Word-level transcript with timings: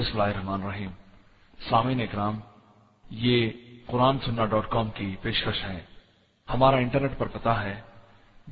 بسم 0.00 0.20
اللہ 0.20 0.34
الرحمن 0.34 0.62
الرحیم۔ 0.62 0.90
سامعین 1.70 2.00
اکرام، 2.00 2.34
یہ 3.10 3.50
قرآن 3.86 4.18
سننا 4.24 4.44
ڈاٹ 4.50 4.68
کام 4.70 4.88
کی 4.94 5.16
پیشکش 5.22 5.64
ہے۔ 5.64 5.80
ہمارا 6.54 6.76
انٹرنیٹ 6.76 7.18
پر 7.18 7.26
پتا 7.32 7.52
ہے 7.64 7.74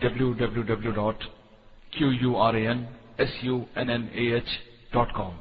W 0.00 0.32
W 0.38 0.62
W 0.62 0.90
dot 0.90 1.24
Q 1.92 2.12
U 2.12 2.37
R 2.46 2.54
A 2.54 2.66
N 2.69 2.84
S 3.19 3.32
U 3.42 3.56
N 3.74 3.90
N 3.90 4.06
A 4.12 4.26
H 4.32 4.48
dot 4.92 5.12
com 5.12 5.32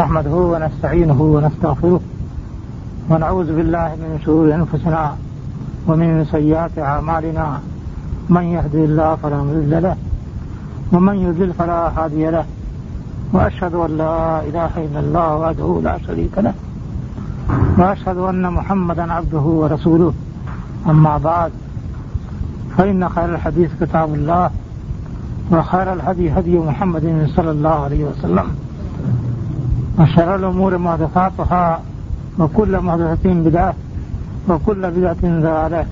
نحمده 0.00 0.40
ونستعينه 0.52 1.18
ونستغفره 1.34 2.00
ونعوذ 3.10 3.52
بالله 3.58 4.00
من 4.04 4.16
شرور 4.24 4.50
أنفسنا 4.60 5.04
ومن 5.88 6.24
سيئات 6.30 6.80
أعمالنا 6.94 7.46
من 8.30 8.50
يهدي 8.54 8.82
الله 8.88 9.14
فلا 9.20 9.44
مضل 9.50 9.78
له، 9.82 9.94
ومن 10.92 11.22
يضلل 11.28 11.56
فلا 11.62 11.80
هادي 12.00 12.26
له۔ 12.30 12.61
وأشهد 13.32 13.74
أن 13.74 13.96
لا 13.96 14.40
إله 14.40 14.70
إلا 14.76 15.00
الله 15.00 15.36
وحده 15.36 15.80
لا 15.84 15.98
شريك 16.06 16.38
له 16.38 16.54
وأشهد 17.78 18.16
أن 18.16 18.52
محمدا 18.52 19.12
عبده 19.12 19.40
ورسوله. 19.40 20.12
أما 20.88 21.18
بعد، 21.18 21.52
فإن 22.76 23.08
خير 23.08 23.34
الحديث 23.34 23.70
كتاب 23.80 24.14
الله 24.14 24.50
وخير 25.50 25.92
الهدي 25.92 26.30
هدي 26.30 26.58
محمد 26.58 27.26
صلى 27.36 27.50
الله 27.50 27.70
عليه 27.70 28.04
وسلم. 28.04 28.46
وشر 29.98 30.34
الأمور 30.34 30.78
محدثاتها 30.78 31.80
وكل 32.38 32.80
محدثة 32.80 33.32
بدعة 33.32 33.74
وكل 34.48 34.90
بدعة 34.90 35.22
ضلالة 35.22 35.86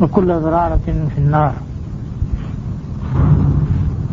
وكل 0.00 0.26
ضلالة 0.26 0.86
في 1.14 1.18
النار. 1.18 1.52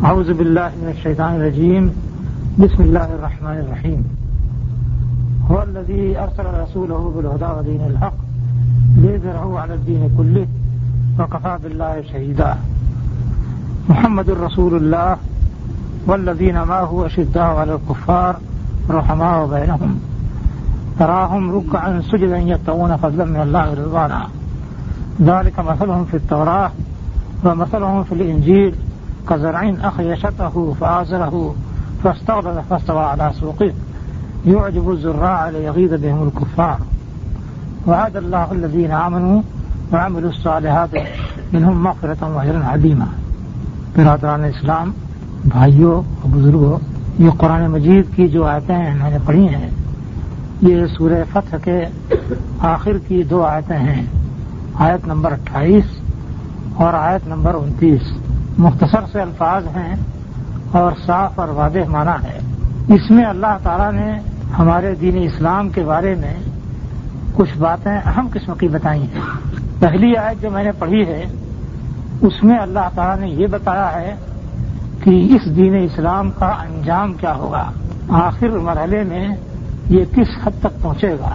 أعوذ 0.04 0.32
بالله 0.34 0.68
من 0.82 0.88
الشيطان 0.96 1.34
الرجيم. 1.36 2.07
بسم 2.58 2.82
الله 2.82 3.04
الرحمن 3.04 3.58
الرحيم 3.58 4.04
هو 5.50 5.62
الذي 5.62 6.18
أرسل 6.18 6.44
رسوله 6.62 7.12
بالهدى 7.16 7.44
ودين 7.58 7.80
الحق 7.90 8.14
ليظهره 8.96 9.60
على 9.60 9.74
الدين 9.74 10.10
كله 10.16 10.46
وكفى 11.18 11.58
بالله 11.62 12.02
شهيدا 12.12 12.56
محمد 13.88 14.30
رسول 14.30 14.76
الله 14.76 15.16
والذين 16.06 16.62
معه 16.62 17.06
أشداء 17.06 17.44
على 17.44 17.74
الكفار 17.74 18.36
رحماء 18.90 19.46
بينهم 19.46 20.00
تراهم 20.98 21.50
ركعا 21.50 22.00
سجدا 22.00 22.38
يبتغون 22.38 22.96
فضلا 22.96 23.24
من 23.24 23.40
الله 23.40 23.74
رضوانا. 23.74 24.28
ذلك 25.22 25.60
مثلهم 25.60 26.04
في 26.04 26.16
التوراة 26.16 26.70
ومثلهم 27.44 28.04
في 28.04 28.12
الإنجيل 28.12 28.74
كزرع 29.28 29.74
أخي 29.82 30.16
شطه 30.16 30.74
فآزره 30.80 31.54
فاستغلظ 32.02 32.68
فاستوى 32.68 33.04
على 33.04 33.24
سوقه. 33.38 33.66
يعجب 34.46 34.88
الزراع 34.88 35.50
ليغيظ 35.50 35.92
بهم 35.92 36.22
الكفار. 36.22 36.76
وعد 37.86 38.16
الله 38.16 38.46
الذين 38.50 38.90
آمنوا 38.90 39.42
وعملوا 39.92 40.30
الصالحات 40.30 40.94
منهم 41.52 41.82
مغفرة 41.82 42.32
وأجرا 42.34 42.74
عظيما. 42.74 43.04
برادران 43.96 44.44
اسلام 44.44 44.92
بھائیوں 45.44 45.94
اور 45.94 46.36
بزرگوں، 46.36 46.78
یہ 47.18 47.30
قرآن 47.38 47.70
مجید 47.70 48.16
کی 48.16 48.28
جو 48.28 48.46
آیتیں 48.46 48.94
میں 48.94 49.10
نے 49.10 49.18
پڑھی 49.26 49.48
ہیں، 49.48 49.70
یہ 50.60 50.86
سورہ 50.98 51.22
فتح 51.32 51.56
کے 51.64 51.84
آخر 52.58 52.98
کی 53.08 53.22
دو 53.22 53.44
آیتیں 53.44 53.78
ہیں، 53.78 54.02
آیت 54.74 55.06
نمبر 55.06 55.32
اٹھائیس 55.32 55.84
اور 56.74 56.94
آیت 56.94 57.28
نمبر 57.28 57.54
انتیس۔ 57.54 58.00
مختصر 58.58 59.00
سے 59.12 59.20
الفاظ 59.20 59.66
ہیں 59.66 59.96
اور 60.72 60.92
صاف 61.06 61.40
اور 61.40 61.48
واضح 61.48 61.88
معنی 61.88 62.26
ہے۔ 62.26 62.38
اس 62.94 63.10
میں 63.10 63.24
اللہ 63.24 63.58
تعالیٰ 63.62 63.92
نے 63.92 64.18
ہمارے 64.58 64.94
دین 64.94 65.22
اسلام 65.22 65.68
کے 65.68 65.84
بارے 65.84 66.14
میں 66.14 66.34
کچھ 67.34 67.58
باتیں 67.58 68.00
اہم 68.04 68.28
قسم 68.32 68.54
کی 68.54 68.68
بتائی 68.68 69.02
ہیں۔ 69.02 69.20
پہلی 69.80 70.16
آیت 70.16 70.42
جو 70.42 70.50
میں 70.50 70.64
نے 70.64 70.72
پڑھی 70.72 71.06
ہے، 71.06 71.24
اس 72.20 72.44
میں 72.44 72.58
اللہ 72.58 72.88
تعالیٰ 72.94 73.28
نے 73.28 73.34
یہ 73.34 73.46
بتایا 73.46 73.92
ہے 73.92 74.14
کہ 75.02 75.28
اس 75.30 75.56
دین 75.56 75.74
اسلام 75.74 76.30
کا 76.30 76.46
انجام 76.46 77.12
کیا 77.12 77.34
ہوگا۔ 77.34 77.70
آخر 78.08 78.48
مرحلے 78.48 79.04
میں 79.04 79.28
یہ 79.88 80.04
کس 80.04 80.46
حد 80.46 80.50
تک 80.60 80.82
پہنچے 80.82 81.16
گا؟ 81.20 81.34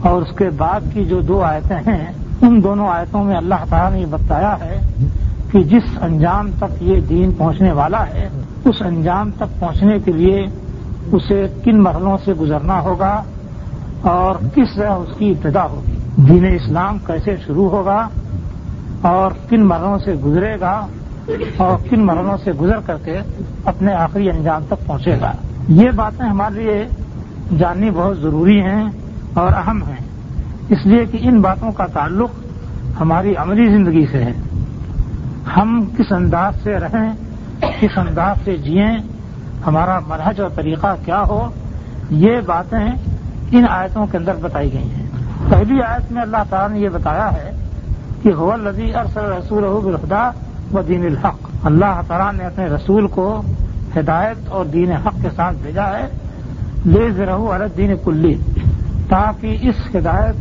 اور 0.00 0.22
اس 0.22 0.36
کے 0.36 0.50
بعد 0.50 0.80
کی 0.92 1.04
جو 1.04 1.20
دو 1.20 1.42
آیتیں 1.42 1.76
ہیں، 1.76 2.12
ان 2.42 2.62
دونوں 2.62 2.88
آیتوں 2.88 3.24
میں 3.24 3.36
اللہ 3.36 3.54
تعالیٰ 3.68 3.92
نے 3.92 4.00
یہ 4.00 4.06
بتایا 4.06 4.56
ہے 4.60 4.80
کہ 5.56 5.62
جس 5.62 5.82
انجام 6.00 6.50
تک 6.58 6.82
یہ 6.82 7.00
دین 7.00 7.30
پہنچنے 7.30 7.72
والا 7.72 8.06
ہے، 8.06 8.28
اس 8.64 8.82
انجام 8.82 9.30
تک 9.30 9.60
پہنچنے 9.60 9.98
کے 10.04 10.12
لیے 10.12 10.46
اسے 11.12 11.46
کن 11.64 11.82
مرحلوں 11.82 12.16
سے 12.24 12.32
گزرنا 12.32 12.80
ہوگا 12.80 13.22
اور 14.02 14.34
کس 14.54 14.74
طرح 14.76 14.90
اس 14.90 15.16
کی 15.18 15.30
ابتدا 15.30 15.64
ہوگی، 15.64 15.96
دین 16.16 16.46
اسلام 16.46 16.98
کیسے 16.98 17.36
شروع 17.46 17.70
ہوگا 17.70 18.08
اور 19.02 19.30
کن 19.48 19.66
مرحلوں 19.66 19.98
سے 19.98 20.14
گزرے 20.14 20.60
گا 20.60 20.86
اور 21.56 21.88
کن 21.90 22.06
مرحلوں 22.06 22.36
سے 22.44 22.52
گزر 22.52 22.78
کر 22.86 22.96
کے 23.04 23.18
اپنے 23.64 23.92
آخری 23.92 24.30
انجام 24.30 24.62
تک 24.68 24.86
پہنچے 24.86 25.16
گا۔ 25.20 25.32
یہ 25.68 25.90
باتیں 25.96 26.26
ہمارے 26.26 26.54
لیے 26.54 26.84
جاننی 27.58 27.90
بہت 27.90 28.18
ضروری 28.18 28.60
ہیں 28.60 28.84
اور 29.34 29.48
اہم 29.56 29.82
ہیں۔ 29.82 30.04
اس 30.68 30.86
لیے 30.86 31.04
کہ 31.04 31.18
ان 31.20 31.40
باتوں 31.40 31.72
کا 31.72 31.86
تعلق 31.86 32.30
ہماری 33.00 33.34
عملی 33.36 33.68
زندگی 33.68 34.06
سے 34.12 34.24
ہے۔ 34.24 34.32
ہم 35.56 35.84
کس 35.98 36.12
انداز 36.12 36.54
سے 36.62 36.78
رہیں، 36.78 37.12
کس 37.80 37.98
انداز 37.98 38.36
سے 38.44 38.56
جئیں، 38.56 38.98
ہمارا 39.66 39.98
مرحج 39.98 40.40
اور 40.40 40.50
طریقہ 40.54 40.94
کیا 41.04 41.22
ہو، 41.22 41.50
یہ 42.10 42.40
باتیں 42.46 42.92
ان 43.52 43.64
آیتوں 43.68 44.06
کے 44.06 44.18
اندر 44.18 44.34
بتائی 44.40 44.72
گئی 44.72 44.90
ہیں۔ 44.90 45.06
پہلی 45.48 45.82
آیت 45.82 46.12
میں 46.12 46.22
اللہ 46.22 46.36
تعالیٰ 46.50 46.76
نے 46.76 46.84
یہ 46.84 46.88
بتایا 46.88 47.32
ہے 47.32 47.50
کہ 48.22 48.32
ہو 48.32 48.56
لذی 48.56 48.94
ارسل 48.94 49.20
رسول 49.20 49.62
بالخدا 49.84 50.30
و 50.74 50.82
دین 50.82 51.04
الحق۔ 51.04 51.38
اللہ 51.64 52.00
تعالیٰ 52.08 52.32
نے 52.32 52.44
اپنے 52.44 52.66
رسول 52.66 53.06
کو 53.06 53.42
ہدایت 53.96 54.48
اور 54.48 54.64
دین 54.64 54.92
حق 54.92 55.14
کے 55.22 55.28
ساتھ 55.36 55.56
بھیجا 55.62 55.98
ہے۔ 55.98 56.08
لے 56.86 57.10
ذرح 57.10 57.36
عرت 57.36 57.76
دین 57.76 57.90
کلی، 58.04 58.38
تاکہ 59.08 59.56
اس 59.60 59.96
ہدایت 59.96 60.34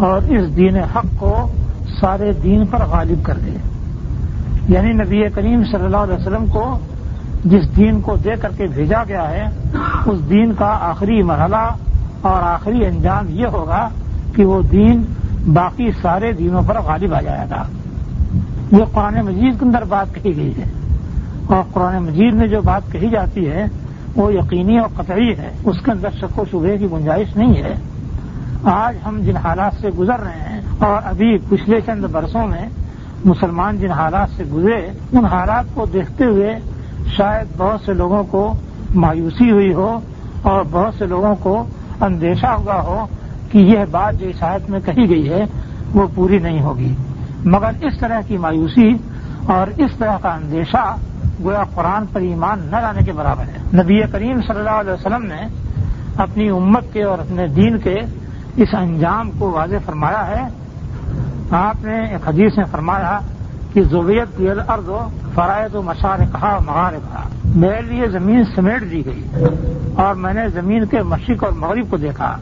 اور 0.00 0.22
اس 0.22 0.56
دین 0.56 0.76
حق 0.76 1.06
کو 1.16 1.52
سارے 2.00 2.32
دین 2.32 2.66
پر 2.66 2.78
غالب 2.78 3.24
کر 3.24 3.34
دے۔ 3.34 3.75
یعنی 4.68 4.92
نبی 4.92 5.28
کریم 5.34 5.64
صلی 5.64 5.84
اللہ 5.84 5.96
علیہ 5.96 6.14
وسلم 6.14 6.46
کو 6.46 6.78
جس 7.44 7.76
دین 7.76 8.00
کو 8.00 8.16
دے 8.16 8.30
کر 8.40 8.48
کے 8.56 8.66
بھیجا 8.66 9.04
گیا 9.08 9.30
ہے، 9.30 9.44
اس 10.06 10.30
دین 10.30 10.54
کا 10.54 10.78
آخری 10.80 11.22
مرحلہ 11.22 11.70
اور 12.22 12.42
آخری 12.42 12.86
انجام 12.86 13.26
یہ 13.28 13.46
ہوگا 13.46 13.88
کہ 14.34 14.44
وہ 14.44 14.62
دین 14.62 15.04
باقی 15.52 15.92
سارے 16.02 16.32
دینوں 16.32 16.62
پر 16.66 16.80
غالب 16.80 17.14
آ 17.14 17.20
جائے 17.20 17.46
گا۔ 17.50 17.62
یہ 18.72 18.84
قرآن 18.92 19.14
مجید 19.14 19.58
کے 19.58 19.64
اندر 19.64 19.84
بات 19.84 20.14
کہی 20.14 20.36
گئی 20.36 20.52
ہے۔ 20.56 20.64
اور 21.46 21.62
قرآن 21.72 22.02
مجید 22.02 22.34
میں 22.34 22.46
جو 22.46 22.60
بات 22.64 22.92
کہی 22.92 23.10
جاتی 23.10 23.48
ہے، 23.48 23.64
وہ 24.16 24.34
یقینی 24.34 24.78
اور 24.78 24.88
قطعی 24.94 25.36
ہے۔ 25.38 25.50
اس 25.64 25.80
کے 25.84 25.90
اندر 25.90 26.08
شک 26.10 26.38
و 26.38 26.44
شبے 26.50 26.78
کی 26.78 26.86
گنجائش 26.92 27.36
نہیں 27.36 27.56
ہے۔ 27.56 27.74
آج 28.64 28.96
ہم 29.06 29.20
جن 29.20 29.36
حالات 29.36 29.72
سے 29.80 29.88
گزر 29.88 30.20
رہے 30.20 30.50
ہیں 30.50 30.60
اور 30.78 31.02
ابھی 31.04 31.38
پچھلے 31.48 31.80
چند 31.80 32.04
برسوں 32.04 32.46
میں 32.46 32.68
مسلمان 33.26 33.78
جن 33.78 33.90
حالات 33.90 34.28
سے 34.36 34.44
گزرے، 34.44 34.90
ان 35.12 35.24
حالات 35.24 35.64
کو 35.74 35.86
دیکھتے 35.86 36.24
ہوئے 36.24 36.58
شاید 37.16 37.46
بہت 37.56 37.80
سے 37.86 37.92
لوگوں 37.92 38.24
کو 38.24 38.54
مایوسی 38.94 39.50
ہوئی 39.50 39.72
ہو 39.72 40.00
اور 40.42 40.64
بہت 40.70 40.94
سے 40.98 41.06
لوگوں 41.06 41.34
کو 41.34 41.64
اندیشہ 42.00 42.46
ہوا 42.46 42.80
ہو 42.80 43.06
کہ 43.52 43.58
یہ 43.58 43.78
بات 43.90 44.20
جو 44.20 44.30
شاید 44.38 44.70
میں 44.70 44.80
کہی 44.84 45.08
گئی 45.08 45.28
ہے، 45.28 45.44
وہ 45.94 46.06
پوری 46.14 46.38
نہیں 46.38 46.62
ہوگی۔ 46.62 46.94
مگر 47.44 47.70
اس 47.82 47.98
طرح 47.98 48.20
کی 48.26 48.36
مایوسی 48.36 48.94
اور 49.46 49.66
اس 49.76 49.90
طرح 49.98 50.16
کا 50.22 50.34
اندیشہ 50.34 50.96
گویا 51.44 51.62
قرآن 51.74 52.06
پر 52.12 52.20
ایمان 52.20 52.68
نہ 52.70 52.76
لانے 52.76 53.04
کے 53.04 53.12
برابر 53.12 53.42
ہے۔ 53.42 53.82
نبی 53.82 54.00
کریم 54.12 54.40
صلی 54.40 54.58
اللہ 54.58 54.70
علیہ 54.70 54.92
وسلم 54.92 55.22
نے 55.22 55.46
اپنی 56.16 56.48
امت 56.48 56.84
کے 56.92 57.02
اور 57.02 57.18
اپنے 57.18 57.46
دین 57.46 57.78
کے 57.78 57.96
اس 58.56 58.68
انجام 58.72 59.30
کو 59.38 59.50
واضح 59.50 59.76
فرمایا 59.86 60.26
ہے 60.26 60.65
آپ 61.50 61.84
نے 61.84 62.06
ایک 62.06 62.28
حدیث 62.28 62.56
میں 62.56 62.64
فرمایا 62.70 63.18
کہ 63.72 63.82
زویت 63.82 64.36
کی 64.36 64.50
الارض 64.50 64.88
فرائد 65.34 65.74
و 65.74 65.82
مشار 65.82 66.18
کہا 66.18 66.58
مغار 66.66 66.92
کہا 66.92 67.28
میرے 67.44 67.80
لیے 67.82 68.08
زمین 68.08 68.44
سمیٹ 68.56 68.82
دی 68.90 69.06
گئی 69.06 69.22
اور 69.94 70.14
میں 70.14 70.32
نے 70.32 70.48
زمین 70.48 70.86
کے 70.86 71.02
مشرق 71.02 71.44
اور 71.44 71.52
مغرب 71.52 71.90
کو 71.90 71.96
دیکھا۔ 71.96 72.36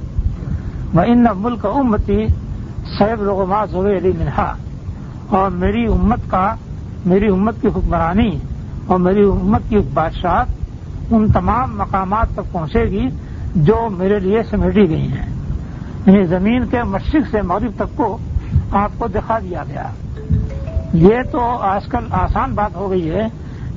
وہ 0.95 1.01
ان 1.01 1.27
ملک 1.37 1.67
امتی 1.67 2.27
سیب 2.99 3.23
رغما 3.23 3.65
زوی 3.65 3.97
علی 3.97 4.13
منہا 4.19 4.57
اور 5.29 5.51
میری 5.51 5.87
امت 5.87 6.19
کا، 6.29 6.55
میری 7.07 7.29
امت 7.29 7.55
کی 7.61 7.69
حکمرانی 7.69 8.39
اور 8.87 8.99
میری 8.99 9.23
امت 9.23 9.63
کی 9.69 9.79
بادشاہت 9.95 10.47
ان 11.11 11.33
تمام 11.33 11.79
مقامات 11.79 12.27
تک 12.35 12.53
پہنچے 12.53 12.85
گی 12.85 13.09
جو 13.55 13.89
میرے 13.99 14.19
لیے 14.21 14.43
سمیٹی 14.51 14.89
گئی 14.89 15.13
ہیں۔ 15.13 15.27
یعنی 16.07 16.25
زمین 16.25 16.67
کے 16.67 16.83
مشرق 16.83 17.31
سے 17.31 17.43
مغرب 17.43 17.71
تک 17.77 17.97
کو 17.97 18.19
آپ 18.71 18.91
کو 18.99 19.07
دکھا 19.07 19.39
دیا 19.39 19.63
گیا۔ 19.69 19.89
یہ 20.93 21.23
تو 21.33 21.41
آج 21.61 21.87
کل 21.87 22.05
آسان 22.11 22.55
بات 22.55 22.77
ہو 22.77 22.91
گئی 22.91 23.11
ہے 23.11 23.29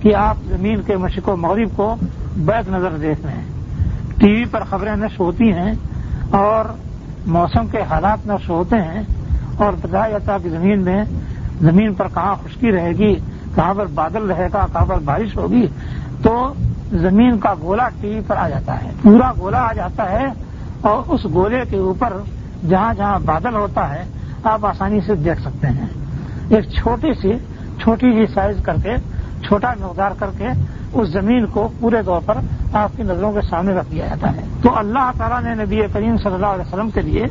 کہ 0.01 0.15
آپ 0.15 0.37
زمین 0.47 0.81
کے 0.81 0.97
مشرق 0.97 1.29
و 1.29 1.35
مغرب 1.35 1.69
کو 1.75 1.95
بیک 2.37 2.69
نظر 2.69 2.89
دیکھ 2.89 3.25
رہے 3.25 3.33
ہیں۔ 3.33 3.45
ٹی 4.17 4.31
وی 4.31 4.45
پر 4.45 4.63
خبریں 4.69 4.95
نشر 4.95 5.19
ہوتی 5.19 5.53
ہیں 5.53 5.73
اور 6.31 6.65
موسم 7.25 7.67
کے 7.67 7.77
حالات 7.89 8.27
نشر 8.27 8.49
ہوتے 8.49 8.75
ہیں 8.75 9.03
اور 9.57 9.73
بتایا 9.81 10.09
جاتا 10.09 10.33
ہے 10.33 10.37
کہ 10.43 10.49
زمین 10.49 10.81
میں 10.81 11.03
زمین 11.61 11.93
پر 11.93 12.07
کہاں 12.13 12.35
خشکی 12.35 12.71
رہے 12.71 12.91
گی، 12.91 13.15
کہاں 13.55 13.73
پر 13.73 13.85
بادل 13.85 14.23
رہے 14.23 14.47
گا، 14.53 14.65
کہاں 14.73 14.85
پر 14.85 14.97
بارش 15.05 15.37
ہوگی، 15.37 15.67
تو 16.23 16.53
زمین 16.91 17.39
کا 17.39 17.53
گولا 17.61 17.89
ٹی 18.01 18.07
وی 18.07 18.19
پر 18.27 18.37
آ 18.37 18.49
جاتا 18.49 18.83
ہے۔ 18.83 18.89
پورا 19.01 19.31
گولا 19.39 19.59
آ 19.59 19.73
جاتا 19.73 20.11
ہے 20.11 20.25
اور 20.81 21.03
اس 21.07 21.25
گولے 21.33 21.61
کے 21.69 21.77
اوپر 21.77 22.13
جہاں 22.69 22.93
جہاں 22.93 23.19
بادل 23.25 23.55
ہوتا 23.55 23.89
ہے 23.89 24.03
آپ 24.43 24.65
آسانی 24.65 25.01
سے 25.01 25.15
دیکھ 25.15 25.41
سکتے 25.41 25.67
ہیں۔ 25.67 25.85
ایک 26.49 26.69
چھوٹی 26.69 27.13
سی 27.13 27.31
چھوٹی 27.81 28.11
سی 28.11 28.33
سائز 28.33 28.57
کر 28.63 28.75
کے، 28.83 28.95
چھوٹا 29.47 29.73
مقدار 29.79 30.11
کر 30.19 30.27
کے 30.37 30.47
اس 30.93 31.09
زمین 31.09 31.45
کو 31.45 31.69
پورے 31.79 32.01
طور 32.05 32.21
پر 32.25 32.37
آپ 32.73 32.91
کی 32.97 33.03
نظروں 33.03 33.31
کے 33.31 33.41
سامنے 33.49 33.73
رکھ 33.73 33.91
دیا 33.91 34.07
جاتا 34.07 34.35
ہے۔ 34.35 34.41
تو 34.61 34.77
اللہ 34.77 35.11
تعالیٰ 35.17 35.55
نے 35.55 35.63
نبی 35.63 35.81
کریم 35.93 36.17
صلی 36.17 36.33
اللہ 36.33 36.45
علیہ 36.45 36.61
وسلم 36.61 36.89
کے 36.89 37.01
لیے 37.01 37.25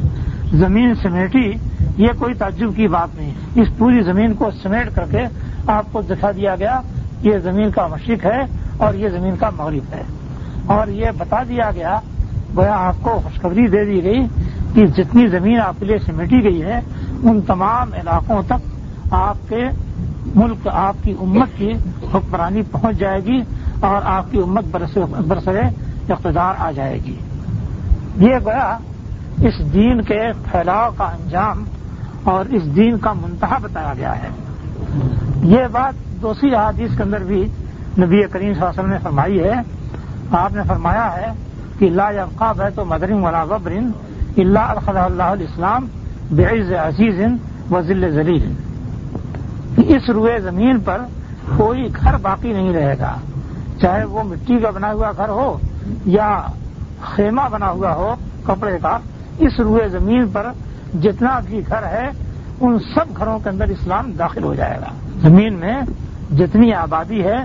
زمین 0.53 0.95
سمیٹی، 0.95 1.53
یہ 1.97 2.09
کوئی 2.19 2.35
تعجب 2.35 2.77
کی 2.77 2.89
بات 2.89 3.09
نہیں۔ 3.17 3.31
اس 3.55 3.69
پوری 3.79 4.03
زمین 4.03 4.35
کو 4.35 4.51
سمیٹ 4.63 4.95
کر 4.95 5.05
کے 5.11 5.21
آپ 5.67 5.85
کو 5.93 6.01
دکھا 6.01 6.31
دیا 6.31 6.57
گیا، 6.57 6.81
یہ 7.23 7.39
زمین 7.39 7.71
کا 7.71 7.87
مشرق 7.87 8.27
ہے 8.27 8.41
اور 8.77 8.95
یہ 8.95 9.09
زمین 9.09 9.37
کا 9.37 9.51
مغرب 9.57 9.95
ہے۔ 9.95 10.03
اور 10.67 10.87
یہ 10.87 11.07
بتا 11.19 11.43
دیا 11.49 11.71
گیا، 11.75 12.01
گویا 12.57 12.77
آپ 12.77 12.95
کو 13.03 13.11
خوشخبری 13.11 13.67
دے 13.67 13.85
دی 13.85 14.05
گئی 14.05 14.21
کہ 14.77 14.87
جتنی 14.87 15.27
زمین 15.27 15.61
آپ 15.61 15.75
کے 15.79 15.85
لیے 15.85 15.99
سمیٹی 15.99 16.45
گئی 16.45 16.63
ہے، 16.63 16.81
ان 17.23 17.41
تمام 17.41 17.91
علاقوں 17.93 18.43
تک 18.47 19.13
آپ 19.13 19.37
کے 19.49 19.65
ملک، 20.35 20.69
آپ 20.73 20.97
کی 21.03 21.15
امت 21.21 21.49
کی 21.57 21.73
حکمرانی 22.15 22.63
پہنچ 22.63 22.97
جائے 22.97 23.21
گی 23.21 23.41
اور 23.81 24.01
آپ 24.05 24.31
کی 24.31 24.39
امت 24.39 24.65
برسر 25.27 25.61
اقتدار 26.11 26.55
آ 26.59 26.71
جائے 26.71 26.99
گی۔ 27.05 27.17
یہ 28.17 28.35
گویا 28.45 28.79
اس 29.43 29.73
دین 29.73 30.03
کے 30.03 30.21
پھیلاؤ 30.51 30.91
کا 30.97 31.05
انجام 31.05 31.65
اور 32.25 32.45
اس 32.45 32.77
دین 32.77 32.99
کا 32.99 33.13
منتہا 33.13 33.59
بتایا 33.63 33.93
گیا 33.97 34.23
ہے۔ 34.23 34.29
یہ 35.43 35.63
بات 35.73 36.23
دوسری 36.23 36.55
احادیث 36.55 36.97
کے 36.97 37.03
اندر 37.03 37.25
بھی 37.25 37.49
نبی 37.99 38.23
کریم 38.23 38.55
صلی 38.55 38.63
اللہ 38.63 38.65
علیہ 38.65 38.81
وسلم 38.81 38.91
نے 38.91 38.99
فرمائی 39.03 39.41
ہے۔ 39.41 39.55
آپ 40.31 40.53
نے 40.53 40.63
فرمایا 40.69 41.17
ہے 41.17 41.33
کہ 41.79 41.91
لا 41.91 42.11
یبقاب 42.11 42.61
ہے 42.61 42.71
تو 42.71 42.85
مدرم 42.85 43.25
ولا 43.25 43.43
وبرن 43.43 43.91
اللہ 44.37 44.59
الخل 44.59 44.97
اللہ 44.97 45.23
الاسلام 45.23 45.87
بعز 46.31 46.73
عزیز 46.73 47.21
و 47.71 47.81
ذل 47.81 48.11
ذلیل۔ 48.11 48.53
اس 49.77 50.11
روئے 50.11 50.39
زمین 50.41 50.81
پر 50.81 51.01
کوئی 51.57 51.89
گھر 52.03 52.17
باقی 52.17 52.53
نہیں 52.53 52.75
رہے 52.75 52.99
گا۔ 52.99 53.17
چاہے 53.81 54.05
وہ 54.05 54.23
مٹی 54.23 54.59
کا 54.59 54.71
بنا 54.71 54.93
ہوا 54.93 55.13
گھر 55.17 55.29
ہو 55.29 55.59
یا 56.07 56.47
خیمہ 57.01 57.41
بنا 57.51 57.71
ہوا 57.71 57.95
ہو، 57.95 58.15
کپڑے 58.43 58.79
کا، 58.83 58.99
اس 59.39 59.61
روئے 59.61 59.89
زمین 59.89 60.29
پر 60.29 60.47
جتنا 61.03 61.41
بھی 61.47 61.61
گھر 61.67 61.83
ہے، 61.83 62.11
ان 62.61 62.79
سب 62.79 63.17
گھروں 63.17 63.39
کے 63.39 63.49
اندر 63.49 63.65
اسلام 63.65 64.13
داخل 64.13 64.45
ہو 64.45 64.55
جائے 64.55 64.79
گا۔ 64.81 64.93
زمین 65.29 65.55
میں 65.55 65.81
جتنی 66.39 66.75
آبادی 66.75 67.25
ہے، 67.25 67.37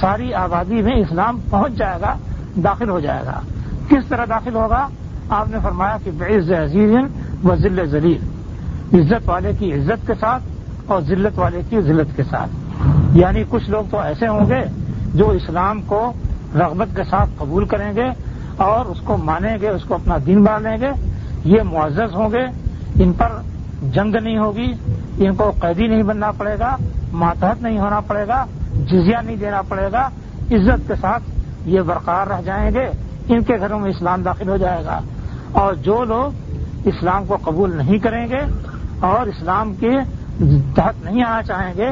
ساری 0.00 0.34
آبادی 0.34 0.82
میں 0.82 0.92
اسلام 0.92 1.40
پہنچ 1.50 1.72
جائے 1.72 2.00
گا، 2.00 2.14
داخل 2.64 2.88
ہو 2.88 3.00
جائے 3.00 3.22
گا۔ 3.26 3.40
کس 3.88 4.06
طرح 4.08 4.24
داخل 4.28 4.54
ہوگا؟ 4.54 4.88
آپ 5.28 5.48
نے 5.48 5.56
فرمایا 5.62 5.96
کہ 6.04 6.10
بعز 6.10 6.52
عزیز 6.52 6.90
و 7.44 7.56
ذل 7.56 7.86
ذلیل، 7.86 8.18
عزت 8.92 9.28
والے 9.28 9.52
کی 9.58 9.72
عزت 9.72 10.06
کے 10.06 10.12
ساتھ 10.20 10.42
اور 10.86 11.02
ذلت 11.02 11.38
والے 11.38 11.60
کی 11.68 11.80
ذلت 11.80 12.16
کے 12.16 12.22
ساتھ۔ 12.22 12.50
یعنی 13.16 13.44
کچھ 13.48 13.70
لوگ 13.70 13.84
تو 13.90 14.00
ایسے 14.00 14.28
ہوں 14.28 14.48
گے 14.48 14.60
جو 15.14 15.30
اسلام 15.30 15.82
کو 15.82 16.12
رغبت 16.54 16.96
کے 16.96 17.04
ساتھ 17.04 17.30
قبول 17.38 17.64
کریں 17.64 17.92
گے 17.96 18.04
اور 18.56 18.86
اس 18.86 19.00
کو 19.00 19.16
مانیں 19.16 19.58
گے، 19.60 19.68
اس 19.68 19.84
کو 19.84 19.94
اپنا 19.94 20.16
دین 20.26 20.44
بنا 20.44 20.58
لیں 20.58 20.80
گے۔ 20.80 20.90
یہ 21.44 21.62
معزز 21.62 22.14
ہوں 22.14 22.30
گے، 22.32 22.44
ان 23.02 23.12
پر 23.12 23.32
جنگ 23.82 24.16
نہیں 24.22 24.38
ہوگی، 24.38 24.72
ان 25.18 25.34
کو 25.34 25.52
قیدی 25.60 25.86
نہیں 25.86 26.02
بننا 26.02 26.30
پڑے 26.30 26.58
گا، 26.58 26.76
ماتحت 27.12 27.62
نہیں 27.62 27.78
ہونا 27.78 28.00
پڑے 28.00 28.26
گا، 28.28 28.46
جزیہ 28.74 29.16
نہیں 29.24 29.36
دینا 29.36 29.62
پڑے 29.62 29.92
گا۔ 29.92 30.08
عزت 30.50 30.88
کے 30.88 30.94
ساتھ 31.00 31.22
یہ 31.64 31.80
برقرار 31.80 32.26
رہ 32.26 32.42
جائیں 32.42 32.70
گے، 32.70 32.90
ان 33.28 33.42
کے 33.42 33.54
گھروں 33.60 33.80
میں 33.80 33.90
اسلام 33.90 34.22
داخل 34.22 34.48
ہو 34.48 34.56
جائے 34.56 34.84
گا۔ 34.84 35.00
اور 35.56 35.74
جو 35.74 36.04
لوگ 36.04 36.32
اسلام 36.84 37.24
کو 37.26 37.36
قبول 37.42 37.76
نہیں 37.76 37.98
کریں 37.98 38.26
گے 38.28 38.40
اور 39.00 39.26
اسلام 39.26 39.74
کے 39.74 39.90
تحت 40.74 41.04
نہیں 41.04 41.24
آنا 41.24 41.42
چاہیں 41.42 41.74
گے، 41.76 41.88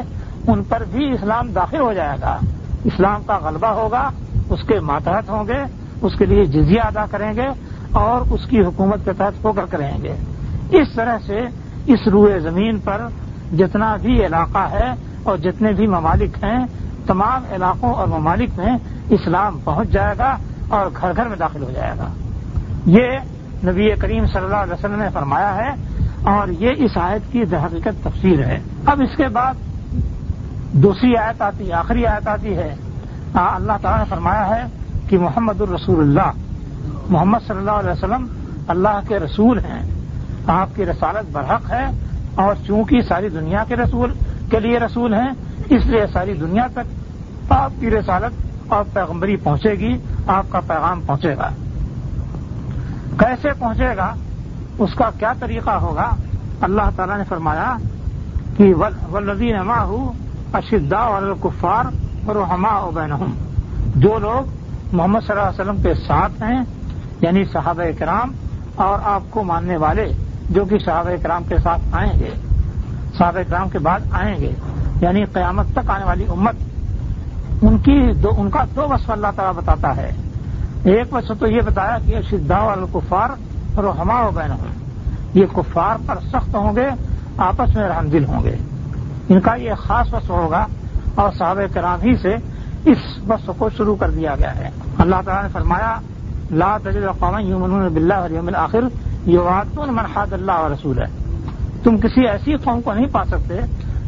ان 0.47 0.63
پر 0.63 0.83
بھی 0.91 1.11
اسلام 1.13 1.53
داخل 1.53 1.81
ہو 1.81 1.93
جائے 1.93 2.19
گا۔ 2.23 2.39
اسلام 2.85 3.23
کا 3.23 3.39
غلبہ 3.43 3.67
ہوگا، 3.67 4.11
اس 4.51 4.63
کے 4.69 4.81
ماتحت 4.81 5.31
ہوں 5.31 5.47
گے، 5.47 5.63
اس 6.03 6.13
کے 6.19 6.27
لیے 6.27 6.45
جزیہ 6.45 6.81
ادا 6.85 7.05
کریں 7.11 7.33
گے 7.37 7.47
اور 7.93 8.33
اس 8.33 8.47
کی 8.47 8.61
حکومت 8.61 9.05
کے 9.05 9.13
تحت 9.13 9.45
ہو 9.45 9.53
کر 9.53 9.67
کریں 9.71 10.03
گے۔ 10.03 10.15
اس 10.71 10.89
طرح 10.95 11.19
سے 11.27 11.41
اس 11.87 12.09
روئے 12.13 12.39
زمین 12.41 12.79
پر 12.79 13.07
جتنا 13.57 13.97
بھی 13.97 14.27
علاقہ 14.27 14.67
ہے 14.71 14.89
اور 15.23 15.37
جتنے 15.37 15.73
بھی 15.73 15.87
ممالک 15.87 16.45
ہیں، 16.45 16.65
تمام 17.07 17.43
علاقوں 17.51 17.93
اور 17.95 18.07
ممالک 18.07 18.51
میں 18.57 18.77
اسلام 19.11 19.59
پہنچ 19.65 19.89
جائے 19.89 20.15
گا 20.19 20.37
اور 20.69 20.87
گھر 21.01 21.13
گھر 21.17 21.29
میں 21.29 21.37
داخل 21.37 21.63
ہو 21.63 21.71
جائے 21.75 21.93
گا۔ 21.99 22.09
یہ 22.87 23.09
نبی 23.65 23.91
کریم 24.01 24.27
صلی 24.27 24.45
اللہ 24.45 24.57
علیہ 24.57 24.73
وسلم 24.73 24.99
نے 24.99 25.09
فرمایا 25.13 25.55
ہے 25.55 25.71
اور 26.23 26.49
یہ 26.49 26.71
اس 26.77 26.91
آیت 26.97 27.33
کی 27.33 27.43
حقیقت 27.43 28.05
تفسیر 28.05 28.39
ہے۔ 28.39 28.61
اب 28.87 29.03
اس 29.03 29.17
کے 29.17 29.29
بعد 29.29 29.55
دوسری 30.73 31.17
آیت 31.17 31.43
آتی، 31.43 31.73
آخری 31.73 32.07
آیت 32.07 32.29
آتی 32.29 32.57
ہے۔ 32.57 32.75
اللہ 33.35 33.73
تعالیٰ 33.83 33.99
نے 33.99 34.05
فرمایا 34.09 34.49
ہے 34.49 34.63
کہ 35.09 35.19
محمد 35.19 35.61
الرسول 35.61 36.01
اللہ، 36.01 36.31
محمد 37.09 37.39
صلی 37.47 37.57
اللہ 37.57 37.71
علیہ 37.71 37.91
وسلم 37.91 38.27
اللہ 38.69 39.01
کے 39.09 39.19
رسول 39.19 39.59
ہیں۔ 39.59 39.83
آپ 40.47 40.77
کی 40.77 40.87
رسالت 40.87 41.31
برحق 41.33 41.71
ہے 41.71 41.87
اور 42.35 42.55
چونکہ 42.67 43.01
ساری 43.01 43.29
دنیا 43.29 43.65
کے 43.69 43.77
رسول 43.77 44.13
کے 44.51 44.61
لیے 44.61 44.79
رسول 44.79 45.15
ہیں، 45.15 45.31
اس 45.69 45.87
لیے 45.87 46.07
ساری 46.13 46.35
دنیا 46.35 46.67
تک 46.67 47.53
آپ 47.53 47.71
کی 47.81 47.91
رسالت 47.91 48.73
اور 48.73 48.85
پیغمبری 48.93 49.37
پہنچے 49.37 49.71
گی، 49.71 49.99
آپ 50.27 50.45
کا 50.49 50.61
پیغام 50.61 51.01
پہنچے 51.07 51.37
گا۔ 51.37 51.51
کیسے 53.19 53.49
پہنچے 53.59 53.97
گا، 53.97 54.15
اس 54.79 54.95
کا 54.95 55.11
کیا 55.19 55.33
طریقہ 55.41 55.71
ہوگا؟ 55.71 56.09
اللہ 56.61 56.91
تعالیٰ 56.97 57.17
نے 57.19 57.25
فرمایا 57.29 57.77
کہ 58.57 58.73
ولدین 59.13 59.57
ہوں 59.71 60.13
اشدا 60.53 61.05
الکفار 61.17 61.85
اور 62.27 62.37
ہما 62.51 62.75
بین 62.95 63.13
جو 63.97 64.19
لوگ 64.19 64.51
محمد 64.93 65.21
صلی 65.27 65.37
اللہ 65.37 65.49
علیہ 65.49 65.61
وسلم 65.61 65.83
کے 65.83 65.95
ساتھ 66.07 66.43
ہیں 66.43 66.61
یعنی 67.21 67.45
صحابہ 67.45 67.91
کرام 67.99 68.33
اور 68.77 68.99
آپ 69.05 69.31
کو 69.31 69.43
ماننے 69.43 69.77
والے 69.77 70.07
جو 70.51 70.65
کہ 70.65 70.79
صحابہ 70.79 71.17
کرام 71.23 71.45
کے 71.49 71.59
ساتھ 71.63 71.83
آئیں 71.93 72.13
گے، 72.21 72.31
صحابہ 73.19 73.43
کرام 73.49 73.69
کے 73.69 73.79
بعد 73.79 74.01
آئیں 74.13 74.37
گے 74.41 74.53
یعنی 75.01 75.25
قیامت 75.25 75.67
تک 75.75 75.91
آنے 75.91 76.05
والی 76.05 76.25
امت، 76.29 77.63
ان 77.63 77.79
کی 77.79 78.13
دو 78.23 78.31
ان 78.37 78.51
کا 78.51 78.65
دو 78.77 78.89
وصف 78.89 79.11
اللہ 79.11 79.35
تعالیٰ 79.37 79.55
بتاتا 79.63 79.97
ہے۔ 79.97 80.11
ایک 80.85 81.15
وصف 81.15 81.41
تو 81.41 81.47
یہ 81.47 81.61
بتایا 81.61 81.99
کہ 82.07 82.21
شدا 82.31 82.57
الکفار 82.57 83.29
اور 83.75 83.85
ہما 83.85 84.31
بین 84.35 84.51
یہ 85.35 85.47
کفار 85.47 85.97
پر 86.07 86.15
سخت 86.33 86.55
ہوں 86.55 86.77
گے، 86.77 86.87
آپس 87.37 87.77
میں 87.77 87.89
رحم 87.89 88.09
دل 88.09 88.25
ہوں 88.25 88.45
گے۔ 88.45 88.57
ان 89.29 89.41
کا 89.41 89.55
یہ 89.55 89.75
خاص 89.75 90.15
وصف 90.15 90.31
ہوگا 90.31 90.67
اور 91.15 91.33
صحابہ 91.33 91.75
کرام 91.75 92.01
ہی 92.03 92.17
سے 92.17 92.35
اس 92.85 92.99
وصف 93.29 93.51
کو 93.59 93.69
شروع 93.77 93.97
کر 93.97 94.11
دیا 94.11 94.35
گیا 94.37 94.57
ہے۔ 94.57 94.71
اللہ 94.99 95.17
تعالیٰ 95.25 95.43
نے 95.43 95.49
فرمایا، 95.53 96.01
لا 96.51 96.79
تجد 96.83 97.19
قوم 97.19 97.39
یومن 97.39 97.89
بلّہ 97.89 98.27
یوم 98.31 98.47
الآخر 98.47 98.85
یہ 99.27 99.39
مرحاد 99.77 100.33
اللہ 100.33 100.53
اور 100.53 100.71
رسول 100.71 100.99
ہے 100.99 101.07
تم 101.83 101.99
کسی 101.99 102.27
ایسی 102.27 102.57
قوم 102.57 102.81
کو 102.81 102.93
نہیں 102.93 103.07
پا 103.13 103.25
سکتے 103.25 103.61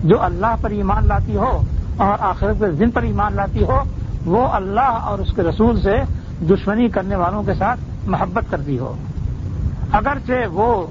جو 0.04 0.22
اللہ 0.22 0.54
پر 0.60 0.70
ایمان 0.70 1.06
لاتی 1.08 1.36
ہو 1.36 1.62
اور 1.96 2.16
آخرت 2.20 2.58
کے 2.58 2.70
دن 2.70 2.90
پر 2.90 3.02
ایمان 3.02 3.34
لاتی 3.34 3.64
ہو۔ 3.64 3.82
وہ 4.26 4.48
اللہ 4.48 4.80
اور 4.80 5.18
اس 5.18 5.32
کے 5.36 5.42
رسول 5.42 5.80
سے 5.80 5.96
دشمنی 6.40 6.88
کرنے 6.88 7.16
والوں 7.16 7.42
کے 7.42 7.54
ساتھ 7.54 7.80
محبت 8.06 8.44
کرتی 8.50 8.78
ہو۔ 8.78 8.94
اگرچہ 9.92 10.48
وہ 10.52 10.86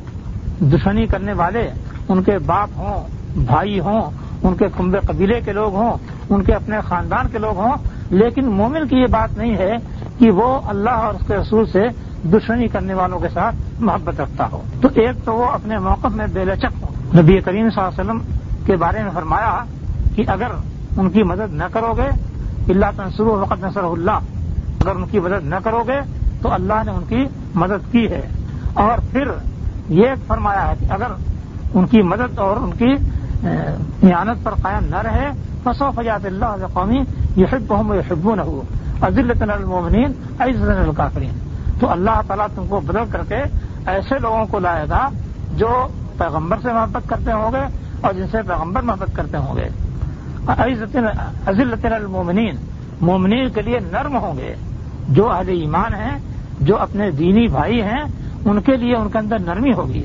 دشمنی 0.60 1.08
کرنے 1.08 1.34
والے 1.34 1.70
ان 2.10 2.24
کے 2.24 2.38
باپ 2.38 2.70
ہوں، 2.78 3.08
بھائی 3.46 3.80
ہوں، 3.80 4.02
ان 4.44 4.56
کے 4.56 4.66
کنبے 4.78 5.00
قبیلے 5.08 5.42
کے 5.42 5.54
لوگ 5.54 5.76
ہوں، 5.76 5.98
ان 6.30 6.44
کے 6.44 6.54
اپنے 6.54 6.78
خاندان 6.88 7.28
کے 7.32 7.38
لوگ 7.38 7.58
ہوں، 7.58 7.74
لیکن 8.10 8.46
مومن 8.46 8.88
کی 8.88 8.96
یہ 8.96 9.08
بات 9.08 9.38
نہیں 9.38 9.58
ہے 9.58 9.78
کہ 10.20 10.32
وہ 10.32 10.60
اللہ 10.66 10.90
اور 10.90 11.14
اس 11.14 11.28
کے 11.28 11.36
رسول 11.36 11.66
سے 11.66 11.88
دشمنی 12.24 12.68
کرنے 12.68 12.94
والوں 12.94 13.20
کے 13.20 13.28
ساتھ 13.34 13.56
محبت 13.80 14.20
رکھتا 14.20 14.48
ہو۔ 14.52 14.62
تو 14.82 14.88
ایک 14.96 15.26
تو 15.26 15.34
وہ 15.34 15.46
اپنے 15.46 15.80
موقف 15.80 16.16
میں 16.16 16.28
بے 16.34 16.46
لچک 16.46 16.84
ہو 16.84 17.22
نبی 17.22 17.42
کریم 17.42 17.70
صلی 17.70 17.84
اللہ 17.84 18.02
علیہ 18.02 18.12
وسلم 18.12 18.20
کے 18.66 18.76
بارے 18.76 19.04
میں 19.04 19.12
فرمایا 19.14 19.64
کہ 20.16 20.24
اگر 20.28 20.48
ان 20.98 21.10
کی 21.10 21.24
مدد 21.24 21.54
نہ 21.54 21.64
کرو 21.72 21.94
گے، 21.98 22.10
اللہ 22.70 22.86
تنصر 22.96 23.24
وقت 23.24 23.64
نصر 23.64 23.84
اللہ 23.84 24.20
اگر 24.86 24.96
ان 24.96 25.06
کی 25.12 25.20
مدد 25.20 25.46
نہ 25.46 25.56
کرو 25.64 25.84
گے 25.88 26.00
تو 26.42 26.54
اللہ 26.54 26.74
نے 26.86 26.92
ان 26.92 27.04
کی 27.10 27.26
مدد 27.56 27.92
کی 27.92 28.10
ہے۔ 28.10 28.22
اور 28.74 28.98
پھر 29.12 29.28
یہ 29.90 30.08
فرمایا 30.28 30.68
ہے 30.68 30.74
کہ 30.80 30.86
اگر 30.90 31.08
ان 31.74 31.88
کی 31.88 32.02
مدد 32.02 32.40
اور 32.40 32.58
ان 32.58 32.72
کی 32.72 32.96
اعانت 34.12 34.44
پر 34.44 34.54
قائم 34.62 34.86
نہ 34.90 34.96
رہے 34.96 35.32
فصو 35.64 35.92
فجات 35.96 36.26
اللہ 36.26 36.66
قومی 36.74 37.04
یہ 37.36 37.46
حب 37.52 37.74
ہوں 37.74 37.96
یہ 37.96 38.02
حبو 38.12 38.36
نہ 38.36 38.42
ہو 38.42 38.62
عزلت 39.02 39.42
المومنین 39.42 40.12
عزت 40.40 40.70
القافرین 40.70 41.32
تو 41.80 41.92
اللہ 41.92 42.22
تعالیٰ 42.28 42.48
تم 42.56 42.68
کو 42.68 42.80
بدل 42.80 43.04
کر 43.12 43.22
کے 43.28 43.44
ایسے 43.86 44.20
لوگوں 44.20 44.46
کو 44.46 44.60
لائے 44.60 44.86
گا 44.90 45.10
جو 45.58 45.88
پیغمبر 46.18 46.58
سے 46.62 46.74
محبت 46.74 47.10
کرتے 47.10 47.32
ہوں 47.32 47.52
گے 47.52 47.78
اور 48.02 48.14
جن 48.14 48.28
سے 48.32 48.38
پیغمبر 48.48 48.82
محبت 48.82 49.16
کرتے 49.16 49.38
ہوں 49.38 49.56
گے۔ 49.56 49.70
عزل 51.46 51.74
المومنین 51.84 52.56
مومنین 53.02 53.50
کے 53.50 53.62
لیے 53.62 53.80
نرم 53.80 54.18
ہوں 54.18 54.38
گے۔ 54.38 54.56
جو 55.10 55.32
اہل 55.32 55.50
ایمان 55.50 55.94
ہیں، 55.94 56.18
جو 56.62 56.78
اپنے 56.78 57.12
دینی 57.12 57.48
بھائی 57.48 57.82
ہیں، 57.82 58.04
ان 58.46 58.62
کے 58.62 58.78
لیے 58.78 58.96
ان 58.96 59.10
کے 59.10 59.18
اندر 59.18 59.40
نرمی 59.40 59.74
ہوگی۔ 59.74 60.04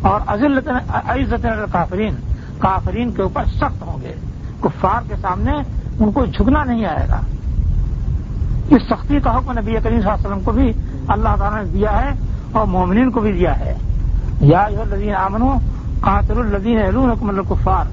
اور 0.00 0.20
عزت 0.26 1.46
القافرین 1.46 2.14
کافرین 2.58 3.12
کے 3.12 3.22
اوپر 3.22 3.44
سخت 3.44 3.82
ہوں 3.82 4.02
گے۔ 4.02 4.14
کفار 4.60 5.08
کے 5.08 5.14
سامنے 5.22 5.52
ان 5.98 6.12
کو 6.12 6.26
جھکنا 6.26 6.64
نہیں 6.64 6.84
آئے 6.84 7.06
گا۔ 7.08 7.20
اس 8.70 8.82
سختی 8.90 9.20
کا 9.20 9.38
حکم 9.38 9.52
نبی 9.52 9.72
کریم 9.72 9.82
صلی 9.82 9.94
اللہ 9.94 10.12
علیہ 10.12 10.26
وسلم 10.26 10.40
کو 10.40 10.52
بھی 10.52 10.72
اللہ 11.08 11.28
تعالیٰ 11.38 11.64
نے 11.64 11.70
دیا 11.72 12.02
ہے 12.02 12.10
اور 12.52 12.66
مومنین 12.66 13.10
کو 13.10 13.20
بھی 13.20 13.32
دیا 13.32 13.58
ہے۔ 13.58 13.74
یا 14.40 14.68
لدین 14.68 15.14
امن 15.14 15.58
قاتل 16.00 16.38
الدین 16.38 16.78
حکم 16.78 17.28
الکفار 17.28 17.84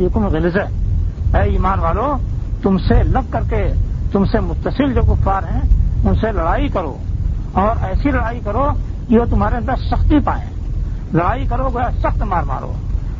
حکم 0.00 0.26
غلط 0.26 0.56
اے 1.36 1.42
ایمان 1.42 1.78
والو، 1.78 2.16
تم 2.62 2.78
سے 2.78 3.02
لگ 3.02 3.30
کر 3.30 3.40
کے 3.48 3.72
تم 4.14 4.24
سے 4.24 4.40
متصل 4.40 4.94
جو 4.94 5.02
کفار 5.02 5.42
ہیں، 5.42 5.60
ان 6.04 6.14
سے 6.14 6.32
لڑائی 6.32 6.68
کرو۔ 6.68 6.96
اور 7.52 7.84
ایسی 7.84 8.10
لڑائی 8.10 8.40
کرو 8.44 8.68
کہ 9.08 9.18
وہ 9.18 9.24
تمہارے 9.24 9.56
اندر 9.56 9.76
سختی 9.76 10.18
پائیں 10.18 10.44
لڑائی 11.12 11.46
کرو 11.46 11.68
گیا 11.68 11.90
سخت 12.02 12.22
مار 12.22 12.42
مارو۔ 12.42 12.72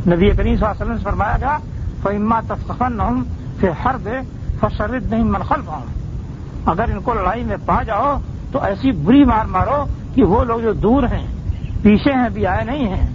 نبی 0.07 0.31
کریم 0.31 0.57
صلی 0.57 0.65
اللہ 0.65 0.67
علیہ 0.67 0.83
وسلم 0.83 0.97
سے 0.97 1.05
فرمایا 1.05 1.37
گیا 1.41 1.59
فما 2.03 2.41
تفن 2.41 3.01
ہوں 3.01 3.25
پھر 3.61 3.71
ہر 3.85 3.97
دے 4.05 4.21
فشرد 4.61 5.11
نہیں 5.11 5.25
منخلف 5.25 5.69
ہوں 5.69 5.87
اگر 6.67 6.85
ان 6.89 7.01
کو 7.01 7.15
لڑائی 7.15 7.45
میں 7.45 7.57
پا 7.67 7.83
جاؤ، 7.83 8.19
تو 8.53 8.63
ایسی 8.63 8.93
بری 8.93 9.25
مار 9.25 9.45
مارو 9.45 9.85
کہ 10.15 10.25
وہ 10.25 10.45
لوگ 10.45 10.61
جو 10.61 10.73
دور 10.73 11.03
ہیں، 11.03 11.27
پیچھے 11.83 12.13
ہیں، 12.13 12.29
بھی 12.29 12.47
آئے 12.47 12.65
نہیں 12.65 12.95
ہیں، 12.95 13.07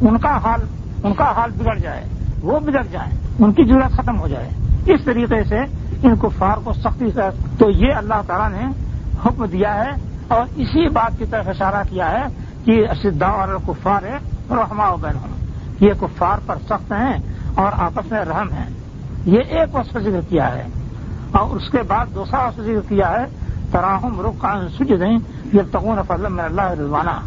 ان 0.00 0.18
کا 0.18 0.36
حال، 0.36 0.60
ان 1.02 1.14
کا 1.14 1.24
حال 1.24 1.50
بگڑ 1.58 1.74
جائے، 1.74 2.04
وہ 2.42 2.60
بگڑ 2.60 2.82
جائیں 2.90 3.12
ان 3.38 3.52
کی 3.52 3.64
ضرورت 3.64 3.92
ختم 3.92 4.20
ہو 4.20 4.28
جائے۔ 4.28 4.48
اس 4.86 5.00
طریقے 5.04 5.44
سے 5.44 5.58
ان 6.02 6.16
کو 6.16 6.28
فار 6.28 6.56
کو 6.64 6.72
سختی 6.72 7.10
سے 7.14 7.20
تو 7.58 7.70
یہ 7.70 7.94
اللہ 7.94 8.14
تعالیٰ 8.26 8.60
نے 8.60 8.72
حکم 9.26 9.44
دیا 9.44 9.84
ہے 9.84 9.90
اور 10.28 10.40
اسی 10.56 10.88
بات 10.88 11.18
کی 11.18 11.24
طرف 11.24 11.48
اشارہ 11.48 11.82
کیا 11.90 12.10
ہے 12.10 12.24
کہ 12.64 12.86
اشدا 12.90 13.26
اور 13.26 13.48
کفار 13.66 14.02
ہے 14.02 14.18
رحما 14.50 14.94
بین 14.94 15.34
یہ 15.80 15.92
کفار 16.00 16.38
پر 16.46 16.54
سخت 16.64 16.92
ہیں 16.92 17.18
اور 17.54 17.72
آپس 17.72 18.12
میں 18.12 18.24
رحم 18.24 18.48
ہیں۔ 18.52 18.70
یہ 19.24 19.40
ایک 19.48 19.74
وصف 19.74 19.92
ذکر 19.92 20.20
کیا 20.28 20.54
ہے۔ 20.54 20.62
اور 21.32 21.56
اس 21.56 21.70
کے 21.70 21.78
بعد 21.86 22.06
دوسرا 22.14 22.44
وصف 22.44 22.60
ذکر 22.60 22.88
کیا 22.88 23.10
ہے، 23.10 23.24
تراہم 23.70 24.20
رخ 24.20 24.46
سج 24.78 24.92
دیں 25.00 25.18
یہ 25.52 25.60
تغون 25.72 25.98
فضل 26.08 26.40
اللہ 26.40 26.62
رضوانہ 26.62 27.20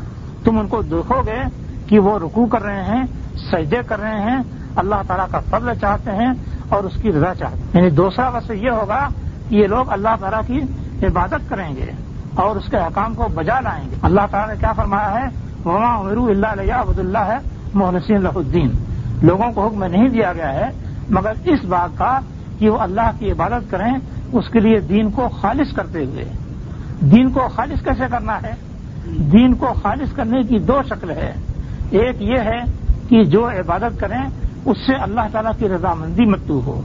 تم 0.44 0.60
ان 0.60 0.68
کو 0.68 0.82
دیکھو 0.82 1.22
گے 1.22 1.42
کہ 1.88 2.00
وہ 2.00 2.20
رکو 2.20 2.46
کر 2.46 2.64
رہے 2.64 2.84
ہیں، 2.84 3.04
سجدے 3.52 3.78
کر 3.88 4.00
رہے 4.00 4.20
ہیں۔ 4.20 4.40
اللہ 4.76 4.96
تعالیٰ 5.08 5.26
کا 5.32 5.40
فضل 5.40 5.74
چاہتے 5.82 6.12
ہیں۔ 6.12 6.34
اور 6.70 6.84
اس 6.84 6.94
کی 7.02 7.12
رضا 7.12 7.36
چاہتے 7.36 7.58
ہیں۔ 7.58 7.66
یعنی 7.74 7.90
دوسرا 7.90 8.30
وصف 8.30 8.52
یہ 8.52 8.70
ہوگا 8.70 9.08
کہ 9.50 9.56
یہ 9.56 9.68
لوگ 9.68 9.92
اللہ 9.92 10.10
تعالیٰ 10.20 10.42
کی 10.48 10.62
عبادت 11.06 11.50
کریں 11.50 11.76
گے 11.76 11.92
اور 12.36 12.56
اس 12.56 12.64
کے 12.72 12.78
حکام 12.78 13.14
کو 13.14 13.28
بجا 13.36 13.60
لائیں 13.60 13.90
گے۔ 13.92 13.96
اللہ 14.02 14.22
تعالیٰ 14.32 14.56
نے 14.56 14.60
کیا 14.60 14.74
فرمایا 14.74 15.12
ہے؟ 15.12 15.28
وما 15.66 16.00
عمرو 16.00 16.26
اللہ 16.26 16.48
علیہ 16.48 16.74
عبد 16.74 17.00
اللہ 17.00 17.18
ہے 17.18 17.38
محنسی 17.74 18.16
اللہ 18.16 18.30
الدین 18.36 18.72
لوگوں 19.22 19.52
کو 19.52 19.68
حکم 19.68 19.84
نہیں 19.84 20.10
دیا 20.10 20.34
گیا 20.34 20.54
ہے، 20.54 20.70
مگر 21.10 21.32
اس 21.44 21.66
بات 21.66 21.98
کا 21.98 22.20
کہ 22.60 22.70
وہ 22.70 22.78
اللہ 22.78 23.12
کی 23.20 23.32
عبادت 23.32 23.72
کریں، 23.72 23.94
اس 24.34 24.50
کے 24.50 24.60
لیے 24.60 24.80
دین 24.80 25.12
کو 25.12 25.30
خالص 25.30 25.74
کرتے 25.74 26.06
ہوئے۔ 26.06 26.26
دین 27.02 27.32
کو 27.32 27.48
خالص 27.56 27.84
کیسے 27.84 28.04
کرنا 28.12 28.42
ہے؟ 28.42 28.52
دین 29.06 29.54
کو 29.54 29.74
خالص 29.84 30.14
کرنے 30.14 30.44
کی 30.44 30.60
دو 30.60 30.82
شکل 30.90 31.10
ہے۔ 31.10 31.34
ایک 31.90 32.22
یہ 32.22 32.38
ہے 32.38 32.60
کہ 33.10 33.24
جو 33.24 33.50
عبادت 33.50 34.00
کریں 34.00 34.30
اس 34.66 34.78
سے 34.78 34.96
اللہ 34.96 35.22
تعالیٰ 35.32 35.52
کی 35.60 35.70
رضامندی 35.70 36.26
متو 36.26 36.62
ہو۔ 36.66 36.82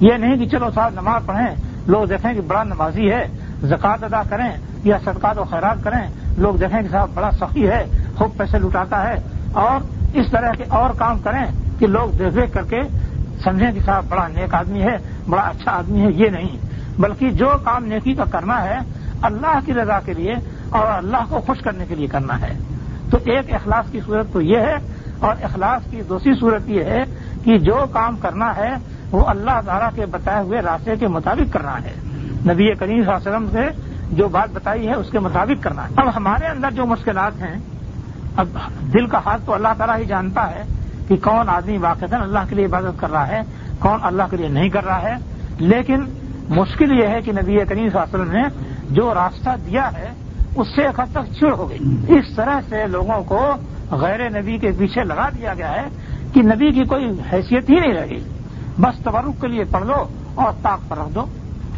یہ 0.00 0.14
نہیں 0.14 0.36
کہ 0.36 0.46
چلو 0.46 0.70
صاحب 0.74 0.92
نماز 0.94 1.26
پڑھیں، 1.26 1.54
لوگ 1.86 2.06
دیکھیں 2.06 2.34
کہ 2.34 2.40
بڑا 2.40 2.62
نمازی 2.62 3.10
ہے، 3.12 3.26
زکوٰۃ 3.62 4.02
ادا 4.02 4.22
کریں 4.28 4.50
یا 4.84 4.98
صدقات 5.04 5.38
و 5.38 5.44
خیرات 5.44 5.84
کریں، 5.84 6.06
لوگ 6.38 6.54
دیکھیں 6.54 6.82
کہ 6.82 6.88
صاحب 6.88 7.08
بڑا 7.14 7.30
سخی 7.30 7.68
ہے، 7.68 7.84
خوب 8.14 8.36
پیسے 8.36 8.58
لٹاتا 8.58 9.08
ہے، 9.08 9.14
اور 9.52 9.80
اس 10.14 10.26
طرح 10.30 10.52
کے 10.52 10.64
اور 10.68 10.90
کام 10.90 11.18
کریں 11.18 11.44
کہ 11.78 11.86
لوگ 11.86 12.08
دیکھ 12.08 12.34
دیکھ 12.34 12.54
کر 12.54 12.62
کے 12.62 12.80
سمجھیں 13.44 13.72
کہ 13.72 13.80
صاحب 13.86 14.04
بڑا 14.08 14.28
نیک 14.28 14.54
آدمی 14.54 14.82
ہے، 14.82 14.96
بڑا 15.28 15.42
اچھا 15.42 15.72
آدمی 15.72 16.00
ہے، 16.00 16.12
یہ 16.12 16.28
نہیں۔ 16.30 16.56
بلکہ 17.00 17.30
جو 17.30 17.48
کام 17.64 17.84
نیکی 17.84 18.14
کا 18.14 18.24
کرنا 18.24 18.64
ہے، 18.64 18.78
اللہ 19.22 19.58
کی 19.66 19.74
رضا 19.74 20.00
کے 20.00 20.14
لیے 20.14 20.34
اور 20.70 20.86
اللہ 20.86 21.24
کو 21.28 21.40
خوش 21.40 21.58
کرنے 21.58 21.84
کے 21.88 21.94
لیے 21.94 22.06
کرنا 22.06 22.40
ہے۔ 22.40 22.58
تو 23.10 23.18
ایک 23.24 23.54
اخلاص 23.54 23.90
کی 23.90 24.00
صورت 24.06 24.32
تو 24.32 24.40
یہ 24.40 24.58
ہے 24.58 24.76
اور 25.20 25.34
اخلاص 25.42 25.90
کی 25.90 26.02
دوسری 26.08 26.32
صورت 26.40 26.62
یہ 26.66 26.84
ہے 26.84 27.04
کہ 27.44 27.58
جو 27.58 27.84
کام 27.92 28.16
کرنا 28.16 28.56
ہے، 28.56 28.74
وہ 29.10 29.24
اللہ 29.24 29.60
تعالیٰ 29.66 29.88
کے 29.94 30.06
بتائے 30.06 30.44
ہوئے 30.44 30.60
راستے 30.60 30.96
کے 30.96 31.08
مطابق 31.08 31.52
کرنا 31.52 31.82
ہے۔ 31.82 31.92
نبی 32.52 32.74
کریم 32.74 33.04
صلی 33.04 33.12
اللہ 33.12 33.16
علیہ 33.16 33.28
وسلم 33.28 33.48
سے 33.52 33.68
جو 34.12 34.28
بات 34.28 34.48
بتائی 34.52 34.88
ہے، 34.88 34.94
اس 34.94 35.10
کے 35.10 35.18
مطابق 35.18 35.62
کرنا 35.62 35.84
ہے۔ 35.84 35.94
اب 35.96 36.16
ہمارے 36.16 36.46
اندر 36.46 36.70
جو 36.70 36.86
مشکلات 36.86 37.42
ہیں، 37.42 37.58
اب 38.36 38.48
دل 38.92 39.06
کا 39.06 39.20
حال 39.26 39.38
تو 39.46 39.54
اللہ 39.54 39.68
تعالیٰ 39.78 39.96
ہی 39.98 40.04
جانتا 40.04 40.50
ہے 40.50 40.62
کہ 41.08 41.16
کون 41.16 41.48
آدمی 41.48 41.78
واقع 41.78 42.04
اللہ 42.12 42.38
کے 42.48 42.54
لیے 42.54 42.64
عبادت 42.64 43.00
کر 43.00 43.10
رہا 43.10 43.28
ہے، 43.28 43.40
کون 43.78 43.98
اللہ 44.02 44.22
کے 44.30 44.36
لیے 44.36 44.48
نہیں 44.48 44.68
کر 44.68 44.84
رہا 44.84 45.02
ہے۔ 45.02 45.14
لیکن 45.58 46.04
مشکل 46.48 46.92
یہ 46.92 47.06
ہے 47.06 47.22
کہ 47.22 47.32
نبی 47.32 47.56
کریم 47.56 47.64
صلی 47.64 47.84
اللہ 47.84 47.98
علیہ 47.98 48.14
وسلم 48.14 48.32
نے 48.32 48.42
جو 48.90 49.14
راستہ 49.14 49.50
دیا 49.66 49.92
ہے، 49.92 50.08
اس 50.56 50.66
سے 50.76 50.82
ایک 50.82 51.00
حد 51.00 51.06
تک 51.12 51.32
چڑ 51.40 51.52
ہو 51.52 51.70
گئی۔ 51.70 51.78
اس 52.08 52.24
طرح 52.36 52.60
سے 52.68 52.86
لوگوں 52.86 53.22
کو 53.22 53.54
غیر 53.90 54.42
نبی 54.42 54.58
کے 54.58 54.72
پیچھے 54.78 55.04
لگا 55.04 55.28
دیا 55.28 55.54
گیا 55.54 55.72
ہے 55.72 55.82
کہ 56.32 56.42
نبی 56.42 56.72
کی 56.72 56.84
کوئی 56.84 57.20
حیثیت 57.32 57.70
ہی 57.70 57.80
نہیں 57.80 57.92
رہی 57.92 58.24
بس 58.80 58.98
تبرک 59.04 59.40
کے 59.40 59.46
لیے 59.46 59.64
پڑھ 59.64 59.86
لو 59.86 60.08
اور 60.34 60.52
طاق 60.62 60.80
پر 60.88 60.98
رکھ 60.98 61.08
دو۔ 61.14 61.24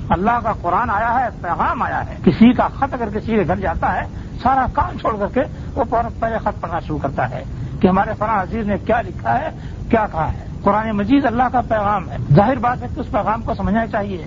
اللہ 0.08 0.40
کا 0.44 0.52
قرآن 0.62 0.90
آیا 0.90 1.20
ہے، 1.20 1.28
پیغام 1.42 1.82
آیا 1.82 2.06
ہے۔ 2.06 2.14
کسی 2.24 2.52
کا 2.52 2.68
خط 2.68 2.94
اگر 2.94 3.18
کسی 3.18 3.36
کے 3.36 3.44
گھر 3.46 3.56
جاتا 3.56 3.94
ہے، 3.94 4.02
سارا 4.42 4.66
کام 4.72 4.98
چھوڑ 4.98 5.16
کر 5.16 5.26
کے 5.34 5.40
وہ 5.74 5.84
پہلے 6.20 6.38
خط 6.38 6.60
پڑھنا 6.60 6.78
شروع 6.78 6.98
کرتا 6.98 7.30
ہے 7.30 7.44
کہ 7.80 7.88
ہمارے 7.88 8.10
فلاں 8.18 8.42
عزیز 8.42 8.66
نے 8.66 8.78
کیا 8.78 9.00
لکھا 9.00 9.40
ہے، 9.40 9.50
کیا 9.90 10.06
کہا 10.12 10.32
ہے۔ 10.32 10.44
قرآن 10.62 10.90
مجید 10.90 11.26
اللہ 11.26 11.42
کا 11.52 11.60
پیغام 11.60 12.10
ہے۔ 12.10 12.16
ظاہر 12.34 12.56
بات 12.56 12.82
ہے 12.82 12.86
کہ 12.94 13.00
اس 13.00 13.10
پیغام 13.10 13.42
کو 13.42 13.54
سمجھنا 13.54 13.86
چاہیے۔ 13.86 14.26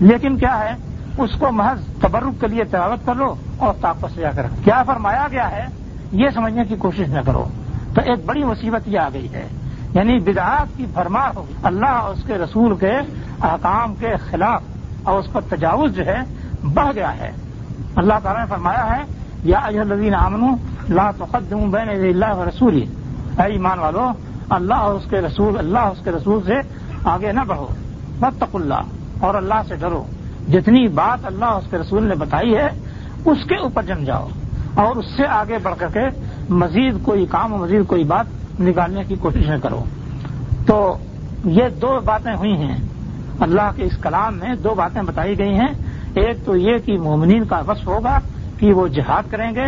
لیکن 0.00 0.36
کیا 0.36 0.58
ہے؟ 0.58 0.76
اس 1.18 1.30
کو 1.38 1.52
محض 1.52 1.80
تبرک 2.00 2.40
کے 2.40 2.46
لیے 2.46 2.64
تلاوت 2.64 3.06
کر 3.06 3.14
لو 3.14 3.34
اور 3.56 3.74
طاقت 3.80 4.14
سے 4.14 4.20
جا 4.20 4.30
کر 4.30 4.46
کیا 4.64 4.82
فرمایا 4.82 5.26
گیا 5.30 5.50
ہے؟ 5.50 5.66
یہ 6.12 6.28
سمجھنے 6.34 6.64
کی 6.64 6.76
کوشش 6.76 7.08
نہ 7.08 7.20
کرو۔ 7.26 7.44
تو 7.94 8.00
ایک 8.00 8.24
بڑی 8.26 8.44
مصیبت 8.44 8.88
یہ 8.88 8.98
آ 8.98 9.08
گئی 9.12 9.32
ہے۔ 9.32 9.48
یعنی 9.94 10.18
بدعات 10.18 10.76
کی 10.76 10.86
بھرمار 10.94 11.36
ہوگی 11.36 11.52
اللہ 11.62 11.86
اور 11.86 12.14
اس 12.14 12.22
کے 12.26 12.34
رسول 12.34 12.76
کے 12.76 12.92
احکام 13.42 13.94
کے 13.94 14.16
خلاف 14.30 14.62
اور 15.02 15.18
اس 15.18 15.32
پر 15.32 15.40
تجاوز 15.40 15.96
جو 15.96 16.06
ہے 16.06 16.18
بڑھ 16.74 16.94
گیا 16.94 17.16
ہے۔ 17.16 17.30
اللہ 17.96 18.14
تعالیٰ 18.22 18.42
نے 18.42 18.46
فرمایا 18.48 18.96
ہے، 18.96 19.02
یا 19.44 19.58
الدین 19.58 20.14
امن 20.14 20.54
لا 20.88 21.10
تقدم 21.10 21.70
بین 21.70 21.88
اللہ 21.88 22.34
و 22.34 22.44
رسول 22.48 22.74
اے 23.38 23.52
ایمان 23.52 23.78
والو، 23.78 24.10
اللہ 24.50 24.74
اور 24.74 24.94
اس 24.94 25.04
کے 25.10 25.20
رسول، 25.20 25.58
اللہ 25.58 25.78
اس 25.78 26.04
کے 26.04 26.10
رسول 26.10 26.42
سے 26.46 26.54
آگے 27.04 27.32
نہ 27.32 27.40
بڑھو۔ 27.40 27.66
بتق 28.20 28.56
اللہ، 28.56 28.80
اور 29.20 29.34
اللہ 29.34 29.62
سے 29.68 29.76
ڈرو۔ 29.76 30.04
جتنی 30.48 30.88
بات 30.88 31.26
اللہ 31.26 31.44
اس 31.44 31.64
کے 31.70 31.78
رسول 31.78 32.06
نے 32.06 32.14
بتائی 32.14 32.56
ہے، 32.56 32.68
اس 33.24 33.38
کے 33.48 33.56
اوپر 33.56 33.82
جم 33.82 34.04
جاؤ۔ 34.04 34.28
اور 34.74 34.96
اس 34.96 35.04
سے 35.16 35.26
آگے 35.26 35.58
بڑھ 35.62 35.74
کر 35.78 35.86
کے 35.94 36.00
مزید 36.50 36.94
کوئی 37.02 37.26
کام 37.26 37.50
مزید 37.50 37.86
کوئی 37.86 38.04
بات 38.04 38.26
نکالنے 38.60 39.04
کی 39.08 39.14
کوشش 39.14 39.48
نہ 39.48 39.58
کرو۔ 39.62 39.84
تو 40.66 40.96
یہ 41.44 41.64
دو 41.82 41.98
باتیں 42.04 42.36
ہوئی 42.36 42.52
ہیں۔ 42.52 42.76
اللہ 43.40 43.70
کے 43.76 43.84
اس 43.84 43.98
کلام 43.98 44.34
میں 44.34 44.54
دو 44.54 44.74
باتیں 44.74 45.02
بتائی 45.02 45.38
گئی 45.38 45.54
ہیں۔ 45.54 45.68
ایک 46.14 46.44
تو 46.44 46.56
یہ 46.56 46.78
کہ 46.78 46.98
مومنین 46.98 47.44
کا 47.44 47.60
وصف 47.68 47.86
ہوگا 47.86 48.18
کہ 48.58 48.72
وہ 48.72 48.88
جہاد 48.88 49.22
کریں 49.30 49.54
گے 49.54 49.64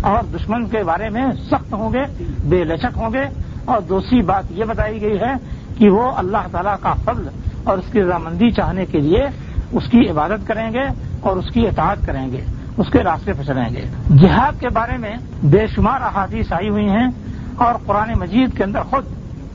اور 0.00 0.36
دشمن 0.36 0.66
کے 0.66 0.82
بارے 0.82 1.08
میں 1.08 1.26
سخت 1.50 1.72
ہوں 1.72 1.92
گے، 1.92 2.24
بے 2.44 2.64
لچک 2.64 2.96
ہوں 2.96 3.12
گے۔ 3.12 3.42
اور 3.64 3.80
دوسری 3.80 4.22
بات 4.22 4.44
یہ 4.50 4.64
بتائی 4.64 5.00
گئی 5.00 5.20
ہے 5.20 5.32
کہ 5.78 5.90
وہ 5.90 6.12
اللہ 6.16 6.36
تعالیٰ 6.52 6.76
کا 6.80 6.92
فضل 6.92 7.28
اور 7.64 7.78
اس 7.78 7.84
کی 7.92 8.02
رضامندی 8.02 8.50
چاہنے 8.50 8.86
کے 8.86 9.00
لیے 9.00 9.26
اس 9.72 9.82
کی 9.90 10.08
عبادت 10.10 10.46
کریں 10.46 10.72
گے 10.72 10.82
اور 11.20 11.36
اس 11.36 11.50
کی 11.50 11.68
اطاعت 11.68 12.06
کریں 12.06 12.32
گے۔ 12.32 12.40
اس 12.76 12.86
کے 12.90 13.02
راستے 13.02 13.32
پہ 13.32 13.42
چلیں 13.42 13.76
گے۔ 13.76 13.84
جہاد 14.18 14.60
کے 14.60 14.68
بارے 14.68 14.96
میں 14.96 15.16
بے 15.42 15.66
شمار 15.66 16.00
احادیث 16.00 16.52
آئی 16.52 16.68
ہوئی 16.68 16.88
ہیں 16.88 17.08
اور 17.56 17.74
قرآن 17.86 18.18
مجید 18.18 18.56
کے 18.56 18.64
اندر 18.64 18.82
خود 18.82 19.04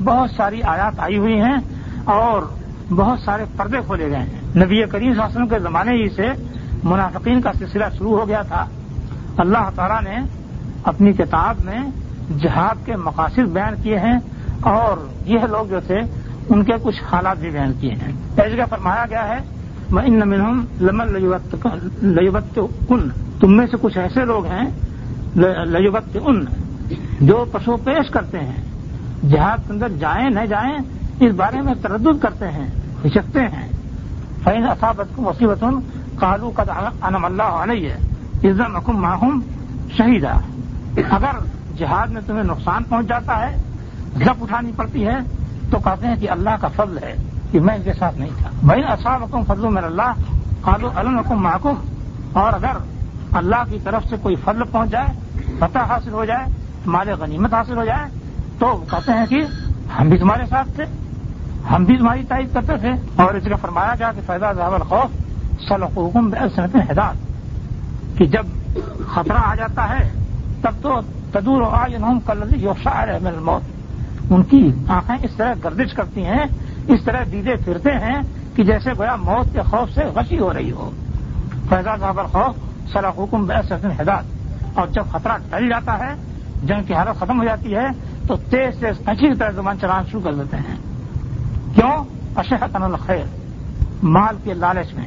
بہت 0.03 0.29
ساری 0.29 0.63
آیات 0.63 0.99
آئی 0.99 1.17
ہوئی 1.17 1.41
ہیں 1.41 1.57
اور 2.05 2.41
بہت 2.95 3.19
سارے 3.19 3.43
پردے 3.57 3.77
کھولے 3.85 4.09
گئے 4.09 4.19
ہیں۔ 4.19 4.41
نبی 4.57 4.83
کریم 4.83 4.87
صلی 4.89 5.07
اللہ 5.07 5.23
علیہ 5.23 5.35
وسلم 5.35 5.47
کے 5.47 5.59
زمانے 5.59 5.91
ہی 5.91 6.09
سے 6.09 6.27
منافقین 6.83 7.41
کا 7.41 7.53
سلسلہ 7.53 7.83
شروع 7.97 8.19
ہو 8.19 8.27
گیا 8.27 8.41
تھا۔ 8.41 8.65
اللہ 9.37 9.69
تعالیٰ 9.75 10.01
نے 10.01 10.21
اپنی 10.83 11.13
کتاب 11.13 11.55
میں 11.65 11.79
جہاد 12.39 12.85
کے 12.85 12.95
مقاصد 12.95 13.39
بیان 13.39 13.73
کیے 13.83 13.99
ہیں 13.99 14.19
اور 14.61 15.07
یہ 15.25 15.39
لوگ 15.39 15.65
جو 15.65 15.79
تھے، 15.87 15.99
ان 16.49 16.63
کے 16.63 16.73
کچھ 16.83 17.03
حالات 17.11 17.37
بھی 17.37 17.49
بیان 17.49 17.73
کیے 17.79 17.91
ہیں۔ 17.91 18.11
ایج 18.37 18.59
فرمایا 18.69 19.05
گیا 19.09 19.27
ہے 19.27 19.60
ان 19.99 20.29
منہم، 20.29 20.65
لمن 20.81 21.07
لیبت 22.01 22.59
کن 22.87 23.07
تم 23.39 23.57
میں 23.57 23.67
سے 23.71 23.77
کچھ 23.81 23.97
ایسے 23.97 24.25
لوگ 24.25 24.45
ہیں 24.45 24.69
لجبت 25.35 26.17
ان 26.21 26.45
جو 27.21 27.45
پشو 27.51 27.77
پیش 27.77 28.09
کرتے 28.09 28.39
ہیں۔ 28.39 28.61
جہاد 29.29 29.57
کے 29.67 29.73
اندر 29.73 29.89
جائیں، 29.89 30.29
نہ 30.29 30.45
جائیں، 30.45 30.77
اس 31.19 31.33
بارے 31.35 31.61
میں 31.61 31.73
تردد 31.81 32.21
کرتے 32.21 32.47
ہیں 32.51 32.67
ہچکتے 33.05 33.39
ہیں۔ 33.39 33.67
فین 34.43 34.63
اصابت 34.65 35.15
کو 35.15 35.21
مصیبت 35.21 35.63
کالو 36.15 36.51
کا 36.51 36.63
انم 37.01 37.25
اللہ 37.25 37.57
علیہ 37.63 37.93
عزم 38.43 38.75
حکم 38.75 38.97
ماہوم 38.97 39.39
شہیدہ 39.97 40.33
اگر 41.09 41.39
جہاد 41.77 42.07
میں 42.07 42.21
تمہیں 42.27 42.43
نقصان 42.43 42.83
پہنچ 42.83 43.07
جاتا 43.07 43.39
ہے 43.39 43.55
جب 44.15 44.41
اٹھانی 44.41 44.71
پڑتی 44.75 45.07
ہے، 45.07 45.17
تو 45.71 45.79
کہتے 45.79 46.07
ہیں 46.07 46.15
کہ 46.15 46.29
اللہ 46.29 46.55
کا 46.61 46.67
فضل 46.67 46.97
ہے۔ 46.97 47.15
کہ 47.51 47.59
میں 47.59 47.75
ان 47.75 47.81
کے 47.83 47.93
ساتھ 47.93 48.19
نہیں 48.19 48.29
تھا۔ 48.37 48.49
بھائی 48.63 48.83
اصاب 48.83 49.23
حکم 49.23 49.43
فضل 49.43 49.67
میں 49.69 49.81
اللہ 49.81 50.13
قالو 50.61 50.89
الحکم 50.95 51.43
محکم 51.43 51.73
اور 52.33 52.53
اگر 52.53 52.77
اللہ 53.31 53.63
کی 53.69 53.77
طرف 53.83 54.05
سے 54.09 54.15
کوئی 54.21 54.35
فضل 54.35 54.63
پہنچ 54.63 54.89
جائے، 54.89 55.07
فتح 55.59 55.79
حاصل 55.79 56.13
ہو 56.13 56.25
جائے 56.25 56.45
ہمارے 56.87 57.11
غنیمت 57.13 57.53
حاصل 57.53 57.77
ہو 57.77 57.85
جائے، 57.85 58.09
تو 58.59 58.83
کہتے 58.91 59.11
ہیں 59.11 59.25
کہ 59.25 59.43
ہم 59.99 60.09
بھی 60.09 60.17
تمہارے 60.17 60.45
ساتھ 60.49 60.71
تھے، 60.75 60.83
ہم 61.71 61.83
بھی 61.83 61.97
تمہاری 61.97 62.23
تائید 62.23 62.53
کرتے 62.53 62.77
تھے۔ 62.77 62.91
اور 63.15 63.33
اس 63.33 63.43
کا 63.49 63.55
فرمایا 63.55 63.93
گیا 63.99 64.11
کہ 64.11 64.21
فیضا 64.25 64.53
ضابل 64.53 64.83
خوف 64.83 65.09
سلحکم 65.67 66.29
صنعت 66.55 66.91
ہدایت 66.91 68.17
کہ 68.17 68.25
جب 68.25 68.45
خطرہ 69.07 69.37
آ 69.37 69.55
جاتا 69.55 69.89
ہے، 69.89 70.09
تب 70.61 70.71
تو 70.81 70.99
تدور 71.31 71.61
آج 71.71 71.95
انہوں 71.95 72.19
کل 72.25 72.43
شاعر 72.83 73.07
ہے 73.07 73.19
میرے 73.21 73.39
موت 73.39 73.61
ان 74.31 74.43
کی 74.43 74.71
آنکھیں 74.87 75.15
اس 75.23 75.31
طرح 75.37 75.53
گردش 75.63 75.93
کرتی 75.93 76.25
ہیں 76.25 76.45
اس 76.91 77.03
طرح 77.03 77.23
دیدے 77.31 77.55
پھرتے 77.55 77.91
ہیں 77.91 78.21
کہ 78.55 78.63
جیسے 78.63 78.91
گویا 78.97 79.15
موت 79.15 79.53
کے 79.53 79.61
خوف 79.61 79.91
سے 79.95 80.01
غشی 80.05 80.39
ہو 80.39 80.53
رہی 80.53 80.71
ہو۔ 80.71 80.91
فیضا 81.69 81.95
ضابل 81.95 82.23
خوف 82.23 82.55
صلاح 82.93 83.11
حکم 83.17 83.45
بحث 83.45 83.71
ہدایت 83.71 84.25
اور 84.79 84.87
جب 84.87 85.03
خطرہ 85.11 85.37
ٹل 85.49 85.69
جاتا 85.69 85.99
ہے، 85.99 86.13
جنگ 86.63 86.83
کی 86.83 86.93
حالت 86.93 87.19
ختم 87.19 87.39
ہو 87.39 87.45
جاتی 87.45 87.75
ہے، 87.75 87.87
تو 88.27 88.35
تیز 88.35 88.79
تیز 88.79 89.01
اچھی 89.05 89.35
طرح 89.35 89.51
زبان 89.51 89.79
چلانا 89.79 90.03
شروع 90.03 90.21
کر 90.21 90.33
دیتے 90.33 90.57
ہیں۔ 90.57 90.75
کیوں؟ 91.75 92.03
اشحت 92.35 92.75
الخیر۔ 92.75 93.25
مال 94.03 94.35
کے 94.43 94.53
لالچ 94.53 94.93
میں۔ 94.93 95.05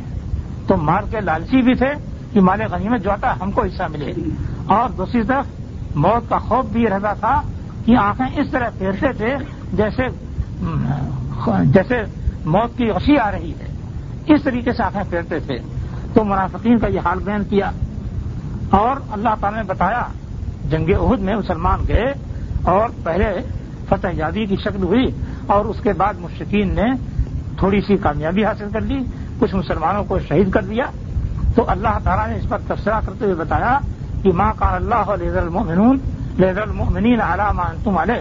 تو 0.67 0.77
مال 0.77 1.05
کے 1.11 1.21
لالچی 1.21 1.63
بھی 1.63 1.75
تھے 1.75 1.95
کہ 2.33 2.41
مال 2.41 2.61
غنیمت 2.71 3.03
جو 3.03 3.11
آتا 3.11 3.35
ہم 3.41 3.51
کو 3.51 3.63
حصہ 3.63 3.83
ملے۔ 3.91 4.13
اور 4.67 4.91
دوسری 4.91 5.23
طرف، 5.23 5.47
موت 5.95 6.29
کا 6.29 6.39
خوف 6.39 6.65
بھی 6.65 6.87
رہتا 6.87 7.13
تھا 7.13 7.43
کہ 7.85 7.97
آنکھیں 7.97 8.41
اس 8.41 8.51
طرح 8.51 8.69
پھیرتے 8.79 9.13
تھے 9.13 9.37
جیسے 9.73 10.03
جیسے 11.65 12.03
موت 12.45 12.79
کی 12.79 12.87
غشی 12.89 13.19
آ 13.19 13.31
رہی 13.31 13.51
ہے، 13.51 13.67
اس 14.35 14.43
طریقے 14.43 14.73
سے 14.73 14.83
آنکھیں 14.83 15.03
پھیرتے 15.11 15.39
تھے۔ 15.39 15.57
تو 16.15 16.25
منافقین 16.25 16.79
کا 16.79 16.87
یہ 16.87 17.01
حال 17.05 17.19
بیان 17.19 17.45
کیا۔ 17.45 17.71
اور 18.71 18.97
اللہ 19.13 19.29
تعالی 19.41 19.57
نے 19.57 19.63
بتایا، 19.63 20.03
جنگ 20.71 20.91
عہد 21.01 21.21
میں 21.21 21.37
مسلمان 21.37 21.81
گئے 21.89 22.15
اور 22.63 22.89
پہلے 23.05 23.41
فتح 23.89 24.09
جادی 24.09 24.47
کی 24.47 24.57
شکل 24.57 24.83
ہوئی 24.83 25.07
اور 25.47 25.65
اس 25.65 25.81
کے 25.83 25.93
بعد 25.93 26.15
مشکین 26.19 26.75
نے 26.75 26.93
تھوڑی 27.59 27.81
سی 27.81 27.97
کامیابی 27.97 28.45
حاصل 28.45 28.69
کر 28.73 28.81
لی، 28.81 29.05
کچھ 29.39 29.55
مسلمانوں 29.55 30.05
کو 30.05 30.19
شہید 30.19 30.51
کر 30.51 30.63
دیا۔ 30.63 30.85
تو 31.57 31.65
اللہ 31.69 31.99
تعالیٰ 32.05 32.29
نے 32.29 32.43
اس 32.43 32.49
پر 32.49 32.59
تبصرہ 32.67 33.01
کرتے 33.07 33.25
ہوئے 33.25 33.35
بتایا 33.35 33.79
کہ 34.23 34.33
ماں 34.33 34.53
کا 34.57 34.67
اللہ 34.75 35.11
لیزر 35.19 35.43
المؤمنون 35.43 35.99
لیزر 36.39 36.63
المؤمنین 36.63 37.21
علامہ 37.21 37.63
تم 37.85 37.99
علیہ۔ 37.99 38.21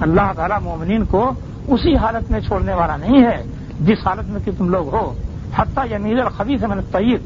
اللہ 0.00 0.32
تعالیٰ 0.36 0.60
مومنین 0.60 1.04
کو 1.04 1.32
اسی 1.66 1.96
حالت 1.96 2.30
میں 2.30 2.40
چھوڑنے 2.40 2.74
والا 2.74 2.96
نہیں 2.96 3.22
ہے 3.22 3.42
جس 3.80 4.06
حالت 4.06 4.28
میں 4.28 4.40
کہ 4.44 4.50
تم 4.58 4.68
لوگ 4.68 4.94
ہو۔ 4.94 5.14
حتیٰ 5.56 5.84
یہ 5.90 5.96
نیزر 5.96 6.28
خبیص 6.28 6.62
میں 6.62 6.76
طیب 6.92 7.20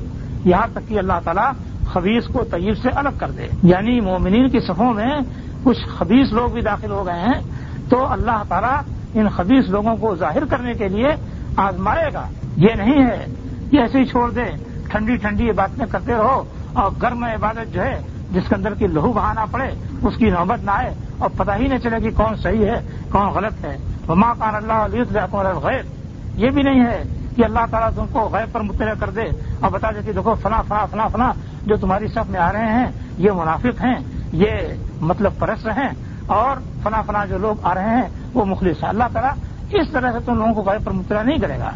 یہاں 0.44 0.66
تک 0.72 0.88
کہ 0.88 0.98
اللہ 0.98 1.12
تعالیٰ 1.24 1.52
خبیص 1.92 2.24
کو 2.26 2.44
طیب 2.50 2.78
سے 2.82 2.88
الگ 2.88 3.08
کر 3.18 3.30
دے۔ 3.30 3.46
یعنی 3.62 4.00
مومنین 4.00 4.48
کی 4.48 4.60
صفوں 4.60 4.94
میں 4.94 5.18
کچھ 5.62 5.88
خبیص 5.88 6.32
لوگ 6.32 6.48
بھی 6.48 6.60
داخل 6.60 6.90
ہو 6.90 7.06
گئے 7.06 7.20
ہیں، 7.20 7.40
تو 7.88 8.12
اللہ 8.12 8.42
تعالیٰ 8.48 8.80
ان 9.14 9.28
خبیص 9.28 9.68
لوگوں 9.68 9.96
کو 9.96 10.16
ظاہر 10.16 10.44
کرنے 10.44 10.72
کے 10.72 10.88
لیے 10.88 11.08
آزمائے 11.56 12.10
گا۔ 12.14 12.28
یہ 12.56 12.68
نہیں 12.74 13.06
ہے 13.06 13.26
کہ 13.70 13.76
ایسے 13.76 13.98
ہی 13.98 14.04
چھوڑ 14.04 14.30
دے، 14.30 14.44
ٹھنڈی 14.88 15.16
ٹھنڈی 15.16 15.52
باتیں 15.52 15.86
کرتے 15.86 16.12
رہو 16.12 16.44
اور 16.72 16.90
گرم 17.02 17.24
عبادت 17.24 17.74
جو 17.74 17.82
ہے، 17.82 18.00
جس 18.32 18.42
کے 18.48 18.54
اندر 18.54 18.74
کی 18.74 18.86
لہو 18.86 19.12
بہانا 19.12 19.44
پڑے، 19.44 19.70
اس 20.02 20.16
کی 20.16 20.30
نوبت 20.30 20.64
نہ 20.64 20.70
آئے 20.70 20.94
اور 21.18 21.30
پتہ 21.36 21.50
ہی 21.56 21.68
نہیں 21.68 21.78
چلے 21.78 22.00
کہ 22.00 22.10
کون 22.16 22.36
صحیح 22.36 22.66
ہے، 22.66 22.80
کون 23.10 23.28
غلط 23.28 23.64
ہے۔ 23.64 23.76
ماں 24.08 24.34
کان 24.38 24.54
اللہ 24.54 24.72
علیہ 24.72 25.56
غیر 25.62 25.82
یہ 26.36 26.50
بھی 26.50 26.62
نہیں 26.62 26.84
ہے 26.86 27.02
کہ 27.36 27.44
اللہ 27.44 27.64
تعالیٰ 27.70 27.88
تم 27.96 28.06
کو 28.12 28.28
غیر 28.32 28.44
پر 28.52 28.60
مطلع 28.60 28.92
کر 29.00 29.10
دے 29.10 29.24
اور 29.60 29.70
بتا 29.70 29.90
دے 29.90 30.00
کہ 30.06 30.12
دیکھو 30.12 30.34
فلاں 30.42 30.62
فلاں 30.68 30.86
فلاں 30.90 31.08
فلاں 31.12 31.32
جو 31.66 31.76
تمہاری 31.76 32.08
صف 32.08 32.30
میں 32.30 32.40
آ 32.40 32.52
رہے 32.52 32.72
ہیں، 32.72 32.86
یہ 33.18 33.30
منافق 33.32 33.84
ہیں، 33.84 33.98
یہ 34.32 34.50
مطلب 35.00 35.32
پرست 35.38 35.66
ہیں 35.78 35.88
اور 36.26 36.56
فلاں 36.82 37.02
فلاں 37.06 37.26
جو 37.26 37.38
لوگ 37.38 37.66
آ 37.66 37.74
رہے 37.74 37.96
ہیں، 37.96 38.08
وہ 38.34 38.44
مخلص 38.44 38.82
ہے 38.84 38.88
اللہ 38.88 39.04
تعالیٰ 39.12 39.32
اس 39.80 39.90
طرح 39.92 40.12
سے 40.12 40.18
تم 40.26 40.38
لوگوں 40.38 40.54
کو 40.54 40.62
غیر 40.70 40.78
پر 40.84 40.92
مطلع 40.92 41.22
نہیں 41.22 41.38
کرے 41.38 41.58
گا، 41.58 41.70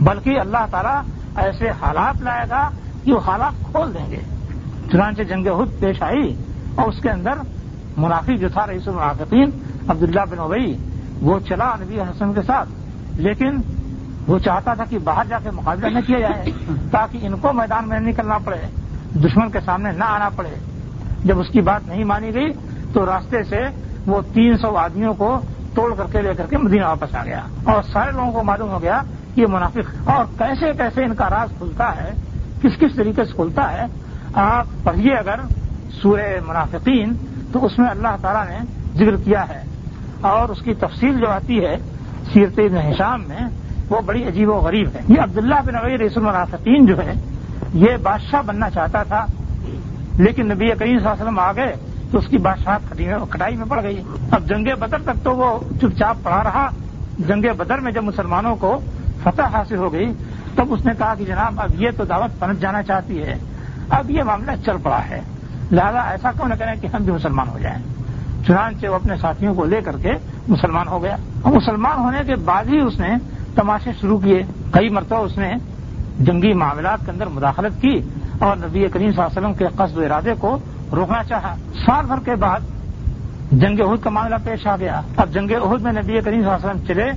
بلکہ 0.00 0.40
اللہ 0.40 0.64
تعالیٰ 0.70 1.00
ایسے 1.44 1.70
حالات 1.82 2.22
لائے 2.22 2.44
گا 2.50 2.68
کہ 3.04 3.12
وہ 3.12 3.20
حالات 3.26 3.64
کھول 3.72 3.94
دیں 3.94 4.10
گے۔ 4.10 4.20
چنانچہ 4.92 5.22
جنگ 5.22 5.46
حد 5.48 5.80
پیش 5.80 6.02
آئی 6.02 6.34
اور 6.74 6.88
اس 6.88 7.00
کے 7.02 7.10
اندر 7.10 7.38
منافق 7.96 8.40
جو 8.40 8.48
تھا 8.52 8.66
رئیس 8.66 8.88
المنافقین 8.88 9.50
عبداللہ 9.88 10.24
بن 10.30 10.38
اوئی 10.38 10.76
وہ 11.24 11.38
چلا 11.38 11.74
نبی 11.80 12.00
حسن 12.00 12.32
کے 12.32 12.42
ساتھ۔ 12.42 12.68
لیکن 13.20 13.56
وہ 14.26 14.38
چاہتا 14.38 14.74
تھا 14.74 14.84
کہ 14.84 14.98
باہر 14.98 15.24
جا 15.28 15.38
کے 15.42 15.50
مقابلہ 15.50 15.86
نہ 15.86 15.98
کیا 16.06 16.18
جائے، 16.18 16.44
تاکہ 16.90 17.18
ان 17.22 17.36
کو 17.36 17.52
میدان 17.52 17.88
میں 17.88 18.00
نکلنا 18.00 18.38
پڑے، 18.38 18.60
دشمن 19.14 19.50
کے 19.50 19.60
سامنے 19.60 19.92
نہ 19.92 20.04
آنا 20.04 20.28
پڑے۔ 20.28 20.48
جب 21.24 21.38
اس 21.38 21.48
کی 21.48 21.60
بات 21.60 21.88
نہیں 21.88 22.04
مانی 22.04 22.34
گئی، 22.34 22.52
تو 22.92 23.06
راستے 23.06 23.44
سے 23.44 23.62
وہ 24.06 24.20
تین 24.32 24.58
سو 24.58 24.76
آدمیوں 24.76 25.14
کو 25.14 25.40
توڑ 25.74 25.94
کر 25.94 26.04
کے 26.12 26.22
لے 26.22 26.34
کر 26.34 26.46
کے 26.46 26.58
مدینہ 26.58 26.84
واپس 26.84 27.14
آ 27.14 27.24
گیا۔ 27.24 27.40
اور 27.64 27.82
سارے 27.82 28.12
لوگوں 28.12 28.32
کو 28.32 28.42
معلوم 28.42 28.68
ہو 28.68 28.82
گیا 28.82 29.02
کہ 29.34 29.40
یہ 29.40 29.46
منافق، 29.46 30.08
اور 30.08 30.24
کیسے 30.38 30.72
کیسے 30.76 31.04
ان 31.04 31.14
کا 31.14 31.30
راز 31.30 31.48
کھلتا 31.58 31.96
ہے، 31.96 32.10
کس 32.62 32.80
کس 32.80 32.96
طریقے 32.96 33.24
سے 33.24 33.32
کھلتا 33.32 33.72
ہے، 33.72 33.86
آپ 34.34 34.66
پڑھیے 34.82 35.14
اگر 35.14 35.40
سورہ 36.02 36.40
منافقین، 36.46 37.12
تو 37.52 37.64
اس 37.64 37.78
میں 37.78 37.88
اللہ 37.88 38.16
تعالیٰ 38.20 38.44
نے 38.48 38.58
ذکر 38.94 39.16
کیا 39.16 39.48
ہے۔ 39.48 39.73
اور 40.28 40.48
اس 40.48 40.62
کی 40.62 40.74
تفصیل 40.74 41.18
جو 41.18 41.30
آتی 41.30 41.64
ہے 41.64 41.76
سیرت 42.32 42.60
حشام 42.86 43.24
میں، 43.28 43.48
وہ 43.88 44.00
بڑی 44.00 44.28
عجیب 44.28 44.48
و 44.48 44.52
غریب 44.52 44.88
ہے۔ 44.94 45.00
یہ 45.08 45.20
عبداللہ 45.20 45.54
بن 45.66 45.76
عبی 45.76 45.98
رسول 45.98 46.26
المنافقین 46.26 46.86
جو 46.86 46.98
ہے، 46.98 47.12
یہ 47.74 47.96
بادشاہ 48.02 48.42
بننا 48.46 48.70
چاہتا 48.70 49.02
تھا، 49.02 49.26
لیکن 50.18 50.46
نبی 50.46 50.66
کریم 50.66 50.76
صلی 50.78 50.96
اللہ 50.96 51.08
علیہ 51.08 51.22
وسلم 51.22 51.38
آ 51.38 51.52
گئے 51.52 51.76
تو 52.10 52.18
اس 52.18 52.26
کی 52.26 52.38
بادشاہ 52.38 52.78
کٹائی 53.30 53.56
میں 53.56 53.66
پڑ 53.68 53.82
گئی۔ 53.82 54.02
اب 54.30 54.48
جنگ 54.48 54.66
بدر 54.80 54.98
تک 54.98 55.24
تو 55.24 55.36
وہ 55.36 55.60
چپ 55.80 55.98
چاپ 55.98 56.16
پڑا 56.22 56.44
رہا۔ 56.44 56.68
جنگ 57.18 57.44
بدر 57.56 57.78
میں 57.78 57.92
جب 57.92 58.04
مسلمانوں 58.04 58.56
کو 58.56 58.80
فتح 59.22 59.42
حاصل 59.42 59.76
ہو 59.76 59.92
گئی، 59.92 60.12
تب 60.54 60.64
اس 60.68 60.86
نے 60.86 60.92
کہا 60.98 61.14
کہ 61.14 61.24
جناب، 61.24 61.60
اب 61.60 61.70
یہ 61.74 61.90
تو 61.96 62.04
دعوت 62.04 62.40
پنچ 62.40 62.58
جانا 62.58 62.82
چاہتی 62.82 63.22
ہے۔ 63.22 63.34
اب 63.88 64.10
یہ 64.10 64.22
معاملہ 64.22 64.50
چل 64.66 64.76
پڑا 64.82 65.00
ہے۔ 65.10 65.20
لہذا 65.72 66.00
ایسا 66.00 66.32
کیوں 66.32 66.48
نہ 66.48 66.54
کریں 66.54 66.74
کہ 66.80 66.86
ہم 66.86 67.02
بھی 67.02 67.12
مسلمان 67.12 67.48
ہو 67.48 67.58
جائیں۔ 67.58 67.82
چنانچہ 68.46 68.86
وہ 68.86 68.94
اپنے 68.94 69.16
ساتھیوں 69.16 69.54
کو 69.54 69.64
لے 69.64 69.80
کر 69.80 69.96
کے 69.96 70.12
مسلمان 70.48 70.88
ہو 70.88 71.02
گیا۔ 71.02 71.16
اور 71.42 71.52
مسلمان 71.52 71.98
ہونے 71.98 72.18
کے 72.26 72.34
بعد 72.34 72.64
ہی 72.64 72.78
اس 72.78 73.00
نے 73.00 73.08
تماشے 73.54 73.90
شروع 74.00 74.18
کیے۔ 74.18 74.42
کئی 74.70 74.88
مرتبہ 74.88 75.18
اس 75.18 75.38
نے 75.38 75.54
جنگی 76.20 76.52
معاملات 76.52 76.98
کے 77.04 77.10
اندر 77.10 77.26
مداخلت 77.26 77.82
کی 77.82 78.00
اور 78.38 78.56
نبی 78.56 78.88
کریم 78.88 79.12
صلی 79.12 79.22
اللہ 79.22 79.38
علیہ 79.38 79.38
وسلم 79.38 79.54
کے 79.54 79.64
قصد 79.76 79.98
ارادے 79.98 80.34
کو 80.40 80.58
روکنا 80.92 81.24
چاہا۔ 81.24 81.54
سال 81.86 82.06
بھر 82.06 82.16
کے 82.24 82.34
بعد 82.34 82.60
جنگ 83.52 83.80
عہد 83.80 84.02
کا 84.02 84.10
معاملہ 84.10 84.34
پیش 84.44 84.66
آ 84.66 84.76
گیا۔ 84.76 85.00
اب 85.16 85.34
جنگ 85.34 85.50
عہد 85.50 85.80
میں 85.80 85.92
نبی 85.92 86.20
کریم 86.20 86.42
صلی 86.42 86.50
اللہ 86.50 86.70
علیہ 86.70 86.70
وسلم 86.70 86.86
چلے 86.86 87.10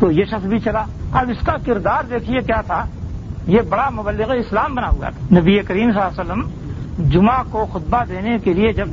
تو 0.00 0.10
یہ 0.10 0.24
شخص 0.24 0.46
بھی 0.46 0.58
چلا۔ 0.58 0.84
اب 1.12 1.30
اس 1.30 1.46
کا 1.46 1.56
کردار 1.66 2.02
دیکھیے 2.10 2.40
کیا 2.40 2.60
تھا۔ 2.60 2.84
یہ 3.46 3.60
بڑا 3.60 3.90
مبلغ 3.90 4.32
اسلام 4.32 4.74
بنا 4.74 4.88
ہوا 4.88 5.08
تھا۔ 5.08 5.40
نبی 5.40 5.58
کریم 5.58 5.92
صلی 5.92 6.00
اللہ 6.00 6.32
علیہ 6.32 6.32
وسلم 6.32 6.42
جمعہ 7.08 7.42
کو 7.50 7.66
خطبہ 7.72 8.04
دینے 8.08 8.38
کے 8.38 8.52
لیے 8.52 8.72
جب 8.72 8.88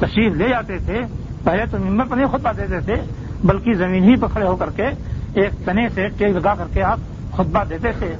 تشریف 0.00 0.34
لے 0.34 0.48
جاتے 0.48 0.78
تھے، 0.78 1.00
پہلے 1.44 1.64
تو 1.70 1.78
ممبر 1.78 2.04
پر 2.04 2.16
نہیں 2.16 2.26
خطبہ 2.26 2.52
دیتے 2.52 2.80
تھے، 2.80 2.94
بلکہ 3.44 3.74
زمین 3.74 4.04
ہی 4.04 4.16
پر 4.16 4.28
کھڑے 4.32 4.46
ہو 4.46 4.56
کر 4.56 4.70
کے 4.70 4.86
ایک 5.34 5.64
تنے 5.64 5.88
سے 5.94 6.08
ٹیک 6.08 6.36
لگا 6.36 6.54
کر 6.54 6.66
کے 6.72 6.82
آپ 6.82 6.98
خطبہ 7.36 7.64
دیتے 7.64 7.92
تھے۔ 7.98 8.14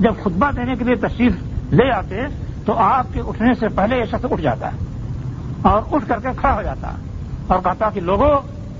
جب 0.00 0.22
خطبہ 0.22 0.50
دینے 0.56 0.74
کے 0.76 0.84
لیے 0.84 0.94
تشریف 0.94 1.32
لے 1.72 1.90
آتے 1.92 2.26
تو 2.64 2.78
آپ 2.78 3.06
کے 3.12 3.20
اٹھنے 3.26 3.54
سے 3.54 3.68
پہلے 3.68 3.98
یہ 3.98 4.04
شخص 4.04 4.24
اٹھ 4.30 4.42
جاتا 4.42 4.72
ہے 4.72 4.78
اور 5.62 5.82
اٹھ 5.92 6.08
کر 6.08 6.20
کے 6.20 6.28
کھڑا 6.36 6.54
ہو 6.54 6.62
جاتا 6.62 6.94
اور 7.46 7.58
کہتا 7.64 7.90
کہ 7.90 8.00
لوگوں 8.00 8.30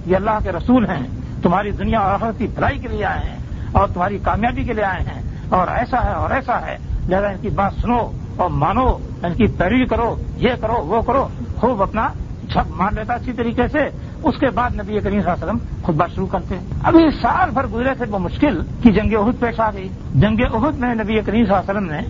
یہ 0.06 0.16
اللہ 0.16 0.38
کے 0.44 0.52
رسول 0.52 0.88
ہیں، 0.90 1.02
تمہاری 1.42 1.70
دنیا 1.70 2.00
اور 2.00 2.12
آخرت 2.12 2.38
کی 2.38 2.46
بھلائی 2.46 2.78
کے 2.78 2.88
لیے 2.88 3.04
آئے 3.04 3.30
ہیں 3.30 3.38
اور 3.72 3.88
تمہاری 3.88 4.18
کامیابی 4.22 4.64
کے 4.64 4.72
لیے 4.72 4.84
آئے 4.84 5.02
ہیں 5.08 5.20
اور 5.48 5.68
ایسا 5.68 6.04
ہے 6.04 6.12
اور 6.12 6.30
ایسا 6.30 6.60
ہے۔ 6.66 6.76
لہٰذا 7.08 7.28
ان 7.28 7.38
کی 7.40 7.50
بات 7.50 7.72
سنو 7.82 7.98
اور 8.36 8.50
مانو، 8.50 8.86
ان 9.22 9.34
کی 9.34 9.46
پیروی 9.46 9.84
کرو، 9.86 10.14
یہ 10.36 10.50
کرو، 10.60 10.82
وہ 10.86 11.00
کرو، 11.02 11.26
خوب 11.56 11.82
اپنا 11.82 12.08
جھپ 12.52 12.70
مان 12.76 12.94
لیتا 12.94 13.14
اچھی 13.14 13.32
طریقے 13.32 13.68
سے، 13.68 13.78
اس 14.22 14.34
کے 14.40 14.50
بعد 14.50 14.70
نبی 14.74 14.98
کریم 15.00 15.20
صلی 15.20 15.30
اللہ 15.30 15.32
علیہ 15.32 15.44
وسلم 15.44 15.58
خود 15.82 16.00
شروع 16.14 16.26
کرتے 16.26 16.56
ابھی 16.82 17.10
سال 17.22 17.50
بھر 17.50 17.66
گزرے 17.66 17.94
تھے، 17.94 18.04
وہ 18.10 18.18
مشکل 18.18 18.60
کہ 18.82 18.90
جنگ 18.90 19.14
عہد 19.14 19.40
پیش 19.40 19.60
آ 19.60 19.70
گئی۔ 19.70 19.88
جنگ 20.14 20.40
عہد 20.54 20.78
میں 20.78 20.94
نبی 20.94 21.20
کریم 21.26 21.44
صلی 21.44 21.54
اللہ 21.54 21.70
علیہ 21.70 21.70
وسلم 21.70 21.90
نے 21.90 22.00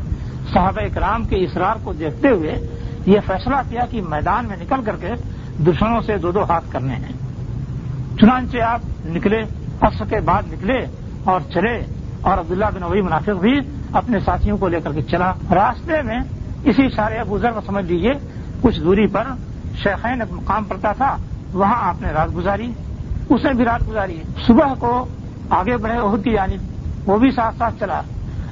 صحابہ 0.52 0.80
اکرام 0.80 1.24
کے 1.24 1.36
اصرار 1.36 1.76
کو 1.84 1.92
دیکھتے 1.92 2.28
ہوئے 2.28 2.54
یہ 3.06 3.20
فیصلہ 3.26 3.56
کیا 3.68 3.84
کہ 3.90 4.02
میدان 4.08 4.46
میں 4.48 4.56
نکل 4.56 4.82
کر 4.84 4.96
کے 4.96 5.12
دشمنوں 5.66 6.00
سے 6.00 6.16
دو 6.16 6.30
دو 6.32 6.42
ہاتھ 6.42 6.72
کرنے 6.72 6.94
ہیں۔ 6.94 7.12
چنانچہ 8.20 8.58
آپ 8.58 8.80
نکلے 9.04 9.42
عصر 9.80 10.04
کے 10.04 10.20
بعد 10.20 10.42
نکلے 10.52 10.78
اور 11.24 11.40
چلے 11.54 11.74
اور 12.20 12.38
عبداللہ 12.38 12.64
بن 12.74 12.82
ابی 12.82 13.00
منافق 13.00 13.40
بھی 13.40 13.58
اپنے 13.92 14.18
ساتھیوں 14.20 14.56
کو 14.56 14.68
لے 14.68 14.80
کر 14.80 14.92
کے 14.92 15.02
چلا۔ 15.02 15.32
راستے 15.54 16.02
میں 16.02 16.20
اسی 16.64 16.88
سارے 16.96 17.18
ابوذر 17.18 17.50
کو 17.50 17.60
سمجھ 17.66 17.84
لیجیے 17.84 18.12
کچھ 18.62 18.80
دوری 18.80 19.06
پر 19.06 19.24
شیخین 19.74 20.22
مقام 20.30 20.64
پڑتا 20.64 20.92
تھا، 20.92 21.16
وہاں 21.52 21.88
آپ 21.88 22.02
نے 22.02 22.08
رات 22.08 22.28
گزاری۔ 22.36 22.72
اس 23.28 23.44
نے 23.44 23.52
بھی 23.52 23.64
رات 23.64 23.88
گزاری۔ 23.88 24.22
صبح 24.46 24.74
کو 24.78 25.06
آگے 25.50 25.76
بڑھے 25.76 25.98
عہد 25.98 26.24
کی 26.24 26.32
جانب، 26.32 26.60
وہ 27.08 27.18
بھی 27.18 27.30
ساتھ 27.30 27.56
ساتھ 27.58 27.74
چلا۔ 27.80 28.00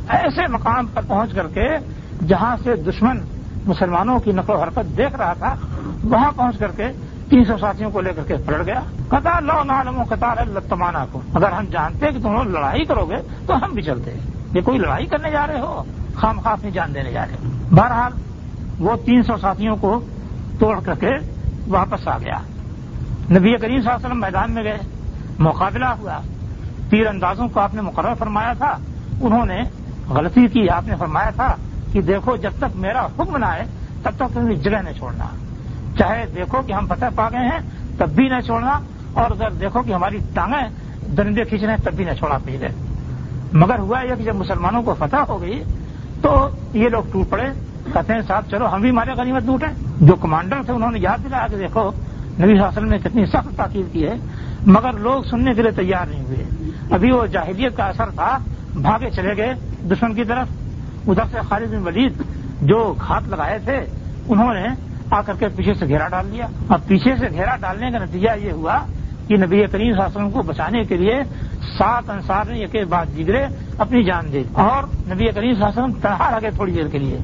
ایسے 0.08 0.46
مقام 0.46 0.86
پر 0.86 1.02
پہنچ 1.08 1.34
کر 1.34 1.46
کے 1.46 1.68
جہاں 2.26 2.56
سے 2.62 2.76
دشمن 2.76 3.20
مسلمانوں 3.66 4.18
کی 4.18 4.32
نقل 4.32 4.52
و 4.52 4.62
حرکت 4.62 4.96
دیکھ 4.96 5.16
رہا 5.16 5.32
تھا، 5.32 5.54
وہاں 6.04 6.32
پہنچ 6.36 6.58
کر 6.58 6.70
کے 6.70 6.88
تین 7.28 7.44
سو 7.44 7.58
ساتھیوں 7.58 7.90
کو 7.90 8.00
لے 8.00 8.12
کر 8.12 8.22
کے 8.22 8.36
پلٹ 8.46 8.66
گیا۔ 8.66 8.80
قطار 9.08 9.42
لو 9.42 9.64
نالموں 9.64 10.04
قطار 10.04 10.46
لتمانا 10.46 11.06
کو۔ 11.12 11.20
اگر 11.34 11.52
ہم 11.52 11.64
جانتے 11.70 12.12
کہ 12.12 12.22
تم 12.22 12.32
لوگ 12.32 12.44
لڑائی 12.44 12.84
کرو 12.84 13.04
گے، 13.04 13.16
تو 13.46 13.64
ہم 13.64 13.70
بھی 13.72 13.82
چلتے۔ 13.82 14.10
یہ 14.54 14.60
کوئی 14.60 14.78
لڑائی 14.78 15.06
کرنے 15.06 15.30
جا 15.30 15.46
رہے 15.46 15.60
ہو؟ 15.60 15.82
خام 16.14 16.40
خاص 16.40 16.62
نہیں 16.62 16.72
جان 16.72 16.94
دینے 16.94 17.12
جا 17.12 17.24
رہے۔ 17.26 17.34
ہو 17.34 17.76
بہرحال 17.76 18.12
وہ 18.78 18.96
تین 19.04 19.22
سو 19.22 19.36
ساتھیوں 19.36 19.76
کو 19.76 20.00
توڑ 20.58 20.80
کر 20.80 20.94
کے 20.94 21.10
واپس 21.68 22.08
آ 22.08 22.18
گیا۔ 22.18 22.38
نبی 23.30 23.56
کریم 23.56 23.60
صلی 23.60 23.76
اللہ 23.76 23.90
علیہ 23.90 24.06
وسلم 24.06 24.20
میدان 24.20 24.50
میں 24.50 24.62
گئے، 24.62 24.78
مقابلہ 25.38 25.84
ہوا۔ 25.84 26.20
تیر 26.90 27.06
اندازوں 27.06 27.48
کو 27.48 27.60
آپ 27.60 27.74
نے 27.74 27.82
مقرر 27.82 28.14
فرمایا 28.14 28.52
تھا، 28.52 28.78
انہوں 29.20 29.44
نے 29.44 29.62
غلطی 30.08 30.46
کی، 30.46 30.70
آپ 30.70 30.88
نے 30.88 30.96
فرمایا 30.96 31.30
تھا 31.30 31.54
کہ 31.92 32.00
دیکھو 32.00 32.36
جب 32.36 32.50
تک 32.58 32.76
میرا 32.76 33.06
حکم 33.06 33.36
نہ 33.36 33.44
آئے، 33.44 33.64
تب 34.02 34.10
تک 34.16 34.34
تم 34.34 34.52
جگہ 34.52 34.82
نہیں 34.82 34.94
چھوڑنا۔ 34.94 35.24
چاہے 35.98 36.26
دیکھو 36.34 36.62
کہ 36.62 36.72
ہم 36.72 36.86
فتح 36.86 37.06
پا 37.14 37.28
گئے 37.28 37.48
ہیں، 37.48 37.58
تب 37.98 38.08
بھی 38.08 38.28
نہ 38.28 38.40
چھوڑنا، 38.40 38.80
اور 39.12 39.30
اگر 39.30 39.50
دیکھو 39.50 39.82
کہ 39.82 39.92
ہماری 39.92 40.18
ٹانگیں 40.34 40.68
درندے 41.16 41.44
کھینچ 41.44 41.62
رہے 41.62 41.72
ہیں، 41.72 41.84
تب 41.84 41.92
بھی 41.92 42.04
نہ 42.04 42.12
چھوڑا، 42.12 42.38
پہلے۔ 42.44 42.68
مگر 43.52 43.78
ہوا 43.78 44.00
یہ 44.00 44.14
کہ 44.14 44.24
جب 44.24 44.34
مسلمانوں 44.34 44.82
کو 44.82 44.94
فتح 44.98 45.16
ہو 45.16 45.40
گئی، 45.40 45.62
تو 46.22 46.48
یہ 46.72 46.88
لوگ 46.88 47.02
ٹوٹ 47.12 47.30
پڑے۔ 47.30 47.44
کہتے 47.92 48.12
ہیں 48.12 48.20
صاحب، 48.26 48.42
چلو 48.50 48.74
ہم 48.74 48.80
بھی 48.80 48.90
مارے 48.90 49.10
غنیمت 49.10 49.42
لوٹے 49.42 49.66
جو 50.00 50.16
کمانڈر 50.16 50.62
تھے 50.66 50.72
انہوں 50.72 50.90
نے 50.90 50.98
یاد 50.98 51.24
دلایا 51.24 51.46
کہ 51.46 51.56
دیکھو، 51.56 51.90
نبی 51.90 52.36
صلی 52.36 52.42
اللہ 52.42 52.52
علیہ 52.52 52.78
وسلم 52.78 52.88
نے 52.88 52.98
کتنی 52.98 53.26
سخت 53.26 53.56
تاکید 53.56 53.92
کی 53.92 54.06
ہے، 54.06 54.14
مگر 54.66 54.92
لوگ 54.92 55.22
سننے 55.22 55.54
کے 55.54 55.62
لیے 55.62 55.70
تیار 55.70 56.06
نہیں 56.06 56.22
ہوئے۔ 56.22 56.70
ابھی 56.90 57.10
وہ 57.10 57.26
جاہلیت 57.26 57.76
کا 57.76 57.84
اثر 57.84 58.10
تھا، 58.10 58.38
بھاگے 58.74 59.10
چلے 59.10 59.36
گئے 59.36 59.54
دشمن 59.90 60.14
کی 60.14 60.24
طرف۔ 60.24 60.48
ادھر 61.08 61.22
سے 61.30 61.38
خالد 61.48 61.68
بن 61.68 61.86
ولید 61.86 62.12
جو 62.62 62.94
گھات 63.08 63.28
لگائے 63.28 63.58
تھے، 63.64 63.84
انہوں 64.28 64.54
نے 64.54 64.66
آ 65.10 65.20
کر 65.22 65.32
کے 65.38 65.48
پیچھے 65.48 65.74
سے 65.74 65.86
گھیرا 65.86 66.08
ڈال 66.08 66.32
دیا 66.32 66.46
اب 66.68 66.86
پیچھے 66.86 67.16
سے 67.16 67.26
گھیرا 67.30 67.56
ڈالنے 67.56 67.90
کا 67.90 67.98
نتیجہ 67.98 68.30
یہ 68.42 68.52
ہوا 68.52 68.78
کہ 69.26 69.36
نبی 69.36 69.56
کریم 69.56 69.68
صلی 69.70 69.86
اللہ 69.86 70.02
علیہ 70.02 70.16
وسلم 70.16 70.30
کو 70.30 70.42
بچانے 70.42 70.84
کے 70.84 70.96
لیے 70.96 71.20
سات 71.78 72.10
انصار 72.10 72.44
نے 72.44 72.58
ایک 72.58 72.88
بعد 72.88 73.06
جگرے 73.16 73.46
اپنی 73.78 74.02
جان 74.02 74.32
دی۔ 74.32 74.42
اور 74.52 74.82
نبی 74.82 75.24
کریم 75.24 75.54
صلی 75.54 75.62
اللہ 75.62 75.66
علیہ 75.66 75.82
وسلم 75.82 75.92
تنہا 75.92 76.30
رہ 76.30 76.38
گئے 76.42 76.50
تھوڑی 76.50 76.72
دیر 76.72 76.88
کے 76.88 76.98
لیے۔ 76.98 77.18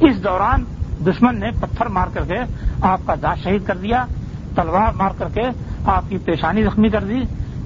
اس 0.00 0.22
دوران 0.24 0.64
دشمن 1.06 1.38
نے 1.40 1.50
پتھر 1.60 1.86
مار 1.86 2.06
کر 2.14 2.24
کے 2.24 2.38
آپ 2.82 3.00
کا 3.06 3.14
دانت 3.22 3.42
شہید 3.44 3.66
کر 3.66 3.76
دیا، 3.76 4.04
تلوار 4.54 4.92
مار 4.96 5.10
کر 5.18 5.28
کے 5.34 5.42
آپ 5.86 6.08
کی 6.08 6.18
پیشانی 6.18 6.62
زخمی 6.62 6.88
کر 6.88 7.04
دی، 7.04 7.20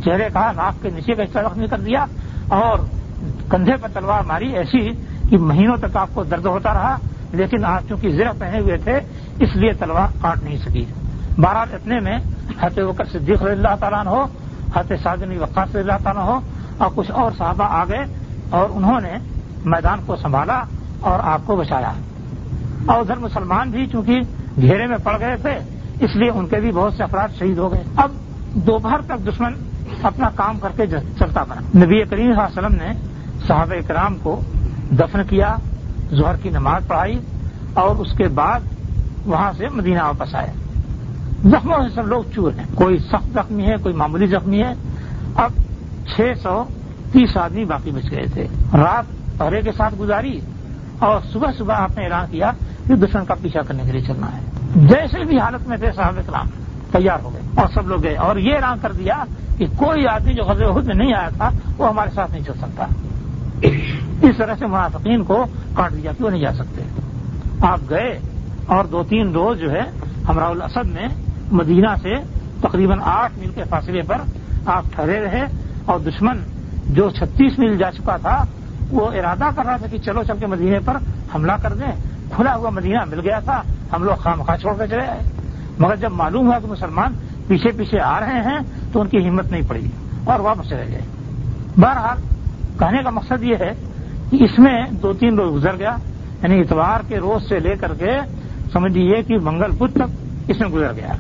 چہرے 0.05 0.29
کا 0.33 0.51
ناک 0.57 0.83
کے 0.83 0.91
نیچے 0.91 1.15
کا 1.15 1.23
حصہ 1.23 1.39
زخمی 1.39 1.67
کر 1.67 1.81
دیا 1.81 2.05
اور 2.49 2.79
کندھے 3.51 3.77
پر 3.77 3.89
تلوار 3.95 4.23
ماری 4.27 4.49
ایسی 4.57 4.89
کہ 5.31 5.39
مہینوں 5.39 5.77
تک 5.77 5.97
آپ 5.97 6.09
کو 6.15 6.25
درد 6.25 6.47
ہوتا 6.47 6.75
رہا، 6.75 6.97
لیکن 7.33 7.65
آپ 7.65 7.89
چونکہ 7.89 8.11
زرہ 8.11 8.33
پہنے 8.39 8.61
ہوئے 8.61 8.77
تھے، 8.77 8.99
اس 9.41 9.57
لیے 9.57 9.73
تلوار 9.73 10.09
کاٹ 10.21 10.43
نہیں 10.45 10.59
سکی۔ 10.59 10.85
بہرحال 11.39 11.69
اتنے 11.73 12.01
میں 12.01 12.19
حت 12.61 12.79
وقت 12.79 13.13
صدیق 13.13 13.43
رضی 13.43 13.53
اللہ 13.53 13.75
تعالیٰ 13.81 14.07
ہو 14.07 14.25
حت 14.77 14.93
سادنی 15.03 15.39
وقاص 15.39 15.69
رضی 15.69 15.79
اللہ 15.79 16.03
تعالیٰ 16.05 16.25
ہو 16.27 16.39
اور 16.79 16.91
کچھ 16.95 17.11
اور 17.11 17.33
صحابہ 17.39 17.65
آ 17.65 17.85
گئے 17.85 18.05
اور 18.51 18.69
انہوں 18.71 19.01
نے 19.01 19.15
میدان 19.65 20.01
کو 20.07 20.17
سنبھالا 20.17 20.63
اور 21.01 21.21
آپ 21.23 21.41
کو 21.47 21.57
بچایا۔ 21.57 21.93
اور 22.87 22.99
ادھر 23.01 23.17
مسلمان 23.17 23.71
بھی 23.71 23.87
چونکہ 23.87 24.21
گھیرے 24.61 24.87
میں 24.87 24.99
پڑ 25.05 25.21
گئے 25.21 25.37
تھے، 25.37 25.59
اس 26.01 26.17
لیے 26.17 26.31
ان 26.31 26.47
کے 26.47 26.57
بھی 26.57 26.73
بہت 26.73 26.95
سے 26.95 27.03
افراد 27.03 27.29
شہید 27.39 27.59
ہو 27.59 27.73
گئے۔ 27.73 27.83
اب 27.97 28.11
دوپہر 28.55 29.01
تک 29.01 29.27
دشمن 29.27 29.53
اپنا 30.03 30.29
کام 30.35 30.59
کر 30.59 30.69
کے 30.77 30.87
چلتا 31.19 31.45
بنا۔ 31.45 31.85
نبی 31.85 32.05
کریم 32.05 32.35
صلی 32.35 32.43
اللہ 32.43 32.43
علیہ 32.43 32.59
وسلم 32.59 32.77
نے 32.77 32.93
صحابہ 33.47 33.89
کرام 33.89 34.17
کو 34.23 34.41
دفن 34.91 35.21
کیا، 35.29 35.57
ظہر 36.15 36.37
کی 36.37 36.51
نماز 36.51 36.87
پڑھائی 36.87 37.19
اور 37.75 37.97
اس 37.97 38.13
کے 38.13 38.29
بعد 38.29 38.61
وہاں 39.27 39.53
سے 39.57 39.69
مدینہ 39.69 40.03
واپس 40.03 40.35
آئے 40.35 40.53
زخموں 41.45 41.89
سے 41.89 41.95
سب 41.95 42.07
لوگ 42.07 42.23
چور 42.35 42.53
ہیں۔ 42.59 42.67
کوئی 42.75 42.99
سخت 42.99 43.35
زخمی 43.35 43.67
ہے، 43.67 43.75
کوئی 43.83 43.95
معمولی 43.95 44.27
زخمی 44.27 44.63
ہے۔ 44.63 44.75
اب 45.35 45.51
چھ 46.17 46.21
سو 46.43 46.65
تیس 47.13 47.37
آدمی 47.37 47.65
باقی 47.65 47.91
بچ 47.91 48.11
گئے 48.11 48.27
تھے۔ 48.27 48.47
رات 48.73 49.39
پہرے 49.39 49.63
کے 49.63 49.73
ساتھ 49.73 49.95
گزاری 50.01 50.41
اور 50.99 51.21
صبح 51.33 51.51
صبح 51.59 51.75
آپ 51.75 51.99
نے 51.99 52.05
اعلان 52.05 52.27
کیا 52.31 52.51
کہ 52.87 52.95
دشمن 52.95 53.25
کا 53.25 53.35
پیچھا 53.43 53.61
کرنے 53.63 53.83
کے 53.87 53.93
لیے 53.93 54.01
چلنا 54.01 54.27
ہے۔ 54.27 54.41
جیسے 54.75 55.25
بھی 55.25 55.39
حالت 55.39 55.69
میں 55.69 55.77
تھے 55.77 55.93
صاحب 55.97 56.15
کلام 56.27 56.47
تیار 56.91 57.19
ہو 57.23 57.33
گئے 57.33 57.41
اور 57.55 57.67
سب 57.75 57.89
لوگ 57.89 58.03
گئے 58.03 58.17
اور 58.17 58.37
یہ 58.37 58.55
اعلان 58.55 58.79
کر 58.83 58.93
دیا 58.93 59.25
کہ 59.59 59.67
کوئی 59.77 60.07
آدمی 60.07 60.33
جو 60.33 60.43
غزل 60.43 60.73
خود 60.73 60.87
میں 60.87 60.95
نہیں 60.95 61.15
آیا 61.15 61.29
تھا، 61.29 61.51
وہ 61.79 61.89
ہمارے 61.89 62.11
ساتھ 62.15 62.31
نہیں 62.31 62.45
چل 62.45 62.53
سکتا۔ 62.53 62.87
اس 64.23 64.37
طرح 64.37 64.55
سے 64.59 64.67
منافقین 64.67 65.25
کو 65.25 65.47
کاٹ 65.75 65.93
دیا 65.93 66.13
کیوں 66.13 66.31
نہیں 66.31 66.41
جا 66.41 66.53
سکتے۔ 66.53 66.83
آپ 67.61 67.81
گئے 67.91 68.19
اور 68.67 68.85
دو 68.85 69.03
تین 69.03 69.33
روز 69.33 69.59
جو 69.59 69.71
ہے، 69.71 69.83
ہمراہ 70.29 70.49
الاسد 70.49 70.91
میں 70.91 71.09
مدینہ 71.53 71.95
سے 72.03 72.15
تقریباً 72.61 72.99
آٹھ 73.05 73.39
میل 73.39 73.51
کے 73.51 73.65
فاصلے 73.71 74.03
پر 74.03 74.17
آپ 74.67 74.85
ٹھہرے 74.95 75.21
رہے 75.21 75.45
اور 75.85 76.01
دشمن 76.01 76.39
جو 76.89 77.11
چھتیس 77.11 77.59
میل 77.59 77.79
جا 77.79 77.91
چکا 77.91 78.17
تھا، 78.17 78.45
وہ 78.91 79.07
ارادہ 79.13 79.49
کر 79.57 79.65
رہا 79.65 79.77
تھا 79.77 79.87
کہ 79.87 79.99
چلو 79.99 80.23
چل 80.23 80.37
کے 80.41 80.47
مدینے 80.47 80.79
پر 80.85 80.97
حملہ 81.35 81.53
کر 81.63 81.73
دیں۔ 81.73 81.93
کھلا 82.33 82.57
ہوا 82.57 82.71
مدینہ 82.71 83.05
مل 83.05 83.21
گیا 83.21 83.39
تھا، 83.39 83.63
ہم 83.93 84.05
لوگ 84.05 84.15
خام 84.15 84.43
خواہ 84.43 84.57
چھوڑ 84.57 84.75
کے 84.79 84.87
چلے 84.87 85.07
آئے۔ 85.07 85.21
مگر 85.79 85.97
جب 85.97 86.13
معلوم 86.13 86.47
ہوا 86.47 86.59
کہ 86.59 86.67
مسلمان 86.67 87.13
پیچھے 87.47 87.71
پیچھے 87.73 88.01
آ 88.01 88.21
رہے 88.21 88.43
ہیں، 88.43 88.59
تو 88.93 89.01
ان 89.01 89.09
کی 89.09 89.29
ہمت 89.29 89.51
نہیں 89.51 89.63
پڑی 89.69 89.87
اور 90.25 90.41
واپس 90.41 90.69
چلے 90.69 90.87
گئے۔ 90.89 91.01
بہرحال، 91.77 92.17
کہنے 92.79 93.03
کا 93.03 93.11
مقصد 93.11 93.43
یہ 93.43 93.55
ہے 93.61 93.73
کہ 94.31 94.45
اس 94.45 94.59
میں 94.59 94.85
دو 95.03 95.13
تین 95.13 95.39
روز 95.39 95.55
گزر 95.55 95.77
گیا 95.79 95.97
یعنی 96.43 96.61
اتوار 96.61 97.01
کے 97.09 97.19
روز 97.19 97.49
سے 97.49 97.59
لے 97.59 97.77
کر 97.77 97.95
کے، 97.95 98.19
سمجھیے 98.73 99.23
کہ 99.23 99.39
منگل 99.39 99.71
بدھ 99.71 99.95
تک 99.95 100.51
اس 100.51 100.61
میں 100.61 100.69
گزر 100.69 100.93
گیا۔ 100.97 101.13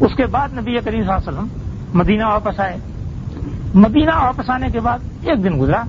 اس 0.00 0.10
کے 0.16 0.26
بعد 0.26 0.48
نبی 0.52 0.74
کریم 0.74 1.02
صلی 1.02 1.12
اللہ 1.12 1.12
علیہ 1.12 1.28
وسلم 1.28 1.46
مدینہ 1.94 2.24
واپس 2.24 2.60
آئے۔ 2.60 2.76
مدینہ 3.74 4.10
واپس 4.14 4.50
آنے 4.50 4.70
کے 4.70 4.80
بعد 4.80 4.98
ایک 5.22 5.44
دن 5.44 5.60
گزرا، 5.60 5.82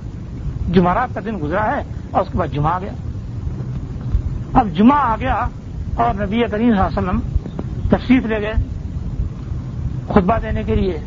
جمعرات 0.72 1.14
کا 1.14 1.20
دن 1.24 1.38
گزرا 1.42 1.76
ہے 1.76 1.82
اور 2.10 2.22
اس 2.22 2.32
کے 2.32 2.38
بعد 2.38 2.48
جمعہ 2.48 2.72
آ 2.72 2.78
گیا۔ 2.78 2.92
اب 4.54 4.68
جمعہ 4.74 4.98
آ 4.98 5.16
گیا 5.20 5.46
اور 5.94 6.14
نبی 6.14 6.40
کریم 6.40 6.48
صلی 6.48 6.66
اللہ 6.66 6.82
علیہ 6.82 6.98
وسلم 6.98 7.20
تشریف 7.88 8.26
لے 8.26 8.40
گئے 8.40 8.52
خطبہ 10.08 10.38
دینے 10.42 10.62
کے 10.62 10.74
لیے۔ 10.74 10.98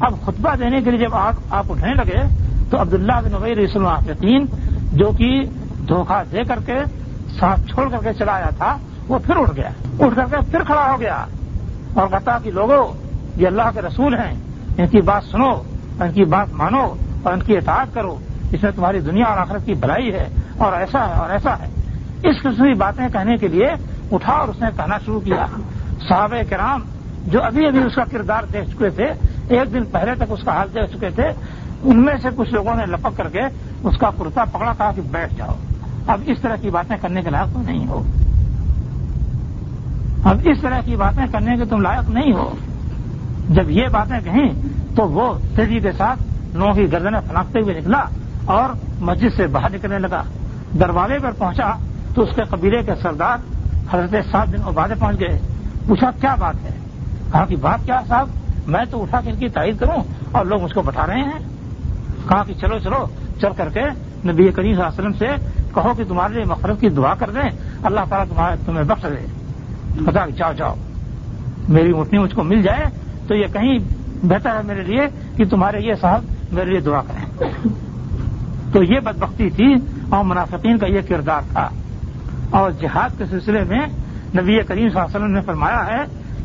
اب 0.00 0.12
خطبہ 0.22 0.56
دینے 0.56 0.82
کے 0.82 0.90
لیے 0.90 0.98
جب 0.98 1.14
آپ 1.14 1.34
اٹھنے 1.50 1.94
لگے 1.94 2.22
تو 2.70 2.80
عبداللہ 2.80 3.12
بن 3.12 3.30
نبی 3.32 3.54
رسول 3.54 3.86
یقین 4.10 4.46
جو 4.92 5.10
کہ 5.18 5.44
دھوکہ 5.88 6.22
دے 6.32 6.44
کر 6.44 6.58
کے 6.66 6.78
ساتھ 7.38 7.60
چھوڑ 7.60 7.88
کر 7.88 7.98
کے 8.02 8.12
چلایا 8.12 8.48
تھا، 8.58 8.76
وہ 9.08 9.18
پھر 9.18 9.36
اٹھ 9.36 9.50
گیا۔ 9.56 9.70
اٹھ 10.00 10.16
کر 10.16 10.24
کے 10.24 10.50
پھر 10.50 10.62
کھڑا 10.62 10.92
ہو 10.92 11.00
گیا۔ 11.00 11.24
اور 11.94 12.08
کہتا 12.08 12.38
کہ 12.38 12.50
لوگوں 12.50 12.92
یہ 13.36 13.46
اللہ 13.46 13.62
کے 13.74 13.80
رسول 13.80 14.14
ہیں۔ 14.14 14.34
ان 14.78 14.86
کی 14.86 15.00
بات 15.00 15.24
سنو، 15.24 15.50
ان 16.00 16.12
کی 16.14 16.24
بات 16.24 16.52
مانو 16.52 16.94
اور 17.22 17.32
ان 17.32 17.42
کی 17.42 17.56
اطاعت 17.56 17.94
کرو۔ 17.94 18.18
اس 18.52 18.62
میں 18.62 18.72
تمہاری 18.72 19.00
دنیا 19.00 19.24
اور 19.24 19.38
آخرت 19.38 19.66
کی 19.66 19.74
بھلائی 19.74 20.12
ہے 20.12 20.28
اور 20.58 20.72
ایسا 20.72 21.08
ہے 21.08 21.12
اور 21.12 21.30
ایسا 21.30 21.58
ہے۔ 21.58 21.81
اس 22.22 22.36
قسم 22.40 22.64
کی 22.64 22.74
باتیں 22.74 23.08
کہنے 23.12 23.36
کے 23.36 23.48
لیے 23.48 23.68
اٹھا 24.12 24.32
اور 24.32 24.48
اس 24.48 24.62
نے 24.62 24.68
کہنا 24.76 24.98
شروع 24.98 25.20
کیا۔ 25.20 25.46
صحابہ 26.08 26.50
کرام 26.50 26.80
جو 27.26 27.42
ابھی 27.42 27.66
ابھی 27.66 27.82
اس 27.82 27.94
کا 27.94 28.04
کردار 28.12 28.42
دیکھ 28.52 28.70
چکے 28.70 28.90
تھے، 28.90 29.04
ایک 29.48 29.72
دن 29.72 29.84
پہلے 29.84 30.14
تک 30.14 30.22
اس 30.28 30.42
کا 30.44 30.52
حال 30.52 30.68
دیکھ 30.74 30.96
چکے 30.96 31.10
تھے، 31.10 31.28
ان 31.82 32.02
میں 32.02 32.14
سے 32.22 32.28
کچھ 32.36 32.54
لوگوں 32.54 32.74
نے 32.74 32.86
لپک 32.86 33.16
کر 33.16 33.28
کے 33.28 33.40
اس 33.82 33.98
کا 33.98 34.10
کرتا 34.10 34.44
پکڑا، 34.44 34.72
کہا 34.78 34.92
کہ 34.96 35.02
بیٹھ 35.10 35.34
جاؤ۔ 35.34 35.54
اب 36.06 36.20
اس 36.26 36.38
طرح 36.40 36.56
کی 36.56 36.70
باتیں 36.70 36.96
کرنے 37.00 37.22
کے 37.22 37.30
لائق 37.30 37.56
نہیں 37.56 37.86
ہو۔ 37.86 38.02
اب 40.24 40.40
اس 40.44 40.58
طرح 40.60 40.80
کی 40.84 40.96
باتیں 40.96 41.26
کرنے 41.32 41.56
کے 41.56 41.64
تم 41.64 41.80
لائق 41.80 42.10
نہیں 42.10 42.32
ہو۔ 42.32 42.54
جب 43.48 43.70
یہ 43.70 43.88
باتیں 43.92 44.20
کہیں 44.24 44.48
تو 44.96 45.08
وہ 45.08 45.38
تیزی 45.56 45.80
کے 45.80 45.92
ساتھ 45.92 46.22
نو 46.54 46.72
کی 46.72 46.92
گردنیں 46.92 47.20
پھنکتے 47.20 47.58
ہوئے 47.58 47.78
نکلا 47.78 48.04
اور 48.44 48.68
مسجد 49.00 49.36
سے 49.36 49.46
باہر 49.46 49.74
نکلنے 49.74 49.98
لگا۔ 49.98 50.22
دروازے 50.80 51.18
پر 51.18 51.30
پہنچا 51.30 51.72
تو 52.14 52.22
اس 52.22 52.28
کے 52.36 52.42
قبیلے 52.42 52.82
کے 52.82 52.92
سردار 53.02 53.36
حضرت 53.90 54.32
سات 54.32 54.52
دن 54.52 54.58
بعد 54.74 54.88
پہنچ 54.98 55.20
گئے۔ 55.20 55.40
پوچھا، 55.86 56.10
کیا 56.20 56.34
بات 56.34 56.54
ہے؟ 56.64 56.70
کہا 57.32 57.44
کہ 57.44 57.56
بات 57.56 57.78
کیا 57.84 58.00
صاحب؟ 58.08 58.28
میں 58.66 58.84
تو 58.90 59.02
اٹھا 59.02 59.20
کے 59.20 59.30
ان 59.30 59.36
کی 59.36 59.48
تائید 59.48 59.78
کروں 59.78 60.02
اور 60.32 60.44
لوگ 60.44 60.62
اس 60.62 60.72
کو 60.72 60.82
بتا 60.82 61.06
رہے 61.06 61.20
ہیں۔ 61.20 61.38
کہا 62.28 62.44
کہ 62.44 62.54
چلو 62.54 62.78
چلو، 62.78 63.06
چل 63.40 63.48
کر 63.56 63.68
کے 63.68 63.80
نبی 64.24 64.48
کریم 64.48 64.74
صلی 64.74 64.82
اللہ 64.82 64.82
علیہ 64.82 65.08
وسلم 65.08 65.12
سے 65.12 65.26
کہو 65.74 65.94
کہ 65.94 66.04
تمہارے 66.04 66.34
لیے 66.34 66.44
مفرت 66.44 66.80
کی 66.80 66.88
دعا 66.88 67.14
کر 67.14 67.30
دیں۔ 67.30 67.50
اللہ 67.82 68.00
تعالیٰ 68.08 68.34
تمہارا 68.34 68.54
تمہیں 68.66 68.84
بخش 68.84 69.02
دے۔ 69.02 69.26
خدا 70.06 70.26
جاؤ 70.26 70.52
جاؤ۔ 70.52 70.74
میری 71.68 71.98
اٹھنی 71.98 72.18
مجھ 72.18 72.34
کو 72.34 72.42
مل 72.42 72.62
جائے 72.62 72.84
تو 73.28 73.34
یہ 73.34 73.46
کہیں 73.52 73.78
بہتر 74.22 74.50
ہے 74.50 74.62
میرے 74.64 74.82
لیے 74.82 75.08
کہ 75.36 75.44
تمہارے 75.44 75.80
یہ 75.80 75.94
صاحب 76.00 76.24
میرے 76.52 76.70
لیے 76.70 76.80
دعا 76.80 77.00
کریں۔ 77.00 77.48
تو 78.72 78.82
یہ 78.82 79.00
بدبختی 79.00 79.50
تھی 79.50 79.74
اور 80.08 80.24
منافقین 80.24 80.78
کا 80.78 80.86
یہ 80.86 81.00
کردار 81.08 81.40
تھا۔ 81.52 81.68
اور 82.58 82.70
جہاد 82.80 83.18
کے 83.18 83.24
سلسلے 83.30 83.62
میں 83.68 83.84
نبی 84.36 84.58
کریم 84.68 84.88
صلی 84.88 84.98
اللہ 84.98 85.06
علیہ 85.06 85.16
وسلم 85.16 85.32
نے 85.32 85.40
فرمایا 85.46 85.86
ہے 85.86 86.02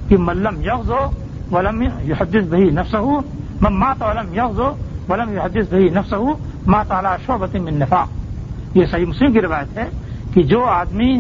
کہ 0.08 0.18
ملم 0.18 0.62
یغز 0.62 0.92
ہو 0.92 1.04
ولم 1.52 1.82
یحدث 1.82 2.48
بہی 2.50 2.70
نفس 2.70 2.94
ہوں 2.96 3.22
مات 3.62 4.02
علم 4.04 4.34
یغز 4.34 4.60
ہو 4.60 4.70
ولم 5.10 5.34
یحدث 5.34 5.72
بہی 5.72 5.90
نفس 5.96 6.14
ہوں 6.14 6.34
ماں 6.68 6.84
تعالیٰ 6.88 7.16
شعبت 7.26 7.56
من 7.56 7.80
نفاق۔ 7.80 8.78
یہ 8.78 8.86
صحیح 8.92 9.06
مسلم 9.06 9.32
کی 9.34 9.42
روایت 9.42 9.78
ہے 9.78 9.88
کہ 10.34 10.44
جو 10.44 10.64
آدمی 10.70 11.12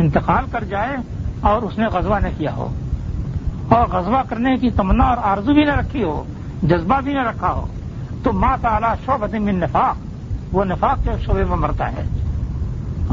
انتقال 0.00 0.44
کر 0.52 0.64
جائے 0.64 0.96
اور 1.50 1.62
اس 1.62 1.78
نے 1.78 1.86
غزوہ 1.92 2.18
نہ 2.20 2.28
کیا 2.36 2.52
ہو، 2.56 2.68
اور 3.68 3.86
غزوہ 3.92 4.22
کرنے 4.28 4.56
کی 4.56 4.70
تمنا 4.76 5.04
اور 5.04 5.18
آرزو 5.30 5.52
بھی 5.54 5.64
نہ 5.64 5.74
رکھی 5.78 6.02
ہو، 6.02 6.22
جذبہ 6.62 7.00
بھی 7.04 7.12
نہ 7.12 7.22
رکھا 7.28 7.50
ہو، 7.52 7.66
تو 8.22 8.32
ماں 8.32 8.56
تعالیٰ 8.62 8.94
شعبت 9.04 9.34
من 9.34 9.56
نفاق، 9.60 10.54
وہ 10.54 10.64
نفاق 10.64 11.04
کے 11.04 11.10
شعبے 11.24 11.44
میں 11.44 11.56
مرتا 11.56 11.90
ہے۔ 11.92 12.04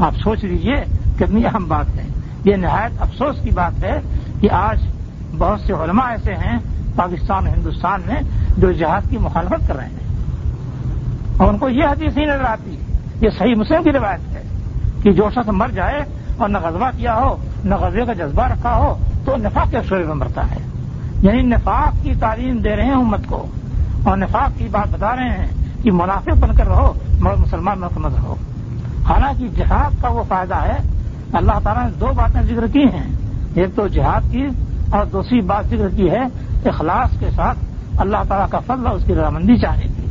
آپ 0.06 0.16
سوچ 0.16 0.44
لیجیے 0.44 0.84
کتنی 1.20 1.46
اہم 1.46 1.64
بات 1.68 1.94
ہے۔ 1.96 2.06
یہ 2.44 2.56
نہایت 2.56 3.02
افسوس 3.02 3.36
کی 3.42 3.50
بات 3.50 3.84
ہے 3.84 4.00
کہ 4.40 4.50
آج 4.50 4.86
بہت 5.38 5.60
سے 5.60 5.72
علماء 5.72 6.10
ایسے 6.10 6.34
ہیں، 6.34 6.58
پاکستان 6.96 7.46
اور 7.46 7.56
ہندوستان 7.56 8.00
میں، 8.06 8.16
جو 8.58 8.72
جہاد 8.72 9.10
کی 9.10 9.18
مخالفت 9.18 9.68
کر 9.68 9.76
رہے 9.76 9.86
ہیں۔ 9.86 10.14
اور 11.36 11.48
ان 11.48 11.58
کو 11.58 11.68
یہ 11.68 11.84
حدیث 11.84 12.16
نہیں 12.16 12.26
نظر 12.26 12.44
آتی 12.44 12.76
یہ 13.20 13.30
صحیح 13.38 13.54
مسلم 13.54 13.82
کی 13.82 13.92
روایت 13.92 14.36
ہے 14.36 14.42
کہ 15.02 15.12
جو 15.12 15.30
شخص 15.30 15.48
مر 15.48 15.68
جائے 15.68 16.04
اور 16.36 16.48
نہ 16.48 16.58
غذبہ 16.58 16.90
کیا 16.96 17.14
ہو، 17.14 17.36
نہ 17.64 17.74
غزبے 17.74 18.04
کا 18.04 18.12
جذبہ 18.12 18.42
رکھا 18.42 18.76
ہو، 18.76 18.98
تو 19.24 19.36
نفاق 19.36 19.70
کے 19.70 19.78
شعبے 19.88 20.04
میں 20.04 20.14
مرتا 20.14 20.50
ہے۔ 20.50 20.58
یعنی 21.22 21.42
نفاق 21.42 22.02
کی 22.02 22.14
تعلیم 22.14 22.58
دے 22.58 22.76
رہے 22.76 22.84
ہیں 22.84 22.92
امت 22.92 23.20
کو۔ 23.26 23.46
اور 24.04 24.16
نفاق 24.16 24.58
کی 24.58 24.68
بات 24.70 24.94
بتا 24.94 25.16
رہے 25.16 25.28
ہیں 25.28 25.46
کہ 25.82 25.92
منافع 25.92 26.32
بن 26.40 26.54
کر 26.56 26.66
رہو، 26.66 26.92
مگر 27.20 27.36
مسلمان 27.36 27.78
مت 27.78 28.18
رہو۔ 28.18 28.34
حالانکہ 29.08 29.48
جہاد 29.48 30.02
کا 30.02 30.08
وہ 30.08 30.22
فائدہ 30.28 30.54
ہے 30.54 30.99
اللہ 31.32 31.58
تعالیٰ 31.62 31.84
نے 31.84 31.90
دو 32.00 32.06
باتیں 32.16 32.42
ذکر 32.42 32.66
کی 32.66 32.84
ہیں۔ 32.84 33.08
ایک 33.54 33.76
تو 33.76 33.88
جہاد 33.88 34.20
کی 34.30 34.46
اور 34.90 35.06
دوسری 35.06 35.40
بات 35.40 35.64
ذکر 35.66 35.88
کی 35.88 36.10
ہے 36.10 36.24
اخلاص 36.64 37.18
کے 37.18 37.26
ساتھ 37.36 37.58
اللہ 37.98 38.16
تعالیٰ 38.28 38.48
کا 38.48 38.58
فضل 38.58 38.86
اور 38.86 38.96
اس 38.96 39.04
کی 39.04 39.14
رضامندی 39.14 39.56
چاہنے 39.58 39.86
کی 39.96 40.06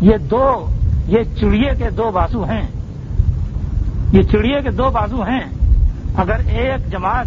یہ 0.00 0.16
دو، 0.16 0.66
یہ 1.06 1.18
چڑیے 1.40 1.70
کے 1.78 1.90
دو 1.90 2.10
بازو 2.14 2.44
ہیں۔ 2.44 2.66
یہ 4.12 4.22
چڑیے 4.22 4.60
کے 4.62 4.70
دو 4.70 4.90
بازو 4.90 5.22
ہیں۔ 5.22 5.40
اگر 6.16 6.36
ایک 6.46 6.92
جماعت 6.92 7.26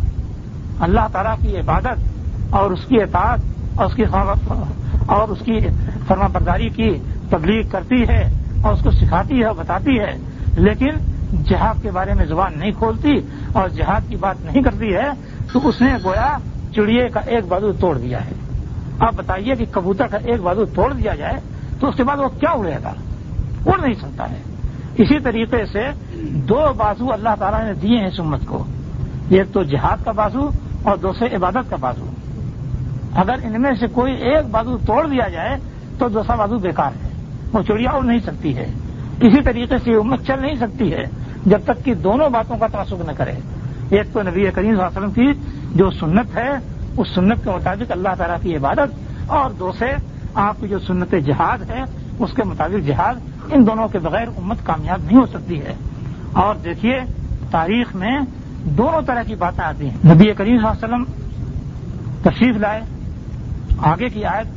اللہ 0.80 1.08
تعالیٰ 1.12 1.36
کی 1.42 1.58
عبادت 1.58 2.00
اور 2.50 2.72
اس 2.72 2.86
کی 2.86 3.02
اطاعت 3.02 3.40
اور 3.76 3.86
اس 3.86 3.94
کی 3.94 4.04
اور 5.06 5.30
اس 5.30 5.40
کی 5.46 5.60
فرما 6.08 6.28
برداری 6.28 6.70
کی 6.70 6.98
تبلیغ 7.30 7.68
کرتی 7.72 8.04
ہے 8.10 8.34
اور 8.62 8.74
اس 8.74 8.84
کو 8.84 8.92
سکھاتی 8.92 9.40
ہے 9.40 9.46
اور 9.46 9.56
بتاتی 9.56 10.00
ہے، 10.00 10.12
لیکن 10.58 10.90
جہاد 11.32 11.82
کے 11.82 11.92
بارے 11.92 12.14
میں 12.14 12.26
زبان 12.26 12.54
نہیں 12.56 12.72
کھولتی 12.72 13.20
اور 13.54 13.70
جہاد 13.70 14.02
کی 14.10 14.16
بات 14.16 14.36
نہیں 14.42 14.64
کرتی 14.64 14.96
ہے، 14.96 15.10
تو 15.54 15.68
اس 15.68 15.82
نے 15.82 15.94
گویا 16.04 16.38
چڑیے 16.76 17.10
کا 17.10 17.20
ایک 17.20 17.46
بازو 17.48 17.72
توڑ 17.74 17.98
دیا 17.98 18.26
ہے۔ 18.26 18.32
آپ 19.00 19.14
بتائیے 19.16 19.56
کہ 19.56 19.66
کبوتر 19.72 20.08
کا 20.08 20.18
ایک 20.18 20.42
بازو 20.42 20.66
توڑ 20.66 20.94
دیا 20.94 21.16
جائے 21.16 21.34
تو 21.80 21.88
اس 21.88 21.96
کے 21.96 22.04
بعد 22.04 22.18
وہ 22.18 22.28
کیا 22.28 22.50
اڑے 22.50 22.76
گا؟ 22.84 22.94
اڑ 23.66 23.80
نہیں 23.80 23.94
سکتا 23.94 24.32
ہے۔ 24.32 24.38
اسی 24.98 25.20
طریقے 25.20 25.66
سے 25.66 25.88
دو 26.22 26.74
بازو 26.78 27.14
اللہ 27.14 27.30
تعالیٰ 27.40 27.64
نے 27.64 27.74
دیے 27.74 27.98
ہیں 27.98 28.08
اس 28.08 28.20
امت 28.20 28.46
کو۔ 28.46 28.64
ایک 29.30 29.54
تو 29.54 29.64
جہاد 29.64 30.06
کا 30.06 30.12
بازو 30.12 30.50
اور 30.84 30.98
دوسرے 30.98 31.36
عبادت 31.36 31.70
کا 31.70 31.76
بازو۔ 31.76 32.06
اگر 33.16 33.36
ان 33.44 33.62
میں 33.62 33.72
سے 33.80 33.88
کوئی 33.88 34.14
ایک 34.14 34.46
بازو 34.52 34.78
توڑ 34.78 35.08
دیا 35.08 35.28
جائے 35.30 35.58
تو 35.98 36.10
دوسرا 36.10 36.36
بازو 36.36 36.58
بیکار 36.58 36.92
ہے۔ 37.04 37.10
وہ 37.54 37.62
چڑیا 37.62 37.92
اڑ 37.92 38.04
نہیں 38.04 38.20
سکتی 38.20 38.56
ہے۔ 38.56 38.72
اسی 39.22 39.42
طریقے 39.42 39.78
سے 39.78 39.92
یہ 39.92 39.98
امت 39.98 40.20
چل 40.28 40.42
نہیں 40.42 40.56
سکتی 40.56 40.94
ہے۔ 40.94 41.04
جب 41.46 41.60
تک 41.64 41.86
کہ 41.86 41.94
دونوں 41.94 42.30
باتوں 42.30 42.58
کا 42.58 42.68
تعصب 42.68 43.04
نہ 43.08 43.12
کرے۔ 43.12 43.32
ایک 43.90 44.14
تو 44.14 44.22
نبی 44.22 44.52
کریم 44.52 44.76
صلی 44.76 44.84
اللہ 44.84 44.84
علیہ 44.84 44.98
وسلم 44.98 45.12
کی 45.12 45.34
جو 45.76 45.90
سنت 45.90 46.36
ہے، 46.36 46.50
اس 46.98 47.08
سنت 47.16 47.44
کے 47.44 47.50
مطابق 47.50 47.92
اللہ 47.92 48.10
تعالیٰ 48.18 48.38
کی 48.42 48.56
عبادت، 48.56 48.90
اور 49.28 49.50
دوسرے، 49.50 49.96
آپ 50.34 50.56
کی 50.62 50.68
جو 50.68 50.80
سنت 50.80 51.16
جہاد 51.26 51.70
ہے، 51.70 51.84
اس 52.20 52.34
کے 52.34 52.44
مطابق 52.44 52.88
جہاد، 52.88 53.14
ان 53.52 53.68
دونوں 53.68 53.88
کے 53.88 54.00
بغیر 54.00 54.28
امت 54.28 54.58
کامیاب 54.64 55.00
نہیں 55.06 55.18
ہو 55.18 55.26
سکتی 55.26 55.62
ہے۔ 55.62 55.74
اور 56.34 56.56
دیکھیے، 56.56 57.00
تاریخ 57.52 57.96
میں 57.96 58.20
دونوں 58.64 59.02
طرح 59.02 59.24
کی 59.24 59.36
باتیں 59.36 59.64
آتی 59.64 59.90
ہیں۔ 59.90 60.14
نبی 60.14 60.34
کریم 60.34 60.58
صلی 60.58 60.68
اللہ 60.68 60.68
علیہ 60.68 60.86
وسلم 60.86 61.04
تشریف 62.24 62.58
لائے، 62.58 62.82
آگے 63.78 64.10
کی 64.10 64.26
آیت 64.26 64.48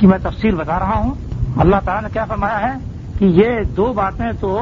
کی 0.00 0.06
میں 0.06 0.18
تفصیل 0.22 0.54
بتا 0.54 0.78
رہا 0.78 0.94
ہوں۔ 0.94 1.14
اللہ 1.56 1.76
تعالیٰ 1.84 2.02
نے 2.02 2.08
کیا 2.12 2.24
فرمایا 2.24 2.60
ہے 2.60 2.78
کہ 3.18 3.24
یہ 3.24 3.48
دو 3.76 3.92
باتیں 3.92 4.32
تو 4.40 4.60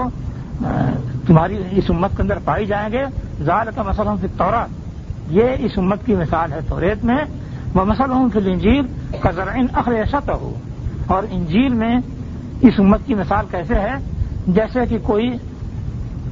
تمہاری 1.26 1.62
اس 1.70 1.85
امت 1.88 2.11
کے 2.16 2.22
اندر 2.22 2.38
پائی 2.44 2.66
جائیں 2.66 2.92
گے۔ 2.92 3.04
زال 3.44 3.68
کا 3.74 3.82
مسئلہ 3.82 4.08
ہوں 4.08 4.16
طورا 4.38 4.66
یہ 5.30 5.42
اس 5.58 5.72
امت 5.76 6.06
کی 6.06 6.16
مثال 6.16 6.52
ہے 6.52 6.58
توریت 6.68 7.04
میں۔ 7.04 7.24
وہ 7.74 7.85
مسئلہ 7.85 8.12
ہوں 8.12 8.28
پھر 8.28 8.46
انجیل 8.46 8.87
کا 9.20 9.30
ذرائع 9.30 9.62
اخر 9.72 9.92
ایسا 9.92 10.18
ہو 10.28 10.54
اور 11.06 11.22
انجیل 11.30 11.74
میں 11.74 11.98
اس 12.61 12.74
امت 12.78 13.00
کی 13.06 13.14
مثال 13.14 13.46
کیسے 13.50 13.74
ہے؟ 13.74 13.94
جیسے 14.46 14.87
کہ 14.87 14.98
کوئی 15.02 15.30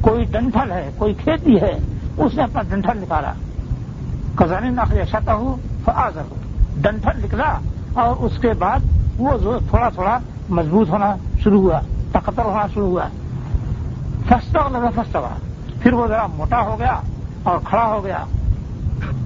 کوئی 0.00 0.24
ڈنٹل 0.24 0.72
ہے، 0.72 0.90
کوئی 0.96 1.14
کھیتی 1.14 1.57
ہے، 1.57 1.72
اس 2.16 2.35
نے 2.35 2.42
اپنا 2.42 2.62
ڈنٹل 2.68 2.98
نکالا۔ 2.98 3.33
کزان 4.35 4.79
آخر 4.79 5.05
شتا 5.05 5.35
ہو 5.35 5.57
فضر 5.85 6.20
ہو 6.31 6.35
ڈنٹل 6.76 7.24
نکلا 7.24 7.59
اور 7.94 8.16
اس 8.16 8.38
کے 8.38 8.53
بعد 8.59 8.79
وہ 9.18 9.59
تھوڑا 9.68 9.88
تھوڑا 9.88 10.18
مضبوط 10.48 10.88
ہونا 10.88 11.16
شروع 11.42 11.61
ہوا 11.62 11.81
تختر 12.12 12.44
ہونا 12.44 12.66
شروع 12.74 12.87
ہوا۔ 12.87 13.09
فستا 14.28 14.68
لگا 14.68 14.90
فستا 14.94 15.18
ہوا۔ 15.18 15.35
پھر 15.83 15.92
وہ 15.92 16.06
ذرا 16.06 16.26
موٹا 16.26 16.61
ہو 16.61 16.78
گیا 16.78 17.00
اور 17.42 17.59
کھڑا 17.64 17.85
ہو 17.87 18.04
گیا۔ 18.04 18.24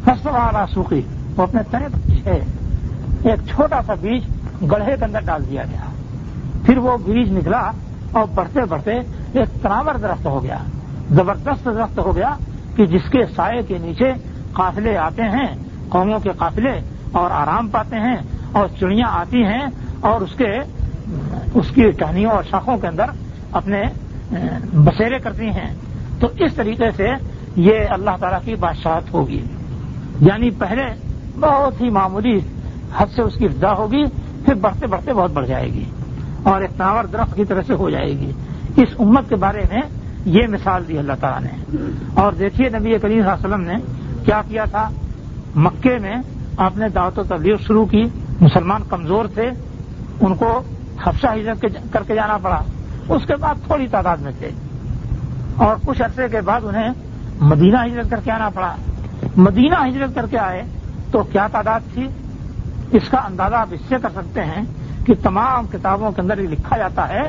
فستا 0.04 0.30
والا 0.30 0.66
سوکھی 0.66 1.02
وہ 1.36 1.42
اپنے 1.42 1.62
تنے 1.70 1.86
پیچھے 1.88 2.30
ایک 3.30 3.48
چھوٹا 3.48 3.80
سا 3.86 3.94
بیج 4.00 4.22
گڑھے 4.72 4.96
کے 4.98 5.04
اندر 5.04 5.20
ڈال 5.20 5.42
دیا 5.50 5.62
گیا۔ 5.64 5.90
پھر 6.66 6.78
وہ 6.78 6.96
بیج 6.96 7.32
نکلا 7.32 7.70
اور 8.12 8.24
بڑھتے 8.34 8.60
بڑھتے 8.60 8.92
ایک 9.32 9.62
تناور 9.62 9.94
درخت 9.94 10.26
ہو 10.26 10.42
گیا۔ 10.42 10.58
زبردست 11.10 11.64
درخت 11.64 11.98
ہو 11.98 12.16
گیا 12.16 12.34
کہ 12.76 12.86
جس 12.86 13.10
کے 13.10 13.18
سائے 13.36 13.62
کے 13.62 13.78
نیچے 13.78 14.12
قافلے 14.52 14.96
آتے 14.96 15.22
ہیں، 15.22 15.46
قوموں 15.88 16.18
کے 16.18 16.30
قافلے 16.38 16.80
اور 17.12 17.30
آرام 17.30 17.68
پاتے 17.68 17.96
ہیں 17.96 18.16
اور 18.52 18.68
چڑیاں 18.80 19.08
آتی 19.10 19.42
ہیں 19.44 19.66
اور 20.00 20.20
اس 20.20 20.34
کے، 20.36 20.52
اس 21.54 21.66
کی 21.74 21.90
ٹہنیوں 21.90 22.30
اور 22.30 22.42
شاخوں 22.50 22.78
کے 22.78 22.86
اندر 22.86 23.04
اپنے 23.52 23.82
بسیرے 24.74 25.18
کرتی 25.18 25.48
ہیں، 25.48 25.74
تو 26.20 26.28
اس 26.38 26.54
طریقے 26.54 26.90
سے 26.96 27.08
یہ 27.56 27.72
اللہ 27.90 28.10
تعالیٰ 28.20 28.38
کی 28.44 28.54
بادشاہت 28.54 29.14
ہوگی۔ 29.14 29.44
یعنی 30.20 30.50
پہلے 30.50 30.82
بہت 31.40 31.80
ہی 31.80 31.90
معمولی 31.90 32.40
حد 32.96 33.06
سے 33.14 33.22
اس 33.22 33.34
کی 33.34 33.44
ابتدا 33.44 33.72
ہوگی، 33.72 34.04
پھر 34.44 34.54
بڑھتے 34.54 34.86
بڑھتے 34.86 35.12
بہت 35.12 35.30
بڑھ 35.30 35.46
جائے 35.46 35.72
گی 35.72 35.84
اور 36.42 36.60
ایک 36.60 36.70
تاور 36.76 37.04
درخت 37.04 37.36
کی 37.36 37.44
طرح 37.44 37.62
سے 37.66 37.74
ہو 37.74 37.90
جائے 37.90 38.18
گی۔ 38.18 38.32
اس 38.76 38.88
امت 38.98 39.28
کے 39.28 39.36
بارے 39.36 39.62
میں 39.72 39.82
یہ 40.24 40.46
مثال 40.46 40.88
دی 40.88 40.98
اللہ 40.98 41.12
تعالیٰ 41.20 41.40
نے۔ 41.40 41.76
اور 42.14 42.32
دیکھیے 42.32 42.68
نبی 42.68 42.98
کریم 42.98 42.98
صلی 43.00 43.18
اللہ 43.18 43.32
علیہ 43.32 43.46
وسلم 43.46 43.60
نے 43.60 43.74
کیا 44.24 44.42
کیا 44.48 44.64
تھا۔ 44.64 44.90
مکے 45.56 45.98
میں 45.98 46.14
آپ 46.56 46.76
نے 46.76 46.88
دعوت 46.88 47.18
و 47.18 47.22
تبلیغ 47.22 47.56
شروع 47.56 47.86
کی، 47.86 48.02
مسلمان 48.40 48.82
کمزور 48.88 49.24
تھے، 49.34 49.50
ان 50.20 50.34
کو 50.34 50.62
حفصہ 51.04 51.26
ہجرت 51.26 51.64
کر 51.92 52.02
کے 52.06 52.14
جانا 52.14 52.36
پڑا۔ 52.36 52.62
اس 53.08 53.26
کے 53.26 53.36
بعد 53.36 53.54
تھوڑی 53.66 53.86
تعداد 53.86 54.16
میں 54.16 54.32
تھے۔ 54.38 54.50
اور 55.56 55.76
کچھ 55.86 56.02
عرصے 56.02 56.28
کے 56.28 56.40
بعد 56.40 56.60
انہیں 56.64 56.88
مدینہ 57.40 57.76
ہجرت 57.86 58.10
کر 58.10 58.20
کے 58.24 58.32
آنا 58.32 58.48
پڑا۔ 58.48 58.76
مدینہ 59.36 59.74
ہجرت 59.88 60.14
کر 60.14 60.26
کے 60.26 60.38
آئے 60.38 60.62
تو 61.10 61.22
کیا 61.22 61.46
تعداد 61.52 61.80
تھی؟ 61.94 62.08
اس 62.90 63.08
کا 63.10 63.18
اندازہ 63.18 63.54
آپ 63.54 63.66
اس 63.70 63.80
سے 63.88 63.94
کر 64.02 64.08
سکتے 64.10 64.44
ہیں 64.44 64.62
کہ 65.06 65.14
تمام 65.22 65.66
کتابوں 65.66 66.12
کے 66.12 66.20
اندر 66.20 66.38
یہ 66.38 66.48
لکھا 66.48 66.76
جاتا 66.76 67.08
ہے 67.08 67.22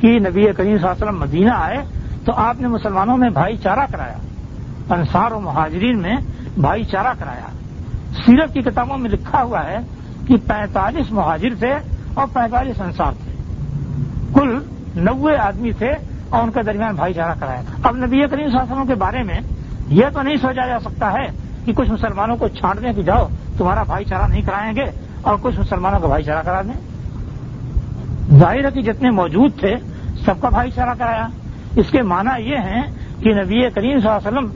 کہ 0.00 0.18
نبی 0.18 0.42
کریم 0.44 0.52
صلی 0.52 0.64
اللہ 0.64 0.86
علیہ 0.86 1.04
وسلم 1.04 1.20
مدینہ 1.20 1.50
آئے 1.54 1.76
تو 2.24 2.32
آپ 2.36 2.60
نے 2.60 2.68
مسلمانوں 2.68 3.16
میں 3.16 3.30
بھائی 3.30 3.56
چارہ 3.56 3.92
کرایا۔ 3.92 4.18
انصار 4.94 5.30
و 5.30 5.40
مہاجرین 5.40 5.98
میں 5.98 6.16
بھائی 6.58 6.84
چارہ 6.84 7.12
کرایا۔ 7.18 7.48
سیرت 8.26 8.54
کی 8.54 8.62
کتابوں 8.62 8.98
میں 8.98 9.10
لکھا 9.10 9.42
ہوا 9.42 9.64
ہے 9.64 9.78
کہ 10.26 10.36
پینتالیس 10.36 11.12
مہاجر 11.12 11.54
تھے 11.58 11.74
اور 12.14 12.26
پینتالیس 12.32 12.80
انصار 12.80 13.12
تھے۔ 13.24 13.32
کل 14.34 14.58
نوے 14.98 15.36
آدمی 15.36 15.72
تھے 15.72 15.92
اور 16.28 16.42
ان 16.42 16.50
کے 16.50 16.62
درمیان 16.62 16.94
بھائی 16.94 17.14
چارہ 17.14 17.32
کرایا 17.40 17.62
تھا۔ 17.66 17.88
اب 17.88 17.96
نبی 17.96 18.18
کریم 18.18 18.28
صلی 18.28 18.44
اللہ 18.44 18.62
علیہ 18.62 18.72
وسلم 18.72 18.86
کے 18.86 18.94
بارے 18.94 19.22
میں 19.22 19.40
یہ 19.88 20.04
تو 20.12 20.22
نہیں 20.22 20.36
سوچا 20.36 20.66
جا 20.66 20.78
سکتا 20.78 21.12
ہے 21.12 21.26
کہ 21.64 21.72
کچھ 21.72 21.90
مسلمانوں 21.90 22.36
کو 22.36 22.48
چھانٹنے 22.48 22.92
کی 22.92 23.02
جاؤ، 23.02 23.28
تمہارا 23.58 23.82
بھائی 23.82 24.04
چارہ 24.04 24.26
نہیں 24.28 24.42
کرائیں 24.42 24.76
گے 24.76 24.84
اور 25.22 25.36
کچھ 25.42 25.60
مسلمانوں 25.60 26.00
کا 26.00 26.06
بھائی 26.06 26.24
چارہ 26.24 26.42
کرا 26.44 26.62
دیں۔ 26.62 26.80
ظاہر 28.38 28.64
ہے 28.64 28.70
کہ 28.70 28.82
جتنے 28.82 29.10
موجود 29.10 29.60
تھے، 29.60 29.74
سب 30.24 30.34
کا 30.40 30.48
بھائی 30.48 30.70
چارہ 30.70 30.94
کرایا۔ 30.98 31.28
اس 31.76 31.86
کے 31.90 32.02
معنی 32.02 32.50
یہ 32.50 32.56
ہے 32.56 32.80
کہ 33.20 33.34
نبی 33.34 33.70
کریم 33.70 34.00
صلی 34.00 34.08
اللہ 34.08 34.28
علیہ 34.28 34.28
وسلم 34.28 34.48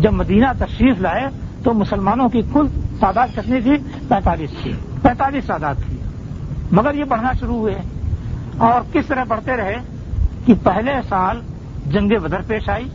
جب 0.00 0.12
مدینہ 0.12 0.46
تشریف 0.58 1.00
لائے 1.00 1.26
تو 1.62 1.74
مسلمانوں 1.74 2.28
کی 2.28 2.42
کل 2.52 2.66
تعداد 3.00 3.28
کتنی 3.36 3.60
تھی؟ 3.60 3.76
پینتالیس 4.08 4.50
تھی۔ 4.62 4.72
پینتالیس 5.02 5.44
تعداد 5.44 5.74
تھی۔ 5.86 5.96
مگر 6.72 6.94
یہ 6.94 7.04
بڑھنا 7.04 7.32
شروع 7.40 7.56
ہوئے۔ 7.56 7.74
اور 8.58 8.80
کس 8.92 9.06
طرح 9.06 9.24
بڑھتے 9.24 9.56
رہے 9.56 9.76
کہ 10.46 10.54
پہلے 10.62 10.92
سال 11.08 11.40
جنگ 11.86 12.08
بدر 12.22 12.40
پیش 12.46 12.68
آئی؟ 12.68 12.88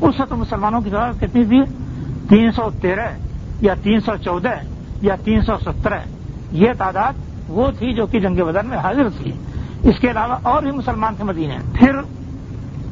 اس 0.00 0.20
وقت 0.20 0.32
مسلمانوں 0.32 0.80
کی 0.80 0.90
تعداد 0.90 1.12
کتنی 1.20 1.44
تھی؟ 1.44 1.62
تین 2.28 2.52
سو 2.52 2.70
تیرہ 2.80 3.08
یا 3.60 3.74
تین 3.82 4.00
سو 4.00 4.12
چودہ 4.16 4.48
یا 5.02 5.16
تین 5.24 5.40
سو 5.40 5.52
سترہ۔ 5.64 5.98
یہ 6.52 6.72
تعداد 6.78 7.12
وہ 7.48 7.70
تھی 7.78 7.94
جو 7.94 8.06
کہ 8.06 8.20
جنگ 8.20 8.44
بدر 8.44 8.62
میں 8.62 8.78
حاضر 8.78 9.08
تھی۔ 9.22 9.32
اس 9.82 9.98
کے 10.00 10.10
علاوہ 10.10 10.36
اور 10.42 10.62
بھی 10.62 10.70
مسلمان 10.70 11.14
تھے 11.14 11.24
مدینے 11.24 11.58
پھر 11.74 11.90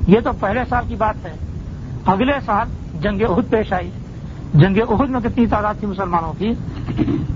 یہ 0.08 0.20
تو 0.24 0.30
پہلے 0.40 0.60
سال 0.68 0.84
کی 0.88 0.94
بات 0.94 1.26
ہے۔ 1.26 1.32
اگلے 2.06 2.32
سال 2.46 2.68
جنگ 3.00 3.22
عہد 3.22 3.50
پیش 3.50 3.72
آئی۔ 3.72 3.90
جنگ 4.54 4.76
عہد 4.88 5.10
میں 5.10 5.20
کتنی 5.20 5.46
تعداد 5.46 5.74
تھی 5.80 5.86
مسلمانوں 5.86 6.32
کی؟ 6.38 6.52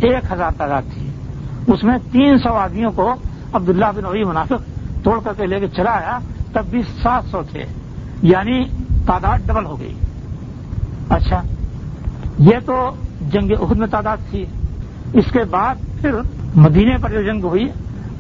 ایک 0.01 0.33
ہزار 0.33 0.51
تعداد 0.59 0.83
تھی۔ 0.95 1.11
اس 1.67 1.85
میں 1.85 1.99
تین 2.13 2.39
سو 2.39 2.55
آدمیوں 2.55 2.91
کو 2.91 3.15
عبداللہ 3.57 3.85
بن 3.97 4.07
عبی 4.07 4.25
منافق 4.25 4.63
توڑ 5.05 5.21
کر 5.25 5.33
کے 5.37 5.47
لے 5.47 5.61
کے 5.61 5.69
چلا 5.69 5.91
آیا، 5.91 6.19
تب 6.53 6.65
بھی 6.71 6.83
سات 6.83 7.25
سو 7.31 7.43
تھے۔ 7.51 7.65
یعنی 8.23 8.65
تعداد 9.07 9.39
ڈبل 9.47 9.65
ہو 9.65 9.81
گئی۔ 9.81 9.95
اچھا 11.09 11.43
یہ 12.39 12.57
تو 12.67 12.91
جنگ 13.21 13.51
عہد 13.61 13.77
میں 13.77 13.87
تعداد 13.87 14.17
تھی۔ 14.31 14.45
اس 15.13 15.25
کے 15.33 15.45
بعد 15.51 15.75
پھر 16.01 16.11
مدینے 16.55 16.97
پر 16.99 17.11
جو 17.11 17.23
جنگ 17.23 17.45
ہوئی، 17.45 17.65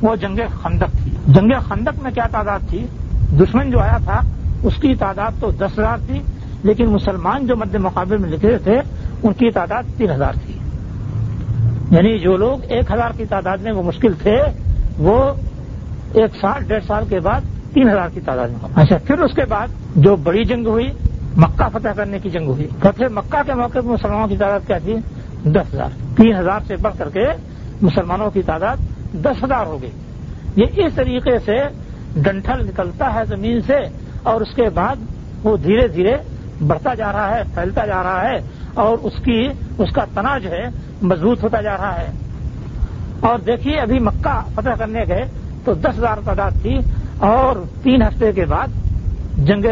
وہ 0.02 0.16
جنگ 0.16 0.38
خندق 0.62 1.04
تھی۔ 1.04 1.10
جنگ 1.26 1.52
خندق 1.68 2.02
میں 2.02 2.10
کیا 2.10 2.26
تعداد 2.26 2.58
تھی؟ 2.68 2.86
دشمن 3.40 3.70
جو 3.70 3.80
آیا 3.80 3.98
تھا، 4.04 4.20
اس 4.62 4.74
کی 4.80 4.94
تعداد 4.94 5.30
تو 5.40 5.50
دس 5.50 5.78
ہزار 5.78 5.96
تھی، 6.06 6.20
لیکن 6.62 6.86
مسلمان 6.90 7.46
جو 7.46 7.56
مد 7.56 7.74
مقابل 7.74 8.18
میں 8.18 8.30
لکھے 8.30 8.58
تھے، 8.58 8.80
ان 9.22 9.32
کی 9.32 9.50
تعداد 9.50 9.82
تین 9.96 10.10
ہزار 10.10 10.32
تھی۔ 10.32 10.54
یعنی 11.90 12.18
جو 12.18 12.36
لوگ 12.36 12.58
ایک 12.68 12.92
ہزار 12.92 13.10
کی 13.16 13.24
تعداد 13.24 13.58
میں 13.58 13.72
وہ 13.72 13.82
مشکل 13.82 14.12
تھے 14.12 14.42
وہ 14.98 15.32
ایک 16.12 16.30
سال 16.40 16.62
ڈیڑھ 16.62 16.84
سال 16.86 17.04
کے 17.08 17.20
بعد 17.20 17.40
تین 17.74 17.90
ہزار 17.90 18.08
کی 18.14 18.20
تعداد 18.20 18.48
میں 18.48 18.68
اچھا۔ 18.74 18.96
پھر 19.04 19.18
اس 19.18 19.34
کے 19.34 19.44
بعد 19.44 19.66
جو 19.96 20.16
بڑی 20.16 20.44
جنگ 20.44 20.66
ہوئی 20.66 20.90
مکہ 21.36 21.68
فتح 21.72 21.88
کرنے 21.96 22.18
کی 22.18 22.30
جنگ 22.30 22.46
ہوئی۔ 22.46 22.68
فتح 22.78 23.04
مکہ 23.10 23.42
کے 23.46 23.54
موقع 23.54 23.78
پر 23.78 23.82
مسلمانوں 23.82 24.28
کی 24.28 24.36
تعداد 24.36 24.60
کیا 24.66 24.78
تھی؟ 24.78 24.96
دس 25.44 25.74
ہزار۔ 25.74 25.88
تین 26.16 26.36
ہزار 26.36 26.60
سے 26.66 26.76
بڑھ 26.76 26.94
کر 26.98 27.10
کے 27.10 27.26
مسلمانوں 27.82 28.30
کی 28.30 28.42
تعداد 28.42 28.76
دس 29.12 29.44
ہزار 29.44 29.66
ہو 29.66 29.82
گئی۔ 29.82 29.90
یہ 30.56 30.64
اس 30.74 30.94
طریقے 30.94 31.38
سے 31.38 31.56
ڈنٹل 32.16 32.66
نکلتا 32.66 33.14
ہے 33.14 33.24
زمین 33.24 33.60
سے 33.60 33.76
اور 34.22 34.40
اس 34.40 34.54
کے 34.54 34.70
بعد 34.74 34.96
وہ 35.44 35.56
دھیرے 35.56 35.88
دھیرے 35.88 36.16
بڑھتا 36.66 36.94
جا 36.94 37.12
رہا 37.12 37.36
ہے 37.36 37.42
پھیلتا 37.54 37.86
جا 37.86 38.02
رہا 38.02 38.28
ہے 38.28 38.40
اور 38.74 38.98
اس 39.02 39.12
کی 39.24 39.48
اس 39.78 39.92
کا 39.92 40.04
تنا 40.14 40.38
جو 40.38 40.50
ہے 40.50 40.68
مضبوط 41.02 41.42
ہوتا 41.42 41.60
جا 41.60 41.76
رہا 41.76 42.00
ہے۔ 42.00 42.10
اور 43.20 43.38
دیکھیے 43.38 43.76
ابھی 43.78 43.98
مکہ 43.98 44.40
فتح 44.54 44.70
کرنے 44.78 45.04
گئے 45.08 45.24
تو 45.64 45.74
دس 45.74 45.98
ہزار 45.98 46.16
تعداد 46.24 46.50
تھی 46.62 46.78
اور 47.18 47.64
تین 47.82 48.02
ہفتے 48.02 48.32
کے 48.32 48.44
بعد 48.44 48.68
جنگ 49.36 49.64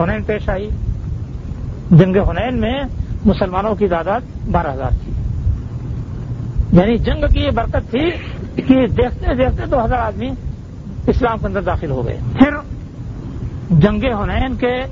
ہنین 0.00 0.22
پیش 0.22 0.48
آئی۔ 0.48 0.70
جنگ 1.90 2.16
ہنین 2.16 2.60
میں 2.60 2.80
مسلمانوں 3.24 3.74
کی 3.74 3.88
تعداد 3.88 4.20
بارہ 4.52 4.72
ہزار 4.72 4.90
تھی۔ 4.90 5.12
یعنی 6.72 6.98
جنگ 6.98 7.24
کی 7.32 7.40
یہ 7.40 7.50
برکت 7.50 7.90
تھی 7.90 8.10
کہ 8.56 8.86
دیکھتے 8.86 9.34
دیکھتے 9.34 9.66
دو 9.66 9.84
ہزار 9.84 9.98
آدمی 9.98 10.30
اسلام 11.06 11.38
کے 11.38 11.46
اندر 11.46 11.62
داخل 11.62 11.90
ہو 11.90 12.06
گئے۔ 12.06 12.18
پھر 12.38 12.50
جنگ 13.70 14.04
ہنین 14.04 14.54
کے 14.54 14.82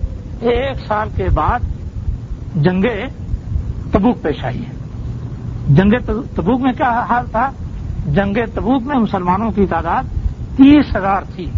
ایک 0.40 0.76
سال 0.88 1.08
کے 1.16 1.28
بعد 1.34 1.60
جنگ 2.54 2.84
تبوک 3.92 4.22
پیش 4.22 4.44
آئی۔ 4.44 4.58
ہے 4.58 4.74
جنگ 5.68 5.94
تبوک 6.34 6.60
میں 6.60 6.72
کیا 6.72 7.04
حال 7.08 7.26
تھا؟ 7.30 7.50
جنگ 8.06 8.36
تبوک 8.54 8.82
میں 8.82 8.96
مسلمانوں 8.96 9.50
کی 9.50 9.66
تعداد 9.66 10.02
تیس 10.56 10.96
ہزار 10.96 11.22
تھی۔ 11.34 11.50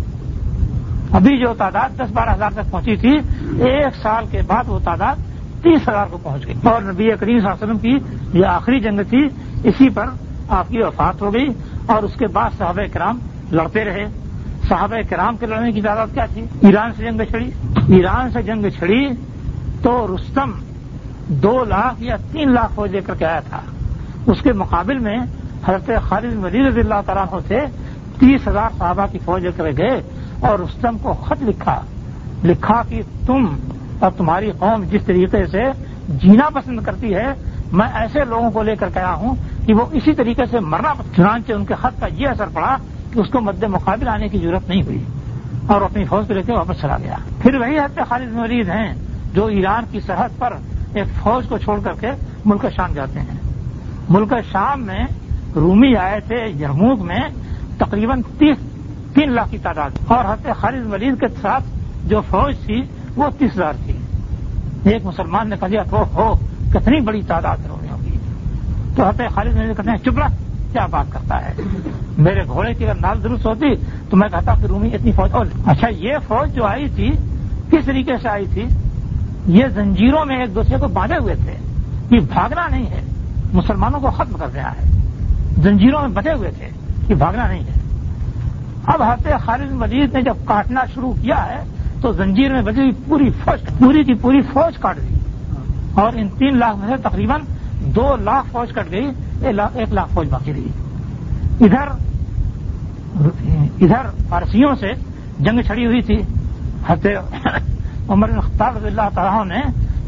ابھی 1.12 1.38
جو 1.38 1.54
تعداد 1.54 1.88
دس 1.96 2.12
بارہ 2.12 2.34
ہزار 2.34 2.50
تک 2.50 2.70
پہنچی 2.70 2.96
تھی، 2.96 3.12
ایک 3.62 3.96
سال 4.02 4.24
کے 4.30 4.40
بعد 4.46 4.64
وہ 4.66 4.78
تعداد 4.84 5.16
تیس 5.62 5.88
ہزار 5.88 6.06
کو 6.10 6.18
پہنچ 6.22 6.46
گئی۔ 6.46 6.54
اور 6.64 6.82
نبی 6.82 7.08
کریم 7.20 7.40
صلی 7.40 7.48
اللہ 7.48 7.48
علیہ 7.48 7.64
وسلم 7.64 7.78
کی 7.78 7.98
یہ 8.38 8.46
آخری 8.46 8.80
جنگ 8.80 9.00
تھی، 9.08 9.28
اسی 9.64 9.88
پر 9.88 10.04
آپ 10.48 10.68
کی 10.68 10.82
وفات 10.82 11.22
ہو 11.22 11.34
گئی 11.34 11.46
اور 11.86 12.02
اس 12.02 12.14
کے 12.14 12.26
بعد 12.26 12.50
صحابہ 12.58 12.82
کرام 12.92 13.18
لڑتے 13.52 13.84
رہے۔ 13.84 14.06
صحابہ 14.68 14.96
کرام 15.10 15.36
کے 15.36 15.46
لڑنے 15.46 15.72
کی 15.72 15.82
تعداد 15.82 16.06
کیا 16.14 16.26
تھی؟ 16.26 16.44
ایران 16.60 16.92
سے 16.96 17.04
جنگ 17.04 17.20
چھڑی۔ 17.30 17.50
ایران 17.94 18.30
سے 18.30 18.42
جنگ 18.42 18.66
چھڑی 18.78 19.08
تو 19.82 20.16
رستم 20.16 20.50
دو 21.28 21.64
لاکھ 21.64 22.02
یا 22.02 22.16
تین 22.32 22.52
لاکھ 22.52 22.72
فوج 22.74 22.90
لے 22.90 23.00
کر 23.00 23.14
کے 23.14 23.24
آیا 23.24 23.40
تھا۔ 23.40 23.60
اس 24.26 24.42
کے 24.42 24.52
مقابل 24.52 24.98
میں 24.98 25.18
حضرت 25.68 25.90
خالد 26.08 26.34
مزید 26.34 26.66
رضی 26.66 26.80
اللہ 26.80 27.00
تعالیٰ 27.06 27.38
سے 27.48 27.60
تیس 28.18 28.48
ہزار 28.48 28.68
صحابہ 28.78 29.06
کی 29.12 29.18
فوج 29.24 29.44
لے 29.44 29.50
کر 29.56 29.64
گئے 29.64 30.02
اور 30.40 30.58
رستم 30.58 30.98
کو 30.98 31.12
خط 31.12 31.42
لکھا 31.42 31.80
لکھا 32.44 32.82
کہ 32.88 33.02
تم 33.26 33.46
اور 34.00 34.10
تمہاری 34.10 34.50
قوم 34.58 34.84
جس 34.90 35.04
طریقے 35.04 35.46
سے 35.46 35.62
جینا 36.08 36.48
پسند 36.48 36.80
کرتی 36.80 37.14
ہے، 37.14 37.32
میں 37.72 37.86
ایسے 37.94 38.24
لوگوں 38.24 38.50
کو 38.50 38.62
لے 38.62 38.76
کر 38.76 38.88
گیا 38.94 39.14
ہوں 39.14 39.34
کہ 39.66 39.74
وہ 39.74 39.86
اسی 39.92 40.12
طریقے 40.12 40.42
سے 40.50 40.60
مرنا 40.60 40.94
چنانچہ 41.16 41.52
ان 41.52 41.64
کے 41.64 41.74
خط 41.74 42.00
کا 42.00 42.06
یہ 42.06 42.28
اثر 42.28 42.46
پڑا 42.52 42.76
کہ 43.12 43.18
اس 43.18 43.28
کو 43.28 43.40
مد 43.40 43.62
مقابل 43.62 44.08
آنے 44.08 44.28
کی 44.28 44.38
ضرورت 44.38 44.68
نہیں 44.68 44.82
ہوئی 44.82 45.04
اور 45.66 45.82
اپنی 45.82 46.04
فوج 46.04 46.28
کو 46.28 46.34
لے 46.34 46.42
کے 46.42 46.52
واپس 46.52 46.80
چلا 46.80 46.96
گیا۔ 46.98 47.16
پھر 47.42 47.54
وہی 47.54 47.78
حد 47.78 47.98
خالد 48.08 48.32
مریض 48.32 48.70
ہیں 48.70 48.94
جو 49.34 49.46
ایران 49.46 49.84
کی 49.90 50.00
سرحد 50.00 50.28
پر 50.38 50.52
ایک 50.94 51.06
فوج 51.22 51.48
کو 51.48 51.58
چھوڑ 51.58 51.80
کر 51.80 51.92
کے 52.00 52.10
ملک 52.44 52.66
شام 52.76 52.92
جاتے 52.92 53.20
ہیں۔ 53.20 53.38
ملک 54.08 54.34
شام 54.52 54.82
میں 54.82 55.04
رومی 55.56 55.96
آئے 55.96 56.20
تھے 56.20 56.36
یرموک 56.60 57.00
میں 57.00 57.20
تقریباً 57.78 58.22
تیس 58.38 58.56
تین 59.14 59.32
لاکھ 59.32 59.50
کی 59.50 59.58
تعداد۔ 59.58 59.90
اور 60.06 60.24
حضرت 60.24 60.56
خالد 60.56 60.86
مریض 60.86 61.14
کے 61.20 61.26
ساتھ 61.42 61.64
جو 62.06 62.20
فوج 62.20 62.54
تھی، 62.66 62.82
وہ 63.16 63.24
تیس 63.38 63.50
ہزار 63.54 63.72
تھی۔ 63.84 63.92
ایک 64.84 65.06
مسلمان 65.06 65.48
نے 65.48 65.56
کہا 65.60 65.68
جی، 65.68 65.72
دیا 65.72 65.82
تو 65.90 66.04
ہو، 66.14 66.34
کتنی 66.72 67.00
بڑی 67.00 67.22
تعداد 67.22 67.56
رومیوں 67.68 67.98
کی۔ 68.04 68.18
تو 68.96 69.08
حضرت 69.08 69.34
خالد 69.34 69.54
میں 69.54 69.74
کہتے 69.74 69.90
ہیں 69.90 69.98
چپ 69.98 70.20
کیا 70.72 70.86
بات 70.86 71.12
کرتا 71.12 71.46
ہے؟ 71.46 71.52
میرے 72.18 72.44
گھوڑے 72.46 72.74
کی 72.74 72.84
اگر 72.84 73.00
نال 73.00 73.24
درست 73.24 73.46
ہوتی 73.46 73.74
تو 74.10 74.16
میں 74.16 74.28
کہتا 74.28 74.54
کہ 74.54 74.66
رومی 74.66 74.94
اتنی 74.94 75.12
فوج، 75.12 75.30
اور 75.32 75.46
اچھا 75.66 75.88
یہ 75.88 76.14
فوج 76.28 76.54
جو 76.54 76.64
آئی 76.64 76.88
تھی، 76.88 77.10
کس 77.70 77.84
طریقے 77.84 78.12
سے 78.22 78.28
آئی 78.28 78.46
تھی؟ 78.52 78.66
یہ 79.46 79.66
زنجیروں 79.66 80.24
میں 80.24 80.36
ایک 80.36 80.54
دوسرے 80.54 80.76
کو 80.78 80.88
باندھے 80.88 81.18
ہوئے 81.18 81.34
تھے۔ 81.34 81.54
یہ 82.10 82.20
بھاگنا 82.20 82.68
نہیں 82.68 82.86
ہے۔ 82.86 83.00
مسلمانوں 83.52 84.00
کو 84.00 84.10
ختم 84.10 84.38
کر 84.38 84.48
دیا 84.48 84.70
ہے۔ 84.70 85.05
زنجیروں 85.62 86.00
میں 86.00 86.08
بٹے 86.08 86.32
ہوئے 86.32 86.50
تھے 86.50 86.68
یہ 87.08 87.14
بھاگنا 87.14 87.48
نہیں 87.48 87.60
ہے۔ 87.60 87.80
اب 88.86 89.02
حضرت 89.02 89.44
خالد 89.44 89.72
مجید 89.72 90.14
نے 90.14 90.22
جب 90.22 90.34
کاٹنا 90.44 90.80
شروع 90.94 91.12
کیا 91.12 91.46
ہے، 91.48 91.64
تو 92.00 92.12
زنجیر 92.12 92.52
میں 92.52 92.62
بچی 92.62 92.80
ہوئی 92.80 92.92
پوری 93.08 93.30
فوج، 93.30 93.78
پوری 93.78 94.04
کی 94.04 94.14
پوری 94.14 94.42
فوج 94.42 94.78
کاٹ 94.78 94.96
گئی 94.96 95.18
اور 95.94 96.12
ان 96.14 96.28
تین 96.28 96.58
لاکھ 96.58 96.76
میں 96.76 96.88
سے 96.88 97.08
تقریباً 97.08 97.40
دو 97.80 98.16
لاکھ 98.16 98.46
فوج 98.52 98.72
کٹ 98.72 98.90
گئی، 98.90 99.10
ایک 99.40 99.92
لاکھ 99.92 100.14
فوج 100.14 100.28
باقی 100.30 100.52
رہی۔ 100.52 100.68
ادھر 101.60 101.88
ادھر 103.80 104.24
فارسیوں 104.28 104.74
سے 104.74 104.88
جنگ 105.40 105.60
چھڑی 105.60 105.86
ہوئی 105.86 106.02
تھی۔ 106.02 106.16
عمر 108.08 108.40
خطاب 108.40 108.76
رضی 108.76 108.86
اللہ 108.86 109.08
تعالیٰ 109.14 109.44
نے 109.44 109.60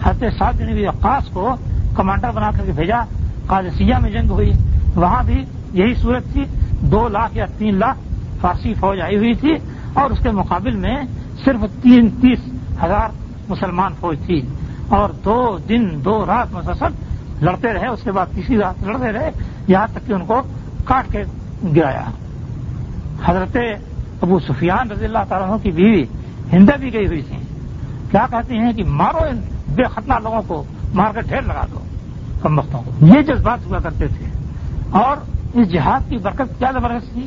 حضرت 0.05 0.33
سات 0.39 0.61
نبی 0.61 0.87
عقاص 0.87 1.29
کو 1.29 1.57
کمانڈر 1.95 2.31
بنا 2.31 2.51
کر 2.51 2.65
کے 2.67 2.73
بھیجا۔ 2.73 3.01
قادسیہ 3.47 3.95
میں 4.03 4.11
جنگ 4.11 4.31
ہوئی۔ 4.31 4.53
وہاں 4.99 5.23
بھی 5.23 5.45
یہی 5.73 5.95
صورت 5.95 6.25
تھی، 6.33 6.45
دو 6.81 7.09
لاکھ 7.09 7.37
یا 7.37 7.45
تین 7.59 7.79
لاکھ 7.79 7.99
فارسی 8.41 8.75
فوج 8.75 9.01
آئی 9.01 9.17
ہوئی 9.17 9.35
تھی 9.35 9.53
اور 9.93 10.11
اس 10.11 10.19
کے 10.23 10.31
مقابل 10.31 10.77
میں 10.77 10.97
صرف 11.45 11.83
تین 11.83 12.09
تیس 12.09 12.39
ہزار 12.85 13.09
مسلمان 13.49 13.93
فوج 14.01 14.19
تھی 14.27 14.43
اور 14.89 15.09
دو 15.11 15.59
دن، 15.69 16.05
دو 16.05 16.27
رات 16.27 16.53
مسلسل 16.53 16.93
لڑتے 17.45 17.73
رہے، 17.73 17.89
اس 17.89 18.03
کے 18.03 18.13
بعد 18.13 18.27
تیسری 18.35 18.57
رات 18.57 18.85
لڑتے 18.85 19.13
رہے، 19.13 19.31
یہاں 19.69 19.87
تک 19.93 20.07
کہ 20.07 20.13
ان 20.13 20.27
کو 20.27 20.43
کاٹ 20.85 21.13
کے 21.13 21.25
گرایا۔ 21.77 22.05
حضرت 23.25 23.57
ابو 24.23 24.39
سفیان 24.39 24.91
رضی 24.91 25.05
اللہ 25.05 25.19
تعالیٰ 25.29 25.57
کی 25.63 25.71
بیوی 25.71 26.05
ہندے 26.53 26.77
بھی 26.81 26.93
گئی 26.93 27.07
ہوئی 27.07 27.23
تھی 27.23 27.37
کیا 28.11 28.27
کہتے 28.31 28.55
ہیں 28.55 28.73
کہ 28.73 28.85
مارو 28.85 29.19
ان 29.19 29.41
بے 29.75 29.83
ختنہ 29.83 30.15
لوگوں 30.23 30.43
کو، 30.47 30.65
مار 30.95 31.13
کر 31.13 31.21
ڈھیر 31.21 31.43
لگا 31.43 31.67
دو، 31.73 31.79
کم 32.43 32.59
وقتوں 32.59 32.83
کو۔ 32.83 33.07
یہ 33.07 33.23
جذبات 33.23 33.67
ہوا 33.67 33.79
کرتے 33.79 34.07
تھے۔ 34.07 34.28
اور 34.91 35.17
اس 35.55 35.71
جہاد 35.73 36.11
کی 36.11 36.17
برکت 36.17 36.59
کیا 36.59 36.71
زبردست 36.73 37.13
تھی؟ 37.13 37.27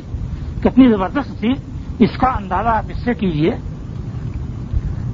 کتنی 0.60 0.90
زبردست 0.90 1.40
تھی؟ 1.40 1.54
اس 1.98 2.10
کا 2.18 2.26
اندازہ 2.26 2.68
آپ 2.68 2.84
اس 2.88 3.04
سے 3.04 3.14
کیجیے 3.14 3.50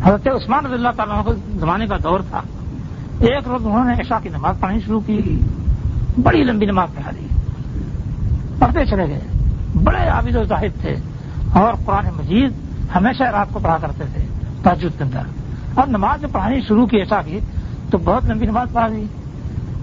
حضرت 0.04 0.28
عثمان 0.28 0.66
رضی 0.66 0.74
اللہ 0.74 0.88
تعالیٰ 0.96 1.24
کو 1.24 1.32
زمانے 1.34 1.86
کا 1.86 1.96
دور 1.96 2.20
تھا۔ 2.20 2.42
ایک 3.20 3.48
روز 3.48 3.66
انہوں 3.66 3.84
نے 3.84 3.92
عشاء 3.92 4.16
کی 4.22 4.28
نماز 4.28 4.56
پڑھنی 4.60 4.80
شروع 4.80 5.00
کی۔ 5.00 5.40
بڑی 6.22 6.44
لمبی 6.44 6.66
نماز 6.66 6.88
پڑھا 6.94 7.10
دی۔ 7.10 7.26
پڑھتے 8.58 8.84
چلے 8.84 9.06
گئے۔ 9.08 9.20
بڑے 9.84 10.08
عابد 10.08 10.36
و 10.36 10.44
زاہد 10.44 10.80
تھے۔ 10.80 10.96
اور 11.52 11.74
قرآن 11.84 12.06
مجید 12.16 12.52
ہمیشہ 12.94 13.22
رات 13.22 13.46
کو 13.52 13.58
پڑھا 13.58 13.78
کرتے 13.80 14.04
تھے۔ 14.14 14.26
تاجد 14.62 14.98
کے 14.98 15.04
اندر۔ 15.04 15.20
اور 15.74 15.86
نماز 15.86 16.20
جو 16.20 16.28
پڑھانی 16.32 16.60
شروع 16.60 16.86
کی 16.86 16.96
ایسا 16.96 17.22
کی 17.22 17.40
تو 17.90 17.98
بہت 17.98 18.24
لمبی 18.24 18.46
نماز 18.46 18.68
پڑھا 18.72 18.88
دی۔ 18.88 19.04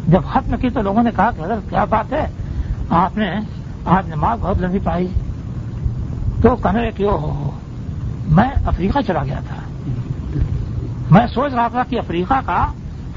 جب 0.07 0.22
ختم 0.24 0.57
کی 0.57 0.70
تو 0.70 0.82
لوگوں 0.82 1.03
نے 1.03 1.09
کہا 1.16 1.32
کہ 1.38 1.41
حضرت 1.41 1.70
کیا 1.70 1.84
بات 1.84 2.13
ہے؟ 2.13 2.28
آپ 2.90 3.18
نے 3.18 3.36
آج 3.86 4.08
نماز 4.08 4.40
بہت 4.42 4.62
لمبی 4.62 4.80
پڑھائی 4.80 5.08
تو 6.42 6.56
کہنے 6.56 6.82
لگے 6.82 6.92
کہ 6.92 7.04
ہو 7.04 7.52
میں 8.28 8.50
افریقہ 8.66 9.00
چلا 9.08 9.24
گیا 9.24 9.40
تھا۔ 9.48 9.56
میں 11.12 11.28
سوچ 11.28 11.54
رہا 11.54 11.68
تھا 11.68 11.84
کہ 11.90 12.00
افریقہ 12.00 12.34
کا 12.46 12.66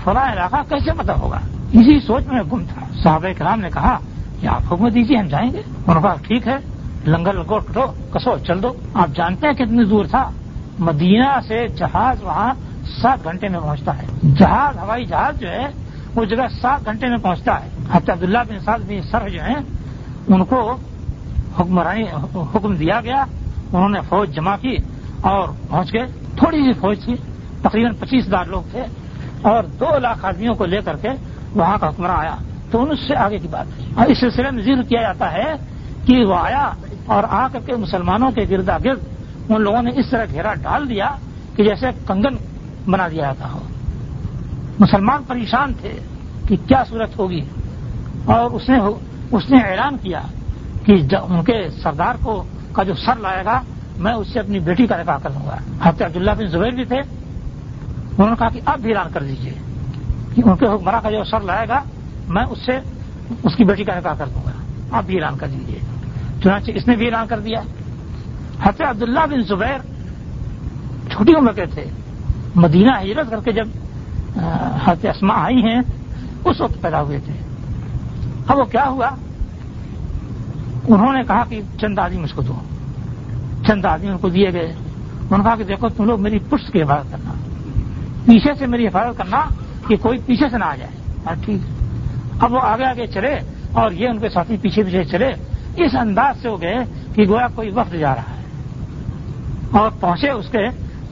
فلاں 0.04 0.32
علاقہ 0.32 0.56
کیسے 0.68 0.90
پتہ 0.98 1.12
ہوگا؟ 1.12 1.38
اسی 1.72 2.00
سوچ 2.00 2.26
میں 2.26 2.42
گم 2.52 2.62
تھا۔ 2.74 2.86
صحابہ 3.02 3.32
کرام 3.38 3.60
نے 3.60 3.68
کہا 3.70 3.98
کہ 4.40 4.46
آپ 4.46 4.72
حکم 4.72 4.88
دیجیے 4.88 5.16
ہم 5.16 5.26
جائیں 5.26 5.52
گے۔ 5.52 5.58
انہوں 5.58 5.94
نے 5.94 6.00
کہا، 6.00 6.14
ٹھیک 6.22 6.48
ہے، 6.48 6.56
لنگر 7.06 7.32
لگو 7.32 7.58
کٹو 7.58 7.86
کسو، 8.10 8.38
چل 8.46 8.62
دو۔ 8.62 8.72
آپ 8.94 9.08
جانتے 9.14 9.46
ہیں 9.46 9.54
کتنی 9.54 9.84
دور 9.84 10.04
تھا؟ 10.04 10.30
مدینہ 10.78 11.40
سے 11.48 11.68
جہاز 11.68 12.22
وہاں 12.22 12.54
سات 13.02 13.24
گھنٹے 13.24 13.48
میں 13.48 13.60
پہنچتا 13.60 13.98
ہے۔ 13.98 14.06
جہاز، 14.22 14.78
ہوائی 14.78 15.06
جہاز 15.06 15.40
جو 15.40 15.48
ہے 15.48 15.87
وہ 16.14 16.24
جگہ 16.24 16.48
سات 16.60 16.84
گھنٹے 16.84 17.08
میں 17.08 17.18
پہنچتا 17.18 17.64
ہے۔ 17.64 17.68
حضرت 17.92 18.10
عبداللہ 18.10 18.38
بن 18.48 18.58
سعد 18.58 18.78
بن 18.78 19.02
سر 19.02 19.28
جو 19.28 19.42
ہیں، 19.42 19.60
ان 20.28 20.44
کو 20.44 20.76
حکمرانی 21.60 22.04
حکم 22.54 22.74
دیا 22.74 23.00
گیا۔ 23.00 23.24
انہوں 23.72 23.88
نے 23.88 24.00
فوج 24.08 24.34
جمع 24.34 24.56
کی 24.56 24.76
اور 25.20 25.48
پہنچ 25.68 25.94
گئے۔ 25.94 26.06
تھوڑی 26.36 26.64
سی 26.64 26.72
فوج 26.72 27.04
تھی، 27.04 27.14
تقریباً 27.62 27.94
پچیس 27.94 28.28
ہزار 28.28 28.44
لوگ 28.44 28.62
تھے۔ 28.70 28.84
اور 29.42 29.64
دو 29.64 29.98
لاکھ 29.98 30.24
آدمیوں 30.24 30.54
کو 30.54 30.66
لے 30.66 30.80
کر 30.84 30.96
کے 30.96 31.08
وہاں 31.54 31.78
کا 31.78 31.88
حکمراں 31.88 32.16
آیا۔ 32.16 32.36
تو 32.70 32.82
ان 32.82 32.96
سے 32.96 33.16
آگے 33.16 33.38
کی 33.38 33.48
بات۔ 33.48 33.66
اور 33.94 34.06
اس 34.06 34.20
سلسلے 34.20 34.50
میں 34.50 34.62
ذکر 34.62 34.82
کیا 34.82 35.00
جاتا 35.00 35.32
ہے 35.32 35.52
کہ 36.06 36.24
وہ 36.24 36.34
آیا 36.34 36.70
اور 37.06 37.24
آ 37.28 37.48
کر 37.52 37.60
کے 37.66 37.76
مسلمانوں 37.76 38.30
کے 38.30 38.44
گردا 38.50 38.78
گرد 38.84 38.98
ان 39.48 39.62
لوگوں 39.62 39.82
نے 39.82 39.90
اس 39.96 40.06
طرح 40.10 40.24
گھیرا 40.30 40.54
ڈال 40.54 40.88
دیا 40.88 41.10
کہ 41.56 41.64
جیسے 41.64 41.86
کنگن 42.06 42.36
بنا 42.90 43.08
دیا 43.08 43.22
جاتا 43.22 43.48
ہو۔ 43.52 43.58
مسلمان 44.80 45.22
پریشان 45.22 45.72
تھے 45.80 45.92
کہ 46.48 46.56
کیا 46.66 46.84
صورت 46.88 47.18
ہوگی 47.18 47.40
اور 48.24 48.50
اس 48.50 48.68
نے 48.68 48.78
اس 49.30 49.50
نے 49.50 49.58
اعلان 49.58 49.96
کیا 49.98 50.20
کہ 50.84 50.92
ان 51.22 51.44
کے 51.44 51.68
سردار 51.82 52.14
کو 52.22 52.44
کا 52.72 52.82
جو 52.82 52.94
سر 52.94 53.16
لائے 53.16 53.44
گا، 53.44 53.62
میں 53.98 54.12
اس 54.12 54.28
سے 54.32 54.38
اپنی 54.38 54.58
بیٹی 54.60 54.86
کا 54.86 54.96
نکاح 54.96 55.18
کر 55.18 55.30
دوں 55.30 55.46
گا۔ 55.46 55.56
حضرت 55.82 56.02
عبداللہ 56.02 56.30
بن 56.30 56.46
زبیر 56.46 56.70
بھی 56.70 56.84
تھے۔ 56.84 56.96
انہوں 56.96 58.30
نے 58.30 58.36
کہا 58.38 58.48
کہ 58.48 58.60
اب 58.64 58.78
بھی 58.80 58.90
اعلان 58.90 59.12
کر 59.12 59.22
دیجیے 59.22 59.52
کہ 60.34 60.42
ان 60.44 60.56
کے 60.56 60.66
حکمراں 60.66 61.00
کا 61.00 61.10
جو 61.10 61.24
سر 61.24 61.40
لائے 61.40 61.68
گا، 61.68 61.82
میں 62.28 62.44
اس 62.44 62.58
سے 62.66 62.78
اس 63.42 63.56
کی 63.56 63.64
بیٹی 63.64 63.84
کا 63.84 63.98
نکاح 63.98 64.14
کر 64.14 64.26
دوں 64.26 64.42
گا۔ 64.46 64.50
اب 64.98 65.04
بھی 65.04 65.16
اعلان 65.16 65.38
کر 65.38 65.46
دیجیے 65.46 65.78
چنانچہ 66.42 66.70
اس 66.74 66.88
نے 66.88 66.96
بھی 66.96 67.06
اعلان 67.06 67.26
کر 67.26 67.40
دیا۔ 67.40 67.60
حضرت 68.62 68.82
عبداللہ 68.82 69.20
بن 69.30 69.42
زبیر 69.42 69.78
چھوٹی 71.10 71.32
عمر 71.34 71.52
کے 71.52 71.66
تھے۔ 71.66 71.84
مدینہ 72.54 72.90
ہجرت 73.02 73.30
کر 73.30 73.40
کے 73.40 73.52
جب 73.52 73.68
حضرت 74.84 75.06
اسما 75.16 75.34
آئی 75.34 75.62
ہیں، 75.62 75.80
اس 76.44 76.60
وقت 76.60 76.80
پیدا 76.80 77.02
ہوئے 77.02 77.20
تھے۔ 77.20 77.32
اب 78.48 78.58
وہ 78.58 78.64
کیا 78.64 78.88
ہوا؟ 78.88 79.10
انہوں 80.88 81.12
نے 81.12 81.22
کہا 81.22 81.44
کہ 81.44 81.60
چند 81.80 81.98
آدمی 81.98 82.18
مجھ 82.18 82.34
کو 82.34 82.42
دو۔ 82.42 82.54
چند 83.66 83.84
آدمی 83.84 84.08
ان 84.08 84.18
کو 84.18 84.28
دیے 84.28 84.52
گئے۔ 84.52 84.72
انہوں 85.20 85.38
نے 85.38 85.44
کہا 85.44 85.56
کہ 85.56 85.64
دیکھو، 85.64 85.88
تم 85.88 86.04
لوگ 86.04 86.20
میری 86.20 86.38
پشت 86.38 86.72
کی 86.72 86.82
حفاظت 86.82 87.12
کرنا۔ 87.12 87.32
پیچھے 88.24 88.54
سے 88.54 88.66
میری 88.66 88.86
حفاظت 88.86 89.18
کرنا 89.18 89.40
کہ 89.88 89.96
کوئی 89.96 90.18
پیچھے 90.26 90.48
سے 90.48 90.58
نہ 90.58 90.64
آ 90.64 90.76
جائے۔ 90.76 90.90
ٹھیک۔ 91.44 91.82
اب 92.40 92.52
وہ 92.52 92.60
آگے 92.62 92.84
آگے 92.84 93.06
چلے 93.06 93.38
اور 93.72 93.90
یہ 93.90 94.08
ان 94.08 94.18
کے 94.18 94.28
ساتھی 94.28 94.56
پیچھے 94.56 94.82
پیچھے 94.82 95.04
چلے۔ 95.04 95.32
اس 95.76 95.94
انداز 95.94 96.42
سے 96.42 96.48
ہو 96.48 96.62
گئے 96.62 96.76
کہ 97.14 97.22
گویا 97.28 97.46
کوئی 97.54 97.70
وقت 97.70 97.92
جا 97.92 98.14
رہا 98.14 98.22
ہے۔ 98.22 98.42
اور 99.78 99.90
پہنچے 100.00 100.30
اس 100.30 100.46
کے 100.50 100.68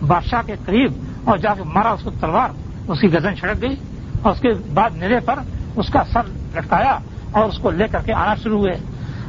بادشاہ 0.06 0.42
کے 0.46 0.54
قریب 0.64 0.92
اور 1.24 1.38
جا 1.38 1.54
کے 1.54 1.62
مارا 1.62 1.90
اس 1.90 2.00
کو 2.02 2.10
تلوار۔ 2.20 2.65
اس 2.88 3.00
کی 3.00 3.12
گردن 3.12 3.36
چھڑک 3.36 3.62
گئی 3.62 3.76
اور 4.22 4.32
اس 4.32 4.40
کے 4.40 4.48
بعد 4.74 4.90
نیرے 4.94 5.20
پر 5.20 5.34
اس 5.76 5.88
کا 5.88 6.02
سر 6.12 6.20
لٹکایا 6.26 6.98
اور 7.32 7.44
اس 7.44 7.58
کو 7.58 7.70
لے 7.70 7.88
کر 7.88 7.98
کے 8.04 8.12
آنا 8.12 8.34
شروع 8.34 8.58
ہوئے۔ 8.58 8.72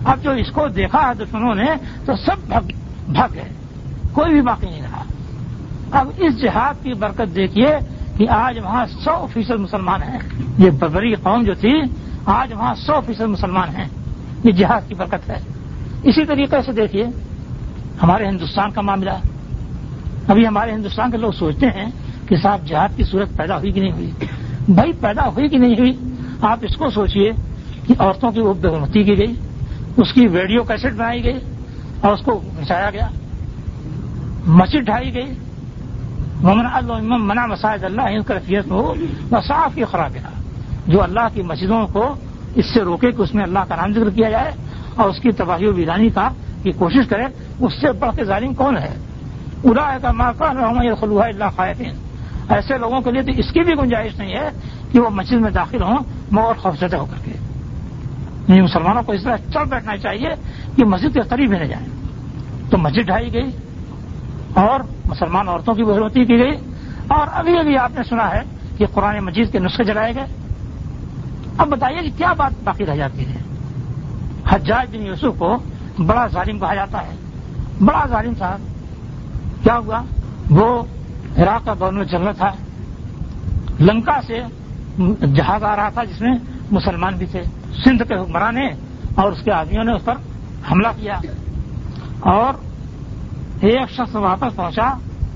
اب 0.05 0.24
جو 0.24 0.32
اس 0.32 0.51
کو 0.51 0.68
دیکھا 0.68 1.10
ہے 1.10 1.14
دشمنوں 1.14 1.55
نے 1.55 1.66
تو 2.05 2.16
سب 2.16 2.53
بھگ 3.08 3.34
گئے۔ 3.34 3.49
کوئی 4.14 4.34
بھی 4.34 4.41
باقی 4.41 4.68
نہیں 4.70 4.82
رہا۔ 4.82 5.03
اب 5.91 6.10
اس 6.18 6.41
جہاد 6.41 6.84
کی 6.84 6.93
برکت 6.93 7.36
دیکھیے 7.36 7.78
کہ 8.18 8.30
آج 8.30 8.60
وہاں 8.60 8.86
سو 8.86 9.28
فیصد 9.34 9.60
مسلمان 9.60 10.03
ہیں۔ 10.03 10.20
یہ 10.58 10.70
ببری 10.70 11.14
قوم 11.14 11.43
جو 11.43 11.53
تھی، 11.53 11.82
آج 12.26 12.53
وہاں 12.53 12.76
سو 12.76 13.01
فیصد 13.01 13.22
مسلمان 13.22 13.70
ہیں۔ 13.70 13.86
یہ 14.43 14.51
جہاد 14.51 14.82
کی 14.88 14.95
برکت 14.95 15.30
ہے۔ 15.30 15.38
اسی 16.03 16.26
طریقے 16.26 16.62
سے 16.66 16.72
دیکھیے، 16.72 17.08
ہمارے 18.03 18.28
ہندوستان 18.28 18.72
کا 18.72 18.82
معاملہ۔ 18.82 19.12
ابھی 20.28 20.47
ہمارے 20.47 20.72
ہندوستان 20.72 21.12
کے 21.12 21.18
لوگ 21.18 21.32
سوچتے 21.32 21.66
ہیں 21.66 21.91
کہ 22.28 22.36
صاحب 22.44 22.60
جہاد 22.66 22.90
کی 22.96 23.04
صورت 23.04 23.38
پیدا 23.38 23.58
ہوئی 23.58 23.72
کہ 23.72 23.82
نہیں 23.82 23.92
ہوئی؟ 23.92 24.12
بھائی 24.70 24.92
پیدا 24.94 25.28
ہوئی 25.28 25.50
کہ 25.50 25.58
نہیں 25.58 25.76
ہوئی؟ 25.80 25.98
آپ 26.42 26.60
اس 26.62 26.76
کو 26.76 26.90
سوچیے 26.90 27.32
کہ 27.88 27.94
عورتوں 28.00 28.32
کی 28.32 28.40
وہ 28.40 28.54
بےحمتی 28.54 29.04
کی 29.04 29.18
گئی، 29.18 29.36
اس 29.98 30.14
کی 30.14 30.28
ویڈیو 30.28 30.64
کیسٹ 30.64 30.86
بنائی 30.86 31.24
گئی 31.24 31.40
اور 32.02 32.14
اس 32.14 32.22
کو 32.22 32.42
بچایا 32.62 32.90
گیا، 32.90 33.08
مسجد 34.46 34.80
ڈھائی 34.80 35.14
گئی۔ 35.14 35.34
ممن 36.44 36.66
منع 37.02 37.46
مساج 37.46 37.86
اللہ 37.86 38.02
کیفیت 38.28 38.72
ہو 38.72 38.94
صاف 39.32 39.76
کی 39.76 39.84
خراب 39.84 40.18
جو 40.88 41.04
اللہ 41.04 41.28
کی 41.34 41.42
مسجدوں 41.42 41.88
کو 41.88 42.16
اس 42.56 42.66
سے 42.74 42.82
روکے 42.82 43.12
کہ 43.12 43.22
اس 43.22 43.36
میں 43.36 43.44
اللہ 43.44 43.60
کا 43.70 43.76
نام 43.76 43.94
ذکر 43.94 44.10
کیا 44.10 44.30
جائے 44.30 44.52
اور 44.96 45.10
اس 45.10 45.20
کی 45.20 45.32
تباہی 45.32 45.68
و 45.68 45.74
ویرانی 45.74 46.10
کا 46.10 46.30
کی 46.64 46.72
کوشش 46.72 47.08
کرے، 47.10 47.24
اس 47.60 47.74
سے 47.82 47.92
بڑھ 47.92 48.16
کے 48.16 48.24
ظالم 48.24 48.54
کون 48.54 48.78
ہے؟ 48.78 48.94
ادا 49.64 49.98
کا 50.02 50.12
ماقا 50.12 50.96
خلوہ 51.00 51.24
اللہ 51.24 51.46
خائفین۔ 51.56 52.07
ایسے 52.50 52.78
لوگوں 52.78 53.02
کے 53.02 53.12
لیے 53.12 53.22
تو 53.22 53.32
اس 53.32 53.52
کی 53.52 53.60
بھی 53.60 53.74
گنجائش 53.74 54.20
نہیں 54.20 54.36
ہے 54.36 54.50
کہ 54.91 55.00
وہ 55.00 55.10
مسجد 55.10 55.34
میں 55.34 55.52
داخل 55.52 55.82
ہوں 55.82 55.98
مور 56.32 56.56
خوفزدہ 56.56 56.98
ہو 56.98 57.06
کر 57.06 57.26
کے۔ 57.26 57.32
نہیں، 58.50 58.62
مسلمانوں 58.62 59.04
کو 59.04 59.12
اس 59.12 59.24
طرح 59.24 59.38
چل 59.54 59.66
بیٹھنا 59.70 59.98
چاہیے 59.98 60.30
کہ 60.76 60.86
مسجد 60.86 61.14
کے 61.14 61.22
قریب 61.22 61.54
ہی 61.54 61.60
نہ 61.60 61.64
جائیں۔ 61.64 61.86
تو 62.70 62.78
مسجد 62.78 63.02
ڈھائی 63.02 63.34
گئی 63.34 63.52
اور 64.54 64.80
مسلمان 65.06 65.48
عورتوں 65.48 65.74
کی 65.74 65.84
بہروتی 65.84 66.26
کی 66.26 66.38
گئی۔ 66.38 66.72
اور 67.08 67.28
ابھی 67.32 67.60
ابھی 67.60 67.78
آپ 67.78 67.91
نے 67.95 68.04
سنا 68.04 68.32
ہے 68.32 68.41
کہ 68.78 68.86
قرآن 68.93 69.20
مجید 69.20 69.52
کے 69.52 69.60
نسخے 69.60 69.84
جلائے 69.84 70.16
گئے۔ 70.16 70.26
اب 71.58 71.68
بتائیے 71.68 72.02
کہ 72.02 72.18
کیا 72.18 72.34
بات 72.34 72.52
باقی 72.64 72.86
رہ 72.86 72.95
جاتی 72.95 73.26
ہے؟ 73.26 73.38
حجاج 74.50 74.95
بن 74.95 75.06
یوسف 75.06 75.39
کو 75.39 75.58
بڑا 76.06 76.28
ظالم 76.28 76.60
کہا 76.60 76.76
جاتا 76.76 77.02
ہے۔ 77.02 77.16
بڑا 77.86 78.06
ظالم 78.10 78.34
صاحب 78.39 78.60
کیا 79.64 79.78
ہوا؟ 79.78 80.02
وہ 80.50 80.84
عراق 81.38 81.66
کا 81.66 81.74
گورنر 81.80 82.04
جنرل 82.04 82.34
تھا۔ 82.38 82.52
لنکا 83.80 84.22
سے 84.22 84.40
جہاز 85.36 85.64
آ 85.64 85.76
رہا 85.76 85.90
تھا 85.90 86.04
جس 86.04 86.22
میں 86.22 86.36
مسلمان 86.72 87.16
بھی 87.16 87.26
تھے۔ 87.26 87.44
سندھ 87.84 88.04
کے 88.04 88.16
حکمراں 88.16 88.52
نے 88.52 88.68
اور 89.16 89.32
اس 89.32 89.42
کے 89.42 89.52
آدمیوں 89.52 89.84
نے 89.84 89.92
اس 89.92 90.06
پر 90.06 90.14
حملہ 90.72 90.88
کیا۔ 91.00 91.20
اور 92.20 92.54
ایک 93.62 93.92
شخص 93.92 94.16
واپس 94.16 94.56
پہنچا 94.56 94.94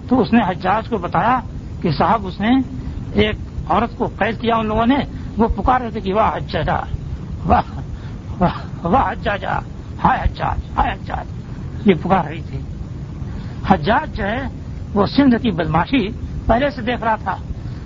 تو 0.10 0.22
اس 0.22 0.34
نے 0.34 0.39
حجاج 0.47 0.89
کو 0.89 0.97
بتایا 0.97 1.39
کہ 1.82 1.91
صاحب، 1.91 2.28
اس 2.28 2.39
نے 2.39 2.49
ایک 3.14 3.36
عورت 3.70 3.97
کو 3.97 4.10
قید 4.18 4.41
کیا۔ 4.41 4.56
ان 4.56 4.68
لوگوں 4.68 4.86
نے 4.86 4.95
وہ 5.38 5.47
پکار 5.47 5.82
رہے 5.82 5.89
تھے 5.89 5.99
کہ 5.99 6.14
واہ 6.14 6.36
حجا 6.36 6.84
واہ 7.45 7.80
واہ 8.84 9.12
حجاجا 9.12 9.60
ہائے 10.04 10.20
حجاج 10.22 10.60
ہائے 10.78 10.93
حجاج، 10.93 11.26
یہ 11.89 11.93
پکار 12.02 12.26
رہی 12.26 12.41
تھی۔ 12.41 12.60
حجاج 13.68 14.18
جو 14.18 14.24
ہے 14.24 14.61
وہ 14.94 15.06
سندھ 15.06 15.36
کی 15.42 15.52
بدماشی 15.52 16.10
پہلے 16.46 16.70
سے 16.70 16.82
دیکھ 16.82 17.04
رہا 17.04 17.16
تھا 17.16 17.36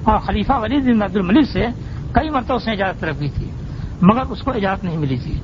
اور 0.04 0.20
خلیفہ 0.20 0.54
ولید 0.54 0.84
بن 0.84 1.02
عبد 1.02 1.16
الملک 1.16 1.50
سے 1.50 1.68
کئی 2.12 2.30
مرتبہ 2.30 2.56
اس 2.56 2.68
نے 2.68 2.74
اجازت 2.74 3.00
طرف 3.00 3.20
کی 3.20 3.30
تھی، 3.30 3.50
مگر 4.02 4.22
اس 4.22 4.42
کو 4.42 4.52
اجازت 4.52 4.84
نہیں 4.84 4.98
ملی 4.98 5.18
تھی۔ 5.18 5.40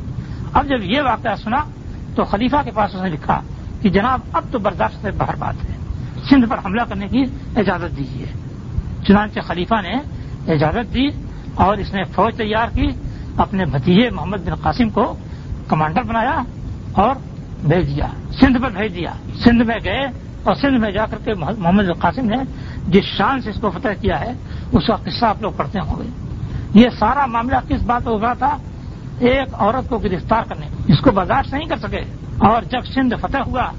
اب 0.54 0.68
جب 0.68 0.84
یہ 0.84 1.02
واقعہ 1.02 1.36
سنا 1.36 1.58
تو 2.16 2.24
خلیفہ 2.24 2.56
کے 2.66 2.72
پاس 2.72 2.96
اس 2.96 3.02
نے 3.02 3.10
لکھا 3.10 3.42
کہ 3.82 3.90
جناب، 3.90 4.20
اب 4.34 4.44
تو 4.52 4.60
برداشت 4.60 5.02
سے 5.02 5.12
باہر 5.12 5.36
بات 5.36 5.70
ہے۔ 5.70 5.76
سندھ 6.30 6.50
پر 6.50 6.58
حملہ 6.66 6.82
کرنے 6.82 7.08
کی 7.08 7.24
اجازت 7.56 7.98
دیجیے 7.98 8.26
چنانچہ 9.08 9.40
خلیفہ 9.40 9.76
نے 9.82 9.94
اجازت 10.52 10.94
دی 10.94 11.08
اور 11.56 11.78
اس 11.78 11.94
نے 11.94 12.04
فوج 12.04 12.36
تیار 12.36 12.68
کی، 12.74 12.88
اپنے 13.38 13.66
بھتیجے 13.66 14.10
محمد 14.10 14.38
بن 14.38 14.56
قاسم 14.56 14.90
کو 14.90 15.16
کمانڈر 15.68 16.04
بنایا 16.04 16.44
اور 16.92 17.16
بھیج 17.64 17.96
دیا۔ 17.96 18.08
سندھ 18.40 18.62
پر 18.62 18.70
بھیج 18.70 18.96
دیا۔ 18.96 19.14
سندھ 19.44 19.64
میں 19.64 19.76
گئے 19.84 20.08
اور 20.44 20.56
سندھ 20.56 20.80
میں 20.80 20.92
جا 20.92 21.06
کر 21.06 21.18
کے 21.26 21.34
محمد 21.34 21.84
بن 21.84 21.94
قاسم 21.94 22.26
نے 22.26 22.38
جس 22.88 23.04
شان 23.04 23.42
سے 23.42 23.50
اس 23.50 23.62
کو 23.62 23.72
فتح 23.72 23.88
کیا 24.02 24.20
ہے، 24.20 24.34
اس 24.72 24.88
کا 24.88 24.96
قصہ 24.96 25.26
آپ 25.26 25.42
لوگ 25.42 25.52
پڑھتے 25.58 25.80
ہوں 25.80 26.04
گے۔ 26.04 26.10
یہ 26.74 26.90
سارا 27.00 27.26
معاملہ 27.26 27.56
کس 27.68 27.82
بات 27.82 28.08
ہو 28.08 28.22
رہا 28.22 28.34
تھا؟ 28.34 28.58
ایک 29.20 29.48
عورت 29.54 29.90
کو 29.90 29.98
گرفتار 29.98 30.44
کرنے 30.44 30.66
اس 30.88 31.00
کو 31.00 31.12
برداشت 31.12 31.54
نہیں 31.54 31.66
کر 31.66 31.78
سکے۔ 31.78 32.02
اور 32.38 32.62
جب 32.62 32.80
سندھ 32.86 33.16
فتح 33.22 33.38
ہوا 33.38 33.72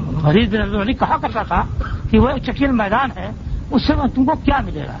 مریض 0.00 0.54
بن 0.54 0.80
علی 0.80 0.92
کہا 0.92 1.16
کرتا 1.22 1.42
تھا 1.42 1.62
کہ 2.10 2.18
وہ 2.18 2.28
ایک 2.28 2.42
چکیل 2.42 2.70
میدان 2.70 3.08
ہے، 3.18 3.30
اس 3.70 3.86
سے 3.86 3.92
تم 4.14 4.24
کو 4.24 4.32
کیا 4.44 4.58
ملے 4.64 4.86
گا؟ 4.86 4.98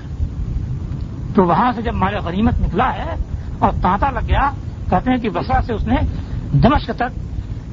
تو 1.34 1.44
وہاں 1.44 1.72
سے 1.72 1.82
جب 1.82 1.94
مال 1.94 2.16
غنیمت 2.16 2.60
نکلا 2.60 2.94
ہے 2.94 3.16
اور 3.58 3.72
تانتا 3.82 4.10
لگ 4.10 4.26
گیا، 4.28 4.50
کہتے 4.90 5.10
ہیں 5.10 5.18
کہ 5.18 5.30
بسرا 5.30 5.62
سے 5.66 5.72
اس 5.72 5.84
نے 5.84 5.96
دمشق 6.52 6.90
تک 6.96 7.18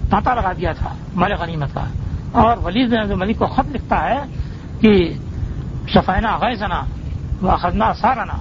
تانتا 0.09 0.35
لگا 0.35 0.51
دیا 0.51 0.71
تھا، 0.71 0.93
مال 1.15 1.33
غنیمت 1.33 1.73
کا۔ 1.73 1.83
اور 2.31 2.57
ولید 2.57 2.89
بن 2.89 3.19
ملک 3.19 3.37
کو 3.37 3.45
خط 3.45 3.75
لکھتا 3.75 4.09
ہے 4.09 4.23
کہ 4.79 5.13
شفینہ 5.87 6.37
غیزنا 6.41 6.81
وہ 7.41 7.57
خدنا 7.57 7.93
سارنا 7.93 8.33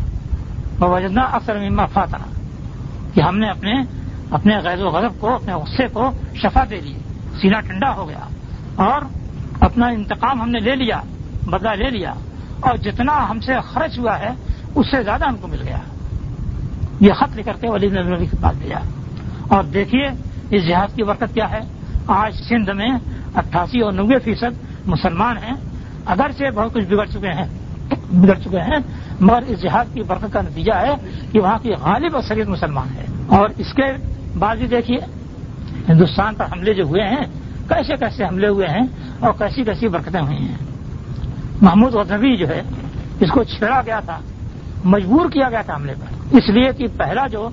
وہ 0.80 0.88
وجدنا 0.88 1.22
اکثر 1.22 1.70
مما 1.70 1.86
فاتنا 1.86 2.24
کہ 3.14 3.20
ہم 3.20 3.38
نے 3.38 3.50
اپنے 3.50 3.72
اپنے 4.30 4.58
غیر 4.58 4.82
و 4.82 4.88
غضب 4.88 5.20
کو، 5.20 5.34
اپنے 5.34 5.52
غصے 5.52 5.88
کو 5.88 6.10
شفا 6.34 6.64
دے 6.70 6.80
لی 6.80 6.94
سینہ 7.40 7.60
ٹھنڈا 7.60 7.94
ہو 7.94 8.08
گیا۔ 8.08 8.28
اور 8.76 9.02
اپنا 9.60 9.86
انتقام 9.86 10.42
ہم 10.42 10.50
نے 10.50 10.58
لے 10.58 10.76
لیا 10.76 11.00
بدلا 11.46 11.74
لے 11.74 11.90
لیا۔ 11.90 12.14
اور 12.60 12.76
جتنا 12.76 13.30
ہم 13.30 13.40
سے 13.40 13.52
خرچ 13.72 13.98
ہوا 13.98 14.18
ہے، 14.18 14.28
اس 14.74 14.86
سے 14.90 15.02
زیادہ 15.02 15.28
ہم 15.28 15.36
کو 15.36 15.48
مل 15.48 15.62
گیا۔ 15.62 15.78
یہ 17.00 17.12
خط 17.12 17.36
لکھ 17.36 17.46
کر 17.46 17.56
کے 17.60 17.70
ولید 17.70 17.92
نبی 17.92 18.26
کے 18.26 18.36
پاس 18.40 18.62
دیا 18.62 18.78
اور 19.48 19.64
دیکھیے، 19.64 20.08
اس 20.50 20.66
جہاد 20.66 20.96
کی 20.96 21.02
برکت 21.02 21.34
کیا 21.34 21.50
ہے۔ 21.50 21.60
آج 22.06 22.34
سندھ 22.34 22.70
میں 22.70 22.90
اٹھاسی 23.34 23.80
اور 23.80 23.92
نوے 23.92 24.18
فیصد 24.18 24.86
مسلمان 24.86 25.36
ہیں۔ 25.36 25.54
اگرچہ 26.06 26.44
بہت 26.54 26.72
کچھ 26.72 26.84
بگڑ 26.84 27.06
چکے 27.06 27.28
ہیں، 27.28 27.46
بگڑ 28.12 28.34
چکے 28.34 28.60
ہیں، 28.60 28.78
مگر 29.20 29.42
اس 29.46 29.62
جہاد 29.62 29.84
کی 29.94 30.02
برکت 30.02 30.32
کا 30.32 30.40
نتیجہ 30.42 30.72
ہے 30.72 30.94
کہ 31.32 31.40
وہاں 31.40 31.58
کی 31.62 31.72
غالب 31.72 32.16
اکثریت 32.16 32.48
مسلمان 32.48 32.88
ہے 32.94 33.04
اور 33.26 33.50
اس 33.56 33.72
کے 33.74 33.82
بعد 34.38 34.56
بھی 34.56 34.66
دیکھیے، 34.66 34.98
ہندوستان 35.88 36.34
پر 36.34 36.44
حملے 36.44 36.74
جو 36.74 36.84
ہوئے 36.84 37.02
ہیں، 37.02 37.24
کیسے 37.68 37.96
کیسے 37.96 38.24
حملے 38.24 38.48
ہوئے 38.48 38.66
ہیں 38.66 38.86
اور 39.20 39.32
کیسی 39.38 39.64
کیسی 39.64 39.88
برکتیں 39.88 40.20
ہوئی 40.20 40.36
ہیں۔ 40.36 40.56
محمود 41.62 41.94
غزنبی 41.94 42.36
جو 42.36 42.48
ہے، 42.48 42.62
اس 43.20 43.30
کو 43.30 43.44
چھیڑا 43.44 43.80
گیا 43.86 44.00
تھا، 44.00 44.18
مجبور 44.84 45.30
کیا 45.30 45.50
گیا 45.50 45.62
تھا 45.62 45.74
حملے 45.74 45.94
پر۔ 45.94 46.36
اس 46.36 46.48
لیے 46.48 46.72
کہ 46.78 46.86
پہلا 46.96 47.26
جو 47.26 47.48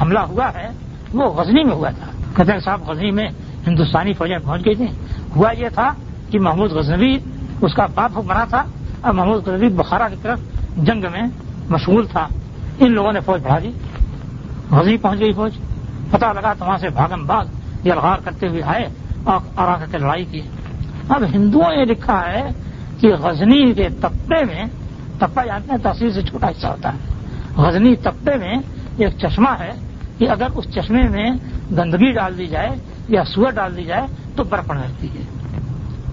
حملہ 0.00 0.18
ہوا 0.18 0.50
ہے، 0.54 0.68
وہ 1.12 1.24
غزنی 1.24 1.64
میں 1.64 1.72
ہوا 1.72 1.90
تھا۔ 1.90 2.06
قطر 2.32 2.60
صاحب، 2.60 2.88
غزنی 2.88 3.10
میں 3.10 3.26
ہندوستانی 3.66 4.12
فوجیں 4.12 4.38
پہنچ 4.38 4.64
گئی 4.64 4.74
تھیں۔ 4.74 5.11
ہوا 5.36 5.52
یہ 5.58 5.68
تھا 5.68 5.94
کہ 6.30 6.40
محمود 6.40 6.70
غزنبی 6.70 7.18
اس 7.60 7.74
کا 7.74 7.86
باپ 7.94 8.10
بنا 8.10 8.44
تھا۔ 8.44 8.64
اور 9.00 9.12
محمود 9.14 9.48
غزنبی 9.48 9.68
بخارا 9.68 10.08
کی 10.08 10.16
طرف 10.22 10.40
جنگ 10.76 11.04
میں 11.12 11.22
مشغول 11.68 12.06
تھا۔ 12.06 12.28
ان 12.78 12.92
لوگوں 12.92 13.12
نے 13.12 13.20
فوج 13.20 13.42
بڑھا 13.42 13.58
دی۔ 13.62 13.72
غزنی 14.70 14.96
پہنچ 14.96 15.20
گئی 15.20 15.32
فوج۔ 15.32 15.52
پتا 16.10 16.32
لگا 16.32 16.52
تو 16.52 16.64
وہاں 16.64 16.78
سے 16.78 16.88
بھاگم 16.88 17.24
بھاگ 17.26 17.44
یلغار 17.86 18.18
کرتے 18.24 18.48
ہوئے 18.48 18.62
آئے 18.62 18.88
اور 19.24 19.40
آ 19.56 19.76
کر 19.76 19.86
کے 19.90 19.98
لڑائی 19.98 20.24
کی۔ 20.24 20.40
اب 21.08 21.22
ہندوؤں 21.34 21.76
نے 21.76 21.84
لکھا 21.84 22.20
ہے 22.26 22.48
کہ 23.00 23.08
غزنی 23.08 23.72
کے 23.72 23.88
تپے 23.88 24.44
میں 24.44 24.64
تپا 25.18 25.44
جانتے 25.44 25.68
یعنی 25.68 25.70
ہیں 25.70 25.92
تحصیل 25.92 26.12
سے 26.12 26.22
چھوٹا 26.22 26.48
حصہ 26.48 26.66
ہوتا 26.66 26.92
ہے۔ 26.92 26.98
غزنی 27.56 27.96
تپے 27.96 28.36
میں 28.36 28.54
ایک 28.96 29.18
چشمہ 29.18 29.50
ہے 29.60 29.70
کہ 30.18 30.30
اگر 30.30 30.46
اس 30.54 30.64
چشمے 30.74 31.02
میں 31.02 31.30
گندگی 31.72 32.12
ڈال 32.12 32.38
دی 32.38 32.46
جائے 32.46 32.70
یا 33.12 33.24
سور 33.24 33.50
ڈال 33.50 33.76
دی 33.76 33.84
جائے 33.84 34.02
تو 34.36 34.44
برف 34.44 34.66
پڑ 34.66 34.76
جاتی 34.76 35.08
ہے 35.08 35.22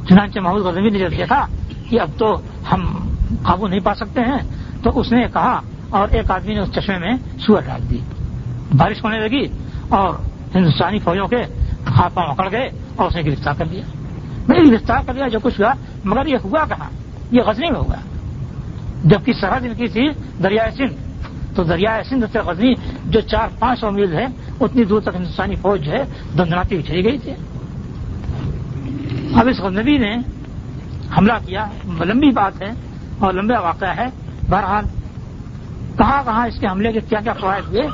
چنانچہ 0.09 0.39
محمود 0.39 0.61
غزنوی 0.61 0.89
نے 0.89 0.99
جب 0.99 1.11
دیکھا 1.11 1.45
کہ 1.89 2.01
اب 2.01 2.09
تو 2.17 2.41
ہم 2.71 3.09
قابو 3.43 3.67
نہیں 3.67 3.79
پا 3.79 3.95
سکتے 3.95 4.21
ہیں، 4.21 4.37
تو 4.83 4.99
اس 4.99 5.11
نے 5.11 5.27
کہا 5.33 5.61
اور 5.89 6.07
ایک 6.11 6.31
آدمی 6.31 6.53
نے 6.53 6.59
اس 6.59 6.71
چشمے 6.71 6.97
میں 6.97 7.39
سور 7.39 7.61
ڈال 7.61 7.89
دی۔ 7.89 7.97
بارش 8.77 9.03
ہونے 9.03 9.19
لگی 9.19 9.45
اور 9.89 10.13
ہندوستانی 10.55 10.99
فوجوں 10.99 11.27
کے 11.27 11.41
ہاتھ 11.89 12.13
پاؤں 12.13 12.27
اکڑ 12.27 12.51
گئے 12.51 12.69
اور 12.95 13.07
اس 13.07 13.15
نے 13.15 13.21
گرفتار 13.21 13.53
کر 13.57 13.65
دیا۔ 13.65 13.81
میں 14.47 14.59
گرفتار 14.71 14.97
کر 15.07 15.13
دیا، 15.13 15.27
جو 15.27 15.39
کچھ 15.43 15.61
ہوا، 15.61 15.73
مگر 16.03 16.27
یہ 16.27 16.37
ہوا 16.43 16.65
کہاں؟ 16.65 16.89
یہ 17.31 17.41
غزنی 17.41 17.71
میں 17.71 17.79
ہوا۔ 17.79 17.95
جبکہ 19.03 19.33
سرحد 19.33 19.61
ان 19.63 19.73
کی 19.73 19.87
تھی 19.87 20.09
دریائے 20.43 20.71
سندھ، 20.71 20.93
تو 21.55 21.63
دریائے 21.63 22.03
سندھ 22.03 22.25
سے 22.31 22.39
غزنی 22.39 22.73
جو 23.05 23.21
چار 23.21 23.47
پانچ 23.59 23.79
سو 23.79 23.91
میل 23.91 24.13
ہے 24.13 24.25
اتنی 24.59 24.83
دور 24.83 25.01
تک 25.01 25.09
ہندوستانی 25.15 25.55
فوج 25.55 25.85
جو 25.85 25.91
ہے 25.91 26.03
دندراتی 26.37 26.77
اچھلی 26.77 27.03
گئی 27.03 27.17
تھی۔ 27.17 27.31
اب 29.33 29.47
اس 29.47 29.59
غزنبی 29.59 29.97
نے 29.97 30.15
حملہ 31.17 31.33
کیا۔ 31.45 31.65
لمبی 31.99 32.31
بات 32.31 32.61
ہے 32.61 32.71
اور 33.19 33.33
لمبا 33.33 33.59
واقعہ 33.59 33.97
ہے۔ 33.97 34.05
بہرحال، 34.49 34.83
کہاں 35.97 36.23
کہاں 36.23 36.47
اس 36.47 36.59
کے 36.59 36.67
حملے 36.67 36.91
کے 36.91 36.99
کیا 37.09 37.19
کیا 37.19 37.33
فوائد 37.33 37.67
ہوئے، 37.67 37.87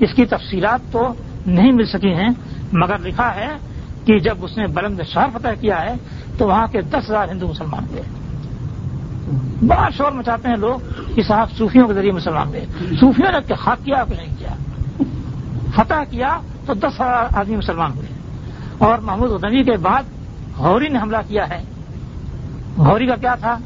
اس 0.00 0.14
کی 0.14 0.26
تفصیلات 0.26 0.80
تو 0.92 1.14
نہیں 1.46 1.72
مل 1.72 1.86
سکی 1.86 2.14
ہیں، 2.14 2.28
مگر 2.72 2.98
لکھا 2.98 3.34
ہے 3.34 3.48
کہ 4.04 4.18
جب 4.18 4.36
اس 4.40 4.58
نے 4.58 4.66
بلند 4.66 5.00
شہر 5.08 5.38
فتح 5.38 5.48
کیا 5.60 5.82
ہے، 5.82 5.94
تو 6.38 6.48
وہاں 6.48 6.66
کے 6.66 6.80
دس 6.80 7.10
ہزار 7.10 7.28
ہندو 7.28 7.48
مسلمان 7.48 7.84
ہوئے۔ 7.90 8.02
بڑا 9.66 9.88
شور 9.96 10.12
مچاتے 10.12 10.48
ہیں 10.48 10.56
لوگ 10.56 10.78
کہ 11.14 11.22
صاحب 11.22 11.50
صوفیوں 11.58 11.88
کے 11.88 11.94
ذریعے 11.94 12.12
مسلمان 12.12 12.48
ہوئے۔ 12.48 12.66
صوفیوں 13.00 13.32
نے 13.32 13.52
حق 13.52 13.84
کیا 13.84 14.04
کہ 14.04 14.14
نہیں 14.16 14.34
کیا۔ 14.38 14.39
فتح 15.74 15.94
کیا 16.10 16.40
تو 16.66 16.74
دس 16.74 17.00
ہزار 17.00 17.38
آدمی 17.38 17.56
مسلمان 17.56 17.92
ہوئے۔ 17.92 18.06
اور 18.78 18.98
محمود 18.98 19.44
نبی 19.44 19.62
کے 19.62 19.76
بعد 19.76 20.02
غوری 20.56 20.88
نے 20.88 20.98
حملہ 20.98 21.16
کیا 21.28 21.48
ہے۔ 21.48 21.62
غوری 22.76 23.06
کا 23.06 23.16
کیا 23.16 23.34
تھا؟ 23.34 23.58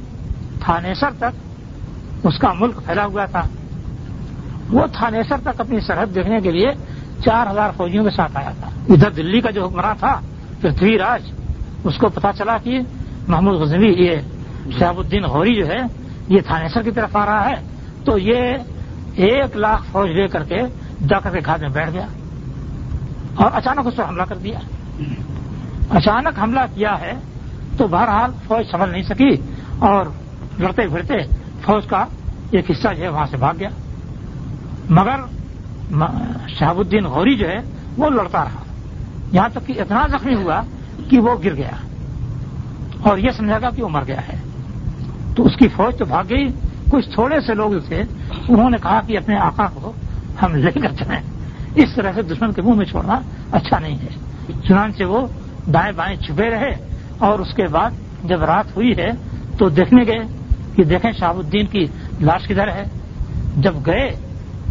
تھانیسر 0.61 1.11
تک 1.19 1.57
اس 2.27 2.39
کا 2.39 2.53
ملک 2.53 2.77
پھیلا 2.87 3.05
ہوا 3.05 3.25
تھا۔ 3.25 3.43
وہ 4.71 4.87
تھانیسر 4.93 5.37
تک 5.43 5.61
اپنی 5.61 5.81
سرحد 5.81 6.15
دیکھنے 6.15 6.41
کے 6.41 6.51
لیے 6.51 6.69
چار 7.25 7.51
ہزار 7.51 7.71
فوجیوں 7.77 8.05
کے 8.05 8.11
ساتھ 8.11 8.37
آیا 8.37 8.51
تھا۔ 8.61 8.71
ادھر 8.89 9.11
دلی 9.11 9.41
کا 9.41 9.51
جو 9.51 9.67
حکمراں 9.67 9.95
تھا، 9.99 10.21
پرتھوی 10.61 10.99
راج، 10.99 11.23
اس 11.85 11.99
کو 11.99 12.09
پتا 12.09 12.33
چلا 12.33 12.59
کہ 12.59 12.81
محمود 13.29 13.61
غزنوی، 13.61 13.93
یہ 13.93 14.17
شہاب 14.79 14.99
الدین 14.99 15.23
غوری 15.23 15.55
جو 15.55 15.67
ہے، 15.67 15.81
یہ 16.29 16.41
تھانیسر 16.47 16.83
کی 16.83 16.91
طرف 16.91 17.17
آ 17.17 17.27
رہا 17.27 17.47
ہے۔ 17.47 17.55
تو 18.05 18.19
یہ 18.19 18.41
ایک 19.15 19.57
لاکھ 19.57 19.83
فوج 19.93 20.11
لے 20.11 20.29
کر 20.29 20.45
کے 20.45 20.63
جا 21.09 21.19
کر 21.19 21.31
کے 21.31 21.41
گھاٹ 21.45 21.61
میں 21.61 21.69
بیٹھ 21.69 21.91
گیا 21.93 22.07
اور 23.35 23.51
اچانک 23.55 23.87
اس 23.87 23.97
پر 23.97 24.09
حملہ 24.09 24.23
کر 24.23 24.37
دیا۔ 24.37 24.59
اچانک 25.91 26.39
حملہ 26.43 26.61
کیا 26.75 27.01
ہے 27.01 27.13
تو 27.77 27.87
بہرحال 27.87 28.31
فوج 28.47 28.71
سنبھل 28.71 28.91
نہیں 28.93 29.03
سکی 29.03 29.37
اور 29.79 30.07
لڑتے 30.59 30.89
پھرتے 30.89 31.15
فوج 31.63 31.87
کا 31.87 32.05
ایک 32.51 32.71
حصہ 32.71 32.89
جو 32.97 33.03
ہے 33.03 33.09
وہاں 33.09 33.27
سے 33.31 33.37
بھاگ 33.37 33.55
گیا۔ 33.59 33.69
مگر 34.91 35.17
شہاب 36.49 36.79
الدین 36.79 37.05
غوری 37.05 37.37
جو 37.37 37.49
ہے 37.49 37.57
وہ 37.97 38.11
لڑتا 38.11 38.45
رہا۔ 38.45 38.63
یہاں 39.33 39.49
تک 39.49 39.67
کہ 39.67 39.81
اتنا 39.81 40.07
زخمی 40.07 40.35
ہوا 40.35 40.61
کہ 41.11 41.21
وہ 41.21 41.35
گر 41.45 41.55
گیا 41.55 41.71
اور 43.03 43.19
یہ 43.19 43.31
سمجھا 43.37 43.59
گا 43.63 43.71
کہ 43.71 43.83
وہ 43.83 43.89
مر 43.89 44.03
گیا 44.07 44.29
ہے۔ 44.29 44.37
تو 45.37 45.47
اس 45.47 45.57
کی 45.57 45.69
فوج 45.69 45.99
تو 45.99 46.05
بھاگ 46.05 46.25
گئی۔ 46.31 46.49
کچھ 46.91 47.15
تھوڑے 47.15 47.41
سے 47.41 47.55
لوگ 47.55 47.73
تھے 47.89 48.03
انہوں 48.49 48.71
نے 48.71 48.77
کہا 48.83 49.01
کہ 49.07 49.19
اپنے 49.19 49.39
آقا 49.39 49.67
کو 49.75 49.93
ہم 50.43 50.55
لے 50.55 50.71
کر 50.71 50.93
چلیں 50.99 51.21
اس 51.75 51.89
طرح 51.95 52.13
سے 52.15 52.23
دشمن 52.23 52.53
کے 52.53 52.63
منہ 52.63 52.75
میں 52.75 52.85
چھوڑنا 52.85 53.21
اچھا 53.53 53.79
نہیں 53.79 53.99
ہے۔ 53.99 54.09
چنانچہ 54.69 55.05
وہ 55.05 55.27
دائیں 55.71 55.93
بائیں 55.97 56.17
چھپے 56.17 56.51
رہے 56.51 56.71
اور 57.19 57.39
اس 57.39 57.55
کے 57.55 57.67
بعد 57.67 57.91
جب 58.25 58.45
رات 58.45 58.77
ہوئی 58.77 58.97
ہے 58.97 59.11
تو 59.59 59.69
دیکھنے 59.69 60.03
گئے 60.07 60.19
کہ 60.77 60.85
دیکھیں 60.85 61.13
شہاب 61.13 61.39
الدین 61.39 61.67
کی 61.67 61.87
لاش 62.21 62.49
کدھر 62.49 62.69
ہے۔ 62.69 62.85
جب 63.57 63.75
گئے 63.87 64.17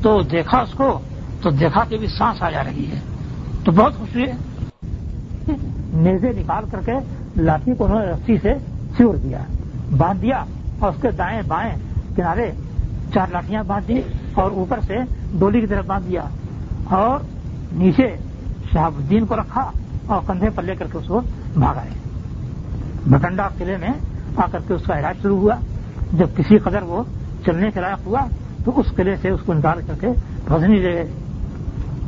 تو 0.01 0.21
دیکھا 0.21 0.57
اس 0.57 0.73
کو، 0.73 0.99
تو 1.41 1.49
دیکھا 1.49 1.83
کہ 1.89 1.97
بھی 1.97 2.07
سانس 2.07 2.43
آ 2.43 2.49
جا 2.49 2.63
رہی 2.63 2.85
ہے۔ 2.91 2.99
تو 3.63 3.71
بہت 3.71 3.95
خوشی 3.97 4.23
ہے 4.23 4.33
نیزے 5.93 6.31
نکال 6.31 6.63
کر 6.71 6.79
کے 6.85 6.91
لاٹھی 7.41 7.75
کو 7.75 7.85
انہوں 7.85 7.99
نے 7.99 8.11
رسی 8.11 8.37
سے 8.37 8.53
سور 8.97 9.15
دیا 9.15 9.43
باندھ 9.97 10.21
دیا 10.21 10.43
اور 10.79 10.89
اس 10.89 11.01
کے 11.01 11.11
دائیں 11.11 11.41
بائیں 11.47 11.73
کنارے 12.15 12.51
چار 13.13 13.27
لاٹیاں 13.31 13.63
باندھ 13.63 13.87
دی 13.87 14.01
اور 14.33 14.51
اوپر 14.51 14.79
سے 14.87 14.93
ڈولی 15.39 15.59
کی 15.61 15.67
طرف 15.67 15.85
باندھ 15.85 16.07
دیا 16.07 16.23
اور 16.89 17.19
نیچے 17.71 18.15
شہاب 18.73 18.93
الدین 18.97 19.25
کو 19.25 19.35
رکھا 19.35 19.71
اور 20.05 20.21
کندھے 20.27 20.49
پر 20.55 20.63
لے 20.63 20.75
کر 20.75 20.85
کے 20.91 20.97
اس 20.97 21.07
کو 21.07 21.21
بھاگائے 21.53 21.89
بٹنڈا 23.07 23.47
قلعے 23.57 23.77
میں 23.77 23.89
آ 24.37 24.45
کر 24.51 24.59
کے 24.67 24.73
اس 24.73 24.83
کا 24.83 24.99
علاج 24.99 25.15
شروع 25.21 25.37
ہوا۔ 25.37 25.55
جب 26.13 26.27
کسی 26.37 26.57
قدر 26.57 26.81
وہ 26.81 27.03
چلنے 27.45 27.71
کے 27.71 27.79
لائق 27.79 28.07
ہوا 28.07 28.19
تو 28.65 28.79
اس 28.79 28.85
قلعے 28.95 29.15
سے 29.21 29.29
اس 29.29 29.39
کو 29.45 29.53
نکال 29.53 29.79
کر 29.87 29.93
کے 30.01 30.07
غزنی 30.49 30.75
لے 30.75 30.93
گئے۔ 30.93 31.11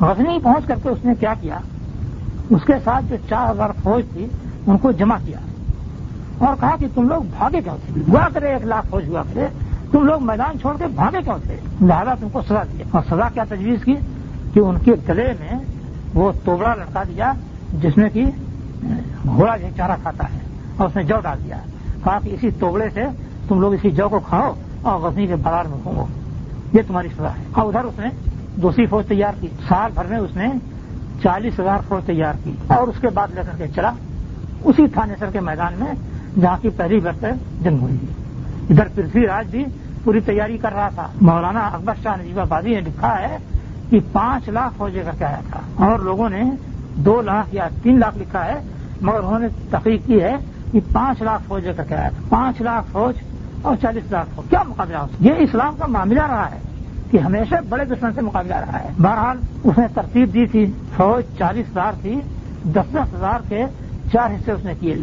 غزنی 0.01 0.39
پہنچ 0.43 0.65
کر 0.67 0.76
کے 0.84 0.89
اس 0.89 1.05
نے 1.05 1.13
کیا 1.19 1.34
کیا؟ 1.41 1.57
اس 2.49 2.61
کے 2.65 2.73
ساتھ 2.84 3.05
جو 3.09 3.15
چار 3.30 3.51
ہزار 3.51 3.69
فوج 3.84 4.03
تھی، 4.13 4.28
ان 4.67 4.78
کو 4.78 4.91
جمع 4.91 5.17
کیا 5.26 5.38
اور 6.38 6.55
کہا 6.59 6.76
کہ 6.80 6.88
تم 6.95 7.09
لوگ 7.09 7.23
بھاگے 7.38 7.61
کیوں 7.61 7.78
تھے؟ 7.86 8.01
ہوا 8.07 8.28
کرے، 8.34 8.47
ایک 8.47 8.65
لاکھ 8.65 8.88
فوج 8.89 9.07
ہوا 9.07 9.23
کرے۔ 9.34 9.47
تم 9.95 10.03
لوگ 10.03 10.23
میدان 10.23 10.59
چھوڑ 10.59 10.77
کے 10.77 10.85
بھاگے 10.95 11.17
کیوں 11.23 11.37
تھے؟ 11.43 11.57
لہٰذا 11.81 12.13
تم 12.19 12.27
کو 12.31 12.41
سزا 12.41 12.63
دیا 12.63 12.85
اور 12.91 13.01
سزا 13.09 13.29
کیا 13.33 13.43
تجویز 13.49 13.83
کی؟ 13.83 13.95
کہ 14.53 14.59
ان 14.59 14.77
کے 14.79 14.91
گلے 15.09 15.33
میں 15.39 15.59
وہ 16.13 16.31
توبڑا 16.45 16.75
لٹکا 16.75 17.03
دیا، 17.03 17.31
جس 17.73 17.97
میں 17.97 18.09
کہ 18.09 18.25
گھوڑا 19.25 19.57
جو 19.57 19.67
چارہ 19.77 19.91
کھاتا 20.01 20.33
ہے، 20.33 20.39
اور 20.77 20.87
اس 20.87 20.95
نے 20.95 21.03
جو 21.03 21.15
ڈال 21.23 21.37
دیا۔ 21.45 21.57
کہا 22.03 22.19
کہ 22.23 22.29
اسی 22.29 22.49
توبڑے 22.51 22.89
سے 22.93 23.05
تم 23.47 23.61
لوگ 23.61 23.73
اسی 23.73 23.91
جو 23.91 24.09
کو 24.09 24.19
کھاؤ 24.19 24.53
اور 24.81 24.99
غزنی 24.99 25.27
کے 25.27 25.35
بازار 25.35 25.65
میں 25.65 25.77
گھومو۔ 25.83 26.05
یہ 26.73 26.81
تمہاری 26.87 27.07
سزا 27.07 27.29
ہے۔ 27.29 27.43
اور 27.51 27.65
ادھر 27.65 27.83
اس 27.83 27.99
نے 27.99 28.07
دوسری 28.55 28.85
فوج 28.85 29.05
تیار 29.05 29.33
کی۔ 29.39 29.47
سال 29.67 29.91
بھر 29.93 30.05
میں 30.05 30.17
اس 30.17 30.35
نے 30.35 30.47
چالیس 31.23 31.59
ہزار 31.59 31.79
فوج 31.87 32.05
تیار 32.05 32.33
کی۔ 32.43 32.51
اور 32.67 32.87
اس 32.87 32.95
کے 33.01 33.07
بعد 33.07 33.27
لے 33.35 33.41
کر 33.51 33.57
کے 33.57 33.67
چلا۔ 33.75 33.91
اسی 34.63 34.87
تھانے 34.87 35.13
سر 35.19 35.29
کے 35.33 35.39
میدان 35.39 35.73
میں، 35.79 35.93
جہاں 36.41 36.57
کی 36.61 36.69
پہلی 36.69 36.99
برس 36.99 37.25
جنگ 37.63 37.79
ہوئی۔ 37.79 37.97
تھی 37.97 38.07
ادھر 38.69 38.87
پرتھوی 38.95 39.27
راج 39.27 39.47
بھی 39.47 39.65
پوری 40.06 40.20
تیاری 40.20 40.58
کر 40.58 40.74
رہا 40.74 40.89
تھا۔ 40.89 41.08
مولانا 41.22 41.60
اکبر 41.60 41.93
شاہ 42.03 42.22
نجیب 42.22 42.39
آبادی 42.39 42.74
نے 42.76 42.82
لکھا 42.82 43.20
ہے 43.20 43.38
کہ 43.89 43.99
پانچ 44.12 44.49
لاکھ 44.49 44.74
فوج 44.78 44.97
لے 44.97 45.03
کر 45.06 45.12
کے 45.18 45.26
آیا 45.26 45.39
تھا۔ 45.51 45.86
اور 45.86 45.99
لوگوں 45.99 46.30
نے 46.30 46.43
دو 46.95 47.22
لاکھ 47.22 47.56
یا 47.56 47.68
تین 47.84 47.99
لاکھ 47.99 48.18
لکھا 48.18 48.45
ہے، 48.45 48.62
مگر 49.01 49.18
انہوں 49.18 49.39
نے 49.39 49.47
تحقیق 49.70 50.06
کی 50.06 50.22
ہے 50.22 50.36
کہ 50.72 50.80
پانچ 50.93 51.22
لاکھ 51.22 51.43
فوج 51.47 51.68
لے 51.68 51.74
کر 51.74 51.84
کے 51.84 51.95
آیا 51.95 52.10
تھا۔ 52.10 52.22
پانچ 52.30 52.62
لاکھ 52.62 52.86
فوج 52.91 53.16
اور 53.62 53.76
چالیس 53.82 54.03
ہزار 54.03 54.24
فوج۔ 54.36 54.49
کیا 54.49 54.64
مقابلہ 54.68 54.97
ہو 54.97 55.08
یہ 55.20 55.34
اسلام 55.38 55.76
کا 55.80 55.86
معاملہ 55.88 56.26
رہا 56.26 56.51
ہے 56.51 56.60
کہ 57.12 57.18
ہمیشہ 57.18 57.56
بڑے 57.70 57.86
دشمن 57.86 58.14
سے 58.14 58.22
مقابلہ 58.22 58.56
رہا 58.56 58.80
ہے۔ 58.80 58.89
بہرحال 59.01 59.38
اس 59.64 59.78
نے 59.78 59.88
ترتیب 59.93 60.34
دی 60.34 60.45
تھی، 60.45 60.72
فوج 60.95 61.38
چالیس 61.38 61.66
ہزار 61.72 61.93
تھی، 62.01 62.22
دس 62.64 62.93
دس 62.93 63.14
ہزار 63.14 63.39
کے 63.49 63.66
چار 64.14 64.30
حصے 64.32 64.51
اس 64.51 64.66
نے 64.66 64.74
کیے۔ 64.80 64.93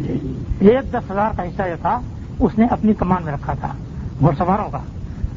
ایک 0.59 0.91
دس 0.91 1.11
ہزار 1.11 1.31
کا 1.37 1.43
حصہ 1.43 1.61
جو 1.69 1.75
تھا، 1.81 1.99
اس 2.39 2.57
نے 2.57 2.65
اپنی 2.69 2.93
کمان 2.93 3.23
میں 3.23 3.33
رکھا 3.33 3.53
تھا۔ 3.53 3.67
گھڑ 4.23 4.31
سواروں 4.37 4.69
کا 4.69 4.79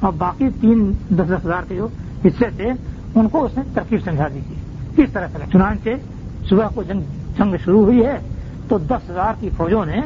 اور 0.01 0.13
باقی 0.13 0.49
تین 0.61 0.93
دس 1.11 1.29
دس 1.29 1.45
ہزار 1.45 1.63
کے 1.69 1.75
جو 1.75 1.89
حصے 2.25 2.45
تھے، 2.57 2.71
ان 3.15 3.29
کو 3.29 3.45
اس 3.45 3.57
نے 3.57 3.63
ترکیب 3.75 4.01
سمجھا 4.05 4.29
دی 4.35 4.41
تھی۔ 4.47 4.55
کس 4.97 5.13
طرح 5.13 5.27
سے۔ 5.33 5.39
چنانچہ 5.53 5.89
صبح 6.49 6.67
کو 6.75 6.83
جنگ 6.83 7.01
جنگ 7.39 7.55
شروع 7.65 7.85
ہوئی 7.85 8.07
ہے 8.07 8.19
تو 8.69 8.79
دس 8.79 9.11
ہزار 9.11 9.35
کی 9.41 9.51
فوجوں 9.57 9.85
نے 9.85 10.01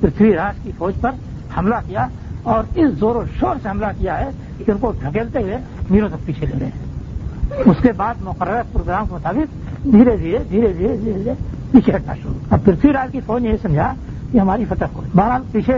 پرتھوی 0.00 0.34
راج 0.34 0.54
کی 0.62 0.72
فوج 0.78 0.94
پر 1.00 1.10
حملہ 1.56 1.74
کیا 1.88 2.06
اور 2.42 2.64
اس 2.74 2.90
زور 2.90 3.16
و 3.16 3.22
شور 3.40 3.56
سے 3.62 3.68
حملہ 3.68 3.86
کیا 3.98 4.20
ہے 4.20 4.30
کہ 4.58 4.70
ان 4.70 4.78
کو 4.78 4.92
ڈھکیلتے 5.00 5.38
ہوئے 5.38 5.56
میروں 5.90 6.08
تک 6.08 6.26
پیچھے 6.26 6.46
لے 6.46 6.58
رہے 6.60 6.66
ہیں 6.66 7.62
اس 7.66 7.76
کے 7.82 7.92
بعد 7.92 8.14
مقررہ 8.20 8.62
پروگرام 8.72 9.06
کے 9.06 9.14
مطابق 9.14 9.54
دھیرے 9.84 10.16
دھیرے 10.16 10.38
دھیرے 10.50 10.72
دھیرے 10.72 10.96
دھیرے 10.96 11.12
دھیرے 11.12 11.32
پیچھے 11.70 11.96
ہٹنا 11.96 12.14
شروع۔ 12.22 12.34
اب 12.50 12.58
پرتھوی 12.64 12.92
راج 12.92 13.12
کی 13.12 13.20
فوج 13.20 13.42
نے 13.42 13.48
یہ 13.48 13.56
سمجھا 13.62 13.92
کہ 14.32 14.38
ہماری 14.38 14.64
فتح 14.64 14.84
ہو 14.94 15.02
بہرحال 15.14 15.42
پیچھے 15.52 15.74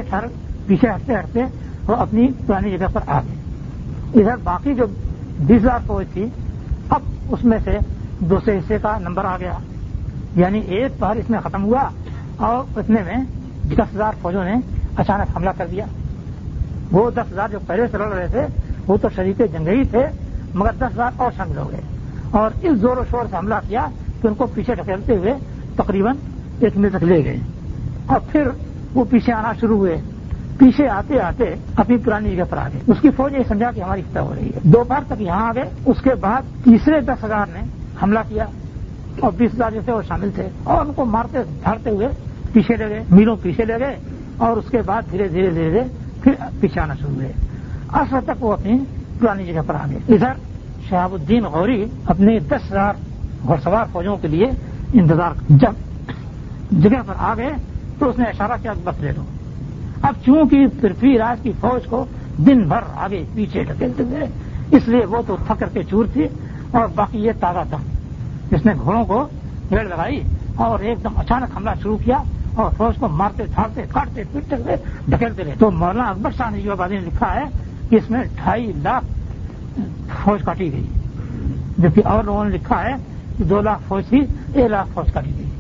پیچھے 0.67 0.89
ہٹتے 0.91 1.15
ہٹتے 1.15 1.41
وہ 1.89 1.97
اپنی 1.97 2.29
پرانی 2.47 2.79
جگہ 2.79 2.87
پر 2.93 3.01
آ 3.07 3.21
گئے۔ 3.21 3.35
ادھر 4.21 4.37
باقی 4.37 4.75
جو 4.75 4.87
بیس 5.39 5.63
ہزار 5.63 5.79
فوج 5.87 6.07
تھی، 6.13 6.27
اب 6.89 7.01
اس 7.29 7.45
میں 7.45 7.59
سے 7.65 7.79
دوسرے 8.19 8.59
حصے 8.59 8.79
کا 8.79 8.99
نمبر 8.99 9.25
آ 9.25 9.37
گیا۔ 9.37 9.53
یعنی 10.35 10.59
ایک 10.61 10.99
پہر 10.99 11.17
اس 11.17 11.31
میں 11.31 11.41
ختم 11.41 11.65
ہوا 11.65 11.91
اور 12.37 12.79
اتنے 12.79 13.03
میں 13.03 13.17
دس 13.63 13.97
ہزار 13.97 14.13
فوجوں 14.23 14.45
نے 14.45 14.55
اچانک 14.97 15.37
حملہ 15.37 15.51
کر 15.51 15.67
دیا۔ 15.67 15.85
وہ 16.93 17.11
دس 17.11 17.33
ہزار 17.33 17.49
جو 17.49 17.59
پہلے 17.67 17.87
سے 17.87 17.99
لڑ 17.99 18.13
رہے 18.13 18.27
تھے، 18.27 18.47
وہ 18.87 18.97
تو 18.97 19.09
شریک 19.17 19.39
جنگی 19.39 19.85
تھے، 19.85 20.07
مگر 20.55 20.71
دس 20.73 20.93
ہزار 20.93 21.11
اور 21.17 21.31
شامل 21.37 21.59
ہو 21.59 21.71
گئے۔ 21.71 21.81
اور 22.31 22.51
اس 22.61 22.79
زور 22.79 22.97
و 22.97 23.05
شور 23.11 23.27
سے 23.31 23.37
حملہ 23.37 23.55
کیا 23.69 23.87
کہ 24.23 24.27
ان 24.27 24.35
کو 24.35 24.47
پیچھے 24.47 24.75
ڈھکیلتے 24.75 25.17
ہوئے 25.17 25.33
تقریباً 25.75 26.17
ایک 26.59 26.77
منٹ 26.77 26.97
تک 26.97 27.05
لے 27.05 27.25
گئے۔ 27.25 27.37
اور 28.07 28.21
پھر 28.21 28.49
وہ 28.95 29.05
پیچھے 29.05 29.33
آنا 29.33 29.53
شروع 29.61 29.77
ہوئے۔ 29.77 30.01
پیچھے 30.59 30.89
آتے 30.89 31.21
آتے 31.21 31.45
اپنی 31.77 31.97
پرانی 31.97 32.37
جگہ 32.37 32.45
پر 32.51 32.59
آ 32.59 32.69
گئے۔ 32.73 32.81
اس 32.87 32.97
کی 33.01 33.11
فوج 33.11 33.33
یہ 33.33 33.43
سمجھا 33.49 33.71
کہ 33.71 33.81
ہماری 33.81 34.03
فتح 34.03 34.19
ہو 34.19 34.35
رہی 34.35 34.47
ہے۔ 34.47 34.61
دوپہر 34.63 35.01
تک 35.07 35.23
یہاں 35.23 35.49
آ 35.49 35.53
گئے۔ 35.55 35.71
اس 35.87 36.03
کے 36.03 36.15
بعد 36.15 36.65
تیسرے 36.65 37.01
دس 37.01 37.25
ہزار 37.25 37.47
نے 37.53 37.61
حملہ 38.03 38.19
کیا 38.29 38.45
اور 39.21 39.33
بیس 39.33 39.55
ہزار 39.55 39.71
جو 39.71 39.81
تھے 39.85 39.93
وہ 39.93 40.03
شامل 40.09 40.31
تھے 40.35 40.49
اور 40.65 40.87
ان 40.87 40.93
کو 40.93 41.05
مارتے 41.05 41.39
دھاڑتے 41.65 41.91
ہوئے 41.91 42.09
پیچھے 42.53 42.77
لے 42.77 42.89
گئے، 42.89 43.03
میلوں 43.11 43.37
پیچھے 43.43 43.65
لے 43.65 43.75
گئے 43.81 43.97
اور 44.37 44.57
اس 44.57 44.65
کے 44.71 44.79
بعد 44.87 45.03
دھیرے 45.11 45.29
دھیرے 45.29 45.51
دھیرے 45.51 45.71
دھیرے 45.71 45.85
پھر 46.21 46.33
پیچھے 46.61 46.81
آنا 46.81 46.95
شروع 46.95 47.15
ہوئے۔ 47.15 47.33
اصل 47.89 48.17
تک 48.25 48.45
وہ 48.45 48.53
اپنی 48.53 48.79
پرانی 49.21 49.45
جگہ 49.45 49.61
پر 49.67 49.75
آ 49.75 49.87
گئے۔ 49.91 50.15
ادھر 50.15 50.33
شہاب 50.89 51.13
الدین 51.13 51.45
غوری 51.45 51.85
اپنے 52.05 52.39
دس 52.39 52.73
ہزار 52.73 52.95
گھڑ 53.47 53.57
سوار 53.65 53.85
فوجوں 53.93 54.17
کے 54.17 54.29
لیے 54.29 54.47
انتظار 54.93 55.31
جب 55.49 55.73
جگہ 56.71 57.03
پر 57.07 57.15
آ 57.17 57.35
گئے 57.37 57.51
تو 57.99 58.09
اس 58.09 58.19
نے 58.19 58.25
اشارہ 58.25 58.53
کیا 58.63 58.73
بس 58.85 59.01
لے 59.01 59.13
لو۔ 59.17 59.23
اب 60.03 60.15
چونکہ 60.25 60.67
پرتھوی 60.81 61.19
راج 61.19 61.43
کی 61.43 61.53
فوج 61.61 61.87
کو 61.87 62.05
دن 62.39 62.69
بھر 62.69 62.81
آگے 62.95 63.25
پیچھے 63.35 63.65
ڈھکیلتے 63.65 64.05
تھے، 64.05 64.27
اس 64.77 64.89
لیے 64.89 65.07
وہ 65.07 65.23
تو 65.27 65.37
تھکر 65.47 65.67
کے 65.67 65.83
چور 65.83 66.05
تھی 66.13 66.27
اور 66.71 66.87
باقی 66.95 67.19
یہ 67.19 67.33
تازہ 67.41 67.59
تھا۔ 67.69 67.77
جس 68.51 68.67
نے 68.67 68.73
گھوڑوں 68.81 69.05
کو 69.05 69.29
ریڑ 69.71 69.85
لگائی 69.85 70.21
اور 70.57 70.79
ایک 70.79 71.05
دم 71.05 71.13
اچانک 71.17 71.57
حملہ 71.57 71.71
شروع 71.83 71.97
کیا 72.05 72.19
اور 72.55 72.71
فوج 72.71 72.95
کو 72.99 73.09
مارتے 73.09 73.43
تھاڑتے 73.55 73.83
کاٹتے، 73.93 74.23
پیٹتے 74.33 74.57
ہوئے 74.57 74.77
ڈھکیلتے 75.09 75.45
رہے۔ 75.45 75.55
تو 75.59 75.71
مولانا 75.71 76.09
اکبر 76.11 76.31
شاہ 76.31 76.51
نے 76.51 76.71
آبادی 76.71 76.95
نے 76.95 77.01
لکھا 77.01 77.35
ہے 77.35 77.45
کہ 77.89 77.97
اس 77.97 78.11
میں 78.11 78.23
ڈھائی 78.37 78.73
لاکھ 78.83 79.05
فوج 80.25 80.43
کاٹی 80.43 80.73
گئی۔ 80.73 80.87
جبکہ 81.79 82.03
اور 82.05 82.25
لوگوں 82.25 82.45
نے 82.45 82.51
لکھا 82.51 82.83
ہے 82.83 82.95
کہ 83.39 83.45
دو 83.45 83.61
لاکھ 83.61 83.83
فوج 83.89 84.07
تھی، 84.09 84.21
ایک 84.55 84.71
لاکھ 84.71 84.89
فوج 84.95 85.13
کاٹی 85.13 85.31
گئی۔ 85.39 85.51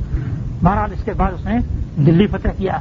بہرحال 0.62 0.92
اس 0.92 1.04
کے 1.04 1.12
بعد 1.12 1.32
اس 1.32 1.44
نے 1.44 1.58
دلی 1.96 2.26
فتح 2.26 2.48
کیا 2.56 2.76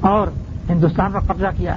اور 0.00 0.28
ہندوستان 0.70 1.12
پر 1.12 1.20
قبضہ 1.20 1.46
کیا۔ 1.56 1.74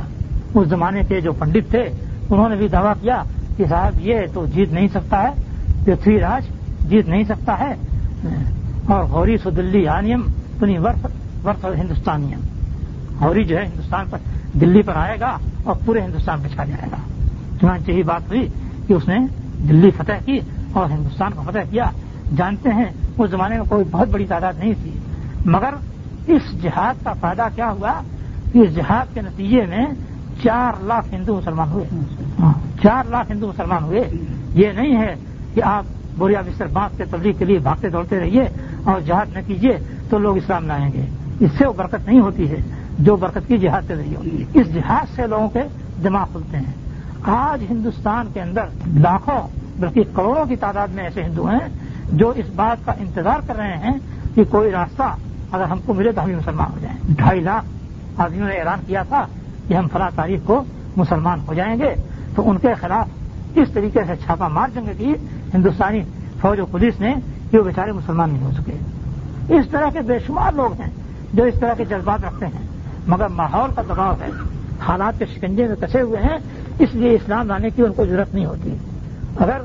اس 0.53 0.67
زمانے 0.67 1.01
کے 1.03 1.21
جو 1.21 1.33
پنڈت 1.33 1.71
تھے، 1.71 1.81
انہوں 2.29 2.49
نے 2.49 2.55
بھی 2.55 2.67
دعویٰ 2.67 2.93
کیا 3.01 3.23
کہ 3.57 3.65
صاحب، 3.69 3.93
یہ 4.01 4.19
تو 4.33 4.45
جیت 4.45 4.73
نہیں 4.73 4.87
سکتا 4.87 5.23
ہے۔ 5.23 5.29
پرتھوی 5.85 6.19
راج 6.19 6.43
جیت 6.89 7.09
نہیں 7.09 7.23
سکتا 7.23 7.59
ہے۔ 7.59 7.75
اور 8.87 9.03
غوری 9.03 9.37
سو 9.37 9.49
دلی 9.49 9.87
آنیم 9.87 10.21
پنی 10.59 10.77
ورف 10.77 11.65
ہندوستانی 11.65 12.33
غوری 13.21 13.43
جو 13.43 13.57
ہے، 13.57 13.65
ہندوستان 13.65 14.05
پر 14.09 14.17
دلی 14.53 14.81
پر 14.81 14.95
آئے 14.95 15.19
گا 15.19 15.37
اور 15.63 15.75
پورے 15.85 16.01
ہندوستان 16.01 16.39
پہ 16.43 16.47
چھا 16.47 16.65
جائے 16.65 16.89
گا۔ 16.91 16.97
چنانچہ 17.61 17.91
ہی 17.91 18.03
بات 18.03 18.21
ہوئی 18.27 18.47
کہ 18.87 18.93
اس 18.93 19.07
نے 19.07 19.17
دلی 19.69 19.91
فتح 19.91 20.11
کی 20.25 20.39
اور 20.73 20.89
ہندوستان 20.89 21.31
کو 21.35 21.41
فتح 21.45 21.59
کیا۔ 21.69 21.89
جانتے 22.37 22.69
ہیں، 22.69 22.85
اس 23.17 23.29
زمانے 23.29 23.55
میں 23.55 23.65
کوئی 23.69 23.83
بہت 23.91 24.07
بڑی 24.07 24.25
تعداد 24.25 24.53
نہیں 24.59 24.73
تھی۔ 24.83 24.91
مگر 25.45 25.69
اس 26.27 26.41
جہاد 26.61 27.03
کا 27.03 27.13
فائدہ 27.13 27.47
کیا 27.55 27.71
ہوا؟ 27.71 27.93
اس 28.53 28.75
جہاد 28.75 29.13
کے 29.13 29.21
نتیجے 29.21 29.65
میں 29.65 29.85
چار 30.43 30.83
لاکھ 30.83 31.13
ہندو 31.13 31.35
مسلمان 31.35 31.71
ہوئے۔ 31.71 31.85
ہاں، 32.39 32.53
چار 32.83 33.03
لاکھ 33.09 33.31
ہندو 33.31 33.47
مسلمان 33.47 33.83
ہوئے۔ 33.83 34.09
یہ 34.53 34.71
نہیں 34.71 34.97
ہے 34.97 35.15
کہ 35.53 35.63
آپ 35.63 35.83
بوریا 36.17 36.41
بستر 36.41 36.67
باندھ 36.67 36.97
کے 36.97 37.05
تبلیغ 37.05 37.33
کے 37.33 37.45
لیے 37.45 37.59
بھاگتے 37.59 37.89
دوڑتے 37.89 38.19
رہیے 38.19 38.43
اور 38.83 39.01
جہاد 39.01 39.25
نہ 39.33 39.39
کیجیے 39.47 39.77
تو 40.09 40.17
لوگ 40.17 40.37
اسلام 40.37 40.67
لائیں 40.67 40.91
گے۔ 40.93 41.05
اس 41.39 41.51
سے 41.57 41.67
وہ 41.67 41.73
برکت 41.73 42.07
نہیں 42.07 42.19
ہوتی 42.19 42.51
ہے۔ 42.51 42.57
جو 42.99 43.15
برکت 43.15 43.47
کی 43.47 43.57
جہاد 43.57 43.81
سے 43.87 43.95
رہی 43.95 44.15
ہوگی 44.15 44.45
اس 44.53 44.73
جہاد 44.73 45.15
سے 45.15 45.27
لوگوں 45.27 45.49
کے 45.49 45.59
دماغ 46.03 46.27
کھلتے 46.31 46.57
ہیں۔ 46.57 46.73
آج 47.23 47.63
ہندوستان 47.69 48.27
کے 48.33 48.41
اندر 48.41 48.65
لاکھوں 48.93 49.47
بلکہ 49.79 50.03
کروڑوں 50.13 50.45
کی 50.45 50.55
تعداد 50.55 50.87
میں 50.87 51.03
ایسے 51.03 51.23
ہندو 51.23 51.47
ہیں 51.47 51.69
جو 52.11 52.29
اس 52.29 52.45
بات 52.55 52.85
کا 52.85 52.91
انتظار 52.91 53.39
کر 53.47 53.55
رہے 53.55 53.77
ہیں 53.77 53.93
کہ 54.35 54.43
کوئی 54.43 54.71
راستہ 54.71 55.15
اگر 55.51 55.63
ہم 55.63 55.79
کو 55.85 55.93
ملے 55.93 56.11
تو 56.11 56.21
ہم 56.21 56.25
بھی 56.25 56.35
مسلمان 56.35 56.71
ہو 56.71 56.77
جائیں۔ 56.81 56.97
ڈھائی 57.09 57.39
لاکھ 57.39 57.65
آدمیوں 58.17 58.47
نے 58.47 58.53
اعلان 58.53 58.79
کیا 58.87 59.03
تھا 59.09 59.25
کہ 59.67 59.73
ہم 59.73 59.87
فلاں 59.93 60.09
تاریخ 60.15 60.39
کو 60.45 60.63
مسلمان 60.97 61.39
ہو 61.47 61.53
جائیں 61.53 61.77
گے، 61.79 61.93
تو 62.35 62.49
ان 62.49 62.57
کے 62.57 62.73
خلاف 62.81 63.57
اس 63.57 63.71
طریقے 63.73 64.03
سے 64.07 64.13
چھاپا 64.25 64.47
مار 64.47 64.69
جنگ 64.73 64.89
کی 64.97 65.13
ہندوستانی 65.53 66.01
فوج 66.41 66.59
و 66.59 66.65
پولیس 66.71 66.99
نے 66.99 67.13
کہ 67.51 67.57
وہ 67.57 67.63
بیچارے 67.63 67.91
مسلمان 67.91 68.29
نہیں 68.29 68.43
ہو 68.43 68.51
سکے 68.57 69.55
اس 69.57 69.67
طرح 69.71 69.89
کے 69.93 70.01
بے 70.07 70.17
شمار 70.27 70.51
لوگ 70.53 70.81
ہیں 70.81 70.89
جو 71.33 71.43
اس 71.43 71.59
طرح 71.59 71.73
کے 71.77 71.85
جذبات 71.85 72.25
رکھتے 72.25 72.45
ہیں، 72.45 72.65
مگر 73.07 73.27
ماحول 73.27 73.71
کا 73.75 73.81
دباؤ 73.81 74.13
ہے، 74.21 74.29
حالات 74.79 75.19
کے 75.19 75.25
شکنجے 75.25 75.67
میں 75.67 75.75
کسے 75.81 76.01
ہوئے 76.01 76.21
ہیں، 76.21 76.37
اس 76.79 76.93
لیے 76.93 77.13
اسلام 77.15 77.47
لانے 77.47 77.69
کی 77.69 77.81
ان 77.81 77.93
کو 77.93 78.05
ضرورت 78.05 78.33
نہیں 78.33 78.45
ہوتی۔ 78.45 78.75
اگر 79.39 79.61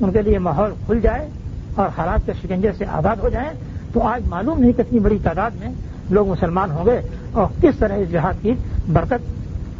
ان 0.00 0.12
کے 0.12 0.22
لیے 0.22 0.38
ماحول 0.38 0.70
کھل 0.86 1.00
جائے 1.00 1.28
اور 1.74 1.88
حالات 1.98 2.26
کے 2.26 2.32
شکنجے 2.42 2.72
سے 2.78 2.84
آزاد 2.84 3.16
ہو 3.16 3.28
جائیں، 3.28 3.50
تو 3.92 4.02
آج 4.02 4.28
معلوم 4.28 4.60
نہیں 4.60 4.72
کتنی 4.72 4.98
بڑی 4.98 5.18
تعداد 5.22 5.50
میں 5.60 5.68
لوگ 6.10 6.28
مسلمان 6.28 6.70
ہوں 6.70 6.86
گے 6.86 7.00
اور 7.32 7.46
کس 7.62 7.78
طرح 7.78 7.94
اس 7.94 8.10
جہاد 8.10 8.42
کی 8.42 8.52
برکت 8.92 9.22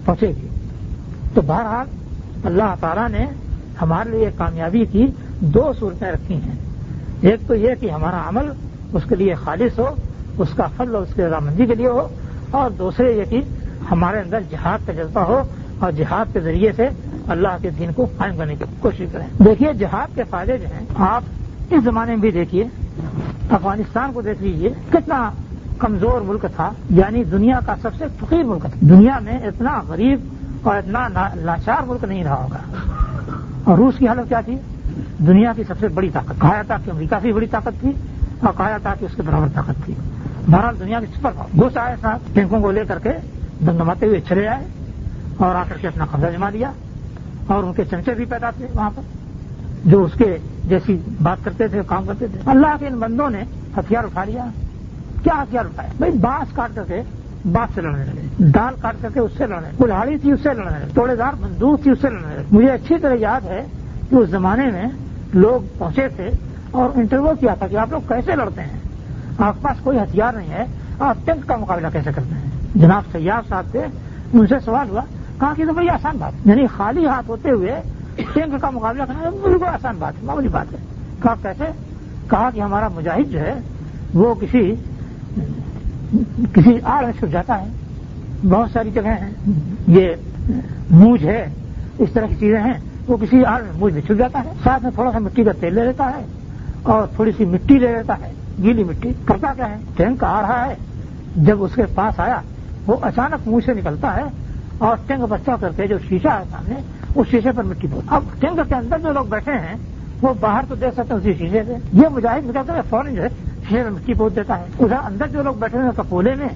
پہنچے 0.05 0.29
گی؟ 0.29 0.49
تو 1.35 1.41
بہرحال 1.47 1.87
اللہ 2.45 2.75
تعالیٰ 2.81 3.09
نے 3.09 3.27
ہمارے 3.83 4.11
لیے 4.11 4.31
کامیابی 4.37 4.85
کی 4.85 5.07
دو 5.41 5.73
صورتیں 5.79 6.13
رکھی 6.13 6.35
ہیں۔ 6.35 6.55
ایک 7.21 7.49
تو 7.49 7.55
یہ 7.55 7.75
کہ 7.81 7.91
ہمارا 7.91 8.29
عمل 8.29 8.51
اس 8.93 9.03
کے 9.09 9.15
لیے 9.15 9.35
خالص 9.35 9.79
ہو، 9.79 9.95
اس 10.39 10.49
کا 10.57 10.67
فل 10.77 10.95
اور 10.95 11.03
اس 11.03 11.15
کی 11.15 11.23
رضامندی 11.23 11.67
کے 11.67 11.75
لیے 11.75 11.89
ہو، 11.89 12.09
اور 12.51 12.71
دوسرے 12.71 13.13
یہ 13.13 13.25
کہ 13.25 13.41
ہمارے 13.91 14.21
اندر 14.21 14.41
جہاد 14.51 14.87
کا 14.87 14.93
جذبہ 14.93 15.21
ہو 15.21 15.43
اور 15.79 15.93
جہاد 15.93 16.33
کے 16.33 16.41
ذریعے 16.41 16.73
سے 16.77 16.89
اللہ 17.29 17.57
کے 17.63 17.71
دین 17.71 17.93
کو 17.93 18.07
قائم 18.17 18.37
کرنے 18.37 18.55
کی 18.55 18.65
کوشش 18.81 19.05
کریں۔ 19.13 19.45
دیکھیے، 19.45 19.73
جہاد 19.73 20.15
کے 20.15 20.23
فائدے 20.31 20.59
جو 20.59 20.67
ہیں، 20.67 20.87
آپ 20.97 21.23
اس 21.71 21.85
زمانے 21.85 22.11
میں 22.11 22.21
بھی 22.21 22.31
دیکھیے، 22.31 22.65
افغانستان 23.51 24.13
کو 24.13 24.21
دیکھ 24.21 24.43
لیجیے 24.43 24.71
کتنا 24.91 25.31
کمزور 25.79 26.21
ملک 26.21 26.47
تھا 26.57 26.71
یعنی 26.91 27.25
دنیا 27.25 27.61
کا 27.67 27.75
سب 27.83 27.91
سے 27.99 28.05
فقیر 28.21 28.45
ملک 28.45 28.61
تھا۔ 28.61 28.69
دنیا 28.81 29.19
میں 29.19 29.39
اتنا 29.39 29.83
غریب 29.89 30.21
اور 30.63 30.77
اتنا 30.77 31.09
لاچار 31.35 31.83
ملک 31.87 32.05
نہیں 32.05 32.25
رہا 32.25 32.35
ہوگا۔ 32.35 32.59
اور 33.65 33.79
روس 33.79 33.99
کی 33.99 34.09
حالت 34.09 34.29
کیا 34.29 34.41
تھی؟ 34.41 34.57
دنیا 35.19 35.53
کی 35.57 35.65
سب 35.69 35.75
سے 35.81 35.89
بڑی 35.89 36.11
طاقت۔ 36.11 36.41
کہا 36.41 36.55
جاتا 36.55 36.77
کہ 36.85 36.91
امریکہ 36.91 37.17
سے 37.23 37.33
بڑی 37.33 37.47
طاقت 37.47 37.81
تھی 37.81 37.93
اور 38.41 38.53
کہا 38.57 38.71
جاتا 38.71 38.95
کہ 39.01 39.05
اس 39.05 39.17
کے 39.17 39.23
برابر 39.23 39.47
طاقت 39.55 39.85
تھی۔ 39.85 39.95
بہرحال 40.51 40.79
دنیا 40.79 41.01
کی 41.01 41.07
سپر 41.19 41.31
گھس 41.37 41.77
آئے 41.77 41.97
صاحب 42.01 42.19
ٹینکوں 42.35 42.61
کو 42.61 42.71
لے 42.71 42.85
کر 42.89 42.99
کے 42.99 43.11
دمدماتے 43.67 44.07
ہوئے 44.07 44.21
چلے 44.21 44.49
آئے 44.49 44.65
اور 45.37 45.55
آ 45.55 45.63
کر 45.69 45.77
کے 45.77 45.89
اپنا 45.89 46.05
قبضہ 46.05 46.27
جما 46.27 46.51
لیا 46.51 46.71
اور 47.47 47.65
ان 47.65 47.73
کے 47.73 47.85
چمچے 47.85 48.15
بھی 48.15 48.25
پیدا 48.25 48.51
تھے 48.51 48.67
وہاں 48.75 48.91
پر، 48.95 49.03
جو 49.85 50.03
اس 50.03 50.13
کے 50.19 50.39
جیسی 50.65 50.99
بات 51.23 51.45
کرتے 51.45 51.69
تھے، 51.69 51.81
کام 51.87 52.07
کرتے 52.07 52.27
تھے۔ 52.27 52.51
اللہ 52.51 52.77
کے 52.81 52.87
ان 52.87 52.99
بندوں 52.99 53.31
نے 53.31 53.43
ہتھیار 53.77 54.05
اٹھا 54.05 54.25
لیا۔ 54.25 54.47
کیا 55.23 55.43
ہتھیار 55.43 55.65
اٹھایا 55.65 55.91
بھائی 55.97 56.13
بانس 56.13 56.53
کاٹ 56.55 56.71
کر 56.75 56.83
کے 56.89 57.03
بات 57.53 57.69
سے 57.75 57.81
لڑنے 57.81 58.05
لگے۔ 58.05 58.45
دال 58.45 58.75
کاٹ 58.81 58.97
کر 59.01 59.09
کے 59.15 59.21
اس 59.21 59.31
سے 59.37 59.47
لڑنے 59.47 59.69
کلاڑی 59.79 60.19
تھی 60.19 60.33
اس 60.33 60.41
سے 60.43 60.49
لڑنے 60.49 60.79
لگے۔ 60.79 60.91
توڑے 60.95 61.17
دار 61.17 61.33
بندوق 61.41 61.83
تھی 61.83 61.91
اس 61.91 61.99
سے 62.01 62.11
لڑنے 62.11 62.35
لگے۔ 62.35 62.45
مجھے 62.51 62.69
اچھی 62.71 62.95
طرح 62.99 63.15
یاد 63.19 63.41
ہے 63.41 63.63
کہ 64.11 64.15
اس 64.15 64.29
زمانے 64.31 64.67
میں 64.67 64.85
لوگ 65.35 65.75
پہنچے 65.79 66.09
تھے 66.09 66.31
اور 66.71 66.91
انٹرویو 66.95 67.33
کیا 67.41 67.55
تھا 67.55 67.67
کہ 67.67 67.77
آپ 67.77 67.93
لوگ 67.93 68.01
کیسے 68.09 68.37
لڑتے 68.37 68.61
ہیں؟ 68.61 68.81
آپ 69.39 69.55
کے 69.55 69.61
پاس 69.63 69.77
کوئی 69.83 69.99
ہتھیار 69.99 70.35
نہیں 70.35 70.51
ہے۔ 70.51 70.65
آپ 70.99 71.17
ٹینک 71.25 71.49
کا 71.49 71.57
مقابلہ 71.57 71.87
کیسے 71.93 72.11
کرتے 72.13 72.35
ہیں؟ 72.35 72.51
جناب 72.75 73.03
سیاح 73.13 73.41
صاحب 73.49 73.65
تھے۔ 73.71 73.87
ان 74.33 74.47
سے 74.47 74.55
سوال 74.65 74.91
ہوا۔ 74.91 75.03
کہا 75.41 75.53
کہ 75.57 75.67
تو 75.67 75.73
بڑی 75.73 75.89
آسان 75.89 76.17
بات 76.19 76.47
یعنی 76.47 76.67
خالی 76.67 77.07
ہاتھ 77.07 77.31
ہوتے 77.31 77.51
ہوئے 77.51 77.81
ٹینک 78.17 78.61
کا 78.61 78.71
مقابلہ 78.71 79.03
کرنا 79.03 79.31
بالکل 79.43 79.67
آسان 79.67 79.97
بات 79.99 80.13
ہے، 80.21 80.27
معمولی 80.27 80.49
بات 80.49 80.73
ہے۔ 80.73 80.79
کہا 81.23 81.35
کیسے؟ 81.43 81.65
کہا 82.31 82.51
کہ 82.55 82.61
ہمارا 82.61 82.89
مجاہد 82.89 83.31
جو 83.31 83.41
ہے 83.41 83.55
وہ 84.15 84.35
کسی 84.35 84.75
کسی 86.53 86.79
آڑ 86.83 87.05
میں 87.05 87.13
چھپ 87.13 87.33
جاتا 87.33 87.61
ہے، 87.61 87.67
بہت 88.49 88.71
ساری 88.73 88.91
جگہیں 88.91 89.17
ہیں، 89.21 89.31
یہ 89.89 90.07
موج 90.91 91.25
ہے، 91.25 91.45
اس 91.99 92.13
طرح 92.13 92.27
کی 92.27 92.35
چیزیں 92.35 92.61
ہیں، 92.61 92.79
وہ 93.09 93.17
کسی 93.17 93.45
آڑ 93.45 93.61
میں 93.63 93.73
موج 93.79 93.93
میں 93.93 94.03
چھپ 94.03 94.19
جاتا 94.19 94.43
ہے، 94.45 94.53
ساتھ 94.65 94.83
میں 94.83 94.91
تھوڑا 94.95 95.13
سا 95.13 95.19
مٹی 95.19 95.45
کا 95.45 95.53
تیل 95.61 95.75
لے 95.75 95.85
لیتا 95.85 96.11
ہے 96.17 96.25
اور 96.83 97.07
تھوڑی 97.17 97.33
سی 97.37 97.45
مٹی 97.45 97.79
لے 97.79 97.93
لیتا 97.93 98.15
ہے، 98.21 98.33
گیلی 98.63 98.85
مٹی 98.85 99.13
کرتا 99.25 99.53
کیا 99.57 99.71
ہے، 99.71 99.77
ٹینک 99.97 100.25
آ 100.25 100.41
رہا 100.43 100.67
ہے، 100.67 100.75
جب 101.37 101.63
اس 101.63 101.75
کے 101.75 101.87
پاس 101.95 102.21
آیا، 102.21 102.41
وہ 102.87 102.97
اچانک 103.03 103.49
منہ 103.49 103.67
سے 103.67 103.75
نکلتا 103.75 104.17
ہے 104.17 104.25
اور 104.79 104.97
ٹینک 105.07 105.23
بچہ 105.29 105.51
کر 105.61 105.71
کے 105.77 105.87
جو 105.87 105.99
شیشہ 106.09 106.29
ہے 106.29 106.45
سامنے، 106.51 106.81
اس 107.15 107.27
شیشے 107.31 107.53
پر 107.57 107.65
مٹی 107.65 107.87
بول 107.87 108.03
اب 108.07 108.23
ٹینک 108.41 108.69
کے 108.69 108.75
اندر 108.75 108.99
جو 108.99 109.13
لوگ 109.13 109.25
بیٹھے 109.29 109.53
ہیں، 109.53 109.77
وہ 110.23 110.33
باہر 110.41 110.65
تو 110.69 110.75
دیکھ 110.75 110.95
سکتے 110.95 111.15
ہیں 111.15 111.21
اسی 111.21 111.33
شیشے 111.39 111.63
سے۔ 111.67 111.75
یہ 111.93 112.09
مجاہد 112.13 112.47
نکلتا 112.47 112.75
ہے 112.75 112.81
فوراً 112.91 113.15
جو 113.15 113.23
ہے 113.23 113.29
شیشے 113.69 113.83
میں 113.83 113.91
مٹی 113.91 114.15
پہنچ 114.15 114.37
دیتا 114.37 114.59
ہے۔ 114.59 114.65
ادھر 114.79 114.97
اندر 115.05 115.27
جو 115.27 115.43
لوگ 115.43 115.55
بیٹھے 115.55 115.79
ہیں 115.79 115.91
کپولے 115.97 116.35
میں، 116.35 116.49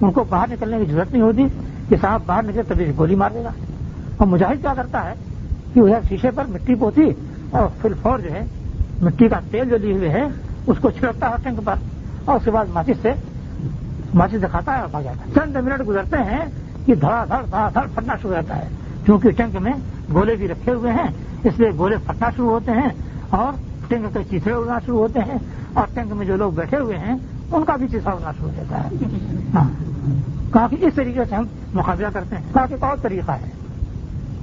ان 0.00 0.12
کو 0.12 0.24
باہر 0.28 0.46
نکلنے 0.50 0.78
کی 0.78 0.92
ضرورت 0.92 1.12
نہیں 1.12 1.22
ہوتی 1.22 1.46
کہ 1.88 1.96
صاحب 2.00 2.22
باہر 2.26 2.42
نکلے 2.42 2.62
تبھی 2.68 2.92
گولی 2.98 3.14
مار 3.14 3.30
دے 3.34 3.44
گا 3.44 3.50
اور 4.16 4.26
مجاہد 4.26 4.60
کیا 4.62 4.74
کرتا 4.76 5.04
ہے 5.04 5.14
کہ 5.74 5.80
ادھر 5.80 6.00
شیشے 6.08 6.30
پر 6.30 6.44
مٹی 6.48 6.74
پوتی 6.74 7.10
اور 7.50 7.68
پھر 7.82 7.92
فور 8.02 8.18
جو 8.18 8.32
ہے، 8.32 8.44
مٹی 9.02 9.28
کا 9.28 9.40
تیل 9.50 9.68
جو 9.68 9.76
لیے 9.76 9.92
ہوئے 9.92 10.08
ہے 10.08 10.24
اس 10.66 10.76
کو 10.80 10.90
چھڑکتا 10.90 11.30
ہے 11.30 11.34
ٹینک 11.42 11.60
پر 11.64 11.74
اور 12.24 12.36
اس 12.36 12.44
کے 12.44 12.50
بعد 12.50 12.66
ماچس 12.72 13.02
سے 13.02 13.12
ماچس 14.14 14.42
دکھاتا 14.42 14.76
ہے 14.76 14.80
اور 14.80 14.88
بھاگ 14.88 15.02
جاتا 15.02 15.24
ہے۔ 15.26 15.32
چند 15.34 15.56
منٹ 15.56 15.88
گزرتے 15.88 16.16
ہیں 16.16 16.44
کہ 16.86 16.94
دھڑا 16.94 17.24
دھڑ 17.28 17.42
دھڑا 17.50 17.68
دھڑ 17.74 17.86
پھٹنا 17.94 18.14
شروع 18.22 18.34
ہوتا 18.34 18.56
ہے۔ 18.56 18.68
کیونکہ 19.04 19.30
ٹینک 19.30 19.56
میں 19.56 19.72
گولے 20.12 20.36
بھی 20.36 20.48
رکھے 20.48 20.72
ہوئے 20.72 20.92
ہیں، 20.92 21.08
اس 21.44 21.58
لیے 21.58 21.70
گولے 21.78 21.96
پھٹنا 22.06 22.30
شروع 22.36 22.50
ہوتے 22.50 22.72
ہیں 22.72 22.88
اور 23.30 23.67
ٹینک 23.88 24.14
کے 24.14 24.18
چیتڑے 24.30 24.54
اڑنا 24.54 24.78
شروع 24.86 24.98
ہوتے 24.98 25.18
ہیں 25.18 25.38
اور 25.74 25.84
ٹینک 25.94 26.12
میں 26.12 26.26
جو 26.26 26.36
لوگ 26.36 26.52
بیٹھے 26.52 26.78
ہوئے 26.78 26.98
ہیں، 26.98 27.14
ان 27.52 27.64
کا 27.64 27.76
بھی 27.76 27.88
چیسا 27.88 28.10
اڑنا 28.10 28.32
شروع 28.32 28.50
ہو 28.50 28.54
جاتا 28.56 28.84
ہے۔ 28.84 28.88
ہاں۔ 29.54 29.68
اس 30.80 30.94
طریقے 30.94 31.20
سے 31.28 31.34
ہم 31.34 31.44
مقابلہ 31.74 32.06
کرتے 32.12 32.36
ہیں۔ 32.36 32.42
کہا 32.52 32.66
کہ 32.66 32.76
اور 32.80 32.96
طریقہ 33.02 33.30
ہے۔ 33.30 33.50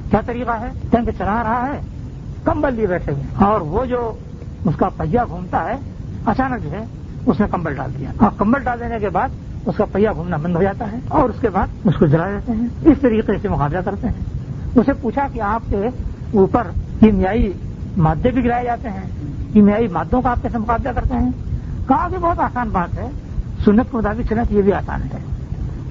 کیا 0.10 0.22
طریقہ 0.26 0.52
ہے؟ 0.52 0.70
ٹینک 0.92 1.10
چلا 1.18 1.44
رہا 1.44 1.70
ہے۔ 1.74 1.80
کمبل 2.44 2.74
لیے 2.74 2.88
بیٹھے 2.88 3.12
ہوئے 3.12 3.24
اور 3.46 3.62
وہ 3.62 3.86
جو 3.86 4.14
اس 4.66 4.76
کا 4.76 4.90
پہیا 4.98 5.24
گھومتا 5.30 5.66
ہے، 5.66 5.76
اچانک 6.26 6.64
جو 6.64 6.72
ہے، 6.72 6.86
اس 7.26 7.40
نے 7.40 7.48
کمبل 7.52 7.76
ڈال 7.76 7.92
دیا۔ 8.00 8.12
اور 8.18 8.30
کمبل 8.38 8.60
ڈال 8.60 8.80
دینے 8.80 9.00
کے 9.00 9.10
بعد 9.10 9.30
اس 9.66 9.78
کا 9.78 9.86
پہیا 9.86 10.14
گھومنا 10.14 10.38
بند 10.38 10.56
ہو 10.56 10.62
جاتا 10.62 10.92
ہے 10.92 10.98
اور 11.08 11.30
اس 11.30 11.42
کے 11.42 11.50
بعد 11.50 11.68
اس 11.84 11.96
کو 11.96 12.06
جلا 12.06 12.28
دیتے 12.28 12.52
ہیں۔ 12.52 12.68
اس 12.82 12.98
طریقے 13.02 13.34
سے 13.42 13.50
مقابلہ 13.50 13.78
کرتے 13.86 14.08
ہیں۔ 14.08 14.24
اسے 14.76 14.94
پوچھا 14.94 15.28
کہ 15.34 15.42
آپ 15.42 15.62
کے 15.70 15.88
اوپر 16.34 16.68
کیمیائی 17.00 17.54
مادے 17.98 18.32
بھی 18.32 18.44
گرائے 18.44 18.66
جاتے 18.66 18.90
ہیں۔ 18.90 19.15
کیمیائی 19.56 19.88
مادوں 19.88 20.22
کا 20.22 20.30
آپ 20.30 20.42
کیسے 20.42 20.58
مقابلہ 20.58 20.90
کرتے 20.96 21.14
ہیں۔ 21.14 21.32
کہا 21.88 22.08
کہ 22.10 22.18
بہت 22.18 22.40
آسان 22.40 22.70
بات 22.70 22.98
ہے۔ 22.98 23.10
سنت 23.66 23.92
کے 23.92 23.98
مطابق 23.98 24.30
چلیں 24.30 24.44
یہ 24.50 24.62
بھی 24.62 24.74
آسان 24.74 25.02
ہے۔ 25.02 25.18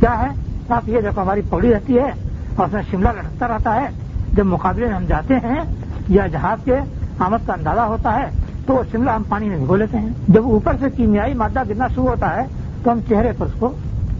کیا 0.00 0.22
ہے؟ 0.22 0.28
آپ 0.68 0.88
یہ 0.88 1.00
دیکھو، 1.00 1.22
ہماری 1.22 1.40
پوڑی 1.50 1.74
رہتی 1.74 1.98
ہے 1.98 2.10
اور 2.56 2.66
اس 2.66 2.72
میں 2.72 2.82
شملہ 2.90 3.08
لڑکتا 3.08 3.48
رہتا 3.48 3.74
ہے۔ 3.74 3.86
جب 4.32 4.46
مقابلے 4.46 4.86
میں 4.86 4.94
ہم 4.94 5.04
جاتے 5.04 5.34
ہیں 5.34 5.60
یا 6.08 6.26
جہاز 6.26 6.58
کے 6.64 6.76
آمد 7.18 7.46
کا 7.46 7.52
اندازہ 7.52 7.80
ہوتا 7.80 8.14
ہے، 8.14 8.30
تو 8.66 8.74
وہ 8.74 8.82
شملہ 8.92 9.10
ہم 9.10 9.22
پانی 9.28 9.48
میں 9.48 9.58
بھگو 9.58 9.76
لیتے 9.76 9.98
ہیں۔ 9.98 10.08
جب 10.28 10.44
اوپر 10.44 10.76
سے 10.80 10.90
کیمیائی 10.90 11.34
مادہ 11.34 11.62
گرنا 11.68 11.88
شروع 11.88 12.08
ہوتا 12.08 12.36
ہے، 12.36 12.42
تو 12.82 12.92
ہم 12.92 13.00
چہرے 13.08 13.32
پر 13.38 13.46
اس 13.46 13.52
کو 13.58 13.72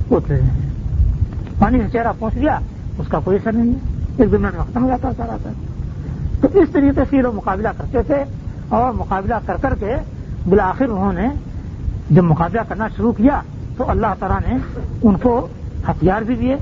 پوچھ 0.09 0.31
لیتے 0.31 0.43
ہیں۔ 0.43 0.71
پانی 1.59 1.81
سے 1.81 1.89
چہرہ 1.89 2.13
پہنچ 2.19 2.35
گیا، 2.35 2.59
اس 2.99 3.09
کا 3.09 3.19
کوئی 3.25 3.37
اثر 3.37 3.53
نہیں 3.53 3.73
ہے۔ 3.73 4.05
ایک 4.17 4.33
دو 4.33 4.39
منٹ 4.39 4.55
میں 4.55 4.65
ختم 4.65 4.83
ہو 4.83 4.89
جاتا 4.89 5.09
ہے 5.09 5.13
سارا۔ 5.17 5.37
سر 5.43 5.51
تو 6.41 6.59
اس 6.59 6.69
طریقے 6.71 7.01
سے 7.11 7.17
یہ 7.17 7.23
لوگ 7.23 7.35
مقابلہ 7.35 7.69
کرتے 7.77 8.03
تھے۔ 8.03 8.44
اور 8.69 8.93
مقابلہ 8.93 9.35
کر 9.47 9.57
کر 9.61 9.75
کے 9.75 9.95
بالآخر 10.49 10.85
انہوں 10.85 11.12
نے 11.12 11.29
جب 12.11 12.25
مقابلہ 12.25 12.61
کرنا 12.69 12.89
شروع 12.97 13.12
کیا 13.12 13.41
تو 13.77 13.91
اللہ 13.91 14.07
تعالیٰ 14.19 14.39
نے 14.49 14.59
ان 15.03 15.17
کو 15.17 15.49
ہتھیار 15.89 16.23
بھی 16.23 16.37
دیے 16.37 16.57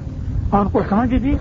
اور 0.50 0.60
ان 0.60 0.68
کو 0.72 0.80
سمجھ 0.88 1.08
بھی 1.08 1.18
دی 1.18 1.34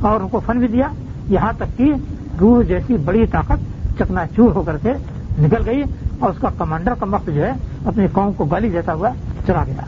اور 0.00 0.20
ان 0.20 0.28
کو 0.28 0.40
فن 0.46 0.58
بھی 0.58 0.68
دیا۔ 0.68 0.88
یہاں 1.28 1.52
تک 1.56 1.78
کہ 1.78 1.92
روح 2.40 2.62
جیسی 2.62 2.96
بڑی 2.96 3.26
طاقت 3.26 3.58
چکنا 3.98 4.26
چور 4.36 4.52
ہو 4.52 4.62
کر 4.62 4.76
کے 4.76 4.92
نکل 5.38 5.62
گئی 5.66 5.82
اور 6.18 6.30
اس 6.30 6.36
کا 6.40 6.48
کمانڈر 6.58 6.94
کا 6.94 7.06
وقت 7.10 7.26
جو 7.26 7.44
ہے 7.44 7.52
اپنی 7.84 8.06
قوم 8.12 8.32
کو 8.32 8.44
گالی 8.44 8.70
دیتا 8.70 8.94
ہوا 8.94 9.10
چلا 9.46 9.64
گیا۔ 9.66 9.82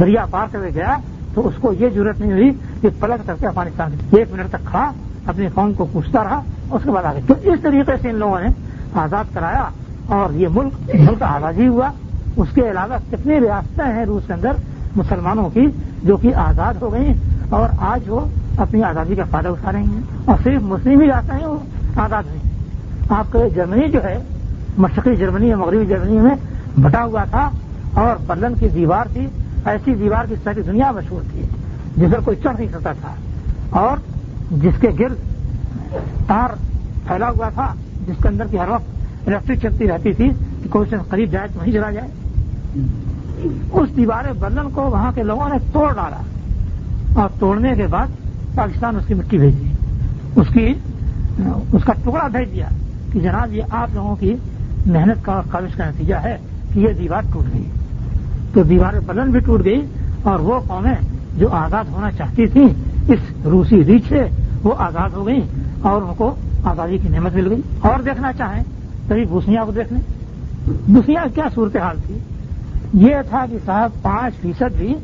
دریا 0.00 0.26
پار 0.30 0.46
کر 0.52 0.58
گیا 0.74 0.96
تو 1.34 1.48
اس 1.48 1.54
کو 1.60 1.72
یہ 1.72 1.88
ضرورت 1.94 2.20
نہیں 2.20 2.32
ہوئی 2.32 2.50
کہ 2.80 2.88
پلٹ 3.00 3.26
کر 3.26 3.34
کے 3.38 3.46
افغانستان 3.46 3.90
ایک 4.10 4.32
منٹ 4.32 4.48
تک 4.48 4.66
کھڑا، 4.66 4.92
اپنی 5.26 5.48
قوم 5.54 5.72
کو 5.72 5.86
پوچھتا 5.92 6.24
رہا 6.24 6.42
اس 6.70 6.80
کے 6.84 6.90
بعد 6.90 7.04
آگے۔ 7.04 7.20
تو 7.26 7.34
اس 7.42 7.60
طریقے 7.62 7.92
سے 8.02 8.10
ان 8.10 8.16
لوگوں 8.16 8.40
نے 8.40 8.46
آزاد 8.94 9.24
کرایا 9.34 9.68
اور 10.06 10.34
یہ 10.34 10.48
ملک 10.50 10.90
ملک 10.94 11.22
آزادی 11.22 11.68
ہوا۔ 11.68 11.90
اس 12.36 12.48
کے 12.54 12.70
علاوہ 12.70 12.96
کتنی 13.10 13.40
ریاستیں 13.40 13.92
ہیں 13.92 14.04
روس 14.04 14.22
کے 14.26 14.32
اندر 14.32 14.52
مسلمانوں 14.96 15.48
کی 15.48 15.66
جو 16.02 16.16
کہ 16.16 16.34
آزاد 16.34 16.74
ہو 16.74 16.92
گئی 16.92 17.12
اور 17.50 17.68
آج 17.78 18.00
وہ 18.06 18.20
اپنی 18.58 18.82
آزادی 18.82 19.14
کا 19.14 19.24
فائدہ 19.30 19.48
اٹھا 19.48 19.72
رہی 19.72 19.82
ہیں 19.82 20.00
اور 20.24 20.36
صرف 20.44 20.62
مسلم 20.62 21.00
ہی 21.00 21.06
جاتے 21.06 21.32
ہیں، 21.32 21.46
وہ 21.46 21.56
آزاد 21.96 22.22
نہیں۔ 22.26 22.50
آپ 23.08 23.32
کے 23.32 23.50
جرمنی 23.54 23.88
جو 23.88 24.04
ہے، 24.04 24.18
مشرقی 24.78 25.16
جرمنی 25.16 25.52
اور 25.52 25.66
مغربی 25.66 25.86
جرمنی 25.86 26.18
میں 26.18 26.34
بٹا 26.78 27.04
ہوا 27.04 27.24
تھا 27.24 27.50
اور 27.94 28.16
برلن 28.26 28.54
کی 28.54 28.68
دیوار 28.68 29.04
تھی، 29.12 29.26
ایسی 29.64 29.94
دیوار 29.94 30.24
کی 30.24 30.34
ساری 30.44 30.62
دنیا 30.62 30.90
مشہور 30.90 31.20
تھی، 31.30 31.42
جس 31.96 32.10
پر 32.12 32.20
کوئی 32.20 32.36
چڑھ 32.42 32.56
نہیں 32.56 32.68
سکتا 32.72 32.92
تھا۔ 32.92 33.14
اور 33.70 33.96
جس 34.50 34.74
کے 34.80 34.88
گرد 34.98 35.14
تار 36.26 36.48
پھیلا 37.06 37.30
ہوا 37.30 37.48
تھا 37.48 37.74
جس 38.06 38.22
کے 38.22 38.28
اندر 38.28 38.44
کی 38.50 38.58
ہر 38.58 38.68
وقت 38.68 39.28
الیکٹرک 39.28 39.58
چلتی 39.62 39.88
رہتی 39.88 40.12
تھی 40.12 40.30
کہ 40.62 40.68
کوئی 40.68 40.90
سے 40.90 40.96
قریب 41.08 41.30
جائے 41.30 41.48
تو 41.54 41.60
وہیں 41.60 41.72
چلا 41.72 41.90
جائے۔ 41.90 42.08
اس 43.72 43.96
دیوار 43.96 44.24
برلن 44.40 44.70
کو 44.70 44.82
وہاں 44.82 45.12
کے 45.14 45.22
لوگوں 45.22 45.48
نے 45.48 45.56
توڑ 45.72 45.94
ڈالا۔ 45.94 46.22
اور 47.20 47.28
توڑنے 47.38 47.74
کے 47.74 47.86
بعد 47.86 48.06
پاکستان 48.54 48.96
اس 48.96 49.06
کی 49.06 49.14
مٹی 49.14 49.38
بھیج 49.38 49.60
دی۔ 49.60 49.68
اس 50.36 50.46
کی، 50.52 50.74
اس 51.72 51.84
کا 51.84 51.92
ٹکڑا 51.92 52.26
بھیج 52.26 52.52
دیا 52.52 52.68
کہ 53.12 53.20
جناب 53.20 53.52
یہ 53.52 53.62
آپ 53.70 53.88
لوگوں 53.94 54.16
کی 54.16 54.34
محنت 54.86 55.24
کا 55.24 55.40
کاوش 55.50 55.74
کا 55.74 55.86
نتیجہ 55.86 56.14
ہے 56.14 56.36
کہ 56.74 56.80
یہ 56.80 56.88
دیوار 56.88 57.22
ٹوٹ 57.32 57.54
گئی۔ 57.54 57.64
تو 58.52 58.62
دیوار 58.62 58.92
بلن 59.06 59.30
بھی 59.30 59.40
ٹوٹ 59.40 59.64
گئی 59.64 59.86
اور 60.22 60.38
وہ 60.38 60.60
قومیں 60.68 60.94
جو 61.36 61.48
آزاد 61.50 61.84
ہونا 61.92 62.12
چاہتی 62.12 62.46
تھیں، 62.46 62.68
اس 63.08 63.18
روسی 63.44 63.84
ریچ 63.84 64.02
سے 64.08 64.22
وہ 64.62 64.72
آزاد 64.78 65.10
ہو 65.10 65.26
گئی 65.26 65.40
اور 65.82 66.02
ان 66.02 66.14
کو 66.16 66.34
آزادی 66.64 66.98
کی 66.98 67.08
نعمت 67.08 67.34
مل 67.34 67.48
گئی۔ 67.48 67.60
اور 67.80 68.00
دیکھنا 68.00 68.32
چاہیں 68.32 68.64
تبھی 69.08 69.24
بوسنیا 69.24 69.64
کو 69.64 69.72
دیکھ 69.72 69.92
لیں 69.92 70.02
بوسنیا 70.88 71.24
کیا 71.34 71.44
صورتحال 71.54 71.96
تھی؟ 72.06 72.18
یہ 72.92 73.16
تھا 73.28 73.44
کہ 73.50 73.58
صاحب 73.64 73.90
پانچ 74.02 74.34
فیصد 74.40 74.76
بھی 74.76 74.94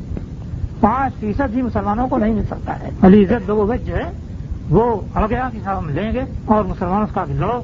پانچ 0.79 1.13
فیصد 1.19 1.53
بھی 1.53 1.61
مسلمانوں 1.61 2.07
کو 2.07 2.17
نہیں 2.17 2.33
مل 2.33 2.43
سکتا 2.43 2.79
ہے۔ 2.79 2.89
علی 3.01 3.25
عزت 3.25 3.47
لوگوں 3.47 3.77
جو 3.85 3.95
ہے۔ 3.95 4.11
وہ 4.69 5.01
اڑ 5.15 5.29
گیا 5.29 5.49
کہ 5.53 5.59
صاحب 5.63 5.77
ہم 5.77 5.89
لیں 5.89 6.11
گے 6.11 6.21
اور 6.45 6.63
مسلمانوں 6.63 7.07
کا 7.13 7.25
لڑو۔ 7.29 7.59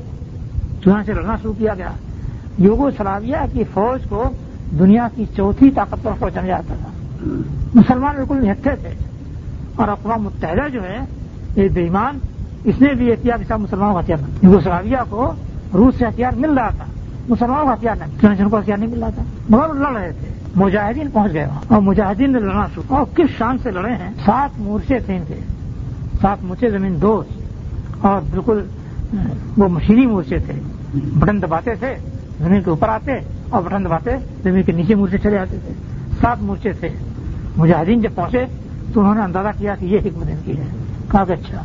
چنان 0.83 1.03
سے 1.03 1.13
لڑنا 1.13 1.35
شروع 1.41 1.53
کیا 1.57 1.73
گیا۔ 1.73 1.91
یوگو 2.57 2.89
سلاویہ 2.91 3.35
کی 3.53 3.63
فوج 3.73 4.09
کو 4.09 4.29
دنیا 4.79 5.07
کی 5.15 5.25
چوتھی 5.37 5.71
طاقت 5.71 6.03
پر 6.03 6.11
پہنچایا 6.19 6.47
جاتا 6.47 6.75
تھا۔ 6.81 6.89
مسلمان 7.73 8.15
بالکل 8.15 8.45
نہتے 8.45 8.75
تھے۔ 8.75 8.89
اور 9.75 9.87
اقوام 9.87 10.23
متحدہ 10.23 10.69
جو 10.69 10.83
ہے 10.83 10.99
یہ 11.55 11.69
بےمان 11.69 12.19
اس 12.63 12.81
نے 12.81 12.93
بھی 12.93 13.07
یہ 13.07 13.13
کیا 13.21 13.57
مسلمانوں 13.57 13.93
کا 13.93 13.99
ہتھیار 13.99 14.45
یوگو 14.45 14.59
سلاویہ 14.59 14.97
کو 15.09 15.33
روس 15.73 15.95
سے 15.95 16.05
ہتھیار 16.05 16.31
مل 16.35 16.57
رہا 16.57 16.69
تھا۔ 16.69 16.85
مسلمانوں 17.29 17.65
کا 17.65 17.73
ہتھیار 17.73 17.95
نہیں 17.95 18.49
کو 18.49 18.59
ہتھیار 18.59 18.77
نہیں 18.77 18.89
مل 18.89 18.99
رہا 18.99 19.09
تھا۔ 19.09 19.23
مگر 19.49 19.73
لڑ 19.73 19.97
رہے 19.97 20.11
تھے۔ 20.11 20.33
مجاہدین 20.55 21.07
پہنچ 21.13 21.33
گئے۔ 21.33 21.47
اور 21.67 21.81
مجاہدین 21.81 22.33
نے 22.33 22.39
لڑنا 22.39 22.67
شروع 22.75 22.95
اور 22.95 23.05
کس 23.15 23.37
شان 23.37 23.57
سے 23.57 23.71
لڑے 23.71 23.91
ہیں؟ 23.91 24.09
سات 24.25 24.59
مورچے 24.59 24.99
تھے 24.99 25.15
ان 25.17 25.23
کے۔ 25.27 25.35
سات 26.21 26.43
مورچے 26.43 26.69
زمین 26.69 27.01
دوست 27.01 27.31
اور 28.05 28.21
بالکل، 28.31 28.65
وہ 29.57 29.67
مشینی 29.67 30.05
مورچے 30.05 30.37
تھے۔ 30.39 30.53
بٹن 30.93 31.41
دباتے 31.41 31.75
تھے۔ 31.75 31.95
زمین 32.39 32.61
کے 32.61 32.69
اوپر 32.69 32.89
آتے 32.89 33.11
اور 33.49 33.61
بٹن 33.61 33.85
دباتے 33.85 34.11
زمین 34.43 34.63
کے 34.63 34.71
نیچے 34.71 34.95
مورچے 34.95 35.17
چلے 35.17 35.37
آتے 35.37 35.57
تھے۔ 35.65 35.73
سات 36.21 36.41
مورچے 36.41 36.71
تھے۔ 36.71 36.89
مجاہدین 37.57 38.01
جب 38.01 38.09
پہنچے 38.15 38.45
تو 38.93 38.99
انہوں 38.99 39.15
نے 39.15 39.21
اندازہ 39.21 39.47
کیا 39.57 39.75
کہ 39.75 39.85
یہ 39.85 39.99
حکمت 39.99 40.27
ان 40.27 40.37
کی 40.45 40.57
ہے۔ 40.57 40.65
کہا 41.11 41.23
کہ 41.23 41.31
اچھا۔ 41.31 41.61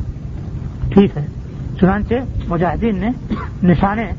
ٹھیک 0.91 1.17
ہے۔ 1.17 1.27
چنانچہ 1.81 2.15
مجاہدین 2.49 2.99
نے 2.99 3.09
نشانے 3.63 4.11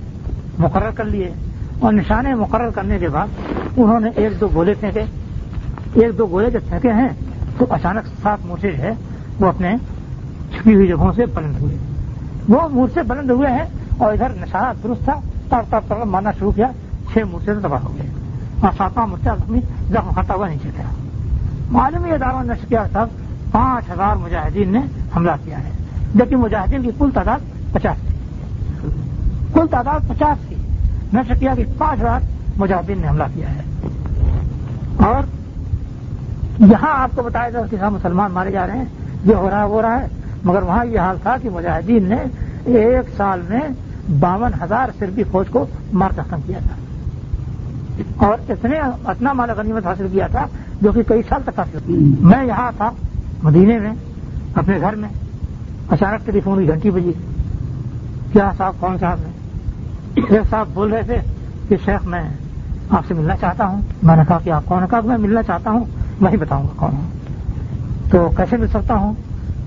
مقرر 0.59 0.89
کر 0.89 1.05
لیے۔ 1.05 1.33
اور 1.79 1.93
نشانے 1.93 2.35
مقرر 2.35 2.69
کرنے 2.69 2.99
کے 2.99 3.09
بعد 3.09 3.27
انہوں 3.77 3.99
نے 3.99 4.09
ایک 4.15 4.41
دو 4.41 4.47
گولے 4.53 4.73
پھینکے۔ 4.73 5.03
ایک 5.93 6.17
دو 6.17 6.27
گولے 6.27 6.49
جب 6.51 6.59
پھینکے 6.69 6.93
ہیں 6.93 7.09
تو 7.57 7.65
اچانک 7.69 8.07
سات 8.21 8.45
مورچے 8.45 8.71
جو 8.71 8.77
ہے 8.77 8.91
وہ 9.39 9.47
اپنے 9.47 9.75
چھپی 10.55 10.75
ہوئی 10.75 10.87
جگہوں 10.87 11.11
سے 11.11 11.25
بلند 11.25 11.55
ہوئے۔ 11.59 11.77
وہ 12.49 12.67
مورچے 12.69 13.01
بلند 13.01 13.29
ہوئے 13.29 13.51
ہیں 13.51 13.65
اور 13.97 14.13
ادھر 14.13 14.29
نشانہ 14.29 14.73
درست 14.83 15.03
تھا۔ 15.03 15.13
تب 15.49 15.57
تب 15.69 15.79
تب 15.87 16.07
مارنا 16.07 16.31
شروع 16.31 16.51
کیا۔ 16.51 16.67
چھ 17.13 17.17
مورچے 17.31 17.53
سے 17.53 17.59
تباہ 17.59 17.79
ہو 17.79 17.97
گئے۔ 17.97 18.09
اور 18.59 18.71
ساتواں 18.77 19.07
مورچہ 19.07 19.29
اپنی 19.29 19.59
زخم 19.89 20.13
کھاتا 20.13 20.33
ہوا 20.33 20.47
نیچے 20.47 20.69
تھا 20.75 20.83
معلوم 21.71 22.03
اداروں 22.03 22.43
نے 22.43 22.53
کیا 22.67 22.83
تھا، 22.83 23.05
پانچ 23.51 23.89
ہزار 23.89 24.15
مجاہدین 24.15 24.71
نے 24.71 24.79
حملہ 25.15 25.31
کیا 25.43 25.59
ہے۔ 25.59 25.71
جبکہ 26.15 26.35
مجاہدین 26.35 26.83
کی 26.83 26.91
کل 26.97 27.09
تعداد 27.13 27.39
پچاس 27.73 27.97
تھی۔ 28.07 28.17
کل 29.53 29.67
تعداد 29.71 30.09
پچاس 30.09 30.47
تھی۔ 30.47 30.55
میں 31.13 31.23
کیا 31.39 31.55
کہ 31.55 31.65
پانچ 31.77 31.99
ہزار 31.99 32.19
مجاہدین 32.57 33.01
نے 33.01 33.07
حملہ 33.07 33.23
کیا 33.33 33.47
ہے۔ 33.49 33.61
اور 34.97 35.23
یہاں 36.59 37.03
آپ 37.03 37.09
کو 37.15 37.21
بتایا 37.21 37.49
جا 37.49 37.59
کہ 37.71 37.77
مسلمان 37.89 38.31
مارے 38.31 38.51
جا 38.51 38.67
رہے 38.67 38.77
ہیں۔ 38.77 38.85
یہ 39.25 39.35
ہو 39.35 39.49
رہا 39.49 39.63
ہے، 39.63 39.67
وہ 39.67 39.81
رہا 39.81 40.01
ہے۔ 40.01 40.07
مگر 40.43 40.61
وہاں 40.61 40.85
یہ 40.85 40.99
حال 40.99 41.17
تھا 41.21 41.35
کہ 41.41 41.49
مجاہدین 41.49 42.03
نے 42.03 42.17
ایک 42.65 43.05
سال 43.17 43.41
میں 43.49 43.59
باون 44.19 44.51
ہزار 44.63 44.89
سربی 44.99 45.23
فوج 45.23 45.47
کو 45.49 45.65
مار 45.93 46.09
ختم 46.09 46.39
کیا 46.45 46.59
تھا۔ 46.59 46.75
اور 48.27 48.51
اتنے 48.51 48.79
اتنا 49.05 49.33
مال 49.33 49.49
غنیمت 49.49 49.85
حاصل 49.85 50.07
کیا 50.11 50.27
تھا 50.27 50.45
جو 50.81 50.91
کہ 50.91 51.03
کئی 51.03 51.21
سال 51.29 51.41
تک 51.45 51.59
حاصل 51.59 51.77
کیا۔ 51.85 52.25
میں 52.27 52.45
یہاں 52.45 52.71
تھا، 52.77 52.91
مدینے 53.43 53.79
میں، 53.79 53.91
اپنے 54.55 54.79
گھر 54.81 54.95
میں۔ 54.95 55.09
اچانک 55.89 56.25
ٹیلی 56.25 56.39
فون 56.39 56.59
کی 56.61 56.67
گھنٹی 56.67 56.89
بجی 56.89 57.11
کیا 58.33 58.51
صاحب 58.57 58.73
کون 58.79 58.97
صاحب 58.97 59.17
نے 59.19 59.29
ایک 60.29 60.41
صاحب 60.49 60.67
بول 60.73 60.93
رہے 60.93 61.03
تھے 61.03 61.17
کہ 61.69 61.75
شیخ 61.85 62.05
میں 62.05 62.21
آپ 62.89 63.03
سے 63.07 63.13
ملنا 63.13 63.35
چاہتا 63.37 63.65
ہوں۔ 63.65 63.81
میں 64.03 64.15
نے 64.15 64.23
کہا 64.27 64.39
کہ 64.43 64.49
آپ 64.49 64.65
کون 64.65 64.83
کہا 64.89 64.99
میں 65.01 65.17
ملنا 65.17 65.43
چاہتا 65.43 65.71
ہوں 65.71 65.85
میں 66.21 66.31
ہی 66.31 66.37
بتاؤں 66.37 66.63
گا 66.63 66.73
کون 66.75 66.91
ہوں۔ 66.93 67.07
تو 68.11 68.31
کیسے 68.37 68.57
مل 68.57 68.67
سکتا 68.67 68.95
ہوں؟ 68.95 69.13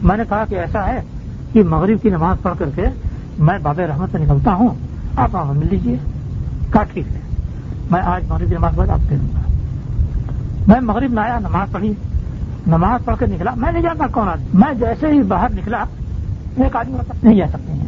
میں 0.02 0.16
نے 0.16 0.22
کہا 0.28 0.44
کہ 0.48 0.54
ایسا 0.54 0.86
ہے 0.86 1.02
کہ 1.52 1.62
مغرب 1.62 2.02
کی 2.02 2.10
نماز 2.10 2.36
پڑھ 2.42 2.58
کر 2.58 2.68
کے 2.74 2.84
میں 3.38 3.58
باب 3.62 3.80
رحمت 3.80 4.08
سے 4.12 4.18
نکلتا 4.18 4.54
ہوں۔ 4.54 4.68
آپ 5.16 5.34
وہاں 5.34 5.54
مل 5.54 5.66
لیجیے 5.70 5.96
کہا 6.72 6.82
ٹھیک 6.82 7.06
ہے۔ 7.12 7.20
میں 7.90 8.00
آج 8.00 8.24
مغرب 8.28 8.48
کی 8.48 8.54
نماز 8.54 8.72
پڑھ 8.76 8.90
آپ 8.90 9.10
دے 9.10 9.16
دوں 9.16 9.28
گا۔ 9.34 9.40
میں 10.66 10.80
مغرب 10.80 11.10
میں 11.10 11.22
آیا، 11.22 11.38
نماز 11.38 11.72
پڑھی۔ 11.72 11.92
نماز 12.66 13.04
پڑھ 13.04 13.16
کر 13.18 13.26
نکلا۔ 13.26 13.50
میں 13.56 13.72
نہیں 13.72 13.82
جانتا 13.82 14.06
کون 14.12 14.28
آدمی۔ 14.28 14.46
میں 14.52 14.74
جیسے 14.74 15.06
ہی 15.06 15.22
باہر 15.22 15.50
نکلا 15.50 15.84
ایک 16.56 16.76
آدمی 16.76 16.94
مطلب 16.94 17.16
نہیں 17.22 17.36
جا 17.36 17.46
سکتے 17.48 17.72
ہیں۔ 17.72 17.86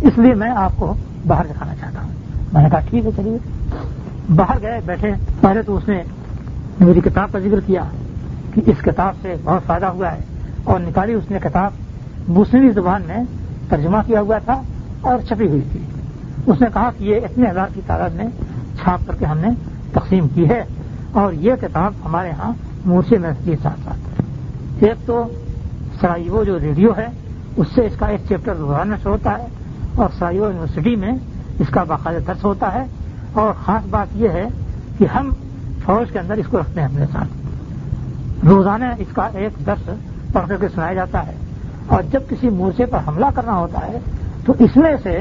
اس 0.00 0.18
لیے 0.18 0.34
میں 0.34 0.50
آپ 0.50 0.72
کو 0.76 0.94
باہر 1.26 1.44
دکھانا 1.46 1.74
چاہتا 1.74 2.00
ہوں۔ 2.02 2.12
میں 2.52 2.62
نے 2.62 2.70
کہا 2.70 2.80
ٹھیک 2.80 3.06
ہے، 3.06 3.10
چلیے۔ 3.16 3.38
باہر 4.36 4.62
گئے، 4.62 4.80
بیٹھے۔ 4.86 5.12
پہلے 5.40 5.62
تو 5.62 5.76
اس 5.76 5.88
نے 5.88 6.02
میری 6.80 7.00
کتاب 7.00 7.32
کا 7.32 7.38
ذکر 7.38 7.60
کیا 7.60 7.82
کہ 8.54 8.62
اس 8.66 8.82
کتاب 8.82 9.14
سے 9.22 9.34
بہت 9.44 9.66
فائدہ 9.66 9.86
ہوا 9.86 10.12
ہے۔ 10.12 10.18
اور 10.64 10.80
نکالی 10.80 11.12
اس 11.12 11.30
نے 11.30 11.38
کتاب۔ 11.42 11.70
دوسری 12.26 12.70
زبان 12.70 13.02
میں 13.06 13.16
ترجمہ 13.68 13.96
کیا 14.06 14.20
ہوا 14.20 14.38
تھا 14.38 14.62
اور 15.00 15.18
چھپی 15.28 15.48
ہوئی 15.48 15.60
تھی۔ 15.72 15.80
اس 16.46 16.60
نے 16.60 16.66
کہا 16.74 16.90
کہ 16.98 17.04
یہ 17.04 17.16
اتنے 17.16 17.50
ہزار 17.50 17.66
کی 17.74 17.80
تعداد 17.86 18.10
میں 18.10 18.24
چھاپ 18.82 19.00
کر 19.06 19.14
کے 19.14 19.24
ہم 19.24 19.38
نے 19.38 19.48
تقسیم 19.92 20.28
کی 20.28 20.48
ہے۔ 20.48 20.64
اور 21.12 21.32
یہ 21.32 21.52
کتاب 21.60 21.92
ہمارے 22.04 22.30
ہاں 22.30 22.52
مورچے 22.84 23.18
میں 23.18 23.30
کے 23.44 23.56
ساتھ 23.62 23.80
ساتھ 23.84 24.22
ایک 24.84 25.06
تو 25.06 25.26
سرائیو 26.00 26.44
جو 26.44 26.58
ریڈیو 26.58 26.90
ہے 26.96 27.06
اس 27.56 27.66
سے 27.74 27.86
اس 27.86 27.96
کا 27.96 28.06
ایک 28.06 28.20
چیپٹر 28.28 28.56
روزانہ 28.56 28.94
سے 29.02 29.08
ہوتا 29.08 29.38
ہے 29.38 29.46
اور 29.94 30.08
سرائیو 30.18 30.44
یونیورسٹی 30.44 30.96
میں 30.96 31.12
اس 31.58 31.68
کا 31.70 31.82
باقاعدہ 31.82 32.18
درس 32.26 32.44
ہوتا 32.44 32.72
ہے 32.74 32.84
اور 33.32 33.52
خاص 33.64 33.86
بات 33.90 34.06
یہ 34.14 34.28
ہے 34.28 34.48
کہ 34.98 35.06
ہم 35.14 35.30
فوج 35.84 36.10
کے 36.12 36.18
اندر 36.18 36.34
اس 36.34 36.46
کو 36.46 36.60
رکھتے 36.60 36.80
ہیں 36.80 36.88
اپنے 36.88 37.06
ساتھ۔ 37.12 38.46
روزانہ 38.46 38.84
اس 38.98 39.14
کا 39.14 39.28
ایک 39.32 39.66
درس 39.66 39.90
پڑھ 40.32 40.48
کر 40.48 40.56
کے 40.56 40.68
سنایا 40.74 40.94
جاتا 40.94 41.26
ہے 41.26 41.32
اور 41.86 42.02
جب 42.10 42.20
کسی 42.28 42.48
مورچے 42.48 42.86
پر 42.86 42.98
حملہ 43.08 43.26
کرنا 43.34 43.56
ہوتا 43.56 43.86
ہے 43.86 43.98
تو 44.46 44.52
اس 44.58 44.76
میں 44.76 44.96
سے 45.02 45.20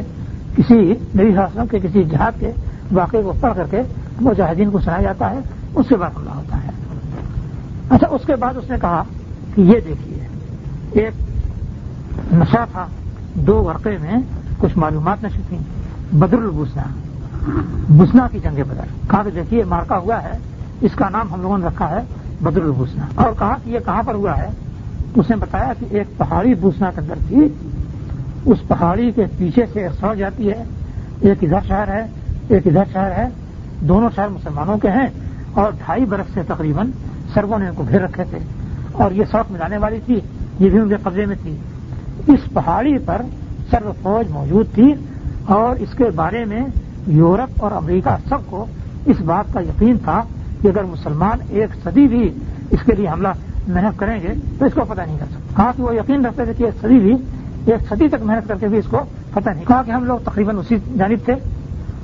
کسی 0.57 0.93
نئی 1.15 1.35
حاصلوں 1.35 1.65
کے 1.65 1.79
کسی 1.79 2.03
جہاد 2.03 2.39
کے 2.39 2.51
واقعے 2.91 3.21
کو 3.21 3.33
پڑھ 3.39 3.53
کر 3.55 3.63
کے 3.71 3.81
مجاہدین 4.21 4.71
کو 4.71 4.79
سنایا 4.79 5.01
جاتا 5.01 5.29
ہے، 5.31 5.39
اس 5.75 5.85
کے 5.89 5.95
بعد 5.95 6.17
حملہ 6.17 6.29
ہوتا 6.29 6.63
ہے۔ 6.63 6.69
اچھا 7.89 8.07
اس 8.09 8.21
کے 8.25 8.35
بعد 8.35 8.53
اس 8.57 8.69
نے 8.69 8.77
کہا 8.81 9.03
کہ 9.55 9.61
یہ 9.61 9.79
دیکھیے، 9.87 10.27
ایک 10.91 11.13
نشہ 12.33 12.65
تھا، 12.71 12.85
دو 13.33 13.63
ورقے 13.63 13.97
میں 14.01 14.15
کچھ 14.57 14.77
معلومات 14.77 15.23
نشی 15.23 15.41
تھیں۔ 15.47 15.59
بدر 16.15 16.37
البسنا 16.37 16.83
بسنا 17.89 18.27
کی 18.31 18.39
جنگ 18.39 18.63
بدر۔ 18.67 18.83
کہا 19.09 19.23
کہ 19.23 19.31
دیکھیے 19.31 19.63
مارکا 19.63 19.97
ہوا 19.97 20.23
ہے، 20.23 20.31
اس 20.81 20.91
کا 20.95 21.09
نام 21.09 21.33
ہم 21.33 21.41
لوگوں 21.41 21.57
نے 21.57 21.65
رکھا 21.65 21.89
ہے 21.89 21.99
بدر 22.41 22.61
البسنا 22.61 23.05
اور 23.15 23.33
کہا 23.39 23.55
کہ 23.63 23.69
یہ 23.69 23.79
کہاں 23.85 24.03
پر 24.03 24.15
ہوا 24.15 24.37
ہے؟ 24.37 24.47
اس 25.15 25.29
نے 25.29 25.35
بتایا 25.35 25.73
کہ 25.79 25.85
ایک 25.89 26.17
پہاڑی 26.17 26.53
بوسنا 26.53 26.91
کے 26.91 27.01
اندر 27.01 27.13
تھی۔ 27.27 27.47
اس 28.45 28.57
پہاڑی 28.67 29.11
کے 29.11 29.25
پیچھے 29.37 29.65
سے 29.73 29.79
ایک 29.79 29.91
سڑک 29.99 30.17
جاتی 30.17 30.49
ہے۔ 30.49 30.63
ایک 31.19 31.37
ادھر 31.41 31.67
شہر 31.67 31.87
ہے، 31.87 32.07
ایک 32.47 32.67
ادھر 32.67 32.83
شہر 32.93 33.11
ہے۔ 33.11 33.27
دونوں 33.81 34.09
شہر 34.15 34.27
مسلمانوں 34.27 34.77
کے 34.77 34.89
ہیں۔ 34.89 35.07
اور 35.53 35.71
ڈھائی 35.71 36.05
برس 36.05 36.33
سے 36.33 36.41
تقریباً 36.47 36.89
سرگوں 37.33 37.59
نے 37.59 37.67
ان 37.67 37.75
کو 37.75 37.83
گھیر 37.89 38.01
رکھے 38.01 38.23
تھے۔ 38.29 38.39
اور 38.91 39.11
یہ 39.11 39.23
سڑک 39.31 39.51
ملانے 39.51 39.77
والی 39.77 39.99
تھی، 40.05 40.19
یہ 40.59 40.69
بھی 40.69 40.79
ان 40.79 40.89
کے 40.89 40.95
قبضے 41.03 41.25
میں 41.25 41.35
تھی۔ 41.41 41.57
اس 42.27 42.39
پہاڑی 42.53 42.97
پر 42.97 43.21
سرو 43.71 43.91
فوج 44.01 44.31
موجود 44.31 44.65
تھی 44.73 44.93
اور 45.45 45.75
اس 45.75 45.89
کے 45.97 46.03
بارے 46.15 46.45
میں 46.45 46.61
یورپ 47.07 47.63
اور 47.63 47.71
امریکہ 47.71 48.29
سب 48.29 48.37
کو 48.45 48.65
اس 49.05 49.21
بات 49.21 49.53
کا 49.53 49.59
یقین 49.59 49.97
تھا 49.97 50.23
کہ 50.61 50.67
اگر 50.67 50.83
مسلمان 50.83 51.37
ایک 51.49 51.69
صدی 51.83 52.07
بھی 52.07 52.31
اس 52.71 52.79
کے 52.85 52.91
لیے 52.93 53.09
حملہ 53.09 53.27
محنت 53.67 53.99
کریں 53.99 54.19
گے 54.23 54.33
تو 54.59 54.65
اس 54.65 54.73
کو 54.73 54.81
پتہ 54.87 55.01
نہیں 55.01 55.17
کر 55.19 55.25
سکتے۔ 55.25 55.53
کہا 55.55 55.71
کہ 55.77 55.83
وہ 55.83 55.95
یقین 55.95 56.25
رکھتے 56.25 56.45
تھے 56.45 56.53
کہ 56.53 56.63
ایک 56.63 56.73
صدی 56.81 56.99
بھی، 56.99 57.15
ایک 57.65 57.89
صدی 57.89 58.07
تک 58.07 58.15
محنت 58.23 58.47
کر 58.47 58.55
کے 58.55 58.67
بھی 58.67 58.77
اس 58.77 58.85
کو 58.89 58.97
پتہ 59.33 59.49
نہیں۔ 59.49 59.65
کہا 59.65 59.81
کہ 59.81 59.91
ہم 59.91 60.05
لوگ 60.05 60.19
تقریباً 60.25 60.57
اسی 60.57 60.77
جانب 60.97 61.25
تھے۔ 61.25 61.33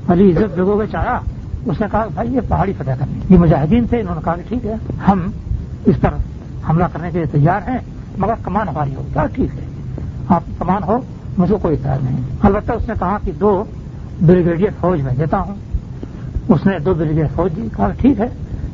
علی 0.07 0.31
عزت 0.31 0.57
لوگوں 0.57 0.77
کے 0.77 0.87
چاہا 0.91 1.19
اس 1.65 1.81
نے 1.81 1.87
کہا، 1.91 2.05
بھائی، 2.13 2.35
یہ 2.35 2.41
پہاڑی 2.47 2.73
فتح 2.73 2.91
کرنی 2.99 3.19
یہ 3.29 3.37
مجاہدین 3.37 3.87
تھے، 3.87 3.99
انہوں 3.99 4.15
نے 4.15 4.21
کہا 4.23 4.35
کہ 4.35 4.41
ٹھیک 4.47 4.65
ہے، 4.65 4.73
ہم 5.07 5.31
اس 5.85 5.95
پر 6.01 6.09
حملہ 6.69 6.83
کرنے 6.93 7.11
کے 7.11 7.17
لیے 7.17 7.25
تیار 7.25 7.69
ہیں، 7.69 7.77
مگر 8.17 8.33
کمان 8.43 8.67
ہماری 8.67 8.95
ہوگی۔ 8.95 9.13
کہا، 9.13 9.25
ٹھیک 9.25 9.55
ہے۔ 9.55 9.68
آپ 10.29 10.43
کمان 10.59 10.83
ہو، 10.83 10.99
مجھے 11.37 11.55
کوئی 11.61 11.75
اعتراض 11.75 12.03
نہیں۔ 12.03 12.23
البتہ 12.41 12.71
اس 12.71 12.87
نے 12.87 12.93
کہا 12.99 13.17
کہ 13.23 13.31
دو 13.39 13.63
بریگیڈیئر 14.21 14.69
فوج 14.79 15.01
میں 15.01 15.13
دیتا 15.13 15.39
ہوں۔ 15.39 15.55
اس 16.49 16.65
نے 16.65 16.79
دو 16.79 16.93
بریگیڈیئر 16.93 17.25
فوج 17.35 17.55
دی، 17.55 17.67
کہا 17.77 17.89
ٹھیک 17.97 18.19
ہے، 18.19 18.27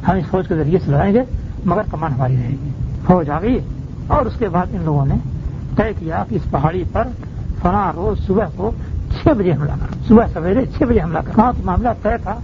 ہم 0.07 0.15
اس 0.15 0.25
فوج 0.25 0.47
کے 0.47 0.55
ذریعے 0.55 0.79
سے 0.85 0.91
لڑائیں 0.91 1.13
گے، 1.13 1.21
مگر 1.65 1.81
کمان 1.91 2.13
ہماری 2.13 2.37
رہے 2.37 2.49
گی۔ 2.49 2.69
فوج 3.05 3.29
آ 3.29 3.41
گئی 3.41 3.59
اور 4.07 4.25
اس 4.25 4.33
کے 4.39 4.49
بعد 4.49 4.65
ان 4.73 4.81
لوگوں 4.85 5.05
نے 5.05 5.15
طے 5.75 5.93
کیا 5.99 6.23
کہ 6.29 6.35
اس 6.35 6.51
پہاڑی 6.51 6.83
پر 6.91 7.03
فنا 7.61 7.91
روز 7.95 8.27
صبح 8.27 8.45
کو 8.55 8.71
چھ 9.21 9.27
بجے 9.27 9.51
حملہ 9.51 9.71
کر 9.79 9.93
صبح 10.07 10.25
سویرے 10.33 10.65
چھ 10.77 10.83
بجے 10.83 11.01
حملہ 11.01 11.19
کر 11.19 11.39
ہاں، 11.39 11.53
معاملہ 11.65 11.89
طے 12.01 12.17
تھا، 12.21 12.35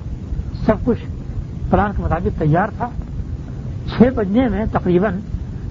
سب 0.65 0.85
کچھ 0.85 0.99
پلان 1.69 1.91
کے 1.97 2.03
مطابق 2.03 2.39
تیار 2.39 2.67
تھا۔ 2.77 2.89
چھ 3.87 4.01
بجنے 4.15 4.47
میں 4.47 4.65
تقریباً 4.71 5.13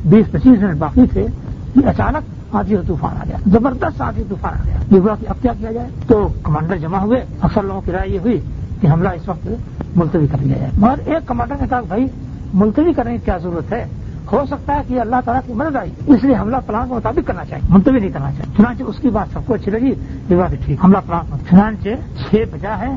بیس 0.04 0.30
پچیس 0.30 0.62
منٹ 0.62 0.76
باقی 0.78 1.06
تھے۔ 1.12 1.26
کہ 1.74 1.86
اچانک 1.86 2.39
آدھی 2.52 2.76
طوفان 2.86 3.16
آ 3.16 3.24
گیا۔ 3.28 3.36
زبردست 3.46 4.02
آدھی 4.02 4.22
طوفان 4.28 4.54
آ 4.54 4.62
گیا۔ 4.64 4.76
یہ 4.90 4.98
ہوا 4.98 5.14
کہ 5.20 5.26
اب 5.28 5.36
کیا 5.42 5.52
کیا 5.58 5.72
جائے؟ 5.72 5.88
تو 6.06 6.28
کمانڈر 6.42 6.76
جمع 6.76 6.98
ہوئے۔ 6.98 7.24
اکثر 7.40 7.62
لوگوں 7.62 7.80
کی 7.80 7.92
رائے 7.92 8.10
یہ 8.10 8.18
ہوئی 8.18 8.40
کہ 8.80 8.86
حملہ 8.86 9.08
اس 9.08 9.28
وقت 9.28 9.48
ملتوی 9.96 10.26
کر 10.26 10.38
لیا 10.40 10.58
جائے۔ 10.58 10.70
مگر 10.78 10.94
ایک 11.04 11.28
کمانڈر 11.28 11.54
نے 11.60 11.66
کہا، 11.68 11.80
بھائی، 11.80 12.06
ملتوی 12.54 12.92
کرنے 12.92 13.12
کی 13.12 13.24
کیا 13.24 13.36
ضرورت 13.36 13.72
ہے؟ 13.72 13.86
ہو 14.32 14.42
سکتا 14.50 14.76
ہے 14.76 14.80
کہ 14.88 15.00
اللہ 15.00 15.16
تعالیٰ 15.24 15.46
کی 15.46 15.52
مدد 15.52 15.76
آئی۔ 15.76 15.90
اس 16.06 16.24
لیے 16.24 16.36
حملہ 16.36 16.56
پلان 16.66 16.88
کے 16.88 16.94
مطابق 16.94 17.26
کرنا 17.26 17.44
چاہیے۔ 17.44 17.66
منتوی 17.70 18.00
نہیں 18.00 18.10
کرنا 18.10 18.32
چاہیے۔ 18.32 18.56
چنانچہ 18.56 18.82
اس 18.82 18.96
کی 19.00 19.10
بات 19.10 19.26
سب 19.32 19.40
کو 19.46 19.54
اچھی 19.54 19.70
لگی۔ 19.70 19.94
یہ 20.28 20.36
بات 20.36 20.64
ٹھیک۔ 20.64 20.84
حملہ 20.84 20.98
پلان 21.06 21.24
چنانچہ 21.50 21.88
چھ 22.20 22.34
بجا 22.52 22.78
ہے 22.78 22.96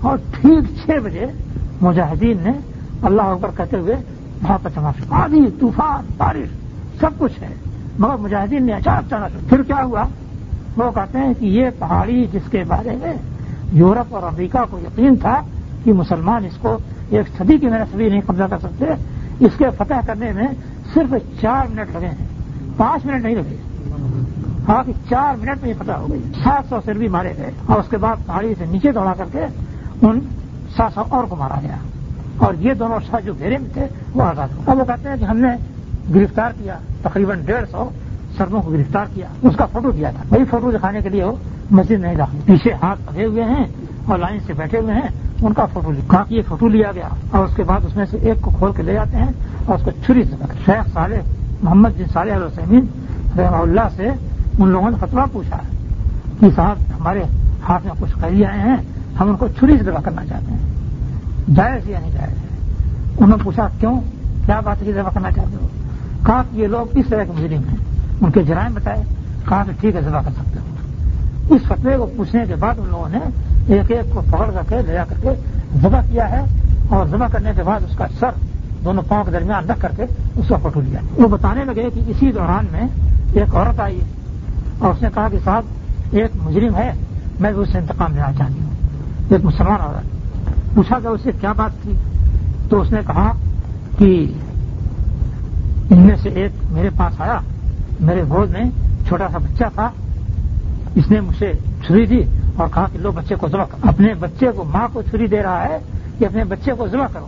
اور 0.00 0.18
ٹھیک 0.32 0.64
چھ 0.84 0.90
بجے 1.04 1.26
مجاہدین 1.80 2.36
نے 2.40 2.52
اللہ 3.02 3.22
اکبر 3.22 3.50
کہتے 3.56 3.76
ہوئے 3.76 3.94
وہاں 4.42 4.58
پر 4.62 4.70
چما 4.74 4.90
آدھی 5.10 5.46
طوفان، 5.60 6.04
بارش، 6.16 6.48
سب 7.00 7.10
کچھ 7.18 7.42
ہے۔ 7.42 7.48
مگر 7.98 8.16
مجاہدین 8.16 8.66
نے 8.66 8.72
اچھا 8.72 8.92
اچانک 8.92 9.28
چلا 9.28 9.48
پھر 9.48 9.62
کیا 9.62 9.84
ہوا؟ 9.84 10.02
وہ 10.76 10.90
کہتے 10.90 11.18
ہیں 11.18 11.34
کہ 11.38 11.44
یہ 11.46 11.70
پہاڑی 11.78 12.26
جس 12.32 12.50
کے 12.50 12.64
بارے 12.68 12.90
میں 12.90 13.12
یورپ 13.72 14.14
اور 14.14 14.22
امریکہ 14.22 14.58
کو 14.70 14.78
یقین 14.78 15.16
تھا 15.16 15.40
کہ 15.84 15.92
مسلمان 15.92 16.44
اس 16.44 16.56
کو 16.56 16.78
ایک 17.10 17.26
صدی 17.38 17.58
کی 17.58 17.66
محنت 17.66 17.94
صدی 17.94 18.08
نہیں 18.08 18.20
قبضہ 18.26 18.42
کر 18.42 18.58
سکتے، 18.58 18.84
اس 19.40 19.52
کے 19.58 19.64
فتح 19.78 19.94
کرنے 20.06 20.32
میں 20.32 20.46
صرف 20.94 21.14
چار 21.40 21.66
منٹ 21.66 21.96
لگے 21.96 22.06
ہیں۔ 22.06 22.26
پانچ 22.76 23.06
منٹ 23.06 23.24
نہیں 23.24 23.34
لگے۔ 23.34 23.56
ہاں 24.68 24.82
کہ 24.86 24.92
چار 25.10 25.36
منٹ 25.36 25.62
میں 25.62 25.68
یہ 25.68 25.74
فتح 25.78 25.92
ہو 25.92 26.10
گئی۔ 26.10 26.22
سات 26.44 26.64
سو 26.68 26.76
سر 26.84 26.92
بھی 26.92 27.08
مارے 27.08 27.34
گئے۔ 27.36 27.50
اور 27.66 27.78
اس 27.78 27.88
کے 27.90 27.96
بعد 27.96 28.16
پہاڑی 28.26 28.54
سے 28.58 28.64
نیچے 28.66 28.92
دوڑا 28.92 29.12
کر 29.12 29.24
کے 29.32 29.44
ان 30.02 30.20
سات 30.76 30.92
سو 30.94 31.02
اور 31.08 31.24
کو 31.24 31.36
مارا 31.36 31.60
گیا۔ 31.62 31.76
اور 32.38 32.54
یہ 32.54 32.74
دونوں 32.74 32.98
شاہ 33.10 33.20
جو 33.20 33.32
گھیرے 33.38 33.58
میں 33.58 33.70
تھے، 33.72 33.86
وہ 34.14 34.22
آزاد 34.22 34.48
ہو 34.56 34.70
اب 34.70 34.78
وہ 34.78 34.84
کہتے 34.84 35.08
ہیں 35.08 35.16
کہ 35.16 35.24
ہم 35.24 35.36
نے 35.36 35.48
گرفتار 36.14 36.50
کیا، 36.58 36.78
تقریباً 37.02 37.40
ڈیڑھ 37.46 37.64
سو 37.70 37.90
سردوں 38.36 38.62
کو 38.62 38.70
گرفتار 38.70 39.06
کیا، 39.14 39.26
اس 39.42 39.56
کا 39.56 39.66
فوٹو 39.66 39.90
دیا 39.90 40.10
تھا۔ 40.10 40.36
وہی 40.36 40.44
فوٹو 40.44 40.70
دکھانے 40.70 41.00
کے 41.00 41.08
لیے 41.08 41.24
وہ 41.24 41.36
مسجد 41.70 42.00
نہیں 42.00 42.14
داخل، 42.14 42.38
پیچھے 42.44 42.72
ہاتھ 42.82 43.00
پکے 43.06 43.24
ہوئے 43.24 43.44
ہیں 43.44 43.64
اور 44.04 44.18
لائن 44.18 44.40
سے 44.46 44.52
بیٹھے 44.52 44.78
ہوئے 44.78 44.94
ہیں۔ 44.94 45.08
ان 45.42 45.52
کا 45.52 45.66
فوٹو 45.66 45.90
کہا 46.10 46.24
کہ 46.28 46.34
یہ 46.34 46.42
فوٹو 46.48 46.68
لیا 46.68 46.92
گیا۔ 46.94 47.08
اور 47.30 47.44
اس 47.44 47.56
کے 47.56 47.62
بعد 47.62 47.80
اس 47.84 47.96
میں 47.96 48.06
سے 48.10 48.16
ایک 48.16 48.40
کو 48.40 48.50
کھول 48.58 48.72
کے 48.72 48.82
لے 48.82 48.92
جاتے 48.92 49.16
ہیں 49.16 49.32
اور 49.66 49.74
اس 49.74 49.84
کو 49.84 49.90
چھری 49.90 50.24
سے 50.24 50.36
شیخ 50.64 50.92
صالح 50.92 51.16
محمد 51.62 51.88
بن 51.88 52.04
صالح 52.12 52.34
علیہ 52.34 52.44
وسلم 52.44 52.80
رحمہ 53.38 53.56
اللہ 53.56 53.80
سے 53.96 54.08
ان 54.58 54.68
لوگوں 54.68 54.90
نے 54.90 54.96
فتوا 55.00 55.24
پوچھا 55.32 55.58
کہ 56.40 56.46
صاحب 56.56 56.76
ہمارے 57.00 57.22
ہاتھ 57.68 57.86
میں 57.86 57.94
کچھ 58.00 58.12
قیدی 58.20 58.44
آئے 58.44 58.58
ہیں، 58.58 58.76
ہم 59.20 59.28
ان 59.28 59.36
کو 59.36 59.48
چھری 59.48 59.78
سے 59.78 59.84
دبا 59.84 60.00
کرنا 60.00 60.26
چاہتے 60.26 60.52
ہیں۔ 60.52 60.58
جائز 61.54 61.88
یا 61.90 62.00
نہیں 62.00 62.10
جائز؟ 62.10 62.30
ہے 62.30 62.46
انہوں 63.16 63.36
نے 63.36 63.44
پوچھا، 63.44 63.68
کیوں؟ 63.80 64.00
کیا 64.46 64.60
بات 64.60 64.82
ہے 64.82 64.92
دبا 64.92 65.10
کرنا 65.10 65.30
چاہتے 65.30 65.56
ہو؟ 65.62 65.66
کہا 66.26 66.42
کہ 66.50 66.56
یہ 66.56 66.66
لوگ 66.66 66.98
اس 66.98 67.06
طرح 67.08 67.24
کے 67.24 67.32
مجرم 67.36 67.68
ہیں؟ 67.68 67.76
ان 68.20 68.30
کے 68.30 68.42
جرائم 68.42 68.74
بتائے 68.74 69.02
کہا 69.48 69.62
کہ 69.66 69.72
ٹھیک 69.80 69.96
ہے 69.96 70.00
ذبح 70.00 70.20
کر 70.20 70.30
سکتے 70.30 70.58
ہو 70.58 70.74
اس 71.54 71.62
فتوے 71.68 71.96
کو 71.96 72.06
پوچھنے 72.16 72.44
کے 72.48 72.54
بعد 72.54 72.74
ان 72.78 72.86
لوگوں 72.90 73.08
نے 73.08 73.18
ایک 73.66 73.90
ایک 73.90 74.14
کو 74.14 74.22
پکڑ 74.30 74.50
کر 74.50 74.60
کے 74.68 74.76
لے 74.86 74.92
جا 74.92 75.04
کر 75.04 75.14
کے 75.22 75.28
ذبح 75.82 76.00
کیا 76.10 76.30
ہے 76.30 76.44
اور 76.88 77.06
ذبح 77.06 77.26
کرنے 77.26 77.50
کے 77.56 77.62
بعد 77.62 77.80
اس 77.90 77.96
کا 77.96 78.06
سر 78.18 78.30
دونوں 78.84 79.02
پاؤں 79.08 79.24
کے 79.24 79.30
درمیان 79.30 79.70
رکھ 79.70 79.80
کر 79.80 79.92
کے 79.96 80.02
اس 80.36 80.48
کا 80.48 80.56
فوٹو 80.56 80.80
لیا۔ 80.80 81.00
وہ 81.16 81.28
بتانے 81.28 81.64
لگے 81.64 81.90
کہ 81.94 82.00
اسی 82.06 82.32
دوران 82.32 82.66
میں 82.72 82.82
ایک 83.32 83.56
عورت 83.56 83.80
آئی 83.80 84.00
اور 84.78 84.90
اس 84.90 85.02
نے 85.02 85.08
کہا 85.14 85.28
کہ 85.28 85.38
صاحب، 85.44 85.62
ایک 86.10 86.30
مجرم 86.42 86.76
ہے، 86.76 86.92
میں 87.40 87.52
بھی 87.52 87.62
اس 87.62 87.68
سے 87.72 87.78
انتقام 87.78 88.14
لینا 88.14 88.32
چاہتی 88.38 88.60
ہوں۔ 88.60 88.70
ایک 89.28 89.44
مسلمان 89.44 89.80
عورت۔ 89.80 90.16
پوچھا 90.74 90.98
کہ 91.02 91.06
اس 91.06 91.20
سے 91.22 91.30
کیا 91.40 91.52
بات 91.52 91.82
تھی؟ 91.82 91.92
تو 92.68 92.80
اس 92.80 92.92
نے 92.92 93.00
کہا 93.06 93.32
کہ 93.98 94.32
ان 95.90 95.98
میں 95.98 96.16
سے 96.22 96.28
ایک 96.28 96.52
میرے 96.70 96.90
پاس 96.96 97.20
آیا، 97.20 97.38
میرے 98.00 98.22
گود 98.22 98.50
میں 98.50 98.70
چھوٹا 99.08 99.28
سا 99.32 99.38
بچہ 99.38 99.64
تھا۔ 99.74 99.90
اس 100.94 101.10
نے 101.10 101.20
مجھ 101.20 101.38
سے 101.38 101.52
چھری 101.86 102.06
دی 102.06 102.22
اور 102.56 102.68
کہا 102.74 102.86
کہ 102.92 102.98
لو 102.98 103.12
بچے 103.12 103.34
کو 103.34 103.48
ذبح 103.48 103.64
اپنے 103.82 104.14
بچے 104.14 104.50
کو 104.50 104.64
ماں 104.64 104.88
کو 104.92 105.02
چھری 105.02 105.26
دے 105.26 105.42
رہا 105.42 105.64
ہے 105.64 105.78
کہ 106.18 106.24
اپنے 106.24 106.44
بچے 106.44 106.72
کو 106.72 106.88
ذبح 106.88 107.06
کرو۔ 107.12 107.26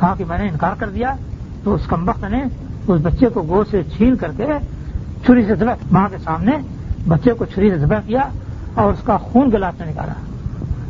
کہا 0.00 0.14
کہ 0.18 0.24
میں 0.28 0.38
نے 0.38 0.48
انکار 0.48 0.72
کر 0.78 0.88
دیا۔ 0.88 1.14
تو 1.64 1.74
اس 1.74 1.80
کمبخت 1.86 2.24
نے 2.24 2.42
اس 2.88 3.00
بچے 3.02 3.28
کو 3.28 3.42
گود 3.48 3.66
سے 3.70 3.82
چھین 3.96 4.16
کر 4.16 4.30
کے 4.36 4.46
چھری 5.26 5.44
سے 5.44 5.54
ذبح 5.54 5.74
ماں 5.90 6.08
کے 6.10 6.16
سامنے 6.24 6.52
بچے 7.08 7.32
کو 7.32 7.44
چھری 7.44 7.70
سے 7.70 7.78
ذبح 7.78 7.96
کیا 8.06 8.20
اور 8.74 8.92
اس 8.92 8.98
کا 9.04 9.16
خون 9.16 9.50
گلاس 9.52 9.80
میں 9.80 9.88
نکالا۔ 9.88 10.12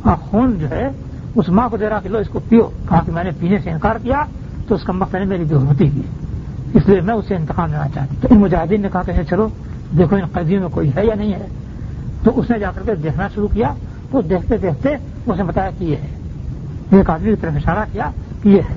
اور 0.03 0.16
خون 0.16 0.59
جو 0.59 0.70
ہے، 0.70 0.89
اس 1.35 1.49
ماں 1.49 1.68
کو 1.68 1.77
دے 1.77 1.89
رہا 1.89 2.01
کہ 2.01 2.09
لو 2.09 2.18
اس 2.18 2.29
کو 2.29 2.41
پیو۔ 2.49 2.62
کہا 2.89 3.01
کہ 3.07 3.12
میں 3.12 3.25
نے 3.25 3.31
پینے 3.41 3.59
سے 3.59 3.70
انکار 3.70 3.97
کیا 4.03 4.25
تو 4.68 4.75
اس 4.75 4.83
کمبخت 4.83 5.14
نے 5.14 5.25
میری 5.25 5.45
بےحمتی 5.45 5.89
کی۔ 5.89 6.03
اس 6.75 6.89
لیے 6.89 7.01
میں 7.01 7.14
اسے 7.14 7.37
انتقام 7.37 7.72
لینا 7.72 7.89
چاہتی 7.95 8.16
تو 8.20 8.29
ان 8.31 8.39
مجاہدین 8.41 8.81
نے 8.81 8.89
کہا 8.93 9.03
کہ 9.03 9.12
چلو، 9.31 9.49
دیکھو 9.99 10.16
ان 10.16 10.27
قیدیوں 10.27 10.61
میں 10.61 10.68
کوئی 10.68 10.91
ہے 10.97 11.07
یا 11.07 11.14
نہیں 11.14 11.33
ہے۔ 11.33 11.47
تو 12.22 12.41
اس 12.41 12.51
نے 12.51 12.59
جا 12.59 12.70
کر 12.75 12.83
کے 12.87 12.95
دیکھنا 12.95 13.29
شروع 13.35 13.49
کیا۔ 13.49 13.75
تو 14.11 14.20
دیکھتے 14.20 14.57
دیکھتے 14.57 14.89
اس 15.27 15.37
نے 15.37 15.43
بتایا 15.43 15.70
کہ 15.79 15.85
یہ 15.85 15.97
ہے۔ 15.97 16.07
ایک 16.97 17.11
آدمی 17.11 17.31
کی 17.31 17.37
طرف 17.41 17.53
اشارہ 17.57 17.79
کیا 17.93 18.11
کہ 18.43 18.49
یہ 18.49 18.61
ہے۔ 18.70 18.75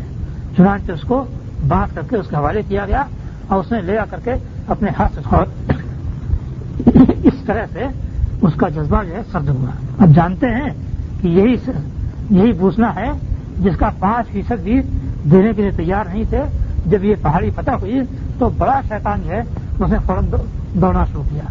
چنانچہ 0.58 0.92
اس 0.92 1.02
کو 1.02 1.26
بات 1.68 1.96
کر 1.96 2.02
کے 2.10 2.16
اس 2.16 2.28
کے 2.28 2.36
حوالے 2.36 2.62
کیا 2.68 2.86
گیا 2.86 3.04
اور 3.48 3.60
اس 3.60 3.72
نے 3.72 3.82
لے 3.82 3.98
آ 3.98 4.04
کر 4.10 4.20
کے 4.24 4.34
اپنے 4.68 4.92
ہاتھ 5.00 5.16
سے 5.16 5.36
اس 7.24 7.34
طرح 7.46 7.66
سے 7.74 7.86
اس 8.42 8.54
کا 8.58 8.70
جذبہ 8.70 9.04
جو 9.04 9.16
ہے 9.16 9.22
سرد 9.32 9.50
ہوا۔ 9.50 10.04
اب 10.04 10.10
جانتے 10.16 10.48
ہیں 10.48 10.70
کہ 11.22 11.28
یہی 11.28 11.56
یہی 12.30 12.54
پوچھنا 12.54 12.96
ہے 12.96 13.12
جس 13.60 13.78
کا 13.78 13.90
پانچ 14.00 14.28
فیصد 14.28 14.64
بھی 14.64 14.82
دینے 15.32 15.54
کے 15.54 15.62
لیے 15.62 15.72
تیار 15.72 16.06
نہیں 16.06 16.24
تھے۔ 16.30 16.44
جب 16.88 17.04
یہ 17.04 17.16
پہاڑی 17.22 17.50
فتح 17.50 17.72
ہوئی 17.72 18.02
تو 18.40 18.50
بڑا 18.50 18.82
شیطان 18.88 19.22
جو 19.24 19.32
ہے 19.32 19.42
اس 19.80 19.90
نے 19.92 19.98
فوراً 20.06 20.26
دوڑنا 20.74 21.06
شروع 21.06 21.24
کیا 21.30 21.44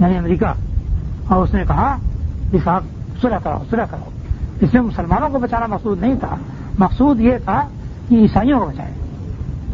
یعنی 0.00 0.18
امریکہ۔ 0.18 0.46
اور 1.28 1.42
اس 1.42 1.54
نے 1.54 1.64
کہا 1.68 1.96
کہ 2.50 2.58
صاحب 2.64 2.84
سرح 3.20 3.38
کرو 3.38 3.58
سرح 3.70 3.84
کرو 3.90 4.10
اس 4.60 4.74
میں 4.74 4.82
مسلمانوں 4.82 5.28
کو 5.28 5.38
بچانا 5.38 5.66
مقصود 5.66 6.00
نہیں 6.00 6.14
تھا۔ 6.14 6.36
مقصود 6.78 7.20
یہ 7.20 7.36
تھا 7.44 7.68
کہ 8.08 8.14
عیسائیوں 8.14 8.60
کو 8.60 8.66
بچائے۔ 8.66 8.92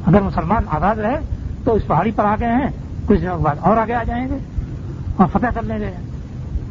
اگر 0.07 0.21
مسلمان 0.21 0.63
آزاد 0.71 0.97
رہے 0.97 1.21
تو 1.65 1.75
اس 1.75 1.87
پہاڑی 1.87 2.11
پر 2.11 2.25
آ 2.25 2.37
گئے 2.41 2.49
ہیں، 2.49 2.69
کچھ 3.07 3.21
دنوں 3.21 3.39
کے 3.39 3.45
بعد 3.45 3.55
اور 3.61 3.77
آگے 3.77 3.95
آ 3.95 4.03
جائیں 4.03 4.29
گے 4.29 4.37
اور 5.17 5.27
فتح 5.33 5.47
کر 5.55 5.63
لیں 5.63 5.79
گے۔ 5.79 5.91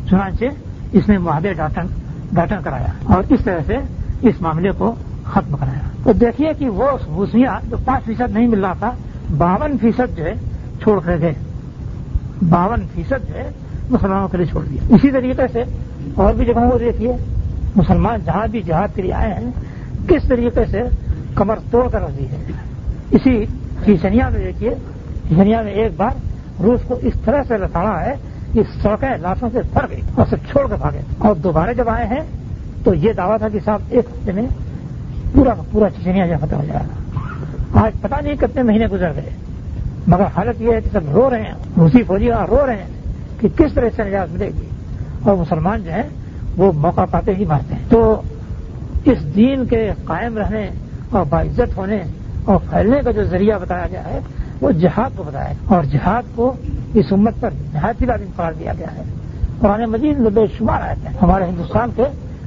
چنانچہ 0.10 0.46
اس 0.92 1.10
نے 1.10 1.18
معاہدے 1.18 1.54
ڈاٹن 1.54 2.62
کرایا 2.64 2.88
اور 3.04 3.24
اس 3.30 3.40
طرح 3.44 3.60
سے 3.68 3.78
اس 4.22 4.42
معاملے 4.42 4.72
کو 4.72 4.96
ختم 5.26 5.56
کرایا۔ 5.58 5.91
تو 6.04 6.14
دیکھیے 6.14 6.54
کہ 6.58 6.70
وہ 6.70 6.92
بھوسیاں 7.06 7.60
جو 7.70 7.78
پانچ 7.86 8.04
فیصد 8.04 8.32
نہیں 8.32 8.48
مل 8.48 8.66
رہا 8.66 8.74
تھا، 8.80 8.92
باون 9.38 9.78
فیصد 9.82 10.18
جو 10.18 10.26
ہے 10.26 10.34
چھوڑ 10.82 11.00
کر 11.00 11.18
گئے۔ 11.22 11.34
باون 12.50 12.80
فیصد 12.94 13.28
جو 13.28 13.34
ہے 13.34 13.50
مسلمانوں 13.90 14.28
کے 14.28 14.38
لیے 14.38 14.46
چھوڑ 14.46 14.64
دیا۔ 14.66 14.96
اسی 14.96 15.12
طریقے 15.12 15.44
سے 15.54 15.64
اور 16.16 16.34
بھی 16.34 16.46
جگہوں 16.46 16.72
کو 16.72 16.78
دیکھیے، 16.78 17.12
مسلمان 17.76 18.20
جہاں 18.26 18.48
بھی 18.48 18.62
جہاد 18.62 18.88
کے 18.96 19.02
لیے 19.02 19.14
آئے 19.14 19.34
ہیں، 19.34 19.52
کس 20.08 20.28
طریقے 20.28 20.66
سے 20.72 20.82
کمر 21.36 21.60
توڑ 21.72 21.90
کر 21.90 22.02
رکھ 22.02 22.20
دی 22.20 22.26
ہے۔ 22.26 22.52
اسی 23.12 23.46
کیسنیا 23.84 24.30
میں 24.30 24.40
دیکھیے 24.40 24.70
کیسنیا 25.30 25.62
میں 25.62 25.72
ایک 25.72 25.92
بار 25.98 26.12
روس 26.62 26.80
کو 26.88 27.00
اس 27.02 27.14
طرح 27.26 27.44
سے 27.48 27.58
لتاڑا 27.58 28.02
ہے 28.02 28.14
کہ 28.54 28.62
سڑکیں 28.82 29.18
لاشوں 29.18 29.50
سے 29.54 29.60
بھر 29.74 29.86
گئی 29.90 30.02
اور 30.16 30.26
اسے 30.26 30.36
چھوڑ 30.52 30.68
کر 30.68 30.76
بھاگے۔ 30.76 31.02
اور 31.18 31.36
دوبارہ 31.36 31.74
جب 31.74 31.90
آئے 31.90 32.08
ہیں، 32.08 32.22
تو 32.84 32.94
یہ 32.94 33.14
دعویٰ 33.14 33.38
تھا 33.38 33.50
کہ 33.50 33.60
صاحب 33.66 33.82
ایک 33.90 34.06
ہفتے 34.06 34.32
میں 34.32 34.48
پورا 35.34 35.54
پورا 35.72 35.90
چچنیا 35.90 36.28
جو 36.28 36.34
فتح 36.42 36.56
ہو 36.56 36.66
جائے 36.66 36.80
گا۔ 36.80 37.20
آج 37.82 38.02
پتہ 38.02 38.16
نہیں 38.24 38.36
کتنے 38.36 38.64
مہینے 38.64 38.88
گزر 38.88 39.12
گئے۔ 39.16 39.30
مگر 40.08 40.24
حالت 40.24 40.62
یہ 40.62 40.74
ہے 40.74 40.82
کہ 40.82 40.90
سب 40.94 41.00
رو 41.12 41.30
رہے 41.30 41.42
ہیں۔ 41.42 41.54
روسی 41.78 42.04
فوجی 42.04 42.30
رو 42.30 42.68
رہے 42.68 42.76
ہیں 42.76 42.88
کہ 43.40 43.48
کس 43.58 43.74
طرح 43.74 43.90
سے 43.96 44.04
نجات 44.04 44.28
ملے 44.32 44.48
گی۔ 44.48 44.66
اور 45.24 45.36
مسلمان 45.36 45.84
جو 45.84 45.92
ہیں، 45.92 46.04
وہ 46.58 46.72
موقع 46.72 47.02
پاتے 47.12 47.36
ہی 47.36 47.46
مارتے 47.46 47.76
ہیں۔ 47.76 47.84
تو 47.90 48.22
اس 49.06 49.36
دین 49.36 49.66
کے 49.66 49.92
قائم 50.06 50.38
رہنے 50.38 50.70
اور 51.10 51.26
باعزت 51.30 51.78
ہونے 51.78 52.00
اور 52.46 52.60
پھیلنے 52.70 53.02
کا 53.06 53.12
جو 53.12 53.24
ذریعہ 53.24 53.60
بتایا 53.60 53.88
گیا 53.92 54.04
ہے، 54.06 54.20
وہ 54.62 54.72
جہاد 54.72 55.18
کو 55.18 55.24
بتایا 55.24 55.54
اور 55.66 55.84
جہاد 55.84 56.24
کو 56.36 56.54
اس 56.94 57.06
امت 57.12 57.34
پر 57.40 57.50
نہایت 57.74 58.00
کی 58.00 58.06
لازم 58.06 58.26
قرار 58.36 58.54
دیا 58.54 58.74
گیا 58.74 58.88
ہے۔ 58.96 59.02
قرآن 59.60 59.84
مجید 59.84 60.18
میں 60.18 60.30
بے 60.30 60.42
شمار 60.58 60.82
آئے 60.82 60.96
تھے 61.04 61.18
ہمارے 61.22 61.46
ہندوستان 61.46 61.90
کے 61.96 62.04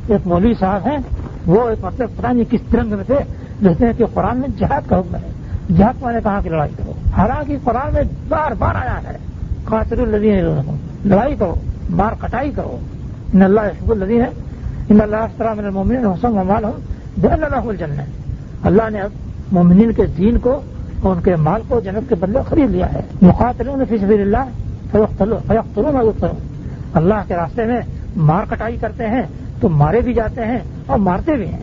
ایک 0.09 0.27
مولوی 0.27 0.55
صاحب 0.61 0.87
ہیں، 0.87 0.99
وہ 1.47 1.69
ایک 1.69 1.85
مطلب 1.85 2.09
پتہ 2.17 2.27
نہیں 2.27 2.45
کس 2.51 2.61
ترنگ 2.71 2.89
میں 2.91 3.05
تھے 3.07 3.19
لکھتے 3.63 3.87
ہیں 3.87 3.93
کہ 3.93 4.05
قرآن 4.15 4.39
میں 4.39 4.49
جہاد 4.59 4.89
کا 4.89 4.99
حکم 4.99 5.15
ہے۔ 5.15 5.31
جہاد 5.79 6.03
میں 6.03 6.13
نے 6.13 6.19
کہا 6.25 6.41
کہ 6.45 6.51
لڑائی 6.51 6.73
کرو؟ 6.77 6.93
حالانکہ 7.17 7.57
قرآن 7.65 7.95
میں 7.95 8.03
بار 8.29 8.53
بار 8.59 8.75
آیا 8.75 9.01
ہے 9.03 9.17
قاطر 9.65 9.99
الدین 9.99 10.45
لڑائی 11.05 11.35
کرو 11.39 11.55
بار 11.97 12.13
کٹائی 12.21 12.51
کرو۔ 12.51 12.79
ان 13.33 13.43
اللہ 13.43 13.61
شب 13.79 13.91
الدین 13.91 14.21
ہے 14.21 14.31
ان 14.89 15.01
اللہ 15.01 15.71
مومن 15.73 15.97
حسن 15.97 16.33
ممال 16.33 16.65
ہوں 16.65 17.27
اللہ 17.31 17.69
الجن 17.69 18.01
اللہ 18.63 18.83
نے 18.91 19.01
اب 19.01 19.11
مومنین 19.53 19.93
کے 19.93 20.07
دین 20.07 20.39
کو 20.39 20.61
اور 21.03 21.17
ان 21.17 21.23
کے 21.23 21.37
مال 21.37 21.61
کو 21.69 21.81
جنت 21.81 22.09
کے 22.09 22.15
بدلے 22.15 22.39
خرید 22.49 22.71
لیا 22.71 22.93
ہے۔ 22.93 23.01
مخاطروں 23.23 23.77
نے 23.77 23.85
فیصد 23.85 24.11
اللہ 24.11 24.45
فیختلو 24.91 25.93
میں 25.93 26.29
اللہ 26.95 27.23
کے 27.29 27.37
راستے 27.37 27.65
میں 27.65 27.81
مار 28.17 28.45
کٹائی 28.51 28.77
کرتے 28.81 29.07
ہیں 29.07 29.23
تو 29.61 29.69
مارے 29.69 30.01
بھی 30.01 30.15
جاتے 30.15 30.45
ہیں 30.45 30.59
اور 30.87 30.99
مارتے 30.99 31.33
بھی 31.37 31.47
ہیں۔ 31.47 31.63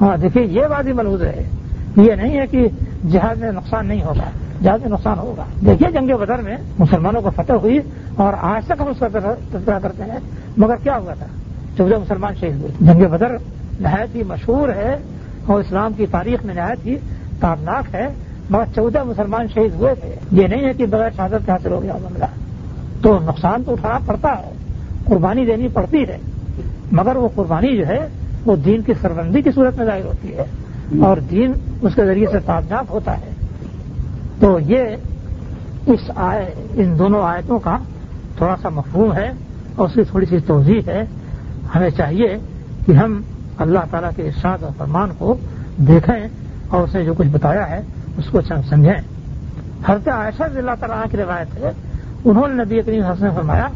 ہاں 0.00 0.16
دیکھیے، 0.16 0.44
یہ 0.44 0.66
بات 0.66 0.86
ہی 0.86 0.92
ملوز 0.92 1.22
ہے۔ 1.22 1.48
یہ 1.96 2.12
نہیں 2.12 2.38
ہے 2.38 2.46
کہ 2.46 2.68
جہاز 3.10 3.38
میں 3.38 3.52
نقصان 3.52 3.86
نہیں 3.86 4.02
ہوگا۔ 4.02 4.30
جہاز 4.62 4.80
میں 4.80 4.88
نقصان 4.88 5.18
ہوگا۔ 5.18 5.44
دیکھیے، 5.66 5.92
جنگ 5.92 6.16
بدر 6.16 6.38
میں 6.38 6.56
مسلمانوں 6.78 7.22
کو 7.22 7.30
فتح 7.30 7.52
ہوئی 7.52 7.78
اور 8.14 8.32
آج 8.40 8.66
تک 8.66 8.80
ہم 8.80 8.86
اس 8.86 8.96
کا 8.98 9.08
تذکرہ 9.52 9.78
کرتے 9.78 10.02
ہیں۔ 10.02 10.18
مگر 10.56 10.74
کیا 10.82 10.98
ہوا 10.98 11.14
تھا؟ 11.14 11.26
چودہ 11.76 11.98
مسلمان 11.98 12.34
شہید 12.40 12.56
ہوئے۔ 12.56 12.68
جنگ 12.80 13.04
بدر 13.10 13.32
نہایت 13.80 14.14
ہی 14.14 14.22
مشہور 14.22 14.68
ہے 14.68 14.96
اور 15.46 15.60
اسلام 15.60 15.92
کی 15.92 16.06
تاریخ 16.06 16.44
میں 16.44 16.54
نہایت 16.54 16.86
ہی 16.86 16.96
تابناک 17.40 17.94
ہے۔ 17.94 18.08
مگر 18.50 18.64
چودہ 18.74 19.04
مسلمان 19.04 19.46
شہید 19.54 19.74
ہوئے 19.74 19.94
تھے۔ 19.94 20.14
یہ 20.32 20.46
نہیں 20.46 20.64
ہے 20.64 20.72
کہ 20.72 20.86
بغیر 20.86 21.10
شہادت 21.16 21.50
حاصل 21.50 21.72
ہو 21.72 21.82
گیا 21.82 21.92
معاملہ۔ 22.02 22.24
تو 23.02 23.18
نقصان 23.18 23.62
تو 23.66 23.72
اٹھانا 23.72 23.98
پڑتا 24.06 24.28
ہے۔ 24.38 24.52
قربانی 25.04 25.46
دینی 25.46 25.68
پڑتی 25.68 26.02
ہے۔ 26.08 26.18
مگر 26.92 27.16
وہ 27.16 27.28
قربانی 27.34 27.76
جو 27.76 27.86
ہے، 27.86 28.08
وہ 28.46 28.56
دین 28.56 28.82
کی 28.82 28.92
سربندی 29.00 29.42
کی 29.42 29.50
صورت 29.54 29.76
میں 29.76 29.86
ظاہر 29.86 30.04
ہوتی 30.04 30.36
ہے۔ 30.36 30.44
اور 31.04 31.16
دین 31.16 31.52
اس 31.82 31.94
کے 31.94 32.04
ذریعے 32.06 32.26
سے 32.32 32.38
تابناک 32.46 32.84
ہوتا 32.90 33.18
ہے۔ 33.18 33.30
تو 34.40 34.58
یہ 34.60 34.78
اس 35.86 36.00
آئے، 36.14 36.54
ان 36.72 36.98
دونوں 36.98 37.22
آیتوں 37.22 37.58
کا 37.58 37.78
تھوڑا 38.36 38.56
سا 38.62 38.68
مفہوم 38.68 39.12
ہے 39.12 39.32
اور 39.76 39.88
اس 39.88 39.94
کی 39.94 40.04
تھوڑی 40.04 40.26
سی 40.26 40.38
توضیع 40.38 40.80
ہے۔ 40.86 41.04
ہمیں 41.74 41.90
چاہیے 41.90 42.38
کہ 42.86 42.92
ہم 42.92 43.22
اللہ 43.58 43.78
تعالیٰ 43.90 44.10
کے 44.16 44.22
ارشاد 44.22 44.58
اور 44.62 44.70
فرمان 44.78 45.08
کو 45.18 45.36
دیکھیں 45.76 46.28
اور 46.68 46.82
اس 46.82 46.94
نے 46.94 47.04
جو 47.04 47.14
کچھ 47.14 47.28
بتایا 47.28 47.70
ہے، 47.70 47.80
اس 48.16 48.24
کو 48.30 48.38
اچھا 48.38 48.62
سمجھیں۔ 48.68 49.02
حضرت 49.86 50.08
عائشہ 50.08 50.42
اللہ 50.42 50.70
تعالیٰ 50.80 51.02
کی 51.10 51.16
روایت 51.16 51.58
ہے۔ 51.58 51.70
انہوں 52.24 52.48
نے 52.48 52.64
نبی 52.64 52.82
کریم 52.82 53.02
حسن 53.02 53.28
فرمایا 53.34 53.68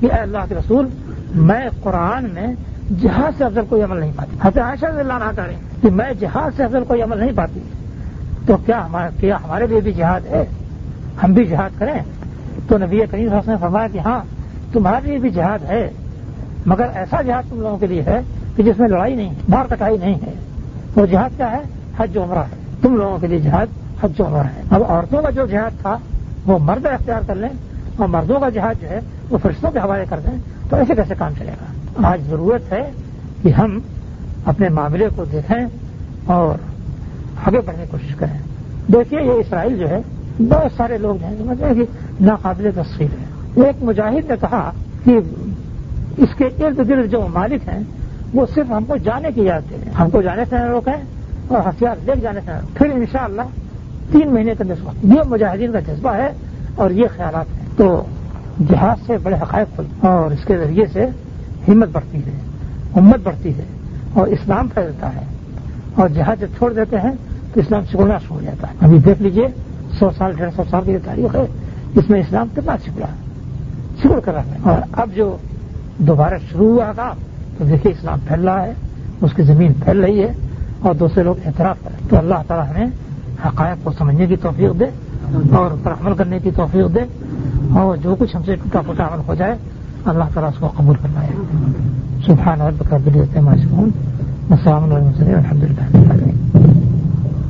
کہ 0.00 0.06
اے 0.06 0.18
اللہ 0.18 0.38
کے 0.48 0.54
رسول 0.54 0.88
میں 1.34 1.68
قرآن 1.82 2.24
میں 2.32 2.46
جہاز 3.02 3.38
سے 3.38 3.44
افضل 3.44 3.60
کوئی 3.68 3.82
عمل 3.82 4.00
نہیں 4.00 4.12
پاتی۔ 4.16 4.36
حضرت 4.42 4.58
عائشہ 4.58 4.86
سے 4.94 5.00
اللہ 5.00 5.12
نہ 5.12 5.30
کریں 5.36 5.56
کہ 5.82 5.90
میں 5.90 6.12
جہاز 6.20 6.56
سے 6.56 6.64
افضل 6.64 6.84
کوئی 6.88 7.02
عمل 7.02 7.18
نہیں 7.18 7.32
پاتی۔ 7.34 7.60
تو 8.46 8.56
کیا 8.56 9.08
کیا 9.20 9.36
ہمارے 9.44 9.66
لیے 9.66 9.80
بھی 9.80 9.92
جہاد 9.92 10.20
ہے؟ 10.26 10.44
ہم 11.22 11.32
بھی 11.32 11.44
جہاد 11.44 11.70
کریں؟ 11.78 12.00
تو 12.68 12.78
نبی 12.78 13.00
کریم 13.10 13.28
صاحب 13.28 13.42
نے 13.46 13.54
فرمایا 13.60 13.88
کہ 13.88 13.98
ہاں 13.98 14.20
تمہارے 14.72 15.08
لیے 15.08 15.18
بھی 15.18 15.30
جہاد 15.30 15.58
ہے، 15.64 15.90
مگر 16.66 16.86
ایسا 16.94 17.22
جہاد 17.22 17.42
تم 17.50 17.60
لوگوں 17.60 17.78
کے 17.78 17.86
لیے 17.86 18.02
ہے 18.02 18.20
کہ 18.56 18.62
جس 18.62 18.78
میں 18.78 18.88
لڑائی 18.88 19.14
نہیں، 19.14 19.34
مار 19.48 19.64
کٹائی 19.68 19.98
نہیں 19.98 20.14
ہے۔ 20.14 20.34
وہ 20.96 21.06
جہاد 21.06 21.30
کیا 21.36 21.50
ہے؟ 21.50 21.60
حج 21.98 22.18
عمرہ 22.18 22.38
ہے۔ 22.38 22.56
تم 22.82 22.96
لوگوں 22.96 23.18
کے 23.18 23.26
لیے 23.26 23.38
جہاد 23.38 23.66
حج 24.04 24.20
عمرہ 24.20 24.42
ہے۔ 24.42 24.62
اب 24.70 24.82
عورتوں 24.88 25.22
کا 25.22 25.30
جو 25.30 25.46
جہاد 25.46 25.82
تھا، 25.82 25.98
وہ 26.46 26.58
مرد 26.58 26.86
اختیار 26.86 27.20
کر 27.26 27.34
لیں 27.34 27.48
اور 27.96 28.08
مردوں 28.08 28.40
کا 28.40 28.48
جہاد 28.48 28.82
جو 28.82 28.88
ہے، 28.88 29.00
وہ 29.30 29.38
فرشتوں 29.38 29.70
کے 29.70 29.78
حوالے 29.78 30.04
کر 30.08 30.20
دیں۔ 30.26 30.38
تو 30.72 30.78
ایسے 30.78 30.94
کیسے 30.94 31.14
کام 31.18 31.32
چلے 31.38 31.52
گا؟ 31.60 32.08
آج 32.08 32.20
ضرورت 32.28 32.72
ہے 32.72 32.90
کہ 33.42 33.48
ہم 33.48 33.78
اپنے 34.44 34.68
معاملے 34.68 35.08
کو 35.16 35.24
دیکھیں 35.24 35.66
اور 36.26 36.58
آگے 37.48 37.60
بڑھنے 37.60 37.82
کی 37.82 37.90
کوشش 37.90 38.14
کریں۔ 38.14 38.38
دیکھیے، 38.92 39.22
یہ 39.22 39.30
اسرائیل 39.30 39.78
جو 39.78 39.88
ہے، 39.88 39.98
بہت 40.40 40.76
سارے 40.76 40.98
لوگ 40.98 41.22
ہیں 41.22 41.36
سمجھتے 41.38 41.64
مطلب 41.64 41.66
ہیں 41.66 41.74
کہ 41.74 41.84
ناقابل 42.20 42.70
تصویر 42.74 43.08
ہے 43.12 43.64
ایک 43.66 43.82
مجاہد 43.82 44.30
نے 44.30 44.34
کہا 44.40 44.72
کہ 45.04 45.18
اس 46.16 46.28
کے 46.36 46.44
ارد 46.44 46.88
گرد 46.88 47.10
جو 47.10 47.20
ممالک 47.20 47.68
ہیں، 47.68 47.82
وہ 48.34 48.46
صرف 48.54 48.70
ہم 48.70 48.84
کو 48.84 48.96
جانے 48.96 49.28
کی 49.34 49.40
اجازت 49.40 49.72
ہیں۔ 49.72 49.92
ہم 49.94 50.10
کو 50.10 50.22
جانے 50.22 50.44
سے 50.48 50.56
نہ 50.56 50.64
روکیں 50.64 51.02
اور 51.48 51.68
ہتھیار 51.68 51.96
لے 52.06 52.12
جانے 52.20 52.40
سے 52.44 52.50
پھر 52.74 52.86
انشاءاللہ 52.90 53.42
تین 54.12 54.34
مہینے 54.34 54.54
کا 54.58 54.64
جذبہ 54.64 54.92
یہ 55.02 55.20
مجاہدین 55.26 55.72
کا 55.72 55.80
جذبہ 55.80 56.14
ہے 56.14 56.28
اور 56.74 56.90
یہ 56.90 57.04
خیالات 57.16 57.46
ہیں۔ 57.48 57.66
تو 57.76 58.04
جہاز 58.58 59.06
سے 59.06 59.18
بڑے 59.18 59.36
حقائق 59.42 59.76
کھل 59.76 60.06
اور 60.06 60.30
اس 60.30 60.44
کے 60.44 60.58
ذریعے 60.58 60.84
سے 60.92 61.06
ہمت 61.68 61.88
بڑھتی 61.92 62.18
ہے، 62.18 62.30
امت 62.94 63.20
بڑھتی 63.22 63.56
ہے، 63.56 63.64
اور 64.12 64.26
اسلام 64.26 64.68
پھیلتا 64.68 65.14
ہے۔ 65.14 65.20
اور 65.94 66.08
جہاز 66.08 66.40
جب 66.40 66.46
چھوڑ 66.58 66.72
دیتے 66.72 66.96
ہیں 66.96 67.12
تو 67.54 67.60
اسلام 67.60 67.84
سکڑنا 67.84 68.18
شروع 68.18 68.36
ہو 68.36 68.42
جاتا 68.42 68.68
ہے۔ 68.68 68.74
ابھی 68.80 68.98
دیکھ 68.98 69.22
لیجیے، 69.22 69.46
سو 69.98 70.10
سال، 70.18 70.32
ڈیڑھ 70.32 70.50
سو 70.56 70.62
سال 70.70 70.84
کی 70.84 70.96
تاریخ 71.04 71.36
ہے، 71.36 71.46
اس 71.94 72.10
میں 72.10 72.20
اسلام 72.20 72.48
کتنا 72.52 72.76
سکڑا 72.78 73.06
سکڑ 73.98 74.20
کر 74.20 74.32
رہا 74.32 74.44
ہے۔ 74.44 74.56
اور 74.62 74.78
اب 74.92 75.08
جو 75.14 75.36
دوبارہ 75.98 76.34
شروع 76.50 76.74
ہوا 76.74 76.92
تھا، 76.92 77.14
تو 77.58 77.64
دیکھیے 77.64 77.92
اسلام 77.92 78.18
پھیل 78.28 78.40
رہا 78.40 78.62
ہے، 78.62 78.72
اس 79.20 79.30
کی 79.36 79.42
زمین 79.42 79.72
پھیل 79.72 80.00
رہی 80.00 80.22
ہے، 80.22 80.32
اور 80.80 80.94
دوسرے 80.94 81.22
لوگ 81.22 81.34
اعتراف 81.44 81.76
کریں۔ 81.84 82.08
تو 82.10 82.18
اللہ 82.18 82.34
تعالیٰ 82.46 82.70
ہمیں 82.70 82.86
حقائق 83.46 83.84
کو 83.84 83.92
سمجھنے 83.98 84.26
کی 84.26 84.36
توفیق 84.36 84.80
دے۔ 84.80 84.84
اور 85.56 85.70
پر 85.82 85.92
عمل 85.92 86.14
کرنے 86.16 86.38
کی 86.42 86.50
توفیق 86.56 86.94
دے 86.94 87.02
اور 87.80 87.96
جو 88.02 88.14
کچھ 88.18 88.34
ہم 88.36 88.42
سے 88.46 88.56
ٹوٹا 88.62 88.80
پھوٹا 88.86 89.04
عمل 89.04 89.20
ہو 89.28 89.34
جائے، 89.34 89.54
اللہ 90.10 90.26
تعالیٰ 90.34 90.50
اس 90.52 90.58
کو 90.60 90.68
قبول 90.76 90.96
کرنا 91.02 91.20
سبحان 92.26 92.60
رب 92.60 92.82
کا 92.90 92.96
بلیت 93.04 93.36
السلام 93.36 94.82
علیکم 94.84 95.32
الحمد 95.32 95.62
للہ 95.62 95.84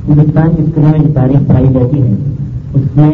ہندوستان 0.07 0.49
جس 0.49 0.75
دنیا 0.75 0.97
میں 0.97 1.13
تاریخ 1.15 1.47
پائی 1.47 1.67
جاتی 1.73 2.01
ہے۔ 2.01 2.13
اس 2.73 2.95
میں 2.95 3.11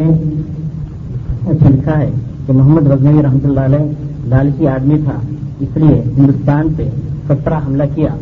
لکھا 1.70 1.97
ہے 1.97 2.10
کہ 2.45 2.53
محمد 2.53 2.88
غزنوی 2.88 3.22
رحمۃ 3.24 3.45
اللہ 3.45 3.66
علیہ 3.66 3.86
لالچی 4.30 4.68
آدمی 4.68 4.97
تھا، 5.03 5.18
اس 5.60 5.78
لیے 5.78 6.01
ہندوستان 6.18 6.74
پہ 6.78 6.89
سترہ 7.28 7.60
حملہ 7.66 7.84
کیا 7.95 8.14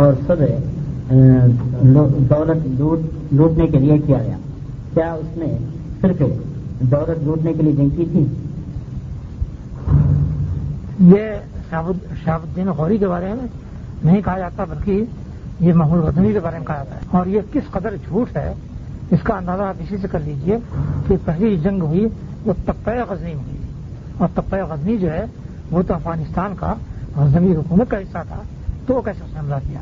اور 0.00 0.12
سب 0.26 0.42
دولت 2.30 2.82
لوٹنے 3.32 3.66
کے 3.66 3.78
لیے 3.78 3.98
کیا 3.98 4.18
گیا۔ 4.18 4.36
کیا 4.94 5.12
اس 5.12 5.36
نے 5.38 5.56
صرف 6.02 6.18
دولت 6.80 7.24
لوٹنے 7.24 7.52
کے 7.52 7.62
لیے 7.62 7.72
جنگ 7.72 7.88
کی 7.88 8.04
تھی۔ 8.12 8.26
یہ 10.98 11.22
شہاب 11.70 11.92
الدین 12.26 12.68
غوری 12.68 12.98
کے 12.98 13.08
بارے 13.08 13.28
میں 13.28 13.46
نہیں 14.04 14.22
کہا 14.22 14.38
جاتا، 14.38 14.64
بلکہ 14.64 15.04
یہ 15.60 15.72
محمود 15.72 16.04
غزنوی 16.04 16.32
کے 16.32 16.40
بارے 16.40 16.58
میں 16.58 16.66
کہا 16.66 16.74
جاتا 16.74 16.94
ہے۔ 16.94 17.00
اور 17.10 17.26
یہ 17.26 17.40
کس 17.52 17.70
قدر 17.70 17.96
جھوٹ 18.08 18.36
ہے، 18.36 18.54
اس 19.10 19.18
کا 19.22 19.36
اندازہ 19.36 19.62
آپ 19.62 19.74
اسی 19.78 19.96
سے 19.96 20.08
کر 20.08 20.20
لیجیے 20.20 20.58
کہ 21.06 21.16
پہلی 21.24 21.56
جنگ 21.56 21.82
ہوئی، 21.82 22.06
وہ 22.44 22.52
تپہ 22.64 22.90
غزنی 23.08 23.34
میں 23.34 23.44
ہوئی۔ 23.44 23.56
اور 24.18 24.28
تپہ 24.34 24.56
غزنی 24.56 24.96
جو 24.96 25.12
ہے، 25.12 25.24
وہ 25.70 25.82
تو 25.82 25.94
افغانستان 25.94 26.54
کا 26.60 26.74
غزنوی 27.16 27.56
حکومت 27.56 27.90
کا 27.90 27.98
حصہ 27.98 28.18
تھا، 28.28 28.42
تو 28.86 28.94
وہ 28.94 29.00
کیسے 29.00 29.24
اس 29.24 29.32
نے 29.32 29.38
حملہ 29.38 29.54
کیا؟ 29.68 29.80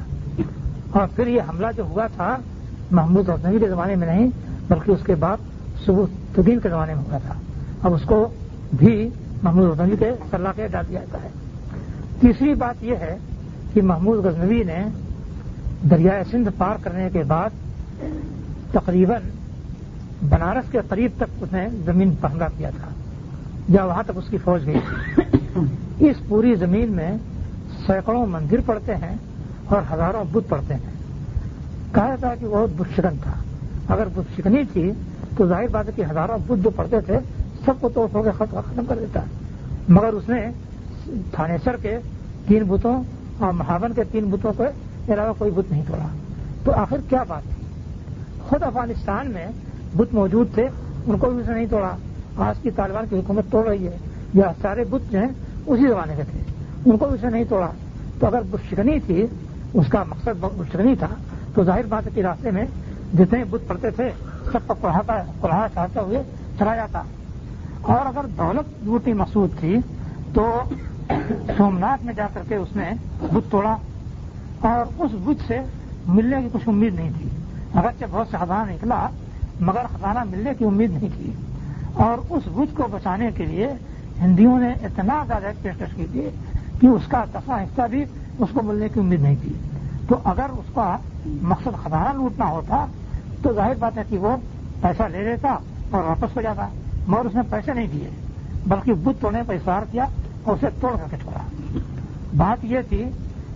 اور 0.90 1.06
پھر 1.16 1.26
یہ 1.26 1.40
حملہ 1.48 1.66
جو 1.76 1.82
ہوا 1.82 2.06
تھا، 2.06 2.36
محمود 2.90 3.28
غزنوی 3.28 3.58
کے 3.58 3.68
زمانے 3.68 3.94
میں 3.94 4.06
نہیں، 4.06 4.30
بلکہ 4.68 4.90
اس 4.90 5.00
کے 5.04 5.14
بعد 5.14 5.36
صبح 5.84 6.04
سبودین 6.04 6.60
کے 6.60 6.68
زمانے 6.68 6.94
میں 6.94 7.02
ہوا 7.10 7.18
تھا۔ 7.18 7.34
اب 7.82 7.94
اس 7.94 8.02
کو 8.06 8.28
بھی 8.76 9.08
محمود 9.42 9.68
غزنوی 9.68 9.96
کے 9.98 10.10
صلاح 10.30 10.52
کے 10.56 10.68
ڈال 10.68 10.84
دیا 10.88 11.00
جاتا 11.00 11.24
ہے۔ 11.24 11.28
تیسری 12.20 12.54
بات 12.54 12.84
یہ 12.84 12.96
ہے 12.96 13.16
کہ 13.74 13.82
محمود 13.82 14.24
غزنوی 14.24 14.62
نے 14.62 14.84
دریائے 15.90 16.24
سندھ 16.30 16.48
پار 16.58 16.76
کرنے 16.82 17.08
کے 17.12 17.22
بعد 17.22 17.50
تقریباً 18.72 19.22
بنارس 20.28 20.70
کے 20.70 20.78
قریب 20.88 21.10
تک 21.16 21.24
اس 21.40 21.52
نے 21.52 21.68
زمین 21.84 22.14
پر 22.20 22.30
حملہ 22.32 22.44
کیا 22.58 22.70
تھا۔ 22.70 22.88
یا 23.68 23.84
وہاں 23.84 24.02
تک 24.02 24.12
اس 24.14 24.24
کی 24.30 24.38
فوج 24.38 24.66
گئی 24.66 24.78
تھی۔ 24.88 26.08
اس 26.10 26.16
پوری 26.28 26.54
زمین 26.54 26.92
میں 26.92 27.16
سینکڑوں 27.86 28.26
مندر 28.26 28.56
پڑتے 28.66 28.94
ہیں 28.96 29.16
اور 29.64 29.82
ہزاروں 29.92 30.24
بت 30.32 30.48
پڑتے 30.48 30.74
ہیں۔ 30.74 30.92
کہا 31.94 32.06
جاتا 32.08 32.34
کہ 32.34 32.46
وہ 32.46 32.66
بت 32.76 32.92
شکن 32.92 33.16
تھا۔ 33.22 33.32
اگر 33.88 34.06
بت 34.14 34.40
شکنی 34.40 34.62
تھی 34.72 34.92
تو 35.36 35.46
ظاہر 35.48 35.68
بات 35.68 35.86
ہے 35.86 35.92
کہ 35.96 36.02
ہزاروں 36.10 36.38
بت 36.46 36.64
جو 36.64 36.70
پڑتے 36.70 37.00
تھے، 37.00 37.18
سب 37.64 37.72
کو 37.80 37.88
توڑ 37.88 38.24
کے 38.24 38.30
ختم 38.38 38.84
کر 38.88 38.96
دیتا 39.00 39.20
مگر 39.88 40.12
اس 40.12 40.28
نے 40.28 40.50
تھانیسر 41.32 41.76
کے 41.82 41.98
تین 42.46 42.64
بتوں 42.64 43.02
اور 43.38 43.52
مہاون 43.52 43.92
کے 43.92 44.04
تین 44.04 44.30
بتوں 44.30 44.52
کے 44.52 45.14
علاوہ 45.14 45.32
کوئی 45.38 45.50
بت 45.50 45.72
نہیں 45.72 45.82
توڑا۔ 45.88 46.06
تو 46.64 46.72
آخر 46.72 46.96
کیا 47.08 47.22
بات 47.28 47.42
تھی؟ 47.42 47.66
خود 48.48 48.62
افغانستان 48.62 49.30
میں 49.30 49.46
بت 49.96 50.14
موجود 50.14 50.54
تھے، 50.54 50.68
ان 51.06 51.18
کو 51.18 51.30
بھی 51.30 51.40
اسے 51.40 51.52
نہیں 51.52 51.66
توڑا۔ 51.70 51.96
آج 52.36 52.58
کی 52.62 52.70
طالبان 52.70 53.04
کی 53.10 53.16
حکومت 53.16 53.44
توڑ 53.50 53.66
رہی 53.66 53.86
ہے۔ 53.86 53.96
یا 54.34 54.52
سارے 54.62 54.84
بت 54.90 55.12
جو 55.12 55.18
ہیں، 55.18 55.28
اسی 55.66 55.88
زمانے 55.88 56.14
کے 56.16 56.22
تھے۔ 56.30 56.38
ان 56.86 56.96
کو 56.96 57.06
بھی 57.06 57.14
اسے 57.14 57.30
نہیں 57.30 57.44
توڑا۔ 57.48 57.70
تو 58.18 58.26
اگر 58.26 58.40
بت 58.50 58.70
شکنی 58.70 59.00
تھی، 59.00 59.26
اس 59.74 59.86
کا 59.88 60.04
مقصد 60.04 60.28
بت 60.40 60.72
شکنی 60.72 60.96
تھا، 60.96 61.08
تو 61.54 61.64
ظاہر 61.64 61.86
بات 61.88 62.08
کے 62.14 62.22
راستے 62.22 62.50
میں 62.50 62.64
جتنے 63.18 63.44
بت 63.50 63.68
پڑتے 63.68 63.90
تھے 63.90 64.10
سب 64.56 64.68
کو 64.68 64.74
پڑھاتا 64.80 65.14
پڑھانا 65.40 65.68
چاہتے 65.68 66.00
ہوئے 66.00 66.22
چلا 66.58 66.76
جاتا۔ 66.76 67.02
اور 67.80 68.06
اگر 68.06 68.26
دولت 68.26 68.84
لوٹی 68.84 69.12
مقصود 69.12 69.50
تھی 69.60 69.78
تو 70.34 70.60
سومناتھ 71.56 72.04
میں 72.04 72.14
جا 72.14 72.26
کر 72.34 72.40
کے 72.48 72.54
اس 72.54 72.68
نے 72.76 72.90
بت 73.20 73.50
توڑا۔ 73.50 73.76
اور 74.60 75.02
اس 75.02 75.10
بت 75.24 75.48
سے 75.48 75.60
ملنے 76.06 76.42
کی 76.42 76.48
کچھ 76.52 76.68
امید 76.68 76.94
نہیں 76.94 77.10
تھی۔ 77.18 77.28
اگرچہ 77.74 78.04
بہت 78.10 78.26
سے 78.30 78.36
خزانہ 78.40 78.70
نکلا، 78.72 79.08
مگر 79.60 79.82
خزانہ 79.92 80.18
ملنے 80.30 80.50
کی 80.58 80.64
امید 80.64 80.90
نہیں 80.90 81.08
تھی 81.16 81.32
اور 81.92 82.18
اس 82.30 82.42
بج 82.46 82.76
کو 82.76 82.82
بچانے 82.90 83.30
کے 83.34 83.44
لیے 83.44 83.68
ہندیوں 84.20 84.58
نے 84.58 84.72
اتنا 84.72 85.24
زیادہ 85.26 85.46
پیشکش 85.62 85.94
کی 85.94 86.06
تھی 86.12 86.28
کہ 86.80 86.86
اس 86.86 87.02
کا 87.08 87.24
دفاع 87.34 87.62
حصہ 87.62 87.82
بھی 87.90 88.02
اس 88.38 88.48
کو 88.52 88.62
ملنے 88.62 88.88
کی 88.88 89.00
امید 89.00 89.20
نہیں 89.20 89.36
تھی۔ 89.42 89.52
تو 90.08 90.16
اگر 90.24 90.46
اس 90.50 90.74
کا 90.74 90.96
مقصد 91.26 91.84
خزانہ 91.84 92.16
لوٹنا 92.16 92.46
ہوتا 92.46 92.86
تو 93.42 93.52
ظاہر 93.52 93.74
بات 93.78 93.98
ہے 93.98 94.02
کہ 94.08 94.18
وہ 94.18 94.36
پیسہ 94.80 95.02
لے 95.02 95.24
لیتا 95.24 95.56
اور 95.90 96.02
واپس 96.04 96.36
ہو 96.36 96.42
جاتا، 96.42 96.68
مگر 97.06 97.24
اس 97.24 97.34
نے 97.34 97.40
پیسے 97.50 97.72
نہیں 97.72 97.86
دیے، 97.92 98.10
بلکہ 98.66 98.94
بت 98.94 99.20
توڑنے 99.20 99.42
پر 99.46 99.54
اصرار 99.54 99.82
کیا 99.90 100.04
اور 100.42 100.54
اسے 100.54 100.66
توڑ 100.80 100.96
کر 100.96 101.04
کے 101.10 101.16
چھوڑا۔ 101.22 101.38
بات 102.36 102.64
یہ 102.64 102.78
تھی 102.88 103.04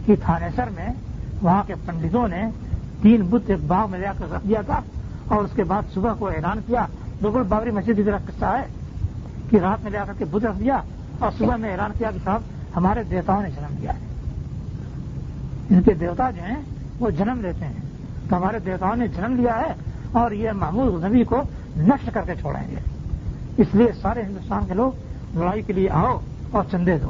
کہ 0.07 0.15
تھانیسر 0.25 0.71
میں 0.71 0.89
وہاں 1.43 1.63
کے 1.67 1.75
پنڈتوں 1.87 2.29
نے 2.29 2.43
تین 3.03 3.23
بت 3.31 3.51
ایک 3.51 3.59
باغ 3.67 3.91
میں 3.91 3.99
لے 3.99 4.07
کر 4.19 4.33
رکھ 4.33 4.49
دیا 4.49 4.61
تھا 4.61 4.81
اور 5.29 5.45
اس 5.45 5.51
کے 5.55 5.65
بعد 5.65 5.83
صبح 5.95 6.13
کو 6.19 6.29
اعلان 6.29 6.59
کیا، 6.67 6.87
بالکل 7.23 7.43
بابری 7.43 7.71
مسجد 7.71 7.97
کی 7.97 8.03
طرح 8.03 8.19
قصہ 8.27 8.45
ہے 8.45 8.65
کہ 9.51 9.57
رات 9.57 9.83
میں 9.83 9.91
لے 9.91 9.99
کر 10.07 10.13
کے 10.19 10.25
بت 10.25 10.45
رکھ 10.45 10.59
دیا 10.59 10.81
اور 11.19 11.31
صبح 11.39 11.57
میں 11.57 11.73
اعلان 11.73 11.91
کیا 11.99 12.11
کہ 12.11 12.19
صاحب 12.25 12.41
ہمارے 12.77 13.03
دیوتاؤں 13.03 13.43
نے 13.43 13.51
جنم 13.51 13.75
لیا 13.81 13.93
ہے۔ 13.95 13.99
ان 15.71 15.83
کے 15.83 15.95
دیوتا 15.95 16.31
جو 16.31 16.43
ہیں 16.43 16.63
وہ 17.01 17.11
جنم 17.11 17.41
لیتے 17.41 17.65
ہیں۔ 17.65 17.90
ہمارے 18.37 18.59
دیوتاؤں 18.59 18.97
نے 18.97 19.09
جنم 19.09 19.37
لیا 19.37 19.61
ہے 19.61 19.73
اور 20.13 20.31
یہ 20.31 20.53
محمود 20.53 21.05
نبی 21.05 21.25
کو 21.25 21.43
نشٹ 21.77 22.11
کر 22.15 22.21
کے 22.21 22.35
چھوڑیں 22.35 22.71
گے۔ 22.71 22.77
اس 23.57 23.67
لیے 23.73 23.93
سارے 24.03 24.23
ہندوستان 24.23 24.67
کے 24.67 24.75
لوگ 24.75 24.93
لڑائی 25.39 25.63
کے 25.63 25.73
لیے 25.73 25.91
آؤ 25.91 26.19
اور 26.51 26.65
چندے 26.71 26.99
دو۔ 26.99 27.09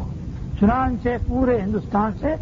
چنانچہ 0.60 1.08
پورے 1.26 1.60
ہندوستان 1.60 2.12
سے 2.20 2.34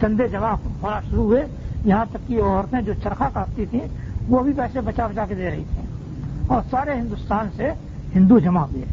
چندے 0.00 0.28
جمع 0.28 0.50
ہونا 0.50 1.00
شروع 1.10 1.24
ہوئے۔ 1.24 1.46
یہاں 1.84 2.04
تک 2.10 2.28
کہ 2.28 2.42
عورتیں 2.42 2.80
جو 2.80 2.92
چرخا 3.02 3.28
کاٹتی 3.32 3.66
تھیں، 3.66 3.80
وہ 4.28 4.42
بھی 4.42 4.52
پیسے 4.52 4.80
بچا 4.80 5.06
بچا 5.06 5.26
کے 5.26 5.34
دے 5.34 5.50
رہی 5.50 5.64
تھیں۔ 5.70 5.86
اور 6.46 6.62
سارے 6.70 6.94
ہندوستان 6.94 7.48
سے 7.56 7.70
ہندو 8.14 8.38
جمع 8.38 8.60
ہوئے 8.60 8.84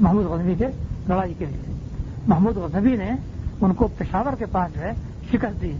محمود 0.00 0.26
غزنوی 0.26 0.54
کے 0.54 0.66
لڑائی 1.08 1.34
کے 1.38 1.44
لیے۔ 1.46 1.74
محمود 2.26 2.56
غزنوی 2.56 2.96
نے 2.96 3.10
ان 3.60 3.74
کو 3.74 3.88
پشاور 3.98 4.36
کے 4.36 4.46
پاس 4.46 4.74
جو 4.74 4.80
ہے 4.80 4.92
شکست 5.32 5.62
دی 5.62 5.72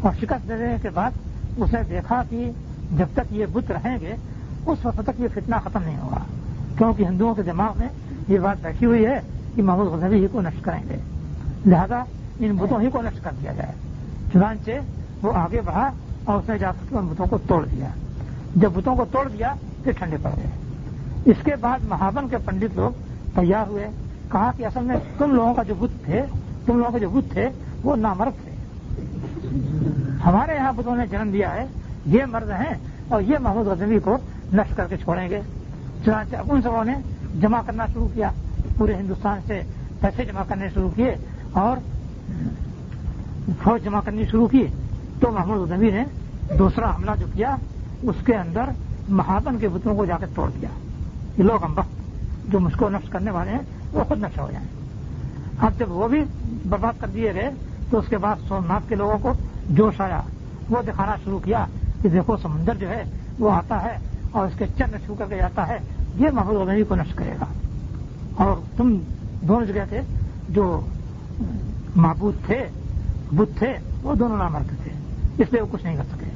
اور 0.00 0.12
شکست 0.20 0.48
دینے 0.48 0.76
کے 0.82 0.90
بعد 0.90 1.10
اس 1.56 1.72
نے 1.72 1.80
دیکھا 1.90 2.22
کہ 2.30 2.50
جب 2.92 3.06
تک 3.14 3.20
یہ 3.30 3.46
بت 3.52 3.70
رہیں 3.70 3.98
گے، 4.00 4.14
اس 4.66 4.86
وقت 4.86 5.00
تک 5.06 5.20
یہ 5.20 5.28
فتنہ 5.34 5.56
ختم 5.64 5.82
نہیں 5.82 5.98
ہوگا۔ 5.98 6.20
کیونکہ 6.78 7.02
ہندوؤں 7.02 7.34
کے 7.34 7.42
دماغ 7.42 7.72
میں 7.76 7.88
یہ 8.28 8.38
بات 8.38 8.56
بیٹھی 8.62 8.86
ہوئی 8.86 9.06
ہے 9.06 9.20
کہ 9.54 9.62
محمود 9.62 9.86
غزنوی 9.86 10.22
ہی 10.22 10.26
کو 10.32 10.40
نشٹ 10.40 10.64
کریں 10.64 10.82
گے۔ 10.88 10.96
لہذا 11.66 12.04
ان 12.38 12.56
بتوں 12.56 12.80
ہی 12.80 12.90
کو 12.90 13.02
نشٹ 13.02 13.24
کر 13.24 13.30
دیا 13.42 13.52
جائے۔ 13.52 13.72
چنانچہ 14.32 14.70
وہ 15.22 15.32
آگے 15.34 15.60
بڑھا 15.60 15.90
اور 16.24 16.38
اس 16.38 16.48
نے 16.48 16.58
جا 16.58 16.70
کے 16.72 16.96
ان 16.96 17.06
بتوں 17.06 17.26
کو 17.26 17.38
توڑ 17.38 17.66
دیا۔ 17.66 17.88
جب 18.56 18.70
بتوں 18.74 18.96
کو 18.96 19.04
توڑ 19.04 19.28
دیا، 19.28 19.54
پھر 19.84 19.92
ٹھنڈے 19.92 20.16
پڑ 20.22 20.30
گئے۔ 20.36 20.50
اس 21.24 21.36
کے 21.44 21.56
بعد 21.56 21.78
مہاون 21.88 22.28
کے 22.28 22.36
پنڈت 22.38 22.76
لوگ 22.76 22.90
تیار 23.34 23.68
ہوئے۔ 23.68 23.88
کہا 24.32 24.50
کہ 24.56 24.66
اصل 24.66 24.84
میں 24.84 24.96
تم 25.18 25.34
لوگوں 25.34 25.54
کا 25.54 25.62
جو 25.62 25.74
بت 25.78 26.04
تھے، 26.04 26.22
تم 26.66 26.76
لوگوں 26.76 26.90
کے 26.90 26.98
جو 26.98 27.08
بت 27.10 27.32
تھے، 27.32 27.48
وہ 27.84 27.96
نامرد 27.96 28.44
تھے۔ 28.44 28.50
ہمارے 30.26 30.54
یہاں 30.54 30.72
بتوں 30.76 30.96
نے 30.96 31.06
جنم 31.06 31.30
دیا 31.30 31.54
ہے۔ 31.54 31.66
یہ 32.06 32.24
مرد 32.24 32.50
ہیں 32.50 32.74
اور 33.08 33.22
یہ 33.22 33.38
محمود 33.38 33.66
غزنوی 33.66 33.98
کو 33.98 34.18
نشٹ 34.52 34.76
کر 34.76 34.86
کے 34.86 34.96
چھوڑیں 34.96 35.30
گے۔ 35.30 35.40
چنانچہ 36.04 36.36
ان 36.48 36.62
سبوں 36.62 36.84
نے 36.84 36.94
جمع 37.40 37.60
کرنا 37.66 37.86
شروع 37.86 38.08
کیا، 38.14 38.30
پورے 38.78 38.94
ہندوستان 38.94 39.38
سے 39.46 39.62
پیسے 40.00 40.24
جمع 40.24 40.42
کرنے 40.48 40.68
شروع 40.74 40.90
کیے 40.96 41.16
اور 41.52 41.76
فوج 43.62 43.84
جمع 43.84 44.00
کرنی 44.04 44.24
شروع 44.24 44.48
کی۔ 44.48 44.66
تو 45.20 45.30
محمود 45.30 45.58
غزنوی 45.58 45.90
نے 45.90 46.04
دوسرا 46.58 46.94
حملہ 46.94 47.10
جو 47.20 47.26
کیا، 47.32 47.56
اس 48.02 48.16
کے 48.26 48.34
اندر 48.34 48.62
مہاون 49.08 49.58
کے 49.58 49.68
بتوں 49.68 49.96
کو 49.96 50.04
جا 50.04 50.16
کے 50.16 50.26
توڑ 50.34 50.50
دیا۔ 50.50 50.68
یہ 51.38 51.42
لوگ 51.42 51.64
ہم 51.64 51.72
وقت 51.76 51.88
جو 52.52 52.60
مجھ 52.60 52.76
کو 52.76 52.88
نفس 52.88 53.08
کرنے 53.08 53.30
والے 53.30 53.50
ہیں، 53.50 53.58
وہ 53.92 54.04
خود 54.04 54.18
نشہ 54.18 54.40
ہو 54.40 54.50
جائیں۔ 54.52 54.66
اب 55.58 55.78
جب 55.78 55.92
وہ 55.92 56.08
بھی 56.08 56.24
برباد 56.68 56.92
کر 57.00 57.06
دیے 57.06 57.34
گئے، 57.34 57.50
تو 57.90 57.98
اس 57.98 58.08
کے 58.08 58.18
بعد 58.18 58.36
سومناتھ 58.48 58.88
کے 58.88 58.94
لوگوں 58.94 59.18
کو 59.18 59.32
جوش 59.70 60.00
آیا۔ 60.00 60.20
وہ 60.70 60.82
دکھانا 60.82 61.16
شروع 61.24 61.38
کیا 61.38 61.66
کہ 62.04 62.10
دیکھو 62.10 62.36
سمندر 62.36 62.74
جو 62.74 62.88
ہے 62.88 63.02
وہ 63.38 63.50
آتا 63.50 63.82
ہے 63.82 63.98
اور 64.30 64.46
اس 64.46 64.52
کے 64.58 64.66
چند 64.78 65.06
چھو 65.06 65.14
کر 65.14 65.24
کے 65.28 65.36
جاتا 65.36 65.68
ہے، 65.68 65.78
یہ 66.14 66.30
محمود 66.30 66.56
غنی 66.56 66.82
کو 66.82 66.94
نشٹ 66.94 67.14
کرے 67.14 67.32
گا۔ 67.40 67.44
اور 68.36 68.56
تم 68.76 68.98
دونوں 69.40 69.66
جگہ 69.66 69.82
تھے 69.88 70.00
جو 70.48 70.80
معبود 71.96 72.34
تھے 72.46 72.64
بدھ 73.32 73.58
تھے، 73.58 73.74
وہ 74.02 74.14
دونوں 74.14 74.36
نامرد 74.36 74.68
تھے۔ 74.68 74.90
اس 75.38 75.52
لیے 75.52 75.60
وہ 75.60 75.66
کچھ 75.70 75.84
نہیں 75.84 75.96
کر 75.96 76.02
سکے۔ 76.02 76.26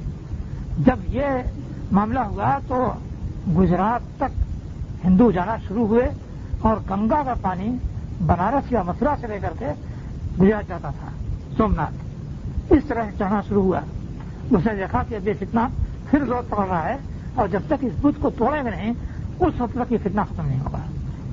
جب 0.78 0.96
یہ 1.08 1.24
معاملہ 1.92 2.20
ہوا 2.20 2.58
تو 2.68 2.92
گجرات 3.60 4.00
تک 4.16 4.42
ہندو 5.04 5.30
جانا 5.30 5.56
شروع 5.68 5.86
ہوئے 5.86 6.08
اور 6.60 6.76
گنگا 6.90 7.22
کا 7.22 7.34
پانی 7.42 7.76
بنارس 8.26 8.72
یا 8.72 8.82
مسورا 8.82 9.14
سے 9.20 9.26
لے 9.26 9.38
کر 9.40 9.52
کے 9.58 9.66
گجرات 10.40 10.68
جاتا 10.68 10.90
تھا۔ 10.90 11.08
سومناتھ۔ 11.56 11.94
اس 12.72 12.82
طرح 12.88 13.04
سے 13.04 13.10
چڑھنا 13.18 13.40
شروع 13.48 13.62
ہوا۔ 13.62 13.80
اس 14.50 14.66
نے 14.66 14.74
دیکھا 14.74 15.02
کہ 15.08 15.14
اب 15.14 15.28
یہ 15.28 15.32
فتنا 15.38 15.68
پھر 16.10 16.24
زور 16.24 16.42
پڑ 16.48 16.66
رہا 16.66 16.88
ہے 16.88 16.96
اور 17.34 17.48
جب 17.48 17.60
تک 17.66 17.84
اس 17.84 17.92
بدھ 18.00 18.20
کو 18.20 18.30
توڑے 18.30 18.64
گا 18.64 18.70
نہیں، 18.70 18.92
اس 19.40 19.60
وقت 19.60 19.72
تک 19.74 19.92
یہ 19.92 19.98
فتنا 20.02 20.24
ختم 20.24 20.46
نہیں 20.46 20.60
ہوگا۔ 20.60 20.78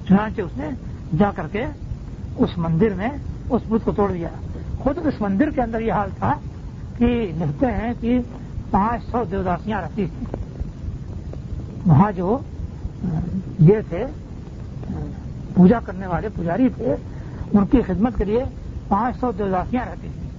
چنانچہ 0.08 0.42
اس 0.42 0.58
نے 0.58 0.70
جا 1.18 1.32
کر 1.36 1.48
کے 1.52 1.66
اس 2.38 2.58
مندر 2.58 2.94
میں 2.94 3.10
اس 3.50 3.62
بدھ 3.68 3.86
کو 3.86 3.92
توڑ 3.92 4.12
دیا۔ 4.12 4.30
خود 4.80 4.98
اس 4.98 5.22
مندر 5.22 5.50
کے 5.50 5.62
اندر 5.62 5.80
یہ 5.80 5.92
حال 5.92 6.10
تھا 6.20 6.34
کہ 6.98 7.32
لکھتے 7.38 7.66
ہیں 7.66 7.94
کہ 8.00 8.20
پانچ 8.72 9.12
سو 9.12 9.24
دیوداسیاں 9.32 9.82
رہتی 9.82 10.06
تھیں۔ 10.06 10.38
وہاں 11.86 12.12
جو 12.12 12.38
یہ 13.60 13.76
تھے، 13.90 14.06
پوجا 15.54 15.80
کرنے 15.80 16.08
والے 16.08 16.30
پجاری 16.36 16.70
تھے، 16.70 16.96
ان 17.54 17.66
کی 17.66 17.82
خدمت 17.82 18.18
کے 18.18 18.26
لیے 18.26 18.44
پانچ 18.88 19.20
سو 19.20 19.32
دیوداسیاں 19.32 19.86
رہتی 19.86 20.08
تھیں۔ 20.14 20.30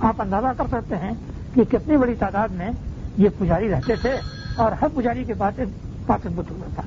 آپ 0.00 0.22
اندازہ 0.22 0.46
کر 0.56 0.64
سکتے 0.66 0.96
ہیں 0.96 1.12
کہ 1.58 1.64
کتنی 1.64 1.96
بڑی 1.96 2.14
تعداد 2.14 2.48
میں 2.48 2.70
یہ 3.16 3.28
پجاری 3.38 3.70
رہتے 3.70 3.96
تھے 3.96 4.10
اور 4.56 4.72
ہر 4.72 4.86
پجاری 4.94 5.24
کے 5.24 5.34
پاس 5.38 5.60
پاچک 6.06 6.26
بدھ 6.26 6.52
ہوا 6.52 6.68
تھا۔ 6.74 6.82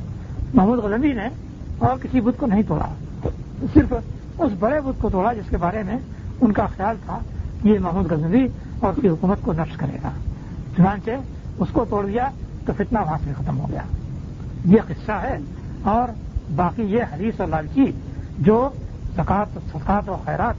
محمود 0.54 0.80
غلندی 0.80 1.14
نے 1.14 1.28
اور 1.80 1.98
کسی 2.02 2.22
بدھ 2.22 2.40
کو 2.40 2.46
نہیں 2.46 2.62
توڑا۔ 2.68 2.86
صرف 3.74 3.94
اس 4.38 4.52
بڑے 4.60 4.82
بدھ 4.82 5.02
کو 5.02 5.10
توڑا 5.10 5.34
جس 5.34 5.50
کے 5.50 5.58
بارے 5.58 5.84
میں 5.84 5.96
ان 6.42 6.52
کا 6.52 6.66
خیال 6.66 6.96
تھا 7.06 7.20
یہ 7.64 7.80
محمود 7.80 8.12
غزنوی 8.12 8.48
اور 8.80 8.94
کی 9.02 9.10
حکومت 9.10 9.38
کو 9.42 9.54
نشٹ 9.54 9.78
کرے 9.78 9.98
گا۔ 10.04 10.10
چنانچہ 10.78 11.12
اس 11.58 11.68
کو 11.72 11.86
توڑ 11.90 12.06
دیا 12.06 12.30
تو 12.66 12.74
فتنہ 12.78 13.00
وہاں 13.00 13.18
سے 13.24 13.32
ختم 13.38 13.60
ہو 13.60 13.70
گیا۔ 13.70 13.82
یہ 14.66 14.78
قصہ 14.88 15.12
ہے 15.12 15.38
اور 15.84 16.10
باقی 16.56 16.84
یہ 16.84 17.04
حدیث 17.04 17.40
اور 17.40 17.48
لالچی 17.48 17.86
جو 18.40 18.70
زکات 19.16 19.60
سکات 19.74 20.10
و 20.10 20.18
خیرات 20.26 20.56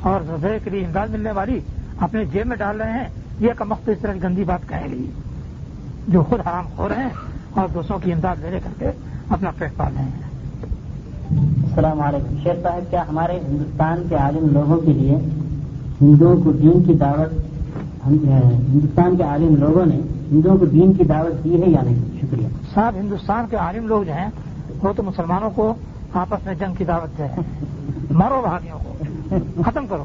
اور 0.00 0.20
زبے 0.20 0.58
کے 0.64 0.70
لیے 0.70 0.86
امداد 0.86 1.08
ملنے 1.08 1.30
والی 1.30 1.60
اپنے 1.98 2.24
جیب 2.24 2.46
میں 2.46 2.56
ڈال 2.56 2.80
رہے 2.80 2.92
ہیں۔ 2.92 3.23
یہ 3.40 3.52
کمخت 3.56 3.88
اس 3.88 3.98
طرح 3.98 4.12
کی 4.12 4.22
گندی 4.22 4.44
بات 4.44 4.68
کہیں 4.68 4.88
گی۔ 4.88 5.10
جو 6.08 6.22
خود 6.22 6.40
حرام 6.40 6.64
خور 6.76 6.90
ہیں 6.90 7.08
اور 7.50 7.68
دوسروں 7.74 7.98
کی 7.98 8.12
امداد 8.12 8.36
لے 8.40 8.50
لے 8.50 8.60
کر 8.60 8.70
کے 8.78 8.90
اپنا 9.28 9.50
پیٹ 9.58 9.76
پال 9.76 9.92
رہے 9.96 10.04
ہیں۔ 10.04 10.22
السلام 11.40 12.00
علیکم۔ 12.00 12.36
شیخ 12.42 12.62
صاحب 12.62 12.90
کیا 12.90 13.04
ہمارے 13.08 13.40
ہندوستان 13.48 14.02
کے 14.08 14.14
عالم 14.14 14.48
لوگوں 14.52 14.76
کے 14.76 14.92
لیے 14.92 15.16
ہندوؤں 16.02 16.42
کو 16.42 16.52
دین 16.52 16.82
کی 16.82 16.94
دعوت 16.94 17.32
ہندوستان 18.06 19.16
کے 19.16 19.22
عالم 19.22 19.56
لوگوں 19.56 19.86
نے 19.86 20.00
ہندوؤں 20.32 20.58
کو 20.58 20.66
دین 20.66 20.92
کی 20.92 21.04
دعوت 21.04 21.44
دی 21.44 21.62
ہے 21.62 21.70
یا 21.70 21.82
نہیں؟ 21.82 22.18
شکریہ۔ 22.20 22.48
صاحب 22.74 22.94
ہندوستان 22.96 23.44
کے 23.50 23.56
عالم 23.56 23.86
لوگ 23.86 24.02
جو 24.02 24.12
ہیں 24.12 24.30
وہ 24.82 24.92
تو 24.92 25.02
مسلمانوں 25.02 25.50
کو 25.50 25.74
آپس 26.12 26.46
میں 26.46 26.54
جنگ 26.54 26.74
کی 26.74 26.84
دعوت 26.84 27.18
دے 27.18 27.40
مارو 28.10 28.42
بھاگیوں 28.42 28.78
کو۔ 28.78 28.94
ختم 29.62 29.86
کرو۔ 29.86 30.04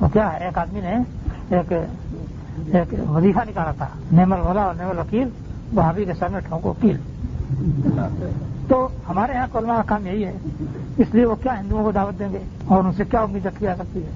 وہ 0.00 0.08
کیا 0.12 0.32
ہے؟ 0.32 0.44
ایک 0.44 0.58
آدمی 0.58 0.80
نے 0.80 1.15
ایک 1.50 1.72
ایک 2.72 2.94
وظیفہ 3.10 3.40
نکالا 3.48 3.70
تھا۔ 3.70 3.86
نیمل 4.12 4.38
مولا 4.44 4.62
اور 4.62 4.74
نیمل 4.74 4.98
وکیل 4.98 5.28
بھابھی 5.74 6.04
کے 6.04 6.14
سامنے 6.18 6.40
ٹھونکو 6.40 6.72
کیل 6.80 6.96
تو 8.68 8.88
ہمارے 9.08 9.32
یہاں 9.32 9.46
کولما 9.52 9.76
کا 9.76 9.82
کام 9.86 10.06
یہی 10.06 10.24
ہے۔ 10.24 10.32
اس 10.96 11.06
لیے 11.12 11.24
وہ 11.24 11.34
کیا 11.34 11.60
ہندوؤں 11.60 11.84
کو 11.84 11.92
دعوت 11.92 12.18
دیں 12.18 12.28
گے؟ 12.32 12.38
اور 12.66 12.84
ان 12.84 12.92
سے 12.92 13.04
کیا 13.10 13.20
امید 13.20 13.46
رکھی 13.46 13.66
جا 13.66 13.74
سکتی 13.74 14.02
ہے؟ 14.02 14.10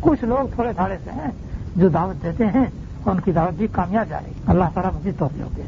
کچھ 0.00 0.24
لوگ 0.24 0.54
تھوڑے 0.54 0.72
تھاڑے 0.72 0.96
سے 1.04 1.10
ہیں 1.10 1.30
جو 1.76 1.88
دعوت 1.88 2.22
دیتے 2.22 2.46
ہیں 2.46 2.64
اور 3.04 3.14
ان 3.14 3.20
کی 3.20 3.32
دعوت 3.32 3.54
بھی 3.58 3.66
کامیاب 3.72 4.08
جا 4.08 4.18
رہی 4.26 4.32
اللہ 4.46 4.64
تعالیٰ 4.74 4.92
مزید 4.92 5.18
طور 5.18 5.28
پہ 5.36 5.42
ہوتے 5.42 5.62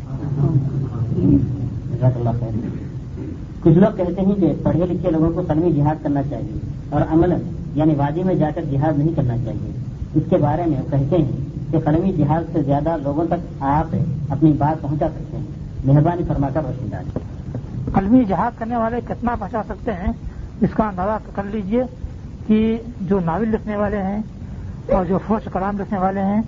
کچھ 3.62 3.78
لوگ 3.78 3.96
کہتے 3.96 4.20
ہیں 4.20 4.34
کہ 4.34 4.52
پڑھے 4.62 4.86
لکھے 4.86 5.10
لوگوں 5.10 5.30
کو 5.30 5.42
قلمی 5.48 5.72
جہاد 5.72 6.02
کرنا 6.02 6.22
چاہیے 6.22 6.58
اور 6.90 7.00
عمل 7.10 7.34
یعنی 7.74 7.94
وادی 7.94 8.22
میں 8.22 8.34
جا 8.34 8.50
کر 8.54 8.60
جہاد 8.70 8.98
نہیں 8.98 9.16
کرنا 9.16 9.36
چاہیے۔ 9.44 9.72
اس 10.14 10.22
کے 10.30 10.36
بارے 10.36 10.62
میں 10.66 10.82
کہتے 10.90 11.16
ہیں 11.16 11.32
کہ 11.70 11.78
قلمی 11.78 12.12
جہاد 12.12 12.42
سے 12.52 12.62
زیادہ 12.62 12.96
لوگوں 13.02 13.24
تک 13.26 13.62
آپ 13.62 13.96
اپنی 14.28 14.52
بات 14.52 14.82
پہنچا 14.82 15.08
سکتے 15.08 15.36
ہیں۔ 15.36 15.44
مہربانی 15.84 16.22
فرما 16.28 16.48
کر 16.54 16.60
روشن 16.66 17.18
قلمی 17.94 18.24
جہاد 18.24 18.58
کرنے 18.58 18.76
والے 18.76 19.00
کتنا 19.08 19.34
پہنچا 19.38 19.62
سکتے 19.68 19.92
ہیں؟ 19.92 20.12
اس 20.60 20.70
کا 20.74 20.88
اندازہ 20.88 21.18
کر 21.34 21.42
لیجیے 21.44 21.84
کہ 22.46 22.78
جو 23.00 23.20
ناول 23.20 23.48
لکھنے 23.48 23.76
والے 23.76 24.02
ہیں 24.02 24.18
اور 24.92 25.04
جو 25.04 25.18
فوج 25.26 25.48
کلام 25.52 25.78
لکھنے 25.78 25.98
والے 25.98 26.20
ہیں 26.20 26.42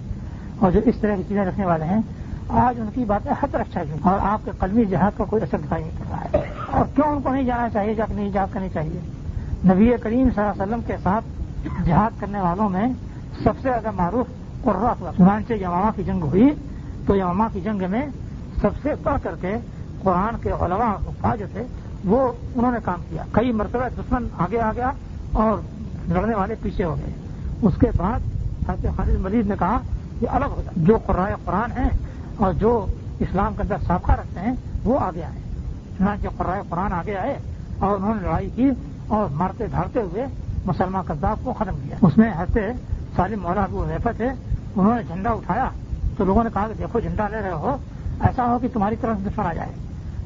اور 0.58 0.70
جو 0.70 0.80
اس 0.84 0.94
طرح 1.00 1.16
کی 1.16 1.22
چیزیں 1.28 1.44
رکھنے 1.44 1.66
والے 1.66 1.84
ہیں، 1.84 2.00
آج 2.48 2.80
ان 2.80 2.86
کی 2.94 3.04
باتیں 3.04 3.32
حتر 3.42 3.60
اچھا 3.60 3.84
کی 3.84 3.90
اور 4.02 4.18
آپ 4.22 4.44
کے 4.44 4.50
قلمی 4.58 4.84
جہاد 4.84 5.18
کا 5.18 5.24
کوئی 5.24 5.42
اثر 5.42 5.58
دکھائی 5.58 5.84
نہیں 5.84 5.98
پڑ 5.98 6.06
رہا 6.10 6.40
ہے۔ 6.40 6.50
اور 6.70 6.84
کیوں 6.94 7.06
ان 7.06 7.22
کو 7.22 7.32
نہیں 7.32 7.42
جانا 7.42 7.68
چاہیے 7.68 7.94
جب 7.94 8.04
نہیں 8.10 8.30
جہاد 8.30 8.46
کرنی 8.52 8.68
چاہیے؟ 8.72 9.00
نبی 9.64 9.92
کریم 10.02 10.28
صلی 10.34 10.44
اللہ 10.44 10.62
علیہ 10.62 10.62
وسلم 10.62 10.80
کے 10.86 10.96
ساتھ 11.02 11.24
جہاد 11.86 12.20
کرنے 12.20 12.40
والوں 12.40 12.68
میں 12.68 12.86
سب 13.44 13.52
سے 13.62 13.68
زیادہ 13.68 13.90
معروف 13.90 14.26
قرات 14.62 15.16
چنانچہ 15.16 15.52
یماما 15.52 15.90
کی 15.96 16.04
جنگ 16.04 16.22
ہوئی 16.22 16.54
تو 17.06 17.16
یماما 17.16 17.48
کی 17.52 17.60
جنگ 17.60 17.82
میں 17.90 18.06
سب 18.60 18.70
سے 18.82 18.88
بڑھ 19.02 19.20
کر 19.22 19.34
کے 19.40 19.56
قرآن 20.02 20.36
کے 20.42 20.50
علماء 20.50 21.36
جو 21.36 21.46
تھے، 21.52 21.62
وہ 22.04 22.32
انہوں 22.54 22.72
نے 22.72 22.78
کام 22.84 23.00
کیا۔ 23.10 23.22
کئی 23.32 23.52
مرتبہ 23.52 23.88
دشمن 23.98 24.28
آگے 24.38 24.60
آ 24.60 24.72
گیا 24.72 24.90
اور 25.32 25.58
لڑنے 26.08 26.34
والے 26.34 26.54
پیچھے 26.62 26.84
ہو 26.84 26.96
گئے۔ 26.96 27.14
اس 27.62 27.74
کے 27.80 27.86
بعد 27.96 28.20
حضرت 28.68 28.96
خالد 28.96 29.20
مزید 29.20 29.46
نے 29.46 29.54
کہا 29.58 29.78
کہ 30.20 30.26
الگ 30.28 30.44
ہو 30.44 30.62
جائے۔ 30.64 30.84
جو 30.86 30.98
قرآن 31.06 31.32
قرآن 31.44 31.72
ہیں 31.72 31.88
اور 32.36 32.52
جو 32.52 32.86
اسلام 33.18 33.54
کے 33.54 33.62
اندر 33.62 33.76
سابقہ 33.86 34.12
رکھتے 34.12 34.40
ہیں، 34.40 34.54
وہ 34.84 35.00
آگے 35.00 35.22
آئے۔ 35.22 35.40
چنانچہ 35.98 36.28
قرآن 36.36 36.62
قرآن 36.68 36.92
آگے 36.92 37.16
آئے 37.16 37.38
اور 37.78 37.96
انہوں 37.96 38.14
نے 38.14 38.22
لڑائی 38.22 38.50
کی 38.54 38.70
اور 39.08 39.26
مارتے 39.32 39.66
دھاڑتے 39.66 40.02
ہوئے 40.02 40.26
مسلمان 40.66 41.04
کرداب 41.06 41.38
کو 41.44 41.52
ختم 41.52 41.74
کیا۔ 41.84 41.96
اس 42.02 42.18
میں 42.18 42.32
حضرت 42.36 42.58
سالم 43.16 43.42
مولا 43.42 43.62
ابو 43.62 43.84
حیفت 43.84 44.16
تھے، 44.16 44.28
انہوں 44.76 44.94
نے 44.94 45.02
جھنڈا 45.08 45.30
اٹھایا۔ 45.30 45.70
تو 46.16 46.24
لوگوں 46.24 46.44
نے 46.44 46.50
کہا 46.54 46.68
کہ 46.68 46.74
دیکھو، 46.78 47.00
جھنڈا 47.00 47.28
لے 47.28 47.36
رہے 47.36 47.50
ہو، 47.50 47.76
ایسا 48.20 48.46
ہو 48.46 48.58
کہ 48.58 48.68
تمہاری 48.72 48.96
طرف 49.00 49.16
دشمن 49.26 49.46
آ 49.46 49.52
جائے۔ 49.52 49.72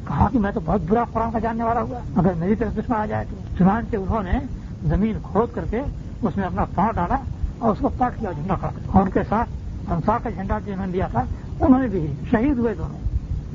کہا 0.08 0.28
کہ 0.32 0.38
میں 0.38 0.52
تو 0.52 0.60
بہت 0.64 0.80
برا 0.88 1.04
قرآن 1.12 1.30
کا 1.30 1.38
جاننے 1.38 1.64
والا 1.64 1.82
ہوا، 1.82 1.98
اگر 2.16 2.32
میری 2.36 2.54
طرف 2.54 2.76
دشمن 2.76 2.96
آ 2.96 3.06
جائے 3.06 3.24
تو۔ 3.30 3.36
چنانچہ 3.58 3.96
انہوں 3.96 4.22
نے 4.22 4.38
زمین 4.84 5.18
کھود 5.22 5.54
کر 5.54 5.64
کے 5.70 5.80
اس 6.22 6.36
میں 6.36 6.44
اپنا 6.44 6.64
پاؤں 6.74 6.92
ڈالا 6.92 7.16
اور 7.58 7.72
اس 7.72 7.78
کو 7.78 7.88
پاٹ 7.98 8.12
کیا 8.20 8.32
جھنڈا 8.32 8.54
کھڑا 8.54 8.70
اور 8.86 9.02
ان 9.02 9.10
کے 9.10 9.20
ساتھ 9.28 9.50
انصار 9.90 10.18
کا 10.22 10.30
جھنڈا 10.30 10.58
جنہوں 10.58 10.86
نے 10.86 10.92
لیا 10.92 11.06
تھا، 11.06 11.24
انہوں 11.60 11.82
نے 11.82 11.88
بھی 11.88 12.14
شہید 12.30 12.58
ہوئے 12.58 12.74
دونوں، 12.74 12.98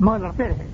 مگر 0.00 0.18
لڑتے 0.18 0.44
رہے۔ 0.44 0.66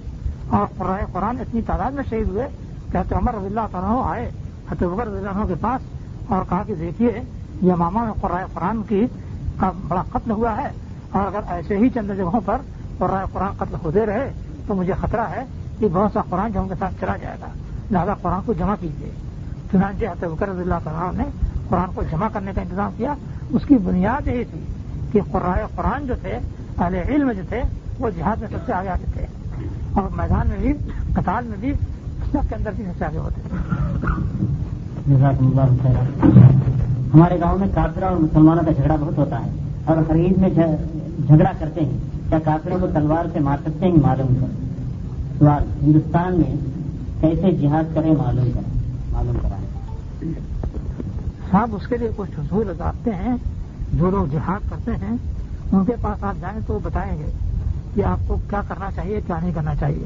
اور 0.48 0.66
قرآن 0.78 1.04
قرآن 1.12 1.40
اتنی 1.40 1.62
تعداد 1.62 1.90
میں 1.90 2.02
شہید 2.10 2.28
ہوئے 2.28 2.48
کہ 2.92 3.14
عمر 3.14 3.34
رضی 3.34 3.46
اللہ 3.46 3.60
تعالیٰ 3.70 4.02
آئے 4.04 4.30
بکر 4.68 5.06
رضی 5.06 5.26
اللہ 5.26 5.46
کے 5.46 5.54
پاس 5.60 5.80
اور 6.28 6.42
کہا 6.48 6.62
کہ 6.66 6.74
دیکھیے 6.74 7.20
یہ 7.62 7.72
ماما 7.72 8.04
میں 8.04 8.12
قرآن 8.20 8.46
قرآن 8.54 8.82
کی 8.82 9.06
کا 9.56 9.70
بڑا 9.88 10.02
قتل 10.12 10.30
ہوا 10.30 10.56
ہے۔ 10.56 10.68
اور 11.10 11.26
اگر 11.26 11.40
ایسے 11.48 11.76
ہی 11.76 11.90
چند 11.90 12.10
جگہوں 12.16 12.40
پر 12.44 12.56
قرآن 12.98 13.26
قرآن 13.32 13.52
قتل 13.58 13.74
ہوتے 13.84 14.06
رہے 14.06 14.32
تو 14.66 14.74
مجھے 14.74 14.92
خطرہ 15.00 15.20
ہے 15.20 15.44
کہ 15.78 15.88
بہت 15.92 16.12
سا 16.12 16.20
قرآن 16.30 16.52
جو 16.52 16.60
ان 16.60 16.68
کے 16.68 16.74
ساتھ 16.78 16.94
چلا 17.00 17.16
جائے 17.16 17.36
گا۔ 17.40 17.46
لہٰذا 17.90 18.14
قرآن 18.14 18.40
کو 18.46 18.52
جمع 18.52 18.74
کیجیے 18.80 19.10
چنانچہ 19.72 20.04
حضرت 20.04 20.30
بکر 20.30 20.48
رضی 20.48 20.60
اللہ 20.60 20.74
تعالیٰ 20.84 21.14
نے 21.14 21.24
قرآن 21.68 21.88
کو 21.94 22.02
جمع 22.02 22.28
کرنے 22.32 22.52
کا 22.54 22.62
انتظام 22.62 22.92
کیا۔ 22.96 23.14
اس 23.50 23.62
کی 23.66 23.74
بنیاد 23.74 24.26
یہی 24.26 24.44
تھی 24.44 24.60
کہ 25.12 25.20
قرآن 25.32 25.66
قرآن 25.76 26.06
جو 26.06 26.14
تھے، 26.22 26.38
اہل 26.78 26.94
علم 26.94 27.32
جو 27.32 27.42
تھے، 27.48 27.62
وہ 27.98 28.10
جہاد 28.10 28.36
میں 28.36 28.48
سب 28.48 28.66
سے 28.66 28.72
آگے 28.72 28.88
آگے 28.88 29.04
تھے۔ 29.12 29.26
اور 29.92 30.02
میدان 30.16 30.46
میں 30.48 30.58
بھی، 30.58 30.72
قتال 31.14 31.44
میں 31.44 31.56
بھی 31.60 31.72
سب 32.32 32.48
کے 32.48 32.54
اندر 32.54 32.70
بھی 32.76 32.84
سب 32.84 32.98
سے 32.98 33.04
آگے 33.04 33.18
ہوتے 33.18 33.40
تھے۔ 33.48 33.56
ہمارے 37.14 37.40
گاؤں 37.40 37.58
میں 37.58 37.68
کافروں 37.74 38.08
اور 38.08 38.16
مسلمانوں 38.16 38.64
کا 38.64 38.72
جھگڑا 38.72 38.96
بہت 39.00 39.18
ہوتا 39.18 39.44
ہے 39.44 39.50
اور 39.84 39.96
ہر 39.96 40.14
عید 40.14 40.38
میں 40.38 40.48
جھگڑا 41.26 41.50
کرتے 41.58 41.84
ہیں 41.84 41.98
کیا 42.28 42.38
کافروں 42.38 42.78
کو 42.80 42.86
تلوار 42.86 43.24
سے 43.32 43.40
مار 43.40 43.56
سکتے 43.66 43.86
ہیں؟ 43.86 43.94
معلوم 44.02 44.34
کر 44.34 44.46
سوال، 45.38 45.62
ہندوستان 45.82 46.36
میں 46.36 46.56
کیسے 47.20 47.52
جہاد 47.52 47.94
کریں؟ 47.94 48.14
معلوم 48.18 48.50
کریں۔ 48.54 48.80
معلوم 49.12 49.36
کرائیں۔ 49.42 49.66
صاحب، 51.50 51.68
اس 51.72 51.86
کے 51.86 51.96
لیے 51.96 52.08
کچھ 52.16 52.30
حصول 52.38 52.66
لگاتے 52.66 53.10
ہیں؟ 53.10 53.36
جو 53.92 54.10
لوگ 54.10 54.26
جہاد 54.26 54.70
کرتے 54.70 54.90
ہیں، 54.90 55.16
ان 55.72 55.84
کے 55.84 55.92
پاس 56.00 56.24
آپ 56.24 56.34
جائیں 56.40 56.60
تو 56.66 56.74
وہ 56.74 56.78
بتائیں 56.82 57.18
گے 57.18 57.26
کہ 57.94 58.04
آپ 58.04 58.18
کو 58.26 58.36
کیا 58.50 58.60
کرنا 58.68 58.90
چاہیے، 58.94 59.20
کیا 59.26 59.38
نہیں 59.42 59.52
کرنا 59.54 59.74
چاہیے، 59.74 60.04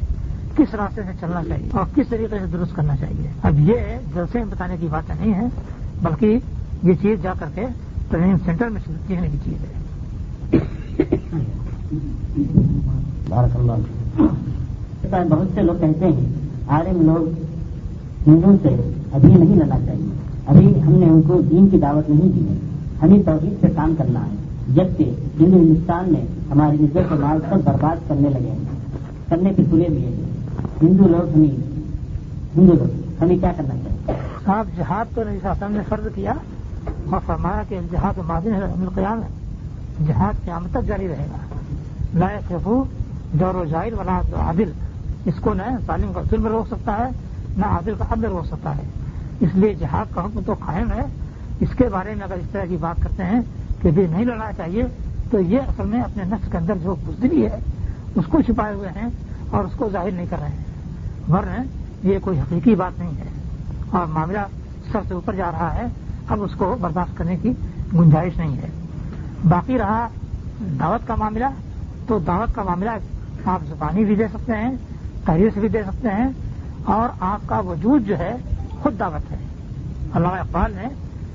کس 0.56 0.74
راستے 0.74 1.02
سے 1.02 1.12
چلنا 1.20 1.44
چاہیے 1.48 1.68
اور 1.72 1.84
کس 1.94 2.08
طریقے 2.08 2.38
سے 2.38 2.46
درست 2.46 2.76
کرنا 2.76 2.96
چاہیے۔ 2.96 3.28
اب 3.42 3.60
یہ 3.60 3.74
جلسے 4.14 4.38
میں 4.38 4.46
بتانے 4.50 4.76
کی 4.80 4.86
باتیں 4.90 5.14
نہیں 5.20 5.34
ہیں، 5.34 5.48
بلکہ 6.02 6.38
یہ 6.82 6.92
چیز 7.02 7.22
جا 7.22 7.32
کر 7.38 7.46
کے 7.54 7.66
ٹریننگ 8.10 8.36
سینٹر 8.44 8.68
میں 8.68 8.80
سیکھنے 8.86 9.28
کی 9.28 9.38
چیز 9.44 9.54
ہے۔ 9.54 9.74
بہت 15.28 15.46
سے 15.54 15.62
لوگ 15.62 15.74
کہتے 15.80 16.06
ہیں 16.06 16.26
عالم 16.68 17.00
لوگ 17.02 17.28
ہندو 18.26 18.56
سے 18.62 18.92
ابھی 19.12 19.34
نہیں 19.34 19.56
لڑنا 19.56 19.78
چاہیے۔ 19.86 20.06
ابھی 20.46 20.82
ہم 20.82 20.92
نے 20.92 21.06
ان 21.06 21.22
کو 21.22 21.40
دین 21.40 21.68
کی 21.68 21.78
دعوت 21.78 22.10
نہیں 22.10 22.32
دی 22.32 22.48
ہے۔ 22.48 22.54
ہمیں 23.02 23.22
توحید 23.22 23.52
سے 23.60 23.66
کام 23.76 23.94
کرنا 23.98 24.26
ہے 24.26 24.34
جبکہ 24.74 25.10
ہندو 25.40 25.56
ہندوستان 25.56 26.12
میں 26.12 26.26
ہماری 26.50 26.76
عزت 26.84 27.12
و 27.12 27.16
مال 27.20 27.38
سب 27.50 27.56
برباد 27.64 28.08
کرنے 28.08 28.28
لگے 28.28 28.50
ہیں 28.50 28.64
کرنے 29.28 29.50
کے 29.56 29.62
تلے 29.70 29.88
لیے 29.88 30.10
ہندو 30.82 31.08
لوگ 31.08 31.36
ہمیں 31.36 31.56
ہندو 32.56 32.72
لوگ 32.72 33.22
ہمیں 33.22 33.36
کیا 33.36 33.52
کرنا 33.56 33.74
چاہیے؟ 33.84 34.20
صاحب 34.44 34.66
جہاد 34.76 35.04
کو 35.14 35.22
نبی 35.22 35.38
صاحب 35.42 35.68
نے 35.70 35.80
فرض 35.88 36.06
کیا 36.14 36.32
اور 37.10 37.20
فرمایا 37.26 37.62
کہ 37.68 37.78
جہاد 37.90 38.18
ماضی 38.18 38.50
ہے 38.50 38.60
قیام 38.94 39.22
ہے۔ 39.22 39.28
جہاد 40.06 40.44
قیامت 40.44 40.70
تک 40.70 40.86
جاری 40.86 41.08
رہے 41.08 41.26
گا۔ 41.32 41.36
لا 42.14 42.26
خفو 42.48 42.84
دور 43.32 43.54
و 43.54 43.64
ظاہر 43.70 43.92
والا 43.92 44.20
عادل۔ 44.36 44.72
اس 45.24 45.34
کو 45.40 45.54
نہ 45.54 45.62
تعلیم 45.86 46.12
کا 46.12 46.22
ظلم 46.30 46.46
روک 46.46 46.66
سکتا 46.66 46.98
ہے، 46.98 47.10
نہ 47.56 47.66
عادل 47.66 47.94
کا 47.98 48.04
عدل 48.10 48.24
روک 48.24 48.46
سکتا 48.46 48.76
ہے۔ 48.76 48.82
اس 49.40 49.50
لیے 49.54 49.74
جہاد 49.74 50.14
کا 50.14 50.24
حکم 50.24 50.40
تو 50.46 50.54
قائم 50.54 50.92
ہے۔ 50.92 51.02
اس 51.60 51.68
کے 51.76 51.88
بارے 51.88 52.14
میں 52.14 52.24
اگر 52.24 52.34
اس 52.34 52.50
طرح 52.52 52.64
کی 52.64 52.76
بات 52.76 53.02
کرتے 53.02 53.24
ہیں 53.24 53.40
کہ 53.82 53.90
بھی 53.90 54.06
نہیں 54.06 54.24
لڑنا 54.24 54.52
چاہیے، 54.56 54.82
تو 55.30 55.40
یہ 55.40 55.58
اصل 55.58 55.86
میں 55.86 56.00
اپنے 56.00 56.22
نفس 56.24 56.48
کے 56.52 56.58
اندر 56.58 56.74
جو 56.82 56.94
بزدلی 57.06 57.46
ہے، 57.46 57.58
اس 58.14 58.24
کو 58.28 58.42
چھپائے 58.42 58.74
ہوئے 58.74 58.88
ہیں 58.88 59.08
اور 59.50 59.64
اس 59.64 59.72
کو 59.76 59.88
ظاہر 59.92 60.10
نہیں 60.10 60.26
کر 60.30 60.38
رہے 60.40 60.48
ہیں۔ 60.48 60.64
ورنہ 61.32 61.62
یہ 62.02 62.18
کوئی 62.22 62.40
حقیقی 62.40 62.74
بات 62.74 62.98
نہیں 62.98 63.12
ہے۔ 63.18 63.24
اور 63.90 64.06
معاملہ 64.06 64.38
سر 64.92 65.00
سے 65.08 65.14
اوپر 65.14 65.34
جا 65.34 65.50
رہا 65.52 65.74
ہے۔ 65.74 65.86
اب 66.28 66.42
اس 66.42 66.50
کو 66.58 66.76
برداشت 66.80 67.18
کرنے 67.18 67.36
کی 67.36 67.52
گنجائش 67.94 68.36
نہیں 68.36 68.56
ہے۔ 68.56 68.68
باقی 69.48 69.78
رہا 69.78 70.08
دعوت 70.80 71.08
کا 71.08 71.14
معاملہ، 71.14 71.44
تو 72.06 72.18
دعوت 72.18 72.54
کا 72.54 72.62
معاملہ 72.62 72.90
آپ 73.44 73.60
زبانی 73.66 74.04
بھی 74.04 74.16
دے 74.16 74.28
سکتے 74.28 74.52
ہیں، 74.52 74.72
تحریر 75.24 75.48
سے 75.54 75.60
بھی 75.60 75.68
دے 75.68 75.82
سکتے 75.82 76.08
ہیں، 76.08 76.28
اور 76.84 77.08
آپ 77.20 77.48
کا 77.48 77.58
وجود 77.58 78.06
جو 78.06 78.18
ہے، 78.18 78.36
خود 78.82 78.98
دعوت 78.98 79.32
ہے۔ 79.32 79.36
علامہ 80.14 80.34
اقبال 80.34 80.72
نے 80.74 80.88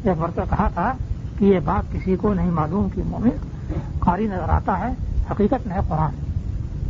ایک 0.04 0.18
مرتبہ 0.18 0.56
کہا 0.56 0.70
تھا 0.74 0.94
کہ 1.38 1.46
یہ 1.46 1.60
بات 1.66 1.94
کسی 1.94 2.16
کو 2.16 2.34
نہیں 2.34 2.52
معلوم 2.52 2.90
کہ 2.90 3.02
مومن 3.06 3.30
قاری 4.00 4.26
نظر 4.26 4.50
آتا 4.50 4.80
ہے، 4.80 4.94
حقیقت 5.32 5.68
میں 5.68 5.76
ہے 5.76 5.82
قرآن۔ 5.90 6.12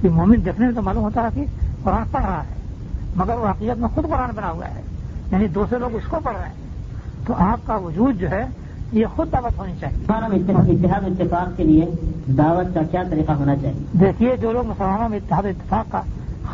کہ 0.02 0.10
مومن 0.10 0.46
دیکھنے 0.46 0.66
میں 0.66 0.76
تو 0.76 0.82
معلوم 0.82 1.04
ہوتا 1.04 1.24
ہے 1.24 1.28
کہ 1.34 1.46
قرآن 1.84 2.04
پڑھ 2.12 2.26
رہا 2.26 2.44
ہے، 2.44 2.54
مگر 3.16 3.34
وہ 3.34 3.50
حقیقت 3.50 3.78
میں 3.78 3.90
خود 3.96 4.04
قرآن 4.04 4.30
بنا 4.36 4.52
ہوا 4.52 4.70
ہے۔ 4.70 4.82
یعنی 5.32 5.48
دوسرے 5.48 5.80
لوگ 5.80 5.96
اس 5.96 6.04
کو 6.10 6.18
پڑھ 6.24 6.38
رہے 6.38 6.46
ہیں۔ 6.46 6.71
تو 7.26 7.34
آپ 7.38 7.68
کا 7.68 7.76
وجود 7.76 8.20
جو 8.20 8.30
ہے 8.30 8.46
یہ 8.92 9.06
خود 9.16 9.32
دعوت 9.32 9.60
ہونی 9.60 9.74
چاہیے۔ 9.80 10.06
اتحاد 10.08 11.02
اتفاق 11.06 11.58
کے 11.58 11.64
لیے 11.64 11.86
دعوت 12.38 12.74
کا 12.74 12.82
کیا 12.92 13.04
طریقہ 13.10 13.32
ہونا 13.32 13.56
چاہیے؟ 13.56 13.84
دیکھیے 13.94 14.36
جو 14.38 14.52
لوگ 14.52 14.66
مسلمانوں 14.66 15.10
میں 15.10 15.18
اتحاد 15.18 15.44
اتفاق 15.44 15.92
کا 15.92 16.02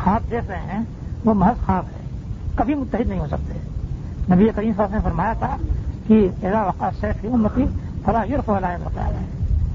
خواب 0.02 0.30
دیکھ 0.30 0.46
رہے 0.48 0.60
ہیں 0.60 0.82
وہ 1.24 1.34
محض 1.34 1.66
خواب 1.66 1.84
ہے 1.84 2.00
کبھی 2.54 2.74
متحد 2.74 3.08
نہیں 3.08 3.20
ہو 3.20 3.26
سکتے۔ 3.26 3.58
نبی 4.34 4.48
کریم 4.54 4.72
صاحب 4.76 4.90
نے 4.90 4.98
فرمایا 5.04 5.32
تھا 5.32 5.56
کہ 6.06 6.28
ایرا 6.42 6.62
وقت 6.62 7.00
سیف 7.00 7.20
کی 7.20 7.28
امت 7.28 7.50
کی 7.54 7.64
فلاح 8.04 8.24
یورف 8.24 8.48
والا 8.48 8.72
ہے 8.72 9.26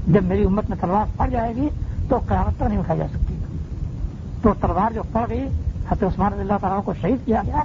جب 0.06 0.22
میری 0.22 0.44
امت 0.44 0.68
میں 0.68 0.78
تلوار 0.80 1.06
پڑ 1.16 1.28
جائے 1.28 1.56
گی 1.56 1.68
تو 2.08 2.18
قیامت 2.18 2.56
تک 2.56 2.62
نہیں 2.62 2.78
اٹھائی 2.78 2.98
جا 2.98 3.06
سکتی۔ 3.14 3.34
تو 4.42 4.54
تلوار 4.60 4.92
جو 4.92 5.02
پڑ 5.12 5.24
گئی 5.28 5.44
حضرت 5.90 6.02
عثمان 6.02 6.32
رضی 6.32 6.40
اللہ 6.40 6.58
تعالیٰ 6.60 6.84
کو 6.84 6.92
شہید 7.00 7.26
کیا 7.26 7.42
گیا۔ 7.46 7.62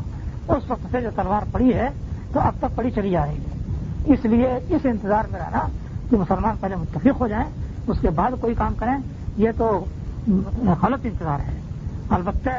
اس 0.47 0.72
وقت 0.72 0.88
سے 0.91 1.01
جو 1.01 1.10
تلوار 1.15 1.41
پڑی 1.51 1.73
ہے 1.73 1.89
تو 2.34 2.39
اب 2.39 2.53
تک 2.60 2.76
پڑی 2.76 2.91
چلی 2.91 3.10
جا 3.10 3.26
رہی 3.26 3.34
ہے۔ 3.34 3.60
اس 4.06 4.26
لیے 4.26 4.49
اس 4.69 4.85
انتظار 4.85 5.23
میں 5.31 5.39
رہنا 5.39 5.68
کہ 6.10 6.18
مسلمان 6.18 6.56
پہلے 6.60 6.76
متفق 6.76 7.22
ہو 7.22 7.27
جائیں، 7.27 7.45
اس 7.88 7.97
کے 8.01 8.10
بعد 8.10 8.31
کوئی 8.41 8.56
کام 8.56 8.73
کریں، 8.73 8.97
یہ 9.38 9.49
تو 9.57 9.85
غلط 10.84 10.99
انتظار 11.03 11.39
ہے۔ 11.39 11.60
البتہ 12.10 12.49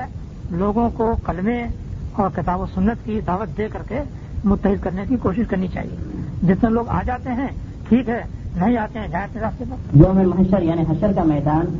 لوگوں 0.50 0.90
کو 0.90 1.16
کلمے 1.26 1.64
اور 2.12 2.30
کتاب 2.36 2.60
و 2.60 2.66
سنت 2.74 3.04
کی 3.04 3.20
دعوت 3.26 3.58
دے 3.58 3.68
کر 3.68 3.82
کے 3.88 4.00
متحد 4.44 4.82
کرنے 4.82 5.02
کی 5.08 5.16
کوشش 5.16 5.42
کرنی 5.48 5.68
چاہیے۔ 5.68 5.96
جتنے 6.42 6.70
لوگ 6.70 6.88
آ 6.88 7.02
جاتے 7.06 7.30
ہیں، 7.30 7.48
ٹھیک 7.88 8.08
ہے، 8.08 8.22
نہیں 8.56 8.76
آتے 8.76 8.98
ہیں، 8.98 9.08
جائیں 9.08 9.40
راستے 9.40 9.64
پر۔ 9.70 9.96
یوم 9.96 10.30
محشر 10.30 10.62
یعنی 10.62 10.82
حشر 10.82 11.12
کا 11.12 11.22
میدان 11.22 11.78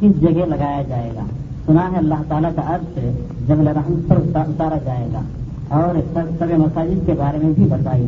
کس 0.00 0.20
جگہ 0.20 0.46
لگایا 0.46 0.82
جائے 0.82 1.12
گا؟ 1.14 1.26
سنا 1.66 1.90
ہے 1.92 1.96
اللہ 1.96 2.22
تعالیٰ 2.28 2.54
کا 2.54 2.62
عرض 2.66 2.84
سے 2.94 3.26
جب 3.46 3.60
رحمت 3.60 4.08
پر 4.08 4.16
اتارا 4.16 4.78
جائے 4.84 5.08
گا۔ 5.12 5.20
اور 5.68 5.96
سب 6.38 6.42
مساجد 6.42 7.06
کے 7.06 7.12
بارے 7.12 7.38
میں 7.38 7.52
بھی 7.52 7.64
بتائی 7.64 8.06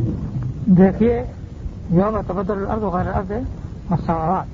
دیکھیے، 0.65 1.23
یوم 1.89 2.19
تبدل 2.27 2.51
الارض 2.51 2.83
غیر 2.83 3.07
ارض 3.13 3.31
مساوات 3.89 4.47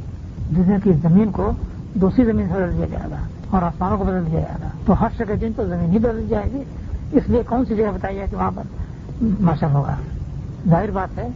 جس 0.52 0.84
کی 0.84 0.94
زمین 0.94 1.32
کو 1.32 1.52
دوسری 1.94 2.26
زمین 2.26 2.48
سے 2.48 2.54
بدل 2.54 2.78
دیا 2.78 2.86
جائے 2.86 3.12
گا 3.12 3.16
اور 3.50 3.62
آسمانوں 3.62 3.98
کو 3.98 4.04
بدل 4.04 4.26
دیا 4.26 4.40
جائے 4.40 4.56
گا۔ 4.64 4.68
تو 4.86 5.02
ہر 5.02 5.24
کے 5.24 5.36
دن 5.36 5.52
تو 5.56 5.68
زمین 5.68 5.92
ہی 5.92 6.00
بدل 6.00 6.28
جائے 6.30 6.52
گی۔ 6.54 6.64
اس 7.12 7.24
لیے 7.28 7.42
کون 7.46 7.66
سی 7.66 7.76
جگہ 7.76 7.92
بتائی 7.96 8.20
ہے 8.20 8.26
کہ 8.30 8.36
وہاں 8.36 8.52
پر؟ 8.56 8.64
ماشل 9.22 9.68
ہوگا 9.74 9.96
ظاہر 10.70 10.92
بات 10.92 11.18
ہے 11.18 11.28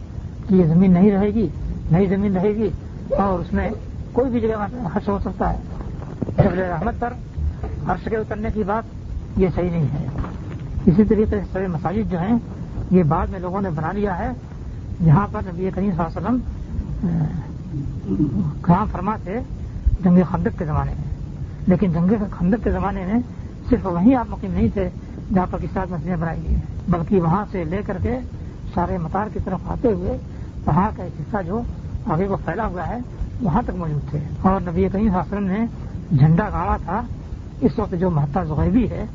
کہ 0.48 0.56
یہ 0.56 0.64
زمین 0.64 0.94
نہیں 0.94 1.12
رہے 1.12 1.28
گی، 1.28 1.48
نئی 1.92 2.06
زمین 2.06 2.36
رہے 2.36 2.56
گی 2.56 2.70
اور 3.10 3.40
اس 3.40 3.54
میں 3.54 3.70
کوئی 4.12 4.32
بھی 4.32 4.40
جگہ 4.40 4.66
حرش 4.96 5.10
ہو 5.10 5.20
سکتا 5.20 5.54
ہے۔ 5.54 5.58
جب 6.38 6.54
رحمت 6.54 6.94
پر 7.00 7.14
ہرش 7.88 8.04
کے 8.06 8.18
اترنے 8.18 8.50
کی 8.54 8.64
بات 8.64 8.84
یہ 9.40 9.48
صحیح 9.56 9.70
نہیں 9.70 9.88
ہے۔ 9.94 10.08
اسی 10.86 11.04
طریقے 11.04 11.26
سے 11.26 11.40
سبھی 11.54 11.68
مساجد 11.68 12.12
جو 12.12 12.20
ہیں، 12.20 12.38
یہ 12.92 13.04
بعد 13.04 13.28
میں 13.28 13.40
لوگوں 13.40 13.62
نے 13.62 13.70
بنا 13.70 13.92
لیا 13.92 14.20
ہے۔ 14.20 14.30
جہاں 15.06 15.28
پر 15.32 15.42
نبی 15.48 15.70
کریم 15.76 15.92
صلی 15.92 16.04
اللہ 16.06 16.30
علیہ 16.30 16.30
وسلم 16.30 16.40
کام 18.62 18.88
فرما 18.92 19.16
تھے 19.24 19.40
جنگ 20.04 20.18
خندق 20.32 20.60
کے 20.60 20.66
زمانے 20.66 20.92
میں۔ 20.92 21.12
لیکن 21.68 21.92
جنگ 21.92 22.14
خندق 22.32 22.64
کے 22.64 22.72
زمانے 22.72 23.06
میں 23.06 23.20
صرف 23.70 23.88
وہیں 23.88 24.16
آپ 24.16 24.26
مقیم 24.30 24.52
نہیں 24.54 24.68
تھے 24.74 24.90
جہاں 25.34 25.46
پر 25.52 25.58
کس 25.62 25.78
مسجدیں 25.90 26.16
بنائی 26.16 26.42
گئی 26.44 26.56
ہیں، 26.56 26.62
بلکہ 26.90 27.22
وہاں 27.22 27.46
سے 27.52 27.64
لے 27.64 27.82
کر 27.86 27.98
کے 28.04 28.20
سارے 28.74 28.98
متار 28.98 29.26
کی 29.34 29.40
طرف 29.46 29.60
آتے 29.66 29.94
ہوئے 29.94 30.18
پہاڑ 30.64 30.90
کا 30.98 31.04
ایک 31.04 31.22
حصہ 31.22 31.38
جو 31.48 31.62
آگے 32.06 32.28
کو 32.28 32.38
پھیلا 32.46 32.68
ہوا 32.68 32.88
ہے، 32.88 32.98
وہاں 33.42 33.62
تک 33.66 33.76
موجود 33.78 34.10
تھے۔ 34.10 34.20
اور 34.42 34.62
نبی 34.62 34.88
کریم 34.92 35.10
صلی 35.10 35.10
اللہ 35.10 35.22
علیہ 35.22 35.38
وسلم 35.38 35.48
نے 35.48 35.66
جھنڈا 36.18 36.50
گاڑا 36.50 36.78
تھا۔ 36.86 37.02
اس 37.62 37.80
وقت 37.80 37.96
جو 38.00 38.10
مہتا 38.10 38.44
زغیبی 38.44 38.90
ہے 38.90 39.06